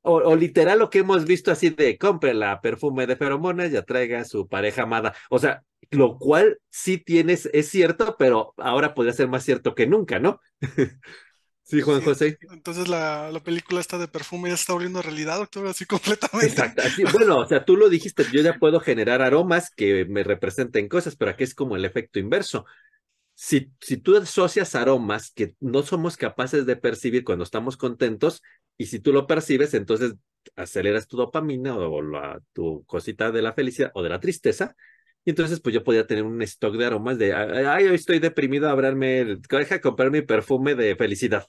O, 0.08 0.36
literal 0.36 0.78
lo 0.78 0.91
que 0.91 0.99
hemos 0.99 1.26
visto 1.26 1.51
así 1.51 1.72
de 1.72 1.97
compre 1.97 2.36
la 2.36 2.62
perfume 2.62 3.08
de 3.08 3.16
feromonas, 3.16 3.72
ya 3.72 3.82
traiga 3.82 4.20
a 4.20 4.26
su 4.26 4.47
pareja 4.47 4.84
amada. 4.84 5.16
O 5.32 5.39
sea, 5.39 5.64
lo 5.89 6.20
cual 6.20 6.60
sí 6.70 6.99
tienes, 6.99 7.49
es 7.53 7.70
cierto, 7.70 8.16
pero 8.18 8.53
ahora 8.58 8.93
podría 8.93 9.14
ser 9.14 9.28
más 9.28 9.43
cierto 9.43 9.74
que 9.74 9.88
nunca, 9.88 10.20
¿no? 10.20 10.39
sí, 11.64 11.82
Juan 11.82 12.01
José. 12.01 12.38
Entonces 12.51 12.88
la, 12.88 13.32
la, 13.32 13.39
película 13.39 13.82
esta 13.82 13.97
de 13.97 14.08
perfume 14.08 14.49
ya 14.49 14.56
está 14.56 14.74
volviendo 14.74 15.01
realidad, 15.01 15.38
doctor, 15.38 15.66
así 15.66 15.86
completamente. 15.88 16.53
Exacto. 16.53 16.84
bueno, 17.12 17.39
o 17.39 17.47
sea, 17.47 17.66
tú 17.66 17.76
lo 17.76 17.89
dijiste, 17.89 18.26
yo 18.32 18.43
ya 18.43 18.60
puedo 18.60 18.80
generar 18.80 19.24
aromas 19.24 19.72
que 19.76 20.06
me 20.06 20.24
representen 20.24 20.88
cosas, 20.88 21.16
pero 21.16 21.32
aquí 21.32 21.43
es 21.43 21.56
como 21.56 21.76
el 21.76 21.84
efecto 21.84 22.20
inverso. 22.20 22.66
Si, 23.34 23.72
si, 23.82 23.97
tú 23.97 24.16
asocias 24.16 24.76
aromas 24.76 25.32
que 25.32 25.56
no 25.60 25.82
somos 25.82 26.16
capaces 26.16 26.66
de 26.68 26.78
percibir 26.78 27.24
cuando 27.26 27.43
estamos 27.43 27.76
contentos, 27.76 28.41
y 28.78 28.88
si 28.88 28.99
tú 28.99 29.13
lo 29.13 29.28
percibes, 29.28 29.73
entonces 29.73 30.15
aceleras 30.55 31.07
tu 31.07 31.17
dopamina 31.17 31.76
o 31.76 32.01
la, 32.01 32.39
tu 32.53 32.84
cosita 32.86 33.32
de 33.32 33.41
la 33.41 33.53
felicidad 33.53 33.91
o 33.93 34.03
de 34.03 34.09
la 34.09 34.19
tristeza. 34.19 34.76
Y 35.23 35.32
entonces, 35.32 35.59
pues 35.59 35.73
yo 35.73 35.84
podía 35.84 36.05
tener 36.05 36.23
un 36.23 36.41
stock 36.43 36.76
de 36.76 36.86
aromas 36.86 37.17
de, 37.17 37.34
ay, 37.34 37.86
hoy 37.88 37.95
estoy 37.95 38.19
deprimido, 38.19 38.69
abrirme, 38.69 39.38
deja 39.49 39.82
comprar 39.82 40.11
mi 40.11 40.21
perfume 40.21 40.76
de 40.76 40.95
felicidad. 40.95 41.45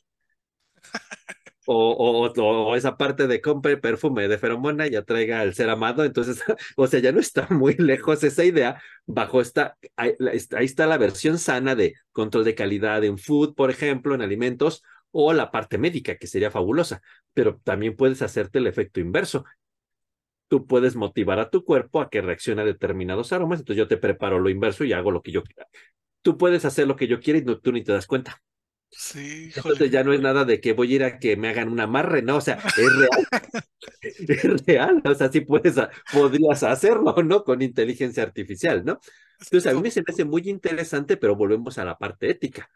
o, 1.66 2.30
o, 2.36 2.76
esa 2.76 2.96
parte 2.96 3.26
de 3.26 3.40
compre 3.40 3.76
perfume 3.76 4.28
de 4.28 4.38
feromona 4.38 4.86
ya 4.86 5.02
traiga 5.02 5.42
el 5.42 5.54
ser 5.54 5.68
amado. 5.68 6.04
Entonces, 6.04 6.42
o 6.76 6.86
sea, 6.86 7.00
ya 7.00 7.12
no 7.12 7.20
está 7.20 7.48
muy 7.50 7.74
lejos 7.74 8.22
esa 8.24 8.44
idea. 8.44 8.80
Bajo 9.04 9.40
esta, 9.40 9.76
ahí, 9.96 10.12
ahí 10.20 10.64
está 10.64 10.86
la 10.86 10.98
versión 10.98 11.38
sana 11.38 11.74
de 11.74 11.94
control 12.12 12.44
de 12.44 12.54
calidad 12.54 13.04
en 13.04 13.18
food, 13.18 13.54
por 13.54 13.70
ejemplo, 13.70 14.14
en 14.14 14.22
alimentos, 14.22 14.82
o 15.10 15.32
la 15.32 15.50
parte 15.50 15.78
médica, 15.78 16.16
que 16.16 16.26
sería 16.26 16.50
fabulosa. 16.50 17.02
Pero 17.34 17.60
también 17.64 17.96
puedes 17.96 18.22
hacerte 18.22 18.58
el 18.58 18.66
efecto 18.66 19.00
inverso. 19.00 19.44
Tú 20.48 20.66
puedes 20.66 20.94
motivar 20.96 21.38
a 21.40 21.50
tu 21.50 21.64
cuerpo 21.64 22.00
a 22.00 22.08
que 22.10 22.20
reaccione 22.20 22.62
a 22.62 22.64
determinados 22.64 23.32
aromas, 23.32 23.60
entonces 23.60 23.78
yo 23.78 23.88
te 23.88 23.96
preparo 23.96 24.38
lo 24.38 24.48
inverso 24.48 24.84
y 24.84 24.92
hago 24.92 25.10
lo 25.10 25.22
que 25.22 25.32
yo 25.32 25.42
quiera. 25.42 25.66
Tú 26.22 26.38
puedes 26.38 26.64
hacer 26.64 26.86
lo 26.86 26.96
que 26.96 27.08
yo 27.08 27.20
quiera 27.20 27.38
y 27.38 27.44
no, 27.44 27.58
tú 27.58 27.72
ni 27.72 27.82
te 27.82 27.92
das 27.92 28.06
cuenta. 28.06 28.42
Sí, 28.88 29.50
Entonces 29.54 29.90
ya 29.90 30.04
no 30.04 30.12
es 30.12 30.20
nada 30.20 30.44
de 30.44 30.60
que 30.60 30.72
voy 30.72 30.92
a 30.92 30.96
ir 30.96 31.04
a 31.04 31.18
que 31.18 31.36
me 31.36 31.48
hagan 31.48 31.68
un 31.68 31.80
amarre, 31.80 32.22
no, 32.22 32.36
o 32.36 32.40
sea, 32.40 32.54
es 32.54 32.96
real. 32.96 33.26
es 34.00 34.66
real, 34.66 35.02
o 35.04 35.14
sea, 35.14 35.30
sí 35.30 35.40
puedes, 35.40 35.74
podrías 36.12 36.62
hacerlo, 36.62 37.14
¿no? 37.24 37.44
Con 37.44 37.62
inteligencia 37.62 38.22
artificial, 38.22 38.84
¿no? 38.84 39.00
Entonces 39.40 39.70
a 39.70 39.74
mí 39.74 39.82
me 39.82 39.90
se 39.90 40.00
me 40.00 40.06
hace 40.08 40.24
muy 40.24 40.48
interesante, 40.48 41.16
pero 41.16 41.36
volvemos 41.36 41.78
a 41.78 41.84
la 41.84 41.98
parte 41.98 42.30
ética. 42.30 42.70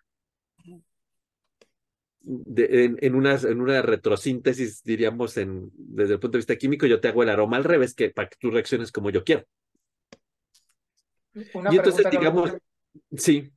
De, 2.23 2.85
en, 2.85 2.99
en, 3.01 3.14
una, 3.14 3.35
en 3.35 3.61
una 3.61 3.81
retrosíntesis, 3.81 4.83
diríamos, 4.85 5.37
en, 5.37 5.71
desde 5.75 6.14
el 6.14 6.21
punto 6.21 6.37
de 6.37 6.41
vista 6.41 6.57
químico, 6.57 6.87
yo 6.87 7.01
te 7.01 7.09
hago 7.09 7.23
el 7.23 7.31
aroma 7.31 7.57
al 7.57 7.64
revés, 7.64 7.95
que 7.95 8.11
para 8.11 8.29
que 8.29 8.37
tú 8.39 8.51
reacciones 8.51 8.93
como 8.93 9.11
yo 9.11 9.25
quiero. 9.25 9.45
Una 11.55 11.73
y 11.73 11.77
entonces, 11.77 12.11
digamos, 12.11 12.53
sí, 13.16 13.51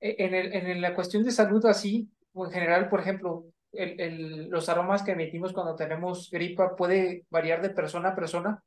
En, 0.00 0.34
el, 0.34 0.52
en 0.52 0.80
la 0.80 0.94
cuestión 0.94 1.24
de 1.24 1.32
salud 1.32 1.64
así, 1.66 2.08
o 2.32 2.46
en 2.46 2.52
general, 2.52 2.88
por 2.88 3.00
ejemplo, 3.00 3.46
el, 3.72 4.00
el, 4.00 4.48
los 4.48 4.68
aromas 4.68 5.02
que 5.02 5.12
emitimos 5.12 5.52
cuando 5.52 5.74
tenemos 5.74 6.30
gripa 6.30 6.76
puede 6.76 7.26
variar 7.28 7.60
de 7.60 7.70
persona 7.70 8.10
a 8.10 8.14
persona. 8.14 8.62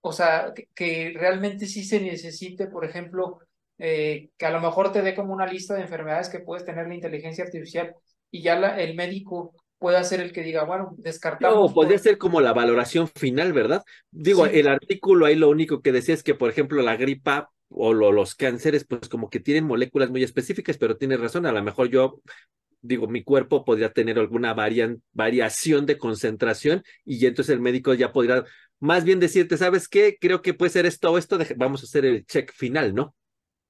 O 0.00 0.12
sea, 0.12 0.52
que, 0.54 0.68
que 0.74 1.14
realmente 1.16 1.66
sí 1.66 1.82
se 1.82 2.00
necesite, 2.00 2.68
por 2.68 2.84
ejemplo, 2.84 3.40
eh, 3.78 4.30
que 4.36 4.46
a 4.46 4.50
lo 4.50 4.60
mejor 4.60 4.92
te 4.92 5.02
dé 5.02 5.14
como 5.14 5.32
una 5.32 5.46
lista 5.46 5.74
de 5.74 5.82
enfermedades 5.82 6.28
que 6.28 6.40
puedes 6.40 6.64
tener 6.64 6.86
la 6.86 6.94
inteligencia 6.94 7.44
artificial 7.44 7.94
y 8.30 8.42
ya 8.42 8.58
la, 8.58 8.80
el 8.80 8.94
médico 8.94 9.54
pueda 9.78 10.02
ser 10.04 10.20
el 10.20 10.32
que 10.32 10.42
diga, 10.42 10.64
bueno, 10.64 10.94
descartamos. 10.98 11.70
No, 11.70 11.74
podría 11.74 11.96
por... 11.96 12.02
ser 12.02 12.18
como 12.18 12.40
la 12.40 12.52
valoración 12.52 13.08
final, 13.08 13.52
¿verdad? 13.52 13.82
Digo, 14.10 14.46
sí. 14.46 14.58
el 14.58 14.68
artículo 14.68 15.26
ahí 15.26 15.36
lo 15.36 15.48
único 15.48 15.80
que 15.80 15.92
decía 15.92 16.14
es 16.14 16.22
que, 16.22 16.34
por 16.34 16.50
ejemplo, 16.50 16.82
la 16.82 16.96
gripa 16.96 17.50
o 17.68 17.92
lo, 17.92 18.12
los 18.12 18.34
cánceres, 18.34 18.84
pues 18.84 19.08
como 19.08 19.30
que 19.30 19.40
tienen 19.40 19.64
moléculas 19.64 20.10
muy 20.10 20.22
específicas, 20.22 20.78
pero 20.78 20.96
tienes 20.96 21.20
razón, 21.20 21.46
a 21.46 21.52
lo 21.52 21.62
mejor 21.62 21.88
yo 21.90 22.20
digo, 22.80 23.08
mi 23.08 23.24
cuerpo 23.24 23.64
podría 23.64 23.92
tener 23.92 24.18
alguna 24.18 24.54
varian, 24.54 25.02
variación 25.12 25.86
de 25.86 25.98
concentración 25.98 26.82
y 27.04 27.24
entonces 27.26 27.54
el 27.54 27.60
médico 27.60 27.94
ya 27.94 28.12
podría 28.12 28.44
más 28.80 29.04
bien 29.04 29.18
decirte, 29.18 29.56
¿sabes 29.56 29.88
qué? 29.88 30.16
Creo 30.20 30.40
que 30.42 30.54
puede 30.54 30.70
ser 30.70 30.86
esto 30.86 31.10
o 31.10 31.18
esto, 31.18 31.38
vamos 31.56 31.82
a 31.82 31.86
hacer 31.86 32.04
el 32.04 32.24
check 32.24 32.52
final, 32.52 32.94
¿no? 32.94 33.14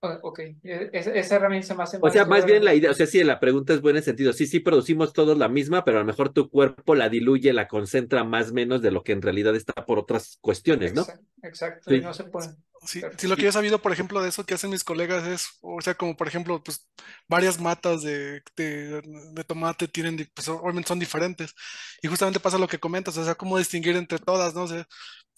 Ok, 0.00 0.40
esa, 0.62 1.12
esa 1.12 1.36
herramienta 1.36 1.66
se 1.66 1.74
me 1.74 1.82
hace 1.82 1.98
O 2.00 2.08
sea, 2.10 2.24
más 2.24 2.44
bien 2.46 2.64
la 2.64 2.72
idea, 2.74 2.92
o 2.92 2.94
sea, 2.94 3.06
sí, 3.06 3.22
la 3.24 3.40
pregunta 3.40 3.74
es 3.74 3.80
buena 3.80 3.98
en 3.98 4.04
sentido. 4.04 4.32
Sí, 4.32 4.46
sí, 4.46 4.60
producimos 4.60 5.12
todos 5.12 5.36
la 5.36 5.48
misma, 5.48 5.84
pero 5.84 5.98
a 5.98 6.00
lo 6.00 6.06
mejor 6.06 6.32
tu 6.32 6.48
cuerpo 6.48 6.94
la 6.94 7.08
diluye, 7.08 7.52
la 7.52 7.66
concentra 7.66 8.22
más 8.22 8.52
menos 8.52 8.80
de 8.80 8.92
lo 8.92 9.02
que 9.02 9.12
en 9.12 9.22
realidad 9.22 9.56
está 9.56 9.86
por 9.86 9.98
otras 9.98 10.38
cuestiones, 10.40 10.94
¿no? 10.94 11.02
Exacto, 11.02 11.26
exacto. 11.42 11.90
Sí. 11.90 12.00
no 12.00 12.14
se 12.14 12.24
puede. 12.24 12.54
Sí, 12.86 13.02
sí, 13.18 13.26
lo 13.26 13.36
que 13.36 13.42
yo 13.42 13.48
he 13.48 13.52
sabido, 13.52 13.82
por 13.82 13.90
ejemplo, 13.92 14.22
de 14.22 14.28
eso 14.28 14.46
que 14.46 14.54
hacen 14.54 14.70
mis 14.70 14.84
colegas 14.84 15.26
es, 15.26 15.48
o 15.62 15.80
sea, 15.80 15.96
como 15.96 16.16
por 16.16 16.28
ejemplo, 16.28 16.62
pues 16.62 16.86
varias 17.26 17.60
matas 17.60 18.02
de, 18.02 18.40
de, 18.56 19.02
de 19.32 19.44
tomate 19.44 19.88
tienen, 19.88 20.16
pues 20.32 20.46
obviamente 20.48 20.86
son 20.88 21.00
diferentes. 21.00 21.54
Y 22.02 22.06
justamente 22.06 22.38
pasa 22.38 22.56
lo 22.56 22.68
que 22.68 22.78
comentas, 22.78 23.16
o 23.16 23.24
sea, 23.24 23.34
cómo 23.34 23.58
distinguir 23.58 23.96
entre 23.96 24.20
todas, 24.20 24.54
¿no? 24.54 24.62
O 24.62 24.68
sea, 24.68 24.86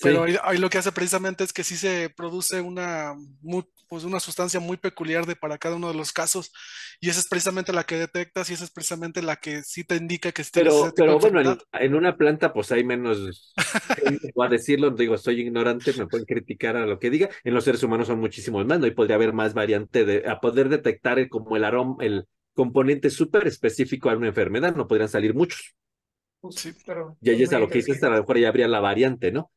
pero 0.01 0.27
sí. 0.27 0.33
ahí, 0.33 0.39
ahí, 0.43 0.59
lo 0.59 0.71
que 0.71 0.79
hace 0.79 0.93
precisamente 0.93 1.45
es 1.45 1.53
que 1.53 1.65
sí 1.65 1.77
se 1.77 2.11
produce 2.11 2.61
una, 2.61 3.15
muy, 3.41 3.65
pues 3.89 4.05
una 4.05 4.21
sustancia 4.21 4.61
muy 4.61 4.77
peculiar 4.77 5.27
de 5.27 5.35
para 5.37 5.59
cada 5.59 5.77
uno 5.77 5.89
de 5.89 5.95
los 5.95 6.13
casos. 6.13 6.53
Y 7.01 7.11
esa 7.11 7.21
es 7.21 7.29
precisamente 7.29 7.73
la 7.73 7.85
que 7.85 7.97
detectas 7.97 8.49
y 8.49 8.55
esa 8.55 8.65
es 8.65 8.71
precisamente 8.71 9.21
la 9.21 9.37
que 9.37 9.63
sí 9.63 9.85
te 9.85 9.97
indica 9.97 10.31
que 10.33 10.45
Pero, 10.53 10.93
pero 10.95 11.19
bueno, 11.19 11.41
en, 11.41 11.59
en, 11.73 11.95
una 11.95 12.17
planta 12.17 12.53
pues 12.53 12.71
hay 12.73 12.85
menos, 12.85 13.53
voy 14.35 14.47
a 14.47 14.51
decirlo, 14.51 14.91
digo, 14.91 15.19
soy 15.19 15.41
ignorante, 15.41 15.93
me 15.95 16.07
pueden 16.07 16.25
criticar 16.25 16.77
a 16.77 16.87
lo 16.87 16.99
que 16.99 17.11
diga. 17.11 17.29
En 17.43 17.53
los 17.53 17.65
seres 17.65 17.83
humanos 17.83 18.07
son 18.07 18.21
muchísimos 18.21 18.65
más, 18.65 18.79
¿no? 18.79 18.87
Y 18.87 18.93
podría 18.93 19.17
haber 19.17 19.33
más 19.33 19.55
variante 19.55 20.05
de, 20.05 20.29
a 20.29 20.41
poder 20.41 20.69
detectar 20.69 21.19
el, 21.19 21.29
como 21.29 21.57
el 21.57 21.65
aroma, 21.65 21.97
el 22.01 22.27
componente 22.55 23.11
súper 23.11 23.47
específico 23.49 24.09
a 24.09 24.17
una 24.17 24.29
enfermedad, 24.29 24.75
no 24.77 24.87
podrían 24.87 25.09
salir 25.09 25.35
muchos. 25.35 25.75
Sí, 26.51 26.73
pero 26.87 27.17
y 27.21 27.31
ahí 27.31 27.43
es 27.43 27.53
a 27.53 27.59
lo 27.59 27.69
que 27.69 27.79
dices, 27.79 28.03
a 28.03 28.09
lo 28.09 28.19
mejor 28.19 28.39
ya 28.39 28.49
habría 28.49 28.69
la 28.69 28.81
variante, 28.81 29.31
¿no? 29.31 29.51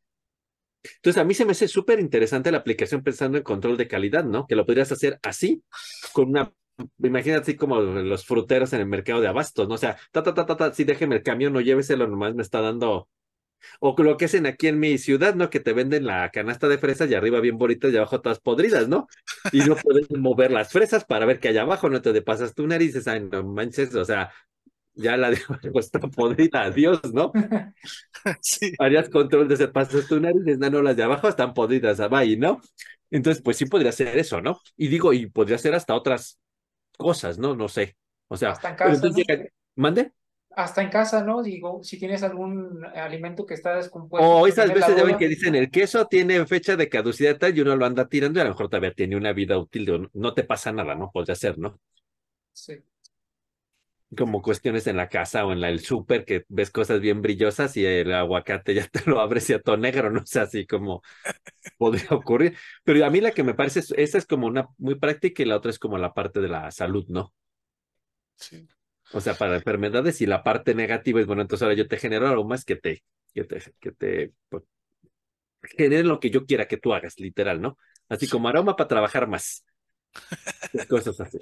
Entonces, 0.84 1.22
a 1.22 1.24
mí 1.24 1.34
se 1.34 1.46
me 1.46 1.52
hace 1.52 1.68
súper 1.68 2.00
interesante 2.00 2.52
la 2.52 2.60
aplicación 2.60 3.04
pensando 3.04 3.38
en 3.38 3.44
control 3.44 3.78
de 3.78 3.88
calidad, 3.88 4.24
¿no? 4.24 4.46
Que 4.48 4.56
lo 4.56 4.66
podrías 4.66 4.92
hacer 4.92 5.20
así, 5.24 5.64
con 6.12 6.30
una, 6.30 6.52
imagínate 7.02 7.42
así 7.44 7.56
como 7.56 7.80
los 7.80 8.26
fruteros 8.26 8.74
en 8.74 8.82
el 8.82 8.88
mercado 8.88 9.22
de 9.22 9.28
abastos, 9.28 9.68
¿no? 9.68 9.76
O 9.76 9.78
sea, 9.78 9.98
ta, 10.12 10.24
ta, 10.24 10.34
ta, 10.34 10.46
ta, 10.46 10.58
ta, 10.58 10.74
sí, 10.74 10.84
déjeme 10.84 11.16
el 11.16 11.24
camión, 11.24 11.54
no 11.54 11.62
lléveselo, 11.62 12.08
nomás 12.08 12.36
me 12.36 12.42
está 12.42 12.62
dando. 12.62 13.10
O 13.80 13.96
lo 14.04 14.18
que 14.18 14.26
hacen 14.26 14.46
aquí 14.46 14.68
en 14.68 14.78
mi 14.78 14.98
ciudad, 14.98 15.36
¿no? 15.36 15.50
Que 15.50 15.62
te 15.62 15.72
venden 15.72 16.06
la 16.06 16.30
canasta 16.32 16.68
de 16.68 16.78
fresas 16.78 17.10
y 17.10 17.16
arriba 17.16 17.40
bien 17.40 17.58
bonitas 17.58 17.94
y 17.94 17.98
abajo 17.98 18.20
todas 18.20 18.42
podridas, 18.42 18.90
¿no? 18.90 19.08
Y 19.54 19.60
no 19.60 19.76
puedes 19.78 20.12
mover 20.12 20.52
las 20.52 20.72
fresas 20.74 21.06
para 21.06 21.26
ver 21.26 21.40
qué 21.40 21.48
hay 21.48 21.58
abajo, 21.58 21.90
no 21.90 22.02
te 22.02 22.22
pasas 22.22 22.54
tu 22.54 22.68
nariz 22.68 22.90
y 22.90 22.94
dices, 22.94 23.08
ay, 23.08 23.22
no 23.22 23.44
manches, 23.44 23.96
o 23.96 24.04
sea, 24.04 24.32
ya 24.96 25.18
la 25.18 25.30
dejo 25.30 25.56
está 25.80 26.00
podrida, 26.00 26.64
adiós, 26.64 27.02
¿no? 27.14 27.32
Sí. 28.42 28.74
Harías 28.80 29.10
control 29.10 29.50
de 29.50 29.68
tu 30.08 30.20
nariz, 30.20 30.58
no, 30.58 30.70
no, 30.70 30.82
las 30.82 30.96
de 30.96 31.04
abajo 31.04 31.28
están 31.28 31.54
podridas, 31.54 32.00
ahí, 32.00 32.38
¿no? 32.38 32.62
Entonces, 33.12 33.44
pues 33.44 33.58
sí 33.58 33.66
podría 33.66 33.92
ser 33.92 34.18
eso, 34.18 34.40
¿no? 34.40 34.62
Y 34.78 34.88
digo, 34.88 35.12
y 35.12 35.26
podría 35.26 35.58
ser 35.58 35.76
hasta 35.76 35.94
otras 35.94 36.40
cosas, 36.98 37.38
¿no? 37.38 37.54
No 37.54 37.68
sé. 37.68 37.98
O 38.30 38.38
sea, 38.38 38.52
hasta 38.52 38.70
en 38.70 38.76
casa, 38.76 39.08
¿no? 39.08 39.14
llega... 39.14 39.46
¿mande? 39.76 40.14
Hasta 40.56 40.82
en 40.82 40.90
casa, 40.90 41.24
¿no? 41.24 41.44
Digo, 41.44 41.84
si 41.84 42.00
tienes 42.00 42.24
algún 42.24 42.86
alimento 42.86 43.46
que 43.46 43.56
está 43.56 43.76
descompuesto. 43.76 44.26
O 44.26 44.48
esas 44.48 44.74
veces 44.74 44.96
ya 44.96 45.04
ven 45.04 45.18
que 45.18 45.28
dicen 45.28 45.56
el 45.56 45.70
queso 45.70 46.08
tiene 46.08 46.46
fecha 46.46 46.78
de 46.78 46.88
caducidad 46.88 47.38
tal 47.38 47.58
y 47.58 47.62
uno 47.62 47.76
lo 47.76 47.86
anda 47.86 48.08
tirando 48.08 48.40
y 48.40 48.42
a 48.42 48.46
lo 48.46 48.52
mejor 48.52 48.70
todavía 48.70 48.94
tiene 48.94 49.18
una 49.18 49.34
vida 49.34 49.58
útil, 49.58 50.10
no 50.14 50.34
te 50.34 50.44
pasa 50.44 50.72
nada, 50.72 50.96
¿no? 50.96 51.12
Podría 51.12 51.36
ser, 51.36 51.58
¿no? 51.58 51.80
Sí 52.54 52.84
como 54.16 54.42
cuestiones 54.42 54.88
en 54.88 54.98
la 54.98 55.10
casa 55.10 55.46
o 55.46 55.52
en 55.52 55.62
la, 55.62 55.70
el 55.70 55.80
súper 55.80 56.26
que 56.26 56.46
ves 56.50 56.72
cosas 56.72 57.00
bien 57.00 57.22
brillosas 57.22 57.78
y 57.78 57.86
el 57.86 58.14
aguacate 58.14 58.74
ya 58.74 58.88
te 58.92 59.10
lo 59.10 59.20
abres 59.20 59.50
y 59.50 59.54
a 59.54 59.62
todo 59.62 59.78
negro, 59.78 60.10
no 60.12 60.26
sé, 60.26 60.40
así 60.40 60.66
como 60.66 61.02
podría 61.78 62.10
ocurrir. 62.12 62.58
Pero 62.84 63.06
a 63.06 63.10
mí 63.10 63.22
la 63.22 63.32
que 63.32 63.44
me 63.44 63.54
parece, 63.54 63.82
esa 63.98 64.18
es 64.18 64.26
como 64.26 64.48
una 64.48 64.68
muy 64.78 64.96
práctica 64.96 65.44
y 65.44 65.46
la 65.46 65.58
otra 65.58 65.72
es 65.72 65.80
como 65.80 65.98
la 65.98 66.14
parte 66.14 66.42
de 66.42 66.50
la 66.50 66.72
salud, 66.72 67.06
¿no? 67.10 67.34
Sí. 68.36 68.68
O 69.14 69.22
sea, 69.22 69.36
para 69.36 69.56
enfermedades 69.56 70.22
y 70.22 70.26
la 70.26 70.44
parte 70.44 70.74
negativa 70.74 71.20
es, 71.20 71.28
bueno, 71.28 71.42
entonces 71.42 71.64
ahora 71.64 71.76
yo 71.76 71.88
te 71.88 71.98
genero 71.98 72.28
aromas 72.28 72.66
que 72.66 72.76
te, 72.76 73.04
que 73.34 73.44
te, 73.44 73.62
que 73.80 73.92
te 73.92 74.32
pues, 74.50 74.64
generen 75.62 76.08
lo 76.08 76.20
que 76.20 76.30
yo 76.30 76.46
quiera 76.46 76.68
que 76.68 76.78
tú 76.78 76.94
hagas, 76.94 77.20
literal, 77.20 77.62
¿no? 77.62 77.78
Así 78.10 78.28
como 78.28 78.48
aroma 78.48 78.76
para 78.76 78.88
trabajar 78.88 79.28
más. 79.28 79.66
Cosas 80.90 81.20
así. 81.20 81.40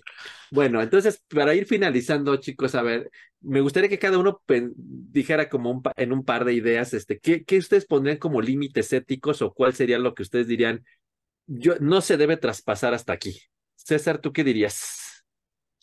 Bueno, 0.52 0.82
entonces, 0.82 1.24
para 1.28 1.54
ir 1.56 1.66
finalizando, 1.66 2.36
chicos, 2.38 2.76
a 2.76 2.82
ver, 2.82 3.10
me 3.42 3.62
gustaría 3.62 3.90
que 3.90 4.00
cada 4.00 4.18
uno 4.18 4.42
dijera 4.78 5.50
como 5.50 5.72
un 5.72 5.82
en 5.96 6.14
un 6.14 6.24
par 6.24 6.46
de 6.46 6.54
ideas, 6.54 6.94
este, 6.94 7.20
¿qué, 7.20 7.44
¿qué, 7.44 7.58
ustedes 7.58 7.86
pondrían 7.86 8.18
como 8.18 8.42
límites 8.42 8.92
éticos 8.94 9.42
o 9.42 9.54
cuál 9.54 9.74
sería 9.74 10.00
lo 10.00 10.14
que 10.14 10.24
ustedes 10.24 10.48
dirían? 10.48 10.84
Yo 11.48 11.76
no 11.80 12.02
se 12.02 12.18
debe 12.18 12.38
traspasar 12.38 12.94
hasta 12.94 13.14
aquí. 13.14 13.42
César, 13.76 14.20
¿tú 14.20 14.32
qué 14.32 14.44
dirías? 14.44 15.24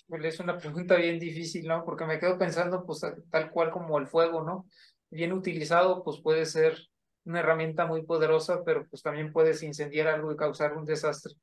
Es 0.09 0.41
una 0.41 0.57
pregunta 0.57 0.97
bien 0.97 1.19
difícil, 1.19 1.67
¿no? 1.67 1.85
Porque 1.85 2.07
me 2.07 2.19
quedo 2.19 2.39
pensando, 2.39 2.87
pues, 2.87 3.03
tal 3.31 3.51
cual 3.51 3.71
como 3.71 3.99
el 3.99 4.07
fuego, 4.07 4.43
¿no? 4.43 4.67
Bien 5.11 5.33
utilizado, 5.33 6.03
pues 6.03 6.21
puede 6.23 6.47
ser 6.47 6.79
una 7.25 7.41
herramienta 7.41 7.87
muy 7.87 8.05
poderosa, 8.05 8.63
pero 8.65 8.87
pues 8.89 9.03
también 9.03 9.33
puedes 9.33 9.63
incendiar 9.63 10.09
algo 10.09 10.33
y 10.33 10.37
causar 10.37 10.75
un 10.75 10.87
desastre. 10.87 11.35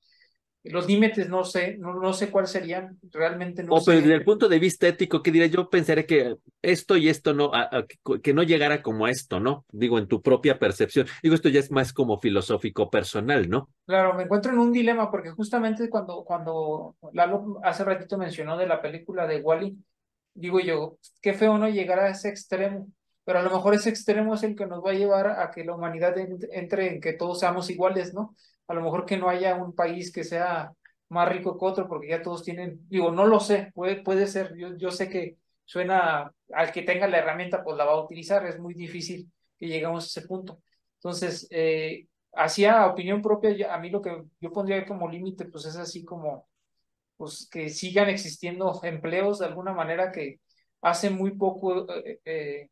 Los 0.65 0.87
límites 0.87 1.29
no 1.29 1.43
sé, 1.43 1.77
no, 1.77 1.93
no 1.93 2.13
sé 2.13 2.29
cuáles 2.29 2.51
serían, 2.51 2.97
realmente 3.11 3.63
no 3.63 3.75
o, 3.75 3.79
sé. 3.79 3.91
Pero 3.91 4.01
desde 4.01 4.15
el 4.15 4.23
punto 4.23 4.49
de 4.49 4.59
vista 4.59 4.87
ético, 4.87 5.21
¿qué 5.21 5.31
diría? 5.31 5.47
Yo 5.47 5.69
pensaré 5.69 6.05
que 6.05 6.35
esto 6.61 6.97
y 6.97 7.09
esto 7.09 7.33
no, 7.33 7.51
a, 7.53 7.61
a, 7.63 7.85
que 8.21 8.33
no 8.33 8.43
llegara 8.43 8.81
como 8.81 9.05
a 9.05 9.11
esto, 9.11 9.39
¿no? 9.39 9.65
Digo, 9.71 9.99
en 9.99 10.07
tu 10.07 10.21
propia 10.21 10.57
percepción. 10.59 11.07
Digo, 11.21 11.35
esto 11.35 11.49
ya 11.49 11.59
es 11.59 11.71
más 11.71 11.93
como 11.93 12.19
filosófico 12.19 12.89
personal, 12.89 13.49
¿no? 13.49 13.69
Claro, 13.85 14.13
me 14.15 14.23
encuentro 14.23 14.51
en 14.51 14.59
un 14.59 14.71
dilema 14.71 15.11
porque 15.11 15.31
justamente 15.31 15.89
cuando, 15.89 16.23
cuando 16.23 16.95
Lalo 17.13 17.59
hace 17.63 17.83
ratito 17.83 18.17
mencionó 18.17 18.57
de 18.57 18.67
la 18.67 18.81
película 18.81 19.27
de 19.27 19.41
Wally, 19.41 19.77
digo 20.33 20.59
yo, 20.59 20.97
qué 21.21 21.33
feo 21.33 21.57
no 21.57 21.69
llegar 21.69 21.99
a 21.99 22.09
ese 22.09 22.29
extremo, 22.29 22.87
pero 23.23 23.39
a 23.39 23.41
lo 23.41 23.49
mejor 23.49 23.73
ese 23.73 23.89
extremo 23.89 24.35
es 24.35 24.43
el 24.43 24.55
que 24.55 24.67
nos 24.67 24.83
va 24.83 24.91
a 24.91 24.95
llevar 24.95 25.27
a 25.27 25.49
que 25.51 25.63
la 25.63 25.75
humanidad 25.75 26.15
entre 26.51 26.93
en 26.93 27.01
que 27.01 27.13
todos 27.13 27.39
seamos 27.39 27.69
iguales, 27.69 28.13
¿no? 28.13 28.35
A 28.67 28.73
lo 28.73 28.81
mejor 28.81 29.05
que 29.05 29.17
no 29.17 29.29
haya 29.29 29.55
un 29.55 29.73
país 29.75 30.11
que 30.11 30.23
sea 30.23 30.71
más 31.09 31.29
rico 31.29 31.57
que 31.57 31.65
otro, 31.65 31.87
porque 31.87 32.09
ya 32.09 32.21
todos 32.21 32.43
tienen, 32.43 32.79
digo, 32.89 33.11
no 33.11 33.25
lo 33.25 33.39
sé, 33.39 33.71
puede, 33.73 34.01
puede 34.01 34.27
ser, 34.27 34.55
yo, 34.57 34.75
yo 34.77 34.91
sé 34.91 35.09
que 35.09 35.37
suena, 35.63 36.33
al 36.53 36.71
que 36.71 36.81
tenga 36.83 37.07
la 37.07 37.19
herramienta, 37.19 37.63
pues 37.63 37.77
la 37.77 37.85
va 37.85 37.93
a 37.93 38.03
utilizar, 38.03 38.45
es 38.45 38.59
muy 38.59 38.73
difícil 38.73 39.31
que 39.57 39.67
lleguemos 39.67 40.03
a 40.05 40.07
ese 40.07 40.27
punto. 40.27 40.61
Entonces, 40.95 41.47
eh, 41.51 42.07
hacia 42.33 42.87
opinión 42.87 43.21
propia, 43.21 43.73
a 43.73 43.79
mí 43.79 43.89
lo 43.89 44.01
que 44.01 44.23
yo 44.39 44.51
pondría 44.51 44.85
como 44.85 45.09
límite, 45.09 45.45
pues 45.45 45.65
es 45.65 45.75
así 45.77 46.03
como, 46.03 46.47
pues 47.17 47.47
que 47.51 47.69
sigan 47.69 48.09
existiendo 48.09 48.79
empleos 48.83 49.39
de 49.39 49.45
alguna 49.47 49.73
manera 49.73 50.11
que 50.11 50.39
hace 50.81 51.09
muy 51.09 51.31
poco, 51.37 51.87
eh, 51.93 52.19
eh, 52.25 52.69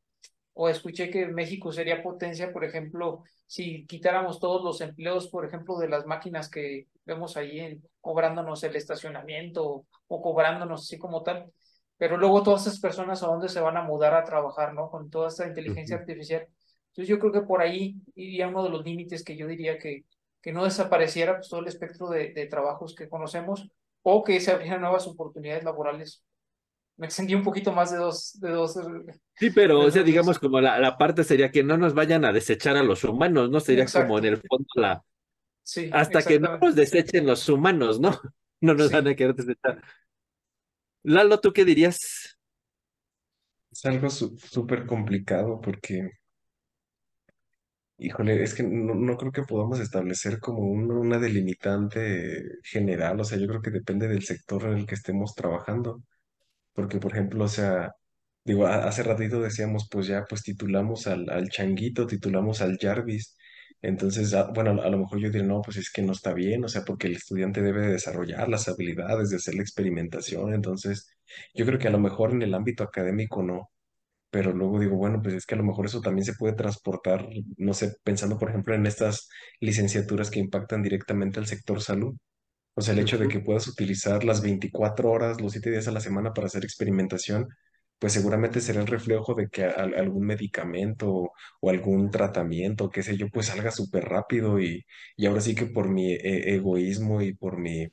o 0.54 0.70
escuché 0.70 1.10
que 1.10 1.28
México 1.28 1.72
sería 1.72 2.04
potencia, 2.04 2.52
por 2.52 2.64
ejemplo, 2.64 3.24
si 3.48 3.86
quitáramos 3.88 4.40
todos 4.40 4.64
los 4.64 4.82
empleos, 4.82 5.28
por 5.28 5.46
ejemplo, 5.46 5.78
de 5.78 5.90
las 5.90 6.06
máquinas 6.06 6.50
que 6.50 6.88
vemos 7.06 7.38
ahí 7.38 7.60
en, 7.60 7.84
cobrándonos 8.02 8.64
el 8.64 8.76
estacionamiento 8.76 9.86
o, 10.08 10.22
cobrándonos 10.22 10.82
así 10.82 10.98
como 10.98 11.24
tal, 11.24 11.52
pero 11.98 12.18
luego 12.18 12.44
todas 12.44 12.68
esas 12.68 12.80
personas 12.80 13.24
a 13.24 13.28
dónde 13.28 13.50
se 13.50 13.62
van 13.62 13.78
a 13.78 13.84
mudar 13.84 14.14
a 14.14 14.24
trabajar, 14.24 14.74
¿no? 14.74 14.90
Con 14.90 15.10
toda 15.10 15.30
esta 15.30 15.48
inteligencia 15.48 15.98
artificial. 15.98 16.48
Entonces 16.88 17.08
yo 17.08 17.20
creo 17.20 17.32
que 17.32 17.42
por 17.42 17.62
ahí 17.62 17.96
iría 18.16 18.48
uno 18.48 18.64
de 18.64 18.70
los 18.70 18.84
límites 18.84 19.24
que 19.24 19.36
yo 19.36 19.48
diría 19.48 19.78
que, 19.80 20.06
que 20.42 20.52
no 20.52 20.64
desapareciera 20.64 21.38
pues, 21.38 21.50
todo 21.50 21.62
el 21.62 21.68
espectro 21.68 22.10
de, 22.10 22.34
de 22.34 22.46
trabajos 22.48 22.94
que 22.96 23.10
conocemos 23.10 23.70
o 24.04 24.24
que 24.24 24.40
se 24.40 24.52
abrieran 24.52 24.82
nuevas 24.82 25.08
oportunidades 25.08 25.64
laborales 25.64 26.24
me 26.98 27.08
extendí 27.08 27.34
un 27.34 27.44
poquito 27.44 27.72
más 27.72 27.92
de 27.92 27.98
dos, 27.98 28.40
de 28.40 28.50
dos. 28.52 28.78
Sí, 29.36 29.50
pero, 29.50 29.80
o 29.80 29.92
sea, 29.92 30.04
digamos, 30.04 30.38
como 30.38 30.62
la, 30.62 30.80
la, 30.80 30.98
parte 30.98 31.24
sería 31.24 31.52
que 31.52 31.64
no 31.64 31.78
nos 31.78 31.94
vayan 31.94 32.24
a 32.26 32.32
desechar 32.32 32.78
a 32.78 32.84
los 32.84 33.04
humanos, 33.04 33.50
¿no? 33.50 33.60
Sería 33.60 33.86
como 33.86 34.20
en 34.20 34.26
el 34.26 34.38
fondo 34.38 34.68
la. 34.76 35.04
Sí. 35.64 35.90
Hasta 35.92 36.22
que 36.22 36.40
no 36.40 36.58
nos 36.58 36.76
desechen 36.76 37.26
los 37.26 37.48
humanos, 37.50 38.00
¿no? 38.00 38.12
No 38.62 38.74
nos 38.74 38.94
van 38.94 39.06
a 39.10 39.14
querer 39.14 39.36
desechar. 39.36 39.84
Lalo, 41.04 41.42
¿tú 41.42 41.52
qué 41.52 41.66
dirías? 41.66 42.38
Es 43.70 43.86
algo 43.86 44.10
súper 44.10 44.86
complicado 44.86 45.60
porque. 45.60 46.12
Híjole, 47.98 48.42
es 48.42 48.54
que 48.54 48.64
no, 48.64 48.96
no 48.96 49.18
creo 49.18 49.34
que 49.34 49.44
podamos 49.44 49.82
establecer 49.82 50.40
como 50.40 50.62
una 50.62 51.20
delimitante 51.20 52.42
general, 52.64 53.20
o 53.20 53.26
sea, 53.26 53.38
yo 53.38 53.48
creo 53.48 53.62
que 53.62 53.72
depende 53.72 54.08
del 54.08 54.24
sector 54.24 54.64
en 54.64 54.78
el 54.78 54.86
que 54.86 54.96
estemos 54.96 55.36
trabajando. 55.36 56.02
Porque, 56.74 57.00
por 57.00 57.12
ejemplo, 57.14 57.44
o 57.46 57.48
sea, 57.48 57.92
digo, 58.46 58.68
hace 58.68 59.04
ratito 59.04 59.42
decíamos, 59.42 59.88
pues 59.92 60.08
ya, 60.08 60.26
pues 60.30 60.44
titulamos 60.44 61.08
al, 61.08 61.30
al 61.30 61.50
Changuito, 61.50 62.08
titulamos 62.08 62.62
al 62.62 62.78
Jarvis. 62.80 63.36
Entonces, 63.82 64.34
ah, 64.34 64.50
bueno, 64.54 64.82
a 64.82 64.90
lo 64.90 64.98
mejor 65.00 65.20
yo 65.20 65.30
diría, 65.30 65.44
no, 65.48 65.62
pues 65.62 65.78
es 65.78 65.92
que 65.92 66.02
no 66.02 66.14
está 66.14 66.34
bien, 66.34 66.64
o 66.64 66.68
sea, 66.70 66.84
porque 66.84 67.08
el 67.08 67.16
estudiante 67.18 67.62
debe 67.62 67.88
desarrollar 67.88 68.48
las 68.50 68.68
habilidades 68.70 69.30
de 69.30 69.38
hacer 69.38 69.56
la 69.56 69.62
experimentación. 69.64 70.54
Entonces, 70.54 71.10
yo 71.54 71.66
creo 71.66 71.80
que 71.80 71.88
a 71.90 71.92
lo 71.92 72.00
mejor 72.00 72.32
en 72.32 72.42
el 72.44 72.54
ámbito 72.54 72.84
académico 72.84 73.44
no, 73.44 73.70
pero 74.30 74.52
luego 74.54 74.80
digo, 74.80 74.96
bueno, 74.98 75.22
pues 75.22 75.36
es 75.36 75.46
que 75.46 75.56
a 75.56 75.58
lo 75.60 75.64
mejor 75.64 75.86
eso 75.86 76.02
también 76.02 76.26
se 76.26 76.34
puede 76.34 76.56
transportar, 76.56 77.28
no 77.58 77.74
sé, 77.74 77.96
pensando, 78.04 78.38
por 78.40 78.50
ejemplo, 78.50 78.74
en 78.76 78.86
estas 78.88 79.30
licenciaturas 79.60 80.32
que 80.32 80.40
impactan 80.40 80.82
directamente 80.84 81.40
al 81.40 81.46
sector 81.48 81.82
salud. 81.82 82.16
O 82.76 82.82
sea, 82.82 82.94
el 82.94 83.00
hecho 83.00 83.18
de 83.18 83.28
que 83.28 83.40
puedas 83.40 83.68
utilizar 83.68 84.24
las 84.24 84.42
24 84.42 85.12
horas, 85.12 85.42
los 85.42 85.52
7 85.54 85.70
días 85.72 85.88
a 85.88 85.92
la 85.92 86.00
semana 86.00 86.34
para 86.34 86.48
hacer 86.48 86.64
experimentación, 86.64 87.48
pues 88.00 88.14
seguramente 88.14 88.62
será 88.62 88.82
el 88.82 88.88
reflejo 88.88 89.34
de 89.36 89.48
que 89.50 89.64
algún 89.66 90.26
medicamento 90.26 91.32
o, 91.62 91.70
algún 91.70 92.12
tratamiento, 92.12 92.90
qué 92.90 93.04
sé 93.04 93.16
yo, 93.18 93.30
pues 93.30 93.48
salga 93.48 93.72
súper 93.72 94.06
rápido 94.06 94.60
y, 94.60 94.86
y 95.16 95.26
ahora 95.26 95.42
sí 95.42 95.56
que 95.56 95.68
por 95.68 95.90
mi 95.90 96.14
eh, 96.14 96.56
egoísmo 96.56 97.22
y 97.22 97.34
por 97.34 97.58
mi 97.58 97.88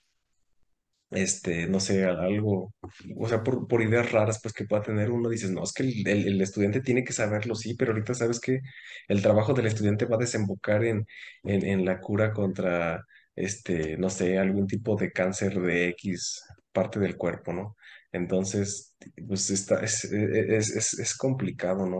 este, 1.10 1.66
no 1.66 1.80
sé, 1.80 2.04
algo, 2.04 2.72
o 3.16 3.28
sea, 3.28 3.42
por, 3.42 3.66
por 3.66 3.82
ideas 3.82 4.12
raras, 4.12 4.40
pues 4.42 4.54
que 4.54 4.64
pueda 4.64 4.82
tener 4.82 5.10
uno, 5.10 5.28
dices, 5.28 5.50
no, 5.50 5.64
es 5.64 5.72
que 5.72 5.82
el, 5.82 6.06
el, 6.06 6.40
estudiante 6.40 6.80
tiene 6.80 7.02
que 7.04 7.12
saberlo, 7.12 7.54
sí, 7.56 7.74
pero 7.74 7.92
ahorita 7.92 8.14
sabes 8.14 8.38
que 8.40 8.60
el 9.08 9.22
trabajo 9.22 9.52
del 9.54 9.66
estudiante 9.66 10.04
va 10.06 10.16
a 10.16 10.18
desembocar 10.20 10.84
en, 10.84 11.06
en, 11.42 11.64
en 11.66 11.84
la 11.84 12.00
cura 12.00 12.32
contra, 12.32 13.04
este, 13.44 13.96
no 13.96 14.10
sé, 14.10 14.38
algún 14.38 14.66
tipo 14.66 14.96
de 14.96 15.12
cáncer 15.12 15.60
de 15.60 15.88
X 15.90 16.42
parte 16.72 17.00
del 17.00 17.16
cuerpo, 17.16 17.52
¿no? 17.52 17.76
Entonces, 18.12 18.96
pues 19.28 19.50
está, 19.50 19.80
es, 19.80 20.04
es, 20.04 20.70
es, 20.76 20.98
es 20.98 21.16
complicado, 21.16 21.86
¿no? 21.86 21.98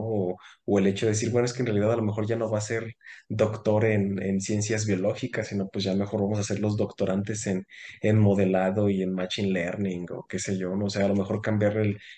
O, 0.67 0.79
el 0.79 0.87
hecho 0.87 1.07
de 1.07 1.13
decir, 1.13 1.31
bueno, 1.31 1.47
es 1.47 1.53
que 1.53 1.61
en 1.61 1.67
realidad 1.67 1.93
a 1.93 1.97
lo 1.97 2.03
mejor 2.03 2.27
ya 2.27 2.37
no 2.37 2.51
va 2.51 2.59
a 2.59 2.61
ser 2.61 2.95
doctor 3.29 3.85
en, 3.85 4.21
en 4.23 4.41
ciencias 4.41 4.87
biológicas, 4.87 5.49
sino 5.49 5.69
pues 5.69 5.85
ya 5.85 5.95
mejor 5.95 6.21
vamos 6.23 6.39
a 6.39 6.43
ser 6.43 6.61
los 6.61 6.77
doctorantes 6.77 7.47
en, 7.47 7.65
en 8.01 8.19
modelado 8.19 8.89
y 8.91 9.03
en 9.03 9.15
machine 9.15 9.51
learning 9.51 10.07
o 10.11 10.27
qué 10.29 10.39
sé 10.39 10.59
yo, 10.59 10.75
¿no? 10.77 10.87
O 10.87 10.91
sea, 10.91 11.05
a 11.07 11.09
lo 11.09 11.15
mejor 11.17 11.41
cambiar 11.41 11.77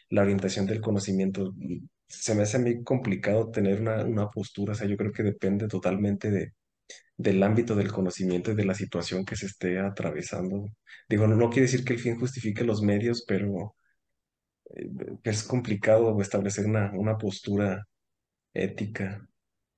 la 0.08 0.22
orientación 0.22 0.66
del 0.66 0.80
conocimiento. 0.80 1.54
Se 2.08 2.34
me 2.34 2.42
hace 2.42 2.56
a 2.58 2.60
mí 2.60 2.82
complicado 2.84 3.50
tener 3.50 3.80
una, 3.80 4.04
una 4.04 4.30
postura, 4.30 4.72
o 4.72 4.74
sea, 4.74 4.86
yo 4.88 4.96
creo 4.96 5.12
que 5.12 5.22
depende 5.22 5.68
totalmente 5.68 6.30
de, 6.30 6.52
del 7.22 7.42
ámbito 7.42 7.74
del 7.74 7.92
conocimiento 7.92 8.50
y 8.52 8.54
de 8.54 8.64
la 8.64 8.74
situación 8.74 9.24
que 9.24 9.36
se 9.36 9.46
esté 9.46 9.78
atravesando. 9.78 10.66
Digo, 11.08 11.26
no, 11.26 11.36
no 11.36 11.50
quiere 11.50 11.62
decir 11.62 11.84
que 11.84 11.94
el 11.94 11.98
fin 12.00 12.18
justifique 12.18 12.64
los 12.64 12.82
medios, 12.82 13.24
pero 13.26 13.76
eh, 14.74 14.88
es 15.24 15.44
complicado 15.44 16.20
establecer 16.20 16.66
una, 16.66 16.92
una 16.94 17.16
postura 17.18 17.86
ética. 18.54 19.26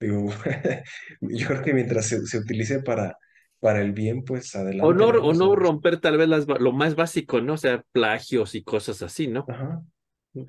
Digo, 0.01 0.29
yo 1.21 1.47
creo 1.49 1.63
que 1.63 1.75
mientras 1.75 2.07
se, 2.07 2.27
se 2.27 2.39
utilice 2.39 2.83
para, 2.83 3.17
para 3.61 3.81
el 3.81 3.93
bien, 3.93 4.25
pues 4.25 4.55
adelante. 4.55 4.87
O 4.87 4.93
no, 4.93 5.07
o 5.07 5.33
no 5.33 5.57
romper 5.57 5.99
tal 5.99 6.19
vez 6.19 6.29
las, 6.29 6.47
lo 6.47 6.73
más 6.73 6.95
básico, 6.97 7.41
¿no? 7.41 7.55
O 7.55 7.59
sea, 7.59 7.85
plagios 7.93 8.55
y 8.55 8.63
cosas 8.63 9.03
así, 9.03 9.27
¿no? 9.27 9.47
Ajá. 9.49 9.83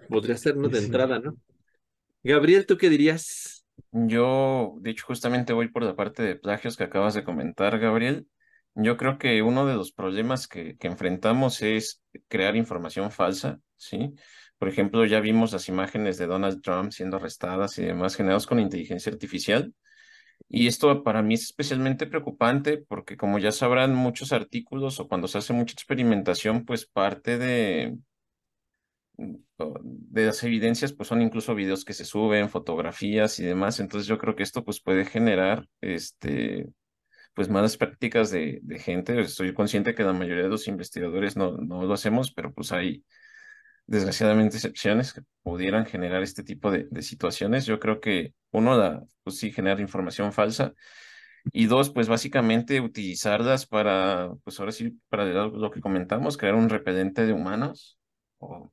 Podría 0.09 0.35
ser, 0.35 0.57
¿no? 0.57 0.67
De 0.67 0.79
entrada, 0.79 1.19
¿no? 1.19 1.37
Gabriel, 2.23 2.65
¿tú 2.65 2.77
qué 2.77 2.89
dirías? 2.89 3.54
Yo, 3.91 4.75
de 4.81 4.91
hecho, 4.91 5.05
justamente 5.07 5.53
voy 5.53 5.69
por 5.69 5.83
la 5.83 5.95
parte 5.95 6.23
de 6.23 6.35
plagios 6.35 6.77
que 6.77 6.83
acabas 6.83 7.13
de 7.13 7.23
comentar, 7.23 7.77
Gabriel. 7.79 8.27
Yo 8.73 8.97
creo 8.97 9.17
que 9.17 9.41
uno 9.41 9.65
de 9.65 9.75
los 9.75 9.91
problemas 9.93 10.47
que, 10.47 10.77
que 10.77 10.87
enfrentamos 10.87 11.61
es 11.61 12.03
crear 12.27 12.55
información 12.55 13.11
falsa, 13.11 13.59
¿sí? 13.77 14.13
Por 14.57 14.67
ejemplo, 14.69 15.05
ya 15.05 15.19
vimos 15.21 15.53
las 15.53 15.69
imágenes 15.69 16.17
de 16.17 16.27
Donald 16.27 16.61
Trump 16.61 16.91
siendo 16.91 17.17
arrestadas 17.17 17.77
y 17.77 17.85
demás 17.85 18.15
generados 18.15 18.47
con 18.47 18.59
inteligencia 18.59 19.11
artificial. 19.11 19.73
Y 20.49 20.67
esto 20.67 21.03
para 21.03 21.21
mí 21.23 21.35
es 21.35 21.43
especialmente 21.43 22.07
preocupante 22.07 22.77
porque 22.77 23.17
como 23.17 23.39
ya 23.39 23.51
sabrán 23.51 23.95
muchos 23.95 24.33
artículos 24.33 24.99
o 24.99 25.07
cuando 25.07 25.27
se 25.27 25.39
hace 25.39 25.53
mucha 25.53 25.73
experimentación, 25.73 26.65
pues 26.65 26.85
parte 26.87 27.37
de, 27.37 27.97
de 29.57 30.25
las 30.25 30.43
evidencias 30.43 30.93
pues 30.93 31.07
son 31.09 31.21
incluso 31.21 31.55
videos 31.55 31.85
que 31.85 31.93
se 31.93 32.05
suben, 32.05 32.49
fotografías 32.49 33.39
y 33.39 33.43
demás. 33.45 33.79
Entonces 33.79 34.07
yo 34.07 34.17
creo 34.17 34.35
que 34.35 34.43
esto 34.43 34.63
pues 34.63 34.81
puede 34.81 35.05
generar 35.05 35.67
este 35.81 36.67
pues 37.33 37.49
malas 37.49 37.77
prácticas 37.77 38.31
de, 38.31 38.61
gente. 38.79 39.19
Estoy 39.21 39.53
consciente 39.53 39.95
que 39.95 40.03
la 40.03 40.13
mayoría 40.13 40.43
de 40.43 40.49
los 40.49 40.67
investigadores 40.67 41.35
no, 41.37 41.57
no 41.57 41.83
lo 41.85 41.93
hacemos, 41.93 42.31
pero 42.33 42.53
pues 42.53 42.71
hay 42.71 43.03
desgraciadamente 43.87 44.57
excepciones 44.57 45.13
que 45.13 45.21
pudieran 45.43 45.85
generar 45.85 46.23
este 46.23 46.43
tipo 46.43 46.71
de, 46.71 46.87
de 46.89 47.01
situaciones. 47.01 47.65
Yo 47.65 47.79
creo 47.79 47.99
que 47.99 48.33
uno, 48.51 48.77
la, 48.77 49.03
pues 49.23 49.37
sí, 49.37 49.51
generar 49.51 49.81
información 49.81 50.33
falsa. 50.33 50.73
Y 51.53 51.67
dos, 51.67 51.91
pues 51.91 52.07
básicamente 52.07 52.81
utilizarlas 52.81 53.67
para, 53.67 54.31
pues 54.43 54.59
ahora 54.59 54.71
sí, 54.71 54.99
para 55.09 55.25
lo 55.25 55.71
que 55.71 55.81
comentamos, 55.81 56.37
crear 56.37 56.55
un 56.55 56.69
repelente 56.69 57.25
de 57.25 57.33
humanos 57.33 57.99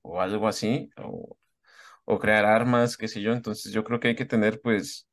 o, 0.02 0.20
algo 0.20 0.48
así, 0.48 0.90
o, 0.98 1.36
o, 2.04 2.18
crear 2.18 2.44
armas, 2.44 2.96
qué 2.96 3.08
sé 3.08 3.20
yo. 3.22 3.32
Entonces 3.32 3.72
yo 3.72 3.84
creo 3.84 4.00
que 4.00 4.08
hay 4.08 4.16
que 4.16 4.26
tener, 4.26 4.60
pues, 4.60 5.08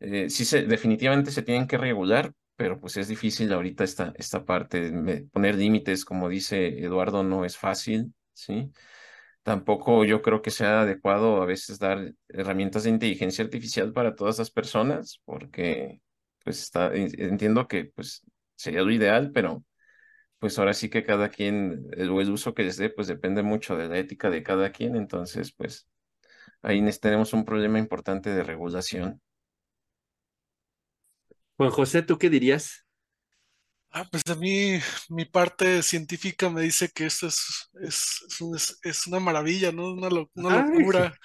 eh, 0.00 0.30
sí, 0.30 0.44
se, 0.44 0.62
definitivamente 0.64 1.30
se 1.30 1.42
tienen 1.42 1.66
que 1.66 1.78
regular, 1.78 2.32
pero 2.56 2.80
pues 2.80 2.96
es 2.96 3.08
difícil 3.08 3.52
ahorita 3.52 3.84
esta, 3.84 4.12
esta 4.16 4.44
parte, 4.44 4.92
poner 5.32 5.56
límites, 5.56 6.04
como 6.04 6.28
dice 6.28 6.80
Eduardo, 6.80 7.22
no 7.22 7.44
es 7.44 7.56
fácil, 7.58 8.14
¿sí? 8.32 8.72
Tampoco 9.42 10.04
yo 10.04 10.22
creo 10.22 10.42
que 10.42 10.50
sea 10.50 10.82
adecuado 10.82 11.42
a 11.42 11.46
veces 11.46 11.78
dar 11.78 12.12
herramientas 12.28 12.84
de 12.84 12.90
inteligencia 12.90 13.44
artificial 13.44 13.92
para 13.92 14.16
todas 14.16 14.38
las 14.38 14.50
personas, 14.50 15.20
porque 15.24 16.00
pues 16.44 16.62
está, 16.62 16.92
entiendo 16.94 17.68
que 17.68 17.86
pues 17.86 18.22
sería 18.56 18.82
lo 18.82 18.90
ideal, 18.90 19.30
pero 19.32 19.64
pues 20.38 20.58
ahora 20.58 20.74
sí 20.74 20.88
que 20.90 21.04
cada 21.04 21.30
quien, 21.30 21.88
el, 21.92 22.10
el 22.10 22.30
uso 22.30 22.54
que 22.54 22.64
les 22.64 22.76
dé, 22.76 22.90
pues 22.90 23.08
depende 23.08 23.42
mucho 23.42 23.76
de 23.76 23.88
la 23.88 23.98
ética 23.98 24.30
de 24.30 24.42
cada 24.42 24.70
quien, 24.72 24.96
entonces 24.96 25.52
pues 25.52 25.88
ahí 26.62 26.82
tenemos 27.00 27.32
un 27.32 27.44
problema 27.44 27.78
importante 27.78 28.30
de 28.30 28.42
regulación. 28.42 29.20
Juan 31.56 31.70
José, 31.70 32.02
¿tú 32.02 32.18
qué 32.18 32.28
dirías? 32.28 32.86
Ah, 33.90 34.06
pues 34.10 34.22
a 34.28 34.34
mí 34.34 34.78
mi 35.08 35.24
parte 35.24 35.82
científica 35.82 36.50
me 36.50 36.60
dice 36.60 36.90
que 36.90 37.06
esto 37.06 37.28
es, 37.28 37.70
es, 37.80 38.78
es, 38.82 39.06
una 39.06 39.20
maravilla, 39.20 39.72
¿no? 39.72 39.92
Una, 39.92 40.08
una 40.34 40.66
locura, 40.66 41.18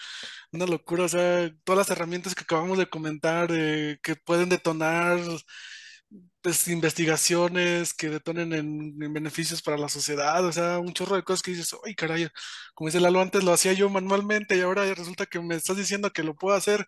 una 0.53 0.65
locura, 0.65 1.03
o 1.03 1.09
sea, 1.09 1.51
todas 1.65 1.79
las 1.79 1.89
herramientas 1.97 2.33
que 2.33 2.43
acabamos 2.43 2.77
de 2.77 2.89
comentar, 2.89 3.49
eh, 3.51 3.99
que 4.01 4.15
pueden 4.15 4.47
detonar 4.47 5.19
pues, 6.41 6.67
investigaciones 6.67 7.93
que 7.93 8.09
detonen 8.09 8.53
en, 8.53 9.13
beneficios 9.13 9.61
para 9.61 9.77
la 9.77 9.89
sociedad, 9.89 10.45
o 10.45 10.51
sea, 10.51 10.79
un 10.79 10.93
chorro 10.93 11.15
de 11.15 11.23
cosas 11.23 11.41
que 11.41 11.51
dices, 11.51 11.75
ay, 11.85 11.95
caray, 11.95 12.27
como 12.73 12.87
dice 12.89 12.99
Lalo, 12.99 13.21
antes 13.21 13.43
lo 13.43 13.53
hacía 13.53 13.73
yo 13.73 13.89
manualmente 13.89 14.57
y 14.57 14.61
ahora 14.61 14.91
resulta 14.93 15.25
que 15.25 15.39
me 15.39 15.55
estás 15.55 15.77
diciendo 15.77 16.11
que 16.11 16.23
lo 16.23 16.35
puedo 16.35 16.55
hacer 16.55 16.87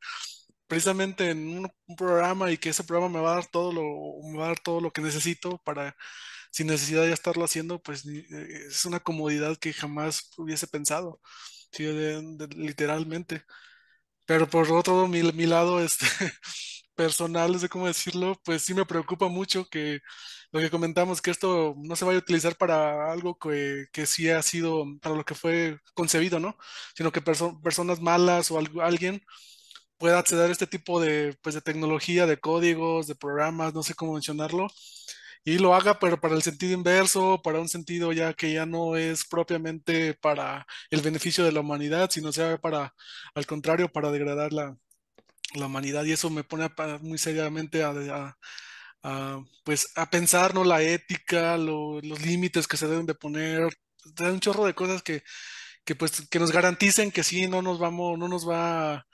precisamente 0.67 1.30
en 1.31 1.59
un, 1.59 1.71
programa 1.97 2.51
y 2.51 2.57
que 2.57 2.69
ese 2.69 2.84
programa 2.84 3.09
me 3.19 3.23
va 3.23 3.34
a 3.34 3.35
dar 3.35 3.47
todo 3.47 3.71
lo, 3.71 3.84
me 4.31 4.39
va 4.39 4.45
a 4.45 4.47
dar 4.49 4.59
todo 4.59 4.81
lo 4.81 4.91
que 4.91 5.01
necesito 5.01 5.59
para, 5.63 5.95
sin 6.51 6.67
necesidad 6.67 7.03
de 7.03 7.13
estarlo 7.13 7.45
haciendo, 7.45 7.81
pues 7.81 8.05
eh, 8.07 8.25
es 8.67 8.85
una 8.85 8.99
comodidad 8.99 9.57
que 9.57 9.73
jamás 9.73 10.31
hubiese 10.38 10.67
pensado, 10.67 11.21
¿sí? 11.71 11.85
literalmente. 12.55 13.43
Pero 14.25 14.49
por 14.49 14.71
otro, 14.71 15.07
mi, 15.07 15.23
mi 15.34 15.45
lado, 15.45 15.84
este, 15.84 16.05
personal, 16.95 17.52
no 17.52 17.60
sé 17.60 17.70
cómo 17.70 17.88
decirlo, 17.88 18.40
pues 18.44 18.64
sí 18.64 18.74
me 18.74 18.86
preocupa 18.86 19.28
mucho 19.28 19.65
que 19.70 19.99
lo 20.52 20.60
que 20.60 20.70
comentamos, 20.70 21.22
que 21.22 21.32
esto 21.32 21.76
no 21.78 21.95
se 21.95 22.06
vaya 22.06 22.18
a 22.20 22.22
utilizar 22.22 22.56
para 22.57 23.11
algo 23.11 23.38
que, 23.38 23.86
que 23.91 24.06
sí 24.06 24.30
ha 24.30 24.41
sido 24.44 24.86
para 25.02 25.15
lo 25.15 25.26
que 25.26 25.36
fue 25.36 25.80
concebido, 25.94 26.40
¿no? 26.40 26.57
Sino 26.95 27.11
que 27.11 27.22
personas 27.22 27.99
malas 28.02 28.52
o 28.52 28.60
alguien 28.82 29.22
pueda 29.98 30.20
acceder 30.20 30.49
a 30.49 30.52
este 30.52 30.68
tipo 30.68 30.99
de, 31.02 31.38
pues, 31.41 31.56
de 31.56 31.61
tecnología, 31.61 32.26
de 32.28 32.40
códigos, 32.40 33.07
de 33.07 33.15
programas, 33.15 33.74
no 33.74 33.84
sé 33.84 33.94
cómo 33.95 34.14
mencionarlo, 34.14 34.68
y 35.45 35.57
lo 35.60 35.76
haga, 35.76 35.99
pero 35.99 36.20
para 36.20 36.36
el 36.36 36.41
sentido 36.44 36.74
inverso, 36.74 37.41
para 37.44 37.60
un 37.60 37.70
sentido 37.70 38.11
ya 38.14 38.34
que 38.34 38.53
ya 38.53 38.65
no 38.65 38.95
es 38.98 39.26
propiamente 39.26 40.14
para 40.15 40.65
el 40.90 41.02
beneficio 41.02 41.44
de 41.44 41.52
la 41.52 41.61
humanidad, 41.61 42.10
sino 42.11 42.32
sea 42.32 42.57
para, 42.57 42.94
al 43.36 43.45
contrario, 43.45 43.90
para 43.91 44.11
degradar 44.11 44.53
la, 44.53 44.78
la 45.55 45.67
humanidad 45.67 46.03
y 46.05 46.11
eso 46.11 46.30
me 46.30 46.43
pone 46.43 46.69
muy 47.01 47.17
seriamente 47.17 47.84
a, 47.84 48.38
pues 49.63 49.89
a 49.95 50.09
pensar 50.09 50.53
no 50.55 50.63
la 50.63 50.81
ética 50.81 51.57
los 51.57 52.21
límites 52.21 52.67
que 52.67 52.77
se 52.77 52.88
deben 52.88 53.05
de 53.05 53.15
poner 53.15 53.69
un 54.19 54.39
chorro 54.39 54.65
de 54.65 54.73
cosas 54.73 55.03
que, 55.03 55.23
que 55.84 55.95
pues 55.95 56.27
que 56.30 56.39
nos 56.39 56.51
garanticen 56.51 57.11
que 57.11 57.23
sí 57.23 57.47
no 57.47 57.61
nos 57.61 57.80
vamos 57.80 58.17
no 58.17 58.27
nos 58.27 58.47
va 58.47 59.05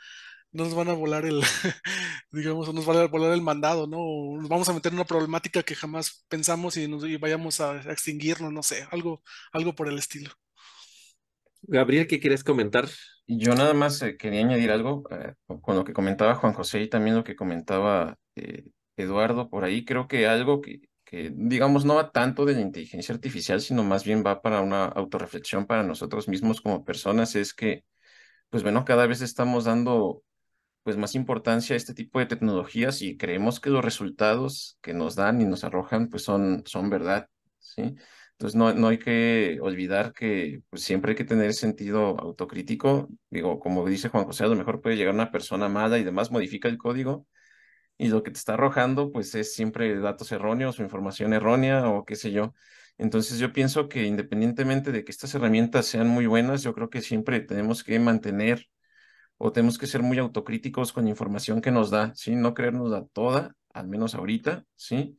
no 0.51 0.63
nos 0.65 0.75
van 0.75 0.89
a 0.89 0.93
volar 0.93 1.25
el 1.25 1.41
digamos 2.31 2.67
no 2.67 2.73
nos 2.73 2.87
va 2.87 3.01
a 3.01 3.07
volar 3.07 3.33
el 3.33 3.41
mandado 3.41 3.87
no 3.87 4.39
nos 4.39 4.49
vamos 4.49 4.69
a 4.69 4.73
meter 4.73 4.91
en 4.91 4.99
una 4.99 5.05
problemática 5.05 5.63
que 5.63 5.75
jamás 5.75 6.25
pensamos 6.27 6.77
y, 6.77 6.87
nos, 6.87 7.03
y 7.05 7.17
vayamos 7.17 7.59
a, 7.61 7.81
extinguirnos 7.91 8.51
no 8.51 8.63
sé 8.63 8.87
algo 8.91 9.23
algo 9.51 9.73
por 9.75 9.87
el 9.87 9.97
estilo. 9.97 10.31
Gabriel 11.61 12.07
qué 12.07 12.19
quieres 12.19 12.43
comentar 12.43 12.87
yo 13.37 13.55
nada 13.55 13.73
más 13.73 14.01
eh, 14.01 14.17
quería 14.17 14.41
añadir 14.41 14.71
algo 14.71 15.03
eh, 15.11 15.33
con 15.61 15.75
lo 15.75 15.83
que 15.83 15.93
comentaba 15.93 16.35
Juan 16.35 16.53
José 16.53 16.81
y 16.81 16.89
también 16.89 17.15
lo 17.15 17.23
que 17.23 17.35
comentaba 17.35 18.17
eh, 18.35 18.65
Eduardo 18.97 19.49
por 19.49 19.63
ahí. 19.63 19.85
Creo 19.85 20.07
que 20.07 20.27
algo 20.27 20.61
que, 20.61 20.81
que, 21.05 21.31
digamos, 21.35 21.85
no 21.85 21.95
va 21.95 22.11
tanto 22.11 22.45
de 22.45 22.53
la 22.53 22.61
inteligencia 22.61 23.13
artificial, 23.15 23.61
sino 23.61 23.83
más 23.83 24.03
bien 24.03 24.23
va 24.25 24.41
para 24.41 24.61
una 24.61 24.85
autorreflexión 24.85 25.65
para 25.65 25.83
nosotros 25.83 26.27
mismos 26.27 26.61
como 26.61 26.83
personas, 26.83 27.35
es 27.35 27.53
que, 27.53 27.83
pues 28.49 28.63
bueno, 28.63 28.85
cada 28.85 29.07
vez 29.07 29.21
estamos 29.21 29.65
dando 29.65 30.23
pues 30.83 30.97
más 30.97 31.15
importancia 31.15 31.75
a 31.75 31.77
este 31.77 31.93
tipo 31.93 32.19
de 32.19 32.25
tecnologías 32.27 33.01
y 33.01 33.17
creemos 33.17 33.59
que 33.59 33.69
los 33.69 33.85
resultados 33.85 34.77
que 34.81 34.93
nos 34.93 35.15
dan 35.15 35.41
y 35.41 35.45
nos 35.45 35.63
arrojan 35.63 36.09
pues 36.09 36.23
son, 36.23 36.63
son 36.65 36.89
verdad, 36.89 37.29
¿sí? 37.59 37.95
Entonces 38.39 38.55
no, 38.55 38.73
no 38.73 38.87
hay 38.87 38.99
que 38.99 39.59
olvidar 39.61 40.13
que 40.13 40.61
pues, 40.69 40.83
siempre 40.83 41.11
hay 41.11 41.17
que 41.17 41.25
tener 41.25 41.53
sentido 41.53 42.17
autocrítico. 42.19 43.09
Digo, 43.29 43.59
como 43.59 43.85
dice 43.85 44.07
Juan 44.07 44.23
José, 44.23 44.45
a 44.45 44.47
lo 44.47 44.55
mejor 44.55 44.81
puede 44.81 44.95
llegar 44.95 45.13
una 45.13 45.29
persona 45.31 45.67
mala 45.67 45.97
y 45.99 46.05
demás 46.05 46.31
modifica 46.31 46.69
el 46.69 46.77
código 46.77 47.27
y 47.97 48.07
lo 48.09 48.23
que 48.23 48.31
te 48.31 48.37
está 48.39 48.53
arrojando 48.55 49.11
pues 49.11 49.35
es 49.35 49.53
siempre 49.53 49.99
datos 49.99 50.31
erróneos 50.31 50.79
o 50.79 50.83
información 50.83 51.33
errónea 51.33 51.89
o 51.89 52.05
qué 52.05 52.15
sé 52.15 52.31
yo. 52.31 52.53
Entonces 52.97 53.39
yo 53.39 53.53
pienso 53.53 53.89
que 53.89 54.05
independientemente 54.05 54.91
de 54.93 55.03
que 55.03 55.11
estas 55.11 55.35
herramientas 55.35 55.85
sean 55.87 56.07
muy 56.07 56.25
buenas, 56.25 56.63
yo 56.63 56.73
creo 56.73 56.89
que 56.89 57.01
siempre 57.01 57.41
tenemos 57.41 57.83
que 57.83 57.99
mantener 57.99 58.67
o 59.37 59.51
tenemos 59.51 59.77
que 59.77 59.87
ser 59.87 60.03
muy 60.03 60.17
autocríticos 60.19 60.93
con 60.93 61.05
la 61.05 61.11
información 61.11 61.61
que 61.61 61.71
nos 61.71 61.91
da, 61.91 62.13
¿sí? 62.15 62.35
No 62.35 62.53
creernos 62.53 62.91
toda, 63.13 63.55
al 63.73 63.87
menos 63.87 64.15
ahorita, 64.15 64.65
¿sí? 64.75 65.17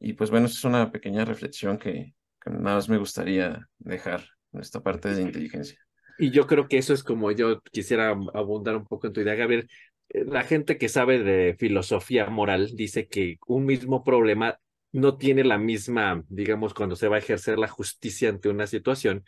Y 0.00 0.14
pues 0.14 0.30
bueno, 0.30 0.46
es 0.46 0.64
una 0.64 0.92
pequeña 0.92 1.24
reflexión 1.24 1.78
que, 1.78 2.14
nada 2.46 2.76
más 2.76 2.88
me 2.88 2.98
gustaría 2.98 3.68
dejar 3.78 4.24
esta 4.52 4.80
parte 4.80 5.14
de 5.14 5.22
inteligencia. 5.22 5.78
Y 6.18 6.30
yo 6.30 6.46
creo 6.46 6.68
que 6.68 6.78
eso 6.78 6.94
es 6.94 7.04
como 7.04 7.30
yo 7.30 7.60
quisiera 7.62 8.10
abundar 8.34 8.76
un 8.76 8.86
poco 8.86 9.06
en 9.06 9.12
tu 9.12 9.20
idea, 9.20 9.34
Gabriel. 9.34 9.68
Eh, 10.08 10.24
la 10.24 10.42
gente 10.42 10.78
que 10.78 10.88
sabe 10.88 11.22
de 11.22 11.54
filosofía 11.58 12.26
moral 12.28 12.72
dice 12.74 13.06
que 13.06 13.36
un 13.46 13.64
mismo 13.66 14.02
problema 14.02 14.58
no 14.92 15.16
tiene 15.16 15.44
la 15.44 15.58
misma, 15.58 16.24
digamos, 16.28 16.74
cuando 16.74 16.96
se 16.96 17.08
va 17.08 17.16
a 17.16 17.20
ejercer 17.20 17.58
la 17.58 17.68
justicia 17.68 18.30
ante 18.30 18.48
una 18.48 18.66
situación, 18.66 19.24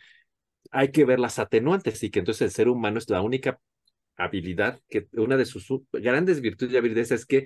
hay 0.71 0.91
que 0.91 1.05
ver 1.05 1.19
las 1.19 1.39
atenuantes 1.39 2.03
y 2.03 2.09
que 2.09 2.19
entonces 2.19 2.41
el 2.41 2.51
ser 2.51 2.67
humano 2.67 2.97
es 2.97 3.09
la 3.09 3.21
única 3.21 3.59
habilidad 4.17 4.79
que 4.89 5.07
una 5.13 5.37
de 5.37 5.45
sus 5.45 5.67
grandes 5.91 6.41
virtudes 6.41 6.73
y 6.73 6.77
habilidades 6.77 7.11
es 7.11 7.25
que 7.25 7.45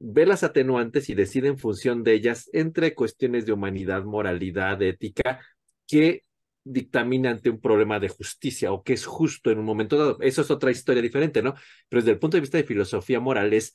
ve 0.00 0.26
las 0.26 0.42
atenuantes 0.42 1.08
y 1.08 1.14
decide 1.14 1.48
en 1.48 1.58
función 1.58 2.04
de 2.04 2.14
ellas 2.14 2.48
entre 2.52 2.94
cuestiones 2.94 3.46
de 3.46 3.52
humanidad, 3.52 4.04
moralidad, 4.04 4.80
ética, 4.82 5.40
que 5.86 6.22
dictamina 6.64 7.30
ante 7.30 7.50
un 7.50 7.60
problema 7.60 7.98
de 7.98 8.08
justicia 8.08 8.72
o 8.72 8.82
que 8.82 8.92
es 8.92 9.06
justo 9.06 9.50
en 9.50 9.58
un 9.58 9.64
momento 9.64 9.96
dado. 9.96 10.18
Eso 10.20 10.42
es 10.42 10.50
otra 10.50 10.70
historia 10.70 11.02
diferente, 11.02 11.42
¿no? 11.42 11.54
Pero 11.88 12.02
desde 12.02 12.12
el 12.12 12.18
punto 12.18 12.36
de 12.36 12.42
vista 12.42 12.58
de 12.58 12.64
filosofía 12.64 13.20
moral 13.20 13.52
es, 13.52 13.74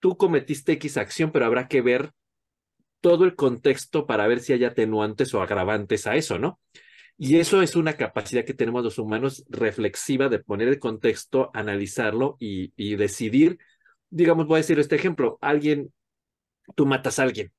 tú 0.00 0.16
cometiste 0.16 0.72
X 0.72 0.96
acción, 0.96 1.30
pero 1.32 1.46
habrá 1.46 1.68
que 1.68 1.80
ver 1.80 2.12
todo 3.00 3.24
el 3.24 3.34
contexto 3.36 4.06
para 4.06 4.26
ver 4.26 4.40
si 4.40 4.52
hay 4.52 4.64
atenuantes 4.64 5.32
o 5.34 5.42
agravantes 5.42 6.06
a 6.06 6.16
eso, 6.16 6.38
¿no? 6.38 6.60
Y 7.16 7.38
eso 7.38 7.62
es 7.62 7.76
una 7.76 7.96
capacidad 7.96 8.44
que 8.44 8.54
tenemos 8.54 8.82
los 8.82 8.98
humanos 8.98 9.44
reflexiva 9.48 10.28
de 10.28 10.40
poner 10.40 10.66
el 10.66 10.80
contexto, 10.80 11.50
analizarlo 11.54 12.36
y, 12.40 12.72
y 12.76 12.96
decidir 12.96 13.58
digamos, 14.14 14.46
voy 14.46 14.56
a 14.56 14.58
decir 14.58 14.78
este 14.78 14.94
ejemplo, 14.96 15.38
alguien, 15.40 15.92
tú 16.76 16.86
matas 16.86 17.18
a 17.18 17.24
alguien, 17.24 17.52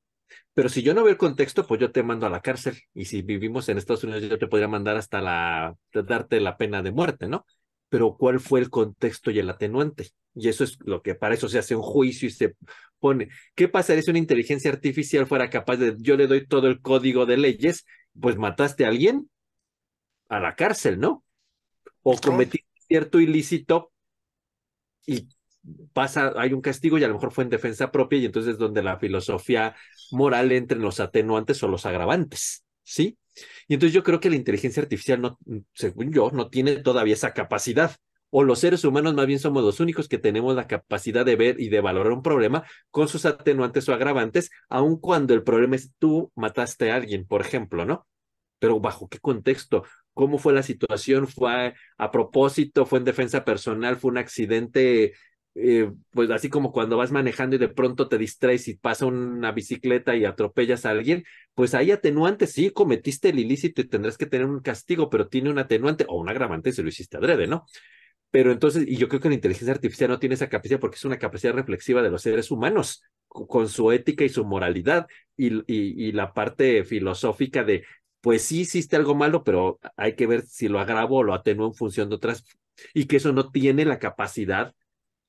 pero 0.54 0.70
si 0.70 0.82
yo 0.84 0.94
no 0.94 1.04
veo 1.04 1.12
el 1.12 1.18
contexto, 1.18 1.68
pues 1.68 1.82
yo 1.82 1.92
te 1.92 2.02
mando 2.02 2.26
a 2.26 2.30
la 2.30 2.42
cárcel. 2.42 2.80
Y 2.94 3.06
si 3.06 3.22
vivimos 3.22 3.68
en 3.68 3.78
Estados 3.78 4.06
Unidos, 4.06 4.24
yo 4.24 4.38
te 4.40 4.48
podría 4.48 4.70
mandar 4.70 4.96
hasta 4.96 5.22
la, 5.22 5.76
darte 5.94 6.40
la 6.40 6.58
pena 6.58 6.82
de 6.82 6.92
muerte, 6.92 7.28
¿no? 7.28 7.46
Pero 7.90 8.16
¿cuál 8.18 8.40
fue 8.40 8.62
el 8.62 8.70
contexto 8.70 9.32
y 9.32 9.40
el 9.40 9.50
atenuante? 9.50 10.12
Y 10.34 10.48
eso 10.48 10.64
es 10.64 10.78
lo 10.86 11.02
que 11.02 11.14
para 11.14 11.36
eso 11.36 11.50
se 11.50 11.60
hace 11.60 11.76
un 11.76 11.82
juicio 11.82 12.30
y 12.30 12.32
se 12.32 12.56
pone. 13.00 13.28
¿Qué 13.54 13.68
pasaría 13.68 14.02
si 14.02 14.12
una 14.12 14.20
inteligencia 14.20 14.72
artificial 14.72 15.28
fuera 15.28 15.50
capaz 15.50 15.76
de, 15.76 15.96
yo 16.00 16.16
le 16.16 16.28
doy 16.28 16.48
todo 16.48 16.68
el 16.68 16.82
código 16.82 17.26
de 17.26 17.38
leyes, 17.38 17.86
pues 18.20 18.38
mataste 18.38 18.86
a 18.86 18.88
alguien 18.88 19.30
a 20.30 20.40
la 20.40 20.56
cárcel, 20.56 21.00
¿no? 21.00 21.24
O 22.02 22.18
cometiste 22.18 22.70
cierto 22.88 23.20
ilícito 23.20 23.92
y 25.06 25.28
pasa, 25.94 26.34
hay 26.38 26.54
un 26.54 26.62
castigo 26.62 26.98
y 26.98 27.04
a 27.04 27.08
lo 27.08 27.16
mejor 27.16 27.32
fue 27.32 27.44
en 27.44 27.50
defensa 27.50 27.92
propia 27.92 28.20
y 28.20 28.26
entonces 28.26 28.54
es 28.54 28.58
donde 28.58 28.84
la 28.84 28.98
filosofía 28.98 29.76
moral 30.12 30.52
entra 30.52 30.78
en 30.78 30.84
los 30.84 31.00
atenuantes 31.00 31.62
o 31.64 31.68
los 31.68 31.86
agravantes, 31.86 32.66
¿sí? 32.84 33.18
Y 33.68 33.74
entonces 33.74 33.94
yo 33.94 34.04
creo 34.04 34.20
que 34.20 34.30
la 34.30 34.36
inteligencia 34.36 34.82
artificial, 34.84 35.22
no, 35.22 35.40
según 35.74 36.12
yo, 36.12 36.32
no 36.32 36.50
tiene 36.50 36.78
todavía 36.78 37.14
esa 37.14 37.34
capacidad. 37.34 37.96
O 38.30 38.44
los 38.44 38.60
seres 38.60 38.84
humanos 38.84 39.14
más 39.14 39.28
bien 39.28 39.40
somos 39.40 39.64
los 39.64 39.80
únicos 39.80 40.10
que 40.10 40.18
tenemos 40.18 40.56
la 40.56 40.68
capacidad 40.68 41.26
de 41.26 41.36
ver 41.36 41.60
y 41.60 41.70
de 41.70 41.80
valorar 41.80 42.12
un 42.12 42.22
problema 42.22 42.64
con 42.92 43.08
sus 43.08 43.26
atenuantes 43.26 43.88
o 43.88 43.94
agravantes, 43.94 44.52
aun 44.68 45.00
cuando 45.00 45.34
el 45.34 45.44
problema 45.44 45.76
es 45.78 45.92
tú 46.00 46.32
mataste 46.36 46.92
a 46.92 46.96
alguien, 46.96 47.26
por 47.26 47.42
ejemplo, 47.42 47.86
¿no? 47.86 48.08
Pero 48.60 48.80
bajo 48.80 49.08
qué 49.08 49.20
contexto, 49.20 49.84
cómo 50.14 50.38
fue 50.38 50.54
la 50.54 50.64
situación, 50.64 51.28
fue 51.28 51.76
a 51.98 52.12
propósito, 52.12 52.86
fue 52.86 53.00
en 53.00 53.06
defensa 53.06 53.46
personal, 53.46 53.96
fue 53.96 54.12
un 54.12 54.18
accidente 54.18 55.14
eh, 55.56 55.92
pues 56.12 56.30
así 56.32 56.50
como 56.50 56.72
cuando 56.72 56.98
vas 56.98 57.12
manejando 57.12 57.56
y 57.56 57.60
de 57.60 57.70
pronto 57.70 58.08
te 58.08 58.18
distraes 58.18 58.68
y 58.68 58.76
pasa 58.76 59.06
una 59.06 59.52
bicicleta 59.52 60.16
y 60.16 60.26
atropellas 60.26 60.86
a 60.86 60.92
alguien, 60.92 61.24
pues 61.54 61.74
hay 61.74 61.92
atenuantes, 61.92 62.52
sí, 62.52 62.72
cometiste 62.72 63.30
el 63.30 63.40
ilícito 63.40 63.82
y 63.82 63.88
tendrás 63.88 64.18
que 64.18 64.26
tener 64.26 64.48
un 64.48 64.60
castigo, 64.60 65.10
pero 65.10 65.28
tiene 65.28 65.50
un 65.50 65.60
atenuante 65.60 66.06
o 66.10 66.20
un 66.20 66.30
agravante 66.30 66.72
si 66.74 66.82
lo 66.82 66.90
hiciste 66.90 67.18
adrede, 67.18 67.48
¿no? 67.48 67.66
Pero 68.32 68.52
entonces, 68.52 68.86
y 68.88 68.98
yo 68.98 69.08
creo 69.08 69.22
que 69.22 69.30
la 69.30 69.36
inteligencia 69.36 69.74
artificial 69.74 70.10
no 70.10 70.20
tiene 70.20 70.36
esa 70.36 70.50
capacidad 70.50 70.80
porque 70.80 70.98
es 70.98 71.06
una 71.06 71.18
capacidad 71.20 71.54
reflexiva 71.54 72.02
de 72.02 72.12
los 72.12 72.22
seres 72.22 72.52
humanos, 72.52 73.02
con 73.28 73.70
su 73.70 73.92
ética 73.92 74.24
y 74.24 74.30
su 74.30 74.46
moralidad 74.46 75.08
y, 75.38 75.56
y, 75.72 76.08
y 76.08 76.12
la 76.12 76.34
parte 76.34 76.84
filosófica 76.84 77.64
de, 77.64 77.86
pues 78.22 78.42
sí 78.44 78.62
hiciste 78.62 78.96
algo 78.96 79.16
malo, 79.16 79.44
pero 79.44 79.80
hay 79.96 80.16
que 80.16 80.28
ver 80.28 80.42
si 80.42 80.68
lo 80.68 80.80
agravo 80.80 81.18
o 81.18 81.24
lo 81.24 81.34
atenúo 81.34 81.68
en 81.68 81.74
función 81.74 82.10
de 82.10 82.16
otras, 82.16 82.46
y 82.94 83.06
que 83.06 83.18
eso 83.18 83.32
no 83.32 83.52
tiene 83.52 83.86
la 83.86 84.00
capacidad 84.00 84.74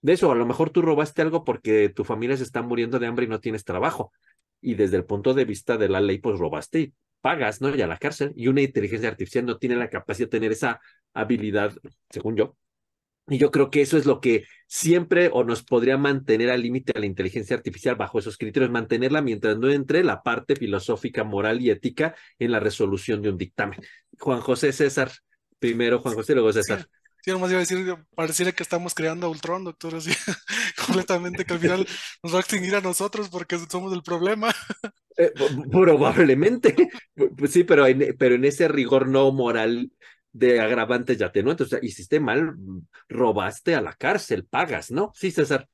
de 0.02 0.12
eso, 0.12 0.30
a 0.30 0.34
lo 0.34 0.46
mejor 0.46 0.70
tú 0.70 0.82
robaste 0.82 1.22
algo 1.22 1.44
porque 1.44 1.88
tu 1.88 2.04
familia 2.04 2.36
se 2.36 2.44
está 2.44 2.62
muriendo 2.62 2.98
de 2.98 3.06
hambre 3.06 3.26
y 3.26 3.28
no 3.28 3.40
tienes 3.40 3.64
trabajo. 3.64 4.12
Y 4.60 4.74
desde 4.74 4.96
el 4.96 5.04
punto 5.04 5.34
de 5.34 5.44
vista 5.44 5.76
de 5.76 5.88
la 5.88 6.00
ley, 6.00 6.18
pues 6.18 6.38
robaste 6.38 6.80
y 6.80 6.94
pagas, 7.20 7.60
¿no? 7.60 7.74
Y 7.74 7.82
a 7.82 7.86
la 7.86 7.98
cárcel. 7.98 8.32
Y 8.36 8.48
una 8.48 8.62
inteligencia 8.62 9.08
artificial 9.08 9.44
no 9.46 9.58
tiene 9.58 9.76
la 9.76 9.90
capacidad 9.90 10.28
de 10.28 10.30
tener 10.38 10.52
esa 10.52 10.80
habilidad, 11.12 11.74
según 12.10 12.36
yo, 12.36 12.56
Y 13.28 13.38
yo 13.38 13.50
creo 13.50 13.70
que 13.70 13.82
eso 13.82 13.96
es 13.98 14.06
lo 14.06 14.20
que 14.20 14.44
siempre 14.68 15.30
o 15.32 15.42
nos 15.42 15.64
podría 15.64 15.98
mantener 15.98 16.50
al 16.50 16.62
límite 16.62 16.92
a 16.94 17.00
la 17.00 17.06
inteligencia 17.06 17.56
artificial 17.56 17.96
bajo 17.96 18.20
esos 18.20 18.38
criterios, 18.38 18.70
mantenerla 18.70 19.20
mientras 19.22 19.58
no 19.58 19.68
entre 19.70 20.04
la 20.04 20.22
parte 20.22 20.54
filosófica, 20.54 21.24
moral 21.24 21.60
y 21.60 21.70
ética 21.70 22.14
en 22.38 22.52
la 22.52 22.60
resolución 22.60 23.22
de 23.22 23.30
un 23.30 23.38
dictamen. 23.38 23.80
Juan 24.20 24.40
José 24.40 24.72
César, 24.72 25.10
primero 25.58 25.98
Juan 26.00 26.14
José, 26.14 26.34
luego 26.34 26.52
César. 26.52 26.86
Sí, 27.26 27.32
nomás 27.32 27.50
iba 27.50 27.58
a 27.58 27.60
decir, 27.62 27.96
pareciera 28.14 28.52
que 28.52 28.62
estamos 28.62 28.94
creando 28.94 29.28
Ultron, 29.28 29.64
doctor, 29.64 29.96
así, 29.96 30.12
completamente, 30.86 31.44
que 31.44 31.54
al 31.54 31.58
final 31.58 31.84
nos 32.22 32.32
va 32.32 32.36
a 32.36 32.40
extinguir 32.40 32.76
a 32.76 32.80
nosotros 32.80 33.28
porque 33.28 33.58
somos 33.68 33.92
el 33.92 34.04
problema. 34.04 34.54
Eh, 35.18 35.32
probablemente, 35.70 36.76
pues 37.36 37.52
sí, 37.52 37.64
pero 37.64 37.84
en, 37.86 38.14
pero 38.16 38.36
en 38.36 38.44
ese 38.44 38.68
rigor 38.68 39.08
no 39.08 39.32
moral 39.32 39.90
de 40.30 40.60
agravantes 40.60 41.18
y 41.18 41.24
atenuantes. 41.24 41.66
O 41.66 41.70
sea, 41.70 41.78
hiciste 41.82 42.20
mal, 42.20 42.54
robaste 43.08 43.74
a 43.74 43.80
la 43.80 43.94
cárcel, 43.94 44.44
pagas, 44.44 44.92
¿no? 44.92 45.10
Sí, 45.14 45.32
César. 45.32 45.68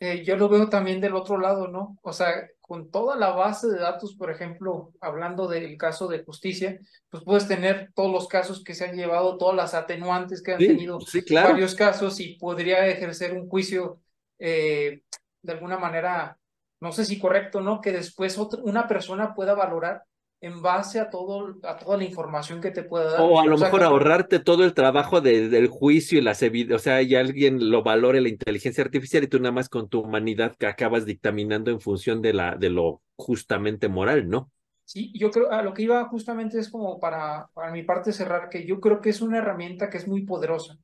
Eh, 0.00 0.24
yo 0.24 0.36
lo 0.36 0.48
veo 0.48 0.68
también 0.68 1.00
del 1.00 1.14
otro 1.14 1.38
lado, 1.38 1.68
¿no? 1.68 1.98
O 2.02 2.12
sea, 2.12 2.46
con 2.60 2.90
toda 2.90 3.16
la 3.16 3.30
base 3.30 3.66
de 3.68 3.78
datos, 3.78 4.14
por 4.14 4.30
ejemplo, 4.30 4.92
hablando 5.00 5.48
del 5.48 5.76
caso 5.76 6.06
de 6.06 6.22
justicia, 6.22 6.78
pues 7.08 7.24
puedes 7.24 7.48
tener 7.48 7.90
todos 7.94 8.12
los 8.12 8.28
casos 8.28 8.62
que 8.62 8.74
se 8.74 8.84
han 8.84 8.94
llevado, 8.94 9.38
todas 9.38 9.56
las 9.56 9.74
atenuantes 9.74 10.42
que 10.42 10.52
han 10.52 10.58
tenido 10.58 11.00
sí, 11.00 11.22
claro. 11.22 11.50
varios 11.50 11.74
casos 11.74 12.20
y 12.20 12.38
podría 12.38 12.86
ejercer 12.86 13.32
un 13.32 13.48
juicio 13.48 14.00
eh, 14.38 15.02
de 15.42 15.52
alguna 15.52 15.78
manera, 15.78 16.38
no 16.80 16.92
sé 16.92 17.04
si 17.04 17.18
correcto, 17.18 17.60
¿no? 17.60 17.80
Que 17.80 17.92
después 17.92 18.38
otra, 18.38 18.60
una 18.62 18.86
persona 18.86 19.34
pueda 19.34 19.54
valorar 19.54 20.04
en 20.40 20.62
base 20.62 21.00
a 21.00 21.10
todo 21.10 21.56
a 21.64 21.76
toda 21.76 21.96
la 21.96 22.04
información 22.04 22.60
que 22.60 22.70
te 22.70 22.84
pueda 22.84 23.12
dar. 23.12 23.20
O 23.20 23.40
a 23.40 23.46
lo 23.46 23.56
o 23.56 23.58
sea, 23.58 23.66
mejor 23.66 23.82
ahorrarte 23.82 24.38
todo 24.38 24.64
el 24.64 24.74
trabajo 24.74 25.20
de, 25.20 25.48
del 25.48 25.68
juicio 25.68 26.18
y 26.18 26.22
las 26.22 26.42
evidencias, 26.42 26.80
o 26.80 26.82
sea, 26.82 27.02
y 27.02 27.14
alguien 27.14 27.70
lo 27.70 27.82
valore 27.82 28.20
la 28.20 28.28
inteligencia 28.28 28.84
artificial 28.84 29.24
y 29.24 29.28
tú 29.28 29.38
nada 29.40 29.52
más 29.52 29.68
con 29.68 29.88
tu 29.88 30.00
humanidad 30.00 30.56
que 30.56 30.66
acabas 30.66 31.04
dictaminando 31.04 31.70
en 31.70 31.80
función 31.80 32.22
de 32.22 32.34
la 32.34 32.56
de 32.56 32.70
lo 32.70 33.02
justamente 33.16 33.88
moral, 33.88 34.28
¿no? 34.28 34.50
Sí, 34.84 35.12
yo 35.14 35.30
creo 35.30 35.50
a 35.50 35.62
lo 35.62 35.74
que 35.74 35.82
iba 35.82 36.04
justamente 36.08 36.58
es 36.58 36.70
como 36.70 36.98
para 37.00 37.48
para 37.52 37.72
mi 37.72 37.82
parte 37.82 38.12
cerrar 38.12 38.48
que 38.48 38.64
yo 38.64 38.80
creo 38.80 39.00
que 39.00 39.10
es 39.10 39.20
una 39.20 39.38
herramienta 39.38 39.90
que 39.90 39.98
es 39.98 40.06
muy 40.06 40.24
poderosa. 40.24 40.78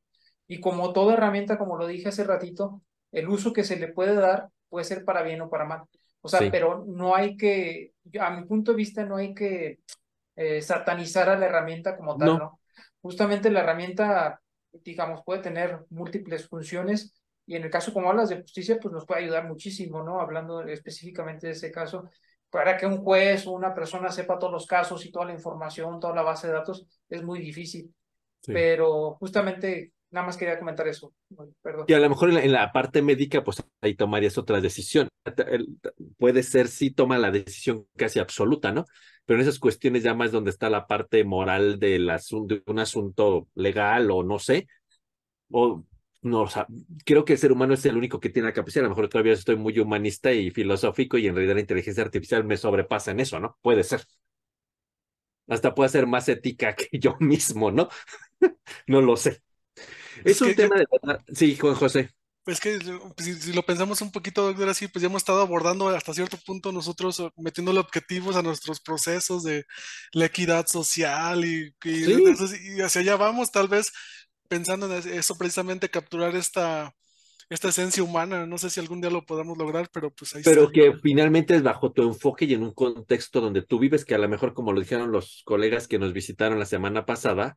Y 0.46 0.60
como 0.60 0.92
toda 0.92 1.14
herramienta, 1.14 1.58
como 1.58 1.76
lo 1.76 1.86
dije 1.86 2.08
hace 2.08 2.24
ratito, 2.24 2.82
el 3.12 3.28
uso 3.28 3.52
que 3.52 3.64
se 3.64 3.78
le 3.78 3.88
puede 3.88 4.14
dar 4.14 4.48
puede 4.68 4.84
ser 4.84 5.04
para 5.04 5.22
bien 5.22 5.40
o 5.40 5.48
para 5.48 5.64
mal. 5.64 5.84
O 6.24 6.28
sea, 6.28 6.40
sí. 6.40 6.48
pero 6.50 6.86
no 6.88 7.14
hay 7.14 7.36
que, 7.36 7.92
a 8.18 8.30
mi 8.30 8.46
punto 8.46 8.72
de 8.72 8.78
vista, 8.78 9.04
no 9.04 9.16
hay 9.16 9.34
que 9.34 9.80
eh, 10.36 10.62
satanizar 10.62 11.28
a 11.28 11.38
la 11.38 11.44
herramienta 11.44 11.98
como 11.98 12.16
tal, 12.16 12.28
¿no? 12.28 12.38
¿no? 12.38 12.60
Justamente 13.02 13.50
la 13.50 13.60
herramienta, 13.60 14.40
digamos, 14.72 15.20
puede 15.22 15.42
tener 15.42 15.80
múltiples 15.90 16.48
funciones 16.48 17.20
y 17.44 17.56
en 17.56 17.64
el 17.64 17.70
caso 17.70 17.92
como 17.92 18.08
hablas 18.08 18.30
de 18.30 18.40
justicia, 18.40 18.78
pues 18.80 18.94
nos 18.94 19.04
puede 19.04 19.22
ayudar 19.22 19.46
muchísimo, 19.46 20.02
¿no? 20.02 20.18
Hablando 20.18 20.62
específicamente 20.62 21.48
de 21.48 21.52
ese 21.52 21.70
caso, 21.70 22.08
para 22.48 22.78
que 22.78 22.86
un 22.86 23.04
juez 23.04 23.46
o 23.46 23.52
una 23.52 23.74
persona 23.74 24.10
sepa 24.10 24.38
todos 24.38 24.52
los 24.52 24.66
casos 24.66 25.04
y 25.04 25.12
toda 25.12 25.26
la 25.26 25.34
información, 25.34 26.00
toda 26.00 26.14
la 26.14 26.22
base 26.22 26.46
de 26.46 26.54
datos, 26.54 26.86
es 27.10 27.22
muy 27.22 27.38
difícil. 27.38 27.94
Sí. 28.40 28.50
Pero 28.50 29.16
justamente 29.16 29.92
Nada 30.14 30.26
más 30.26 30.36
quería 30.36 30.60
comentar 30.60 30.86
eso. 30.86 31.12
Perdón. 31.60 31.86
Y 31.88 31.92
a 31.92 31.98
lo 31.98 32.08
mejor 32.08 32.30
en 32.30 32.52
la, 32.52 32.70
parte 32.70 33.02
médica, 33.02 33.42
pues 33.42 33.64
ahí 33.80 33.96
tomarías 33.96 34.38
otra 34.38 34.60
decisión. 34.60 35.08
Puede 36.18 36.44
ser, 36.44 36.68
sí, 36.68 36.92
toma 36.92 37.18
la 37.18 37.32
decisión 37.32 37.88
casi 37.96 38.20
absoluta, 38.20 38.70
¿no? 38.70 38.84
Pero 39.26 39.40
en 39.40 39.48
esas 39.48 39.58
cuestiones 39.58 40.04
ya 40.04 40.14
más 40.14 40.30
donde 40.30 40.50
está 40.50 40.70
la 40.70 40.86
parte 40.86 41.24
moral 41.24 41.80
del 41.80 42.08
asunto, 42.10 42.54
de 42.54 42.62
un 42.66 42.78
asunto 42.78 43.48
legal 43.56 44.08
o 44.12 44.22
no 44.22 44.38
sé, 44.38 44.68
o 45.50 45.84
no, 46.22 46.42
o 46.42 46.48
sea, 46.48 46.68
creo 47.04 47.24
que 47.24 47.32
el 47.32 47.38
ser 47.40 47.50
humano 47.50 47.74
es 47.74 47.84
el 47.84 47.96
único 47.96 48.20
que 48.20 48.30
tiene 48.30 48.46
la 48.48 48.54
capacidad. 48.54 48.84
A 48.84 48.88
lo 48.88 48.94
mejor 48.94 49.08
todavía 49.08 49.32
estoy 49.32 49.56
muy 49.56 49.76
humanista 49.80 50.32
y 50.32 50.52
filosófico 50.52 51.18
y 51.18 51.26
en 51.26 51.34
realidad 51.34 51.56
la 51.56 51.60
inteligencia 51.62 52.04
artificial 52.04 52.44
me 52.44 52.56
sobrepasa 52.56 53.10
en 53.10 53.18
eso, 53.18 53.40
¿no? 53.40 53.58
Puede 53.62 53.82
ser. 53.82 54.02
Hasta 55.48 55.74
puede 55.74 55.90
ser 55.90 56.06
más 56.06 56.28
ética 56.28 56.76
que 56.76 57.00
yo 57.00 57.16
mismo, 57.18 57.72
¿no? 57.72 57.88
no 58.86 59.00
lo 59.00 59.16
sé. 59.16 59.42
Es, 60.24 60.36
es 60.36 60.40
un 60.42 60.54
tema 60.54 60.76
yo, 60.76 61.12
de... 61.12 61.34
Sí, 61.34 61.56
Juan 61.56 61.74
José. 61.74 62.10
Pues 62.44 62.60
que 62.60 62.78
si, 63.18 63.34
si, 63.34 63.52
lo 63.54 63.62
pensamos 63.62 64.02
un 64.02 64.12
poquito, 64.12 64.42
doctor, 64.42 64.68
así, 64.68 64.86
pues 64.88 65.00
ya 65.00 65.06
hemos 65.08 65.22
estado 65.22 65.40
abordando 65.40 65.88
hasta 65.88 66.12
cierto 66.12 66.36
punto 66.44 66.72
nosotros 66.72 67.22
metiéndole 67.36 67.80
objetivos 67.80 68.36
a 68.36 68.42
nuestros 68.42 68.80
procesos 68.80 69.44
de 69.44 69.64
la 70.12 70.26
equidad 70.26 70.66
social 70.66 71.44
y, 71.44 71.74
y, 71.84 72.04
¿Sí? 72.04 72.76
y 72.76 72.80
hacia 72.82 73.00
allá 73.00 73.16
vamos, 73.16 73.50
tal 73.50 73.68
vez 73.68 73.90
pensando 74.48 74.94
en 74.94 75.08
eso 75.14 75.36
precisamente, 75.36 75.88
capturar 75.88 76.36
esta, 76.36 76.94
esta 77.48 77.68
esencia 77.68 78.02
humana. 78.02 78.46
No 78.46 78.58
sé 78.58 78.70
si 78.70 78.80
algún 78.80 79.00
día 79.00 79.10
lo 79.10 79.24
podamos 79.24 79.56
lograr, 79.58 79.88
pero 79.92 80.10
pues 80.10 80.34
ahí 80.34 80.42
Pero 80.44 80.62
está. 80.64 80.72
que 80.72 80.92
finalmente 81.02 81.54
es 81.54 81.62
bajo 81.62 81.92
tu 81.92 82.02
enfoque 82.02 82.44
y 82.44 82.54
en 82.54 82.62
un 82.62 82.72
contexto 82.72 83.40
donde 83.40 83.62
tú 83.62 83.78
vives, 83.78 84.04
que 84.04 84.14
a 84.14 84.18
lo 84.18 84.28
mejor, 84.28 84.54
como 84.54 84.72
lo 84.72 84.80
dijeron 84.80 85.12
los 85.12 85.42
colegas 85.44 85.88
que 85.88 85.98
nos 85.98 86.12
visitaron 86.12 86.58
la 86.58 86.66
semana 86.66 87.06
pasada, 87.06 87.56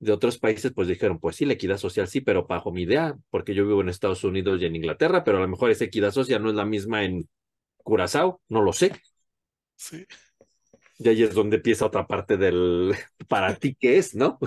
de 0.00 0.12
otros 0.12 0.38
países, 0.38 0.72
pues 0.74 0.88
dijeron, 0.88 1.18
pues 1.20 1.36
sí, 1.36 1.44
la 1.44 1.52
equidad 1.52 1.76
social 1.78 2.08
sí, 2.08 2.20
pero 2.22 2.46
bajo 2.46 2.72
mi 2.72 2.82
idea, 2.82 3.16
porque 3.30 3.54
yo 3.54 3.66
vivo 3.66 3.82
en 3.82 3.90
Estados 3.90 4.24
Unidos 4.24 4.60
y 4.60 4.64
en 4.66 4.76
Inglaterra, 4.76 5.24
pero 5.24 5.38
a 5.38 5.40
lo 5.42 5.48
mejor 5.48 5.70
esa 5.70 5.84
equidad 5.84 6.10
social 6.10 6.42
no 6.42 6.48
es 6.48 6.56
la 6.56 6.64
misma 6.64 7.04
en 7.04 7.28
Curazao, 7.84 8.40
no 8.48 8.62
lo 8.62 8.72
sé. 8.72 8.92
Sí. 9.76 10.06
Y 10.98 11.08
ahí 11.08 11.22
es 11.22 11.34
donde 11.34 11.56
empieza 11.56 11.86
otra 11.86 12.06
parte 12.06 12.36
del 12.36 12.94
para 13.28 13.54
ti 13.56 13.74
qué 13.74 13.98
es, 13.98 14.14
¿no? 14.14 14.38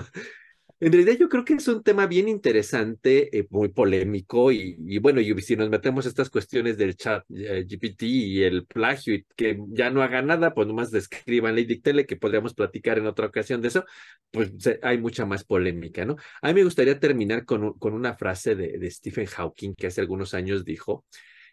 En 0.80 0.92
realidad 0.92 1.16
yo 1.18 1.28
creo 1.28 1.44
que 1.44 1.54
es 1.54 1.68
un 1.68 1.82
tema 1.82 2.06
bien 2.06 2.28
interesante, 2.28 3.36
eh, 3.38 3.46
muy 3.50 3.68
polémico 3.68 4.50
y, 4.52 4.98
bueno, 4.98 5.20
y 5.20 5.40
si 5.40 5.56
nos 5.56 5.70
metemos 5.70 6.04
estas 6.04 6.30
cuestiones 6.30 6.76
del 6.76 6.96
chat 6.96 7.24
eh, 7.30 7.64
GPT 7.66 8.02
y 8.02 8.42
el 8.42 8.66
plagio 8.66 9.14
y 9.14 9.24
que 9.36 9.58
ya 9.68 9.90
no 9.90 10.02
haga 10.02 10.20
nada, 10.20 10.52
pues 10.52 10.66
nomás 10.66 10.90
describan 10.90 11.58
y 11.58 11.64
dictele 11.64 12.06
que 12.06 12.16
podríamos 12.16 12.54
platicar 12.54 12.98
en 12.98 13.06
otra 13.06 13.26
ocasión 13.26 13.62
de 13.62 13.68
eso, 13.68 13.84
pues 14.30 14.50
hay 14.82 14.98
mucha 14.98 15.24
más 15.24 15.44
polémica, 15.44 16.04
¿no? 16.04 16.16
A 16.42 16.48
mí 16.48 16.54
me 16.54 16.64
gustaría 16.64 16.98
terminar 16.98 17.44
con, 17.44 17.74
con 17.74 17.94
una 17.94 18.16
frase 18.16 18.54
de, 18.56 18.78
de 18.78 18.90
Stephen 18.90 19.26
Hawking 19.26 19.74
que 19.74 19.86
hace 19.86 20.00
algunos 20.00 20.34
años 20.34 20.64
dijo, 20.64 21.04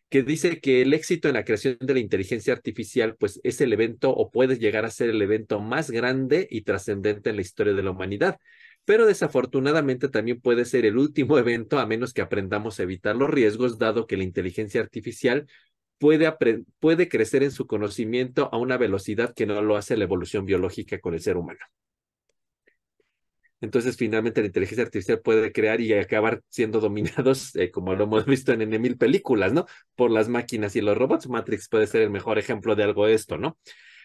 que 0.10 0.24
dice 0.24 0.60
que 0.60 0.82
el 0.82 0.94
éxito 0.94 1.30
en 1.30 1.36
la 1.36 1.46
creación 1.46 1.78
de 1.80 1.94
la 1.94 2.00
inteligencia 2.02 2.54
artificial, 2.54 3.16
pues 3.18 3.40
es 3.44 3.62
el 3.62 3.72
evento 3.72 4.12
o 4.12 4.30
puede 4.30 4.58
llegar 4.58 4.84
a 4.84 4.92
ser 4.92 5.10
el 5.10 5.22
evento 5.22 5.62
más 5.62 5.90
grande 5.90 6.48
y 6.52 6.64
trascendente 6.64 7.30
en 7.30 7.38
la 7.38 7.44
historia 7.44 7.74
de 7.74 7.84
la 7.84 7.92
humanidad 7.92 8.38
pero 8.86 9.06
desafortunadamente 9.06 10.10
también 10.10 10.42
puede 10.42 10.66
ser 10.66 10.86
el 10.86 10.98
último 10.98 11.38
evento 11.40 11.80
a 11.80 11.86
menos 11.86 12.14
que 12.14 12.22
aprendamos 12.22 12.80
a 12.80 12.84
evitar 12.84 13.16
los 13.16 13.30
riesgos, 13.30 13.78
dado 13.78 14.08
que 14.08 14.18
la 14.18 14.24
inteligencia 14.24 14.82
artificial 14.82 15.48
puede, 15.98 16.34
puede 16.80 17.10
crecer 17.10 17.44
en 17.44 17.52
su 17.52 17.68
conocimiento 17.68 18.50
a 18.52 18.58
una 18.58 18.78
velocidad 18.78 19.34
que 19.34 19.46
no 19.46 19.62
lo 19.62 19.78
hace 19.78 19.98
la 19.98 20.06
evolución 20.06 20.46
biológica 20.46 21.00
con 21.00 21.14
el 21.14 21.22
ser 21.22 21.38
humano. 21.38 21.60
Entonces, 23.62 23.96
finalmente, 23.96 24.42
la 24.42 24.48
inteligencia 24.48 24.84
artificial 24.84 25.22
puede 25.22 25.52
crear 25.52 25.80
y 25.82 25.94
acabar 25.94 26.42
siendo 26.50 26.80
dominados, 26.80 27.56
eh, 27.56 27.70
como 27.70 27.94
lo 27.94 28.06
hemos 28.06 28.26
visto 28.26 28.52
en 28.52 28.64
N 28.64 28.80
mil 28.80 28.98
películas, 28.98 29.54
¿no? 29.54 29.68
Por 29.96 30.10
las 30.10 30.28
máquinas 30.30 30.76
y 30.76 30.82
los 30.82 30.98
robots. 30.98 31.30
Matrix 31.30 31.70
puede 31.70 31.86
ser 31.86 32.02
el 32.02 32.10
mejor 32.10 32.40
ejemplo 32.40 32.76
de 32.76 32.84
algo 32.84 33.06
de 33.06 33.14
esto, 33.14 33.38
¿no? 33.38 33.60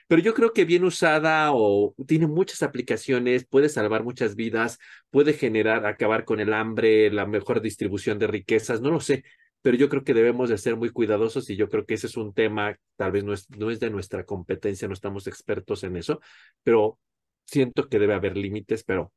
Pero 0.07 0.23
yo 0.23 0.35
creo 0.35 0.53
que 0.53 0.65
bien 0.65 0.85
usada 0.85 1.51
o 1.53 1.95
tiene 2.07 2.27
muchas 2.27 2.63
aplicaciones, 2.63 3.47
puede 3.47 3.69
salvar 3.69 4.05
muchas 4.05 4.37
vidas, 4.37 4.79
puede 5.11 5.33
generar, 5.33 5.87
acabar 5.87 6.25
con 6.25 6.41
el 6.41 6.53
hambre, 6.53 7.11
la 7.11 7.27
mejor 7.27 7.61
distribución 7.61 8.19
de 8.19 8.27
riquezas, 8.29 8.81
no 8.81 8.91
lo 8.91 9.01
sé, 9.01 9.25
pero 9.63 9.77
yo 9.77 9.89
creo 9.89 10.05
que 10.05 10.15
debemos 10.15 10.49
de 10.49 10.59
ser 10.59 10.77
muy 10.77 10.91
cuidadosos 10.91 11.51
y 11.51 11.57
yo 11.57 11.69
creo 11.69 11.87
que 11.87 11.95
ese 11.95 12.07
es 12.07 12.17
un 12.17 12.33
tema, 12.35 12.79
tal 12.97 13.13
vez 13.13 13.25
no 13.25 13.33
es, 13.33 13.51
no 13.51 13.71
es 13.71 13.81
de 13.81 13.91
nuestra 13.91 14.25
competencia, 14.25 14.87
no 14.87 14.95
estamos 14.95 15.27
expertos 15.27 15.83
en 15.85 15.97
eso, 15.97 16.21
pero 16.63 16.99
siento 17.45 17.89
que 17.89 17.99
debe 17.99 18.15
haber 18.15 18.37
límites, 18.37 18.85
pero 18.85 19.13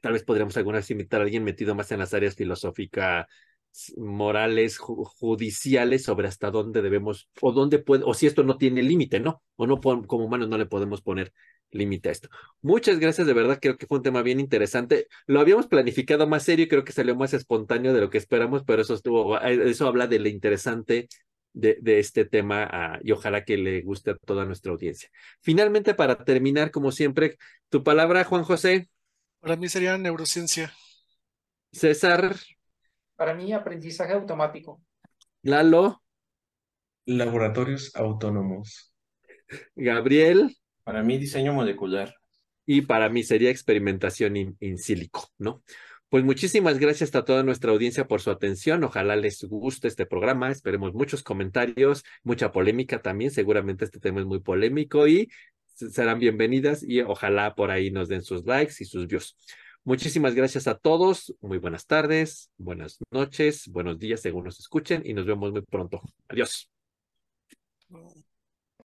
tal 0.00 0.12
vez 0.14 0.24
podríamos 0.24 0.56
alguna 0.56 0.78
vez 0.78 0.90
invitar 0.90 1.20
a 1.20 1.24
alguien 1.24 1.44
metido 1.44 1.74
más 1.74 1.92
en 1.92 1.98
las 2.00 2.14
áreas 2.14 2.34
filosóficas, 2.34 3.26
morales 3.96 4.78
judiciales 4.78 6.02
sobre 6.02 6.28
hasta 6.28 6.50
dónde 6.50 6.82
debemos 6.82 7.28
o 7.40 7.52
dónde 7.52 7.78
puede 7.78 8.04
o 8.04 8.14
si 8.14 8.26
esto 8.26 8.42
no 8.42 8.56
tiene 8.56 8.82
límite, 8.82 9.20
¿no? 9.20 9.42
O 9.56 9.66
no 9.66 9.80
como 9.80 10.24
humanos 10.24 10.48
no 10.48 10.58
le 10.58 10.66
podemos 10.66 11.02
poner 11.02 11.32
límite 11.70 12.08
a 12.08 12.12
esto. 12.12 12.28
Muchas 12.62 12.98
gracias, 12.98 13.26
de 13.26 13.32
verdad 13.32 13.58
creo 13.60 13.76
que 13.76 13.86
fue 13.86 13.98
un 13.98 14.02
tema 14.02 14.22
bien 14.22 14.40
interesante. 14.40 15.06
Lo 15.26 15.40
habíamos 15.40 15.66
planificado 15.66 16.26
más 16.26 16.42
serio 16.42 16.64
y 16.64 16.68
creo 16.68 16.84
que 16.84 16.92
salió 16.92 17.14
más 17.14 17.32
espontáneo 17.32 17.92
de 17.92 18.00
lo 18.00 18.10
que 18.10 18.18
esperamos, 18.18 18.64
pero 18.66 18.82
eso 18.82 18.94
estuvo 18.94 19.40
eso 19.40 19.86
habla 19.86 20.06
de 20.06 20.18
lo 20.18 20.28
interesante 20.28 21.08
de, 21.52 21.78
de 21.80 21.98
este 21.98 22.24
tema 22.24 22.98
uh, 22.98 23.06
y 23.06 23.12
ojalá 23.12 23.44
que 23.44 23.56
le 23.56 23.82
guste 23.82 24.12
a 24.12 24.16
toda 24.16 24.44
nuestra 24.44 24.72
audiencia. 24.72 25.10
Finalmente, 25.40 25.94
para 25.94 26.24
terminar, 26.24 26.70
como 26.70 26.92
siempre, 26.92 27.36
tu 27.68 27.82
palabra, 27.82 28.24
Juan 28.24 28.44
José. 28.44 28.88
Para 29.40 29.56
mí 29.56 29.68
sería 29.68 29.96
neurociencia. 29.98 30.72
César. 31.72 32.36
Para 33.20 33.34
mí, 33.34 33.52
aprendizaje 33.52 34.14
automático. 34.14 34.80
Lalo. 35.42 36.02
Laboratorios 37.04 37.94
autónomos. 37.94 38.94
Gabriel. 39.76 40.56
Para 40.84 41.02
mí, 41.02 41.18
diseño 41.18 41.52
molecular. 41.52 42.14
Y 42.64 42.80
para 42.80 43.10
mí 43.10 43.22
sería 43.22 43.50
experimentación 43.50 44.38
in, 44.38 44.56
in 44.60 44.78
sílico, 44.78 45.28
¿no? 45.36 45.62
Pues 46.08 46.24
muchísimas 46.24 46.78
gracias 46.78 47.14
a 47.14 47.22
toda 47.26 47.42
nuestra 47.42 47.72
audiencia 47.72 48.06
por 48.06 48.22
su 48.22 48.30
atención. 48.30 48.84
Ojalá 48.84 49.16
les 49.16 49.44
guste 49.44 49.88
este 49.88 50.06
programa. 50.06 50.50
Esperemos 50.50 50.94
muchos 50.94 51.22
comentarios, 51.22 52.02
mucha 52.22 52.52
polémica 52.52 53.02
también. 53.02 53.32
Seguramente 53.32 53.84
este 53.84 54.00
tema 54.00 54.20
es 54.20 54.26
muy 54.26 54.40
polémico 54.40 55.06
y 55.06 55.30
serán 55.74 56.20
bienvenidas 56.20 56.82
y 56.82 57.02
ojalá 57.02 57.54
por 57.54 57.70
ahí 57.70 57.90
nos 57.90 58.08
den 58.08 58.22
sus 58.22 58.46
likes 58.46 58.76
y 58.80 58.86
sus 58.86 59.06
views. 59.06 59.36
Muchísimas 59.84 60.34
gracias 60.34 60.66
a 60.66 60.76
todos. 60.76 61.34
Muy 61.40 61.58
buenas 61.58 61.86
tardes, 61.86 62.50
buenas 62.58 62.98
noches, 63.10 63.68
buenos 63.68 63.98
días 63.98 64.20
según 64.20 64.44
nos 64.44 64.60
escuchen 64.60 65.02
y 65.04 65.14
nos 65.14 65.26
vemos 65.26 65.52
muy 65.52 65.62
pronto. 65.62 66.00
Adiós. 66.28 66.70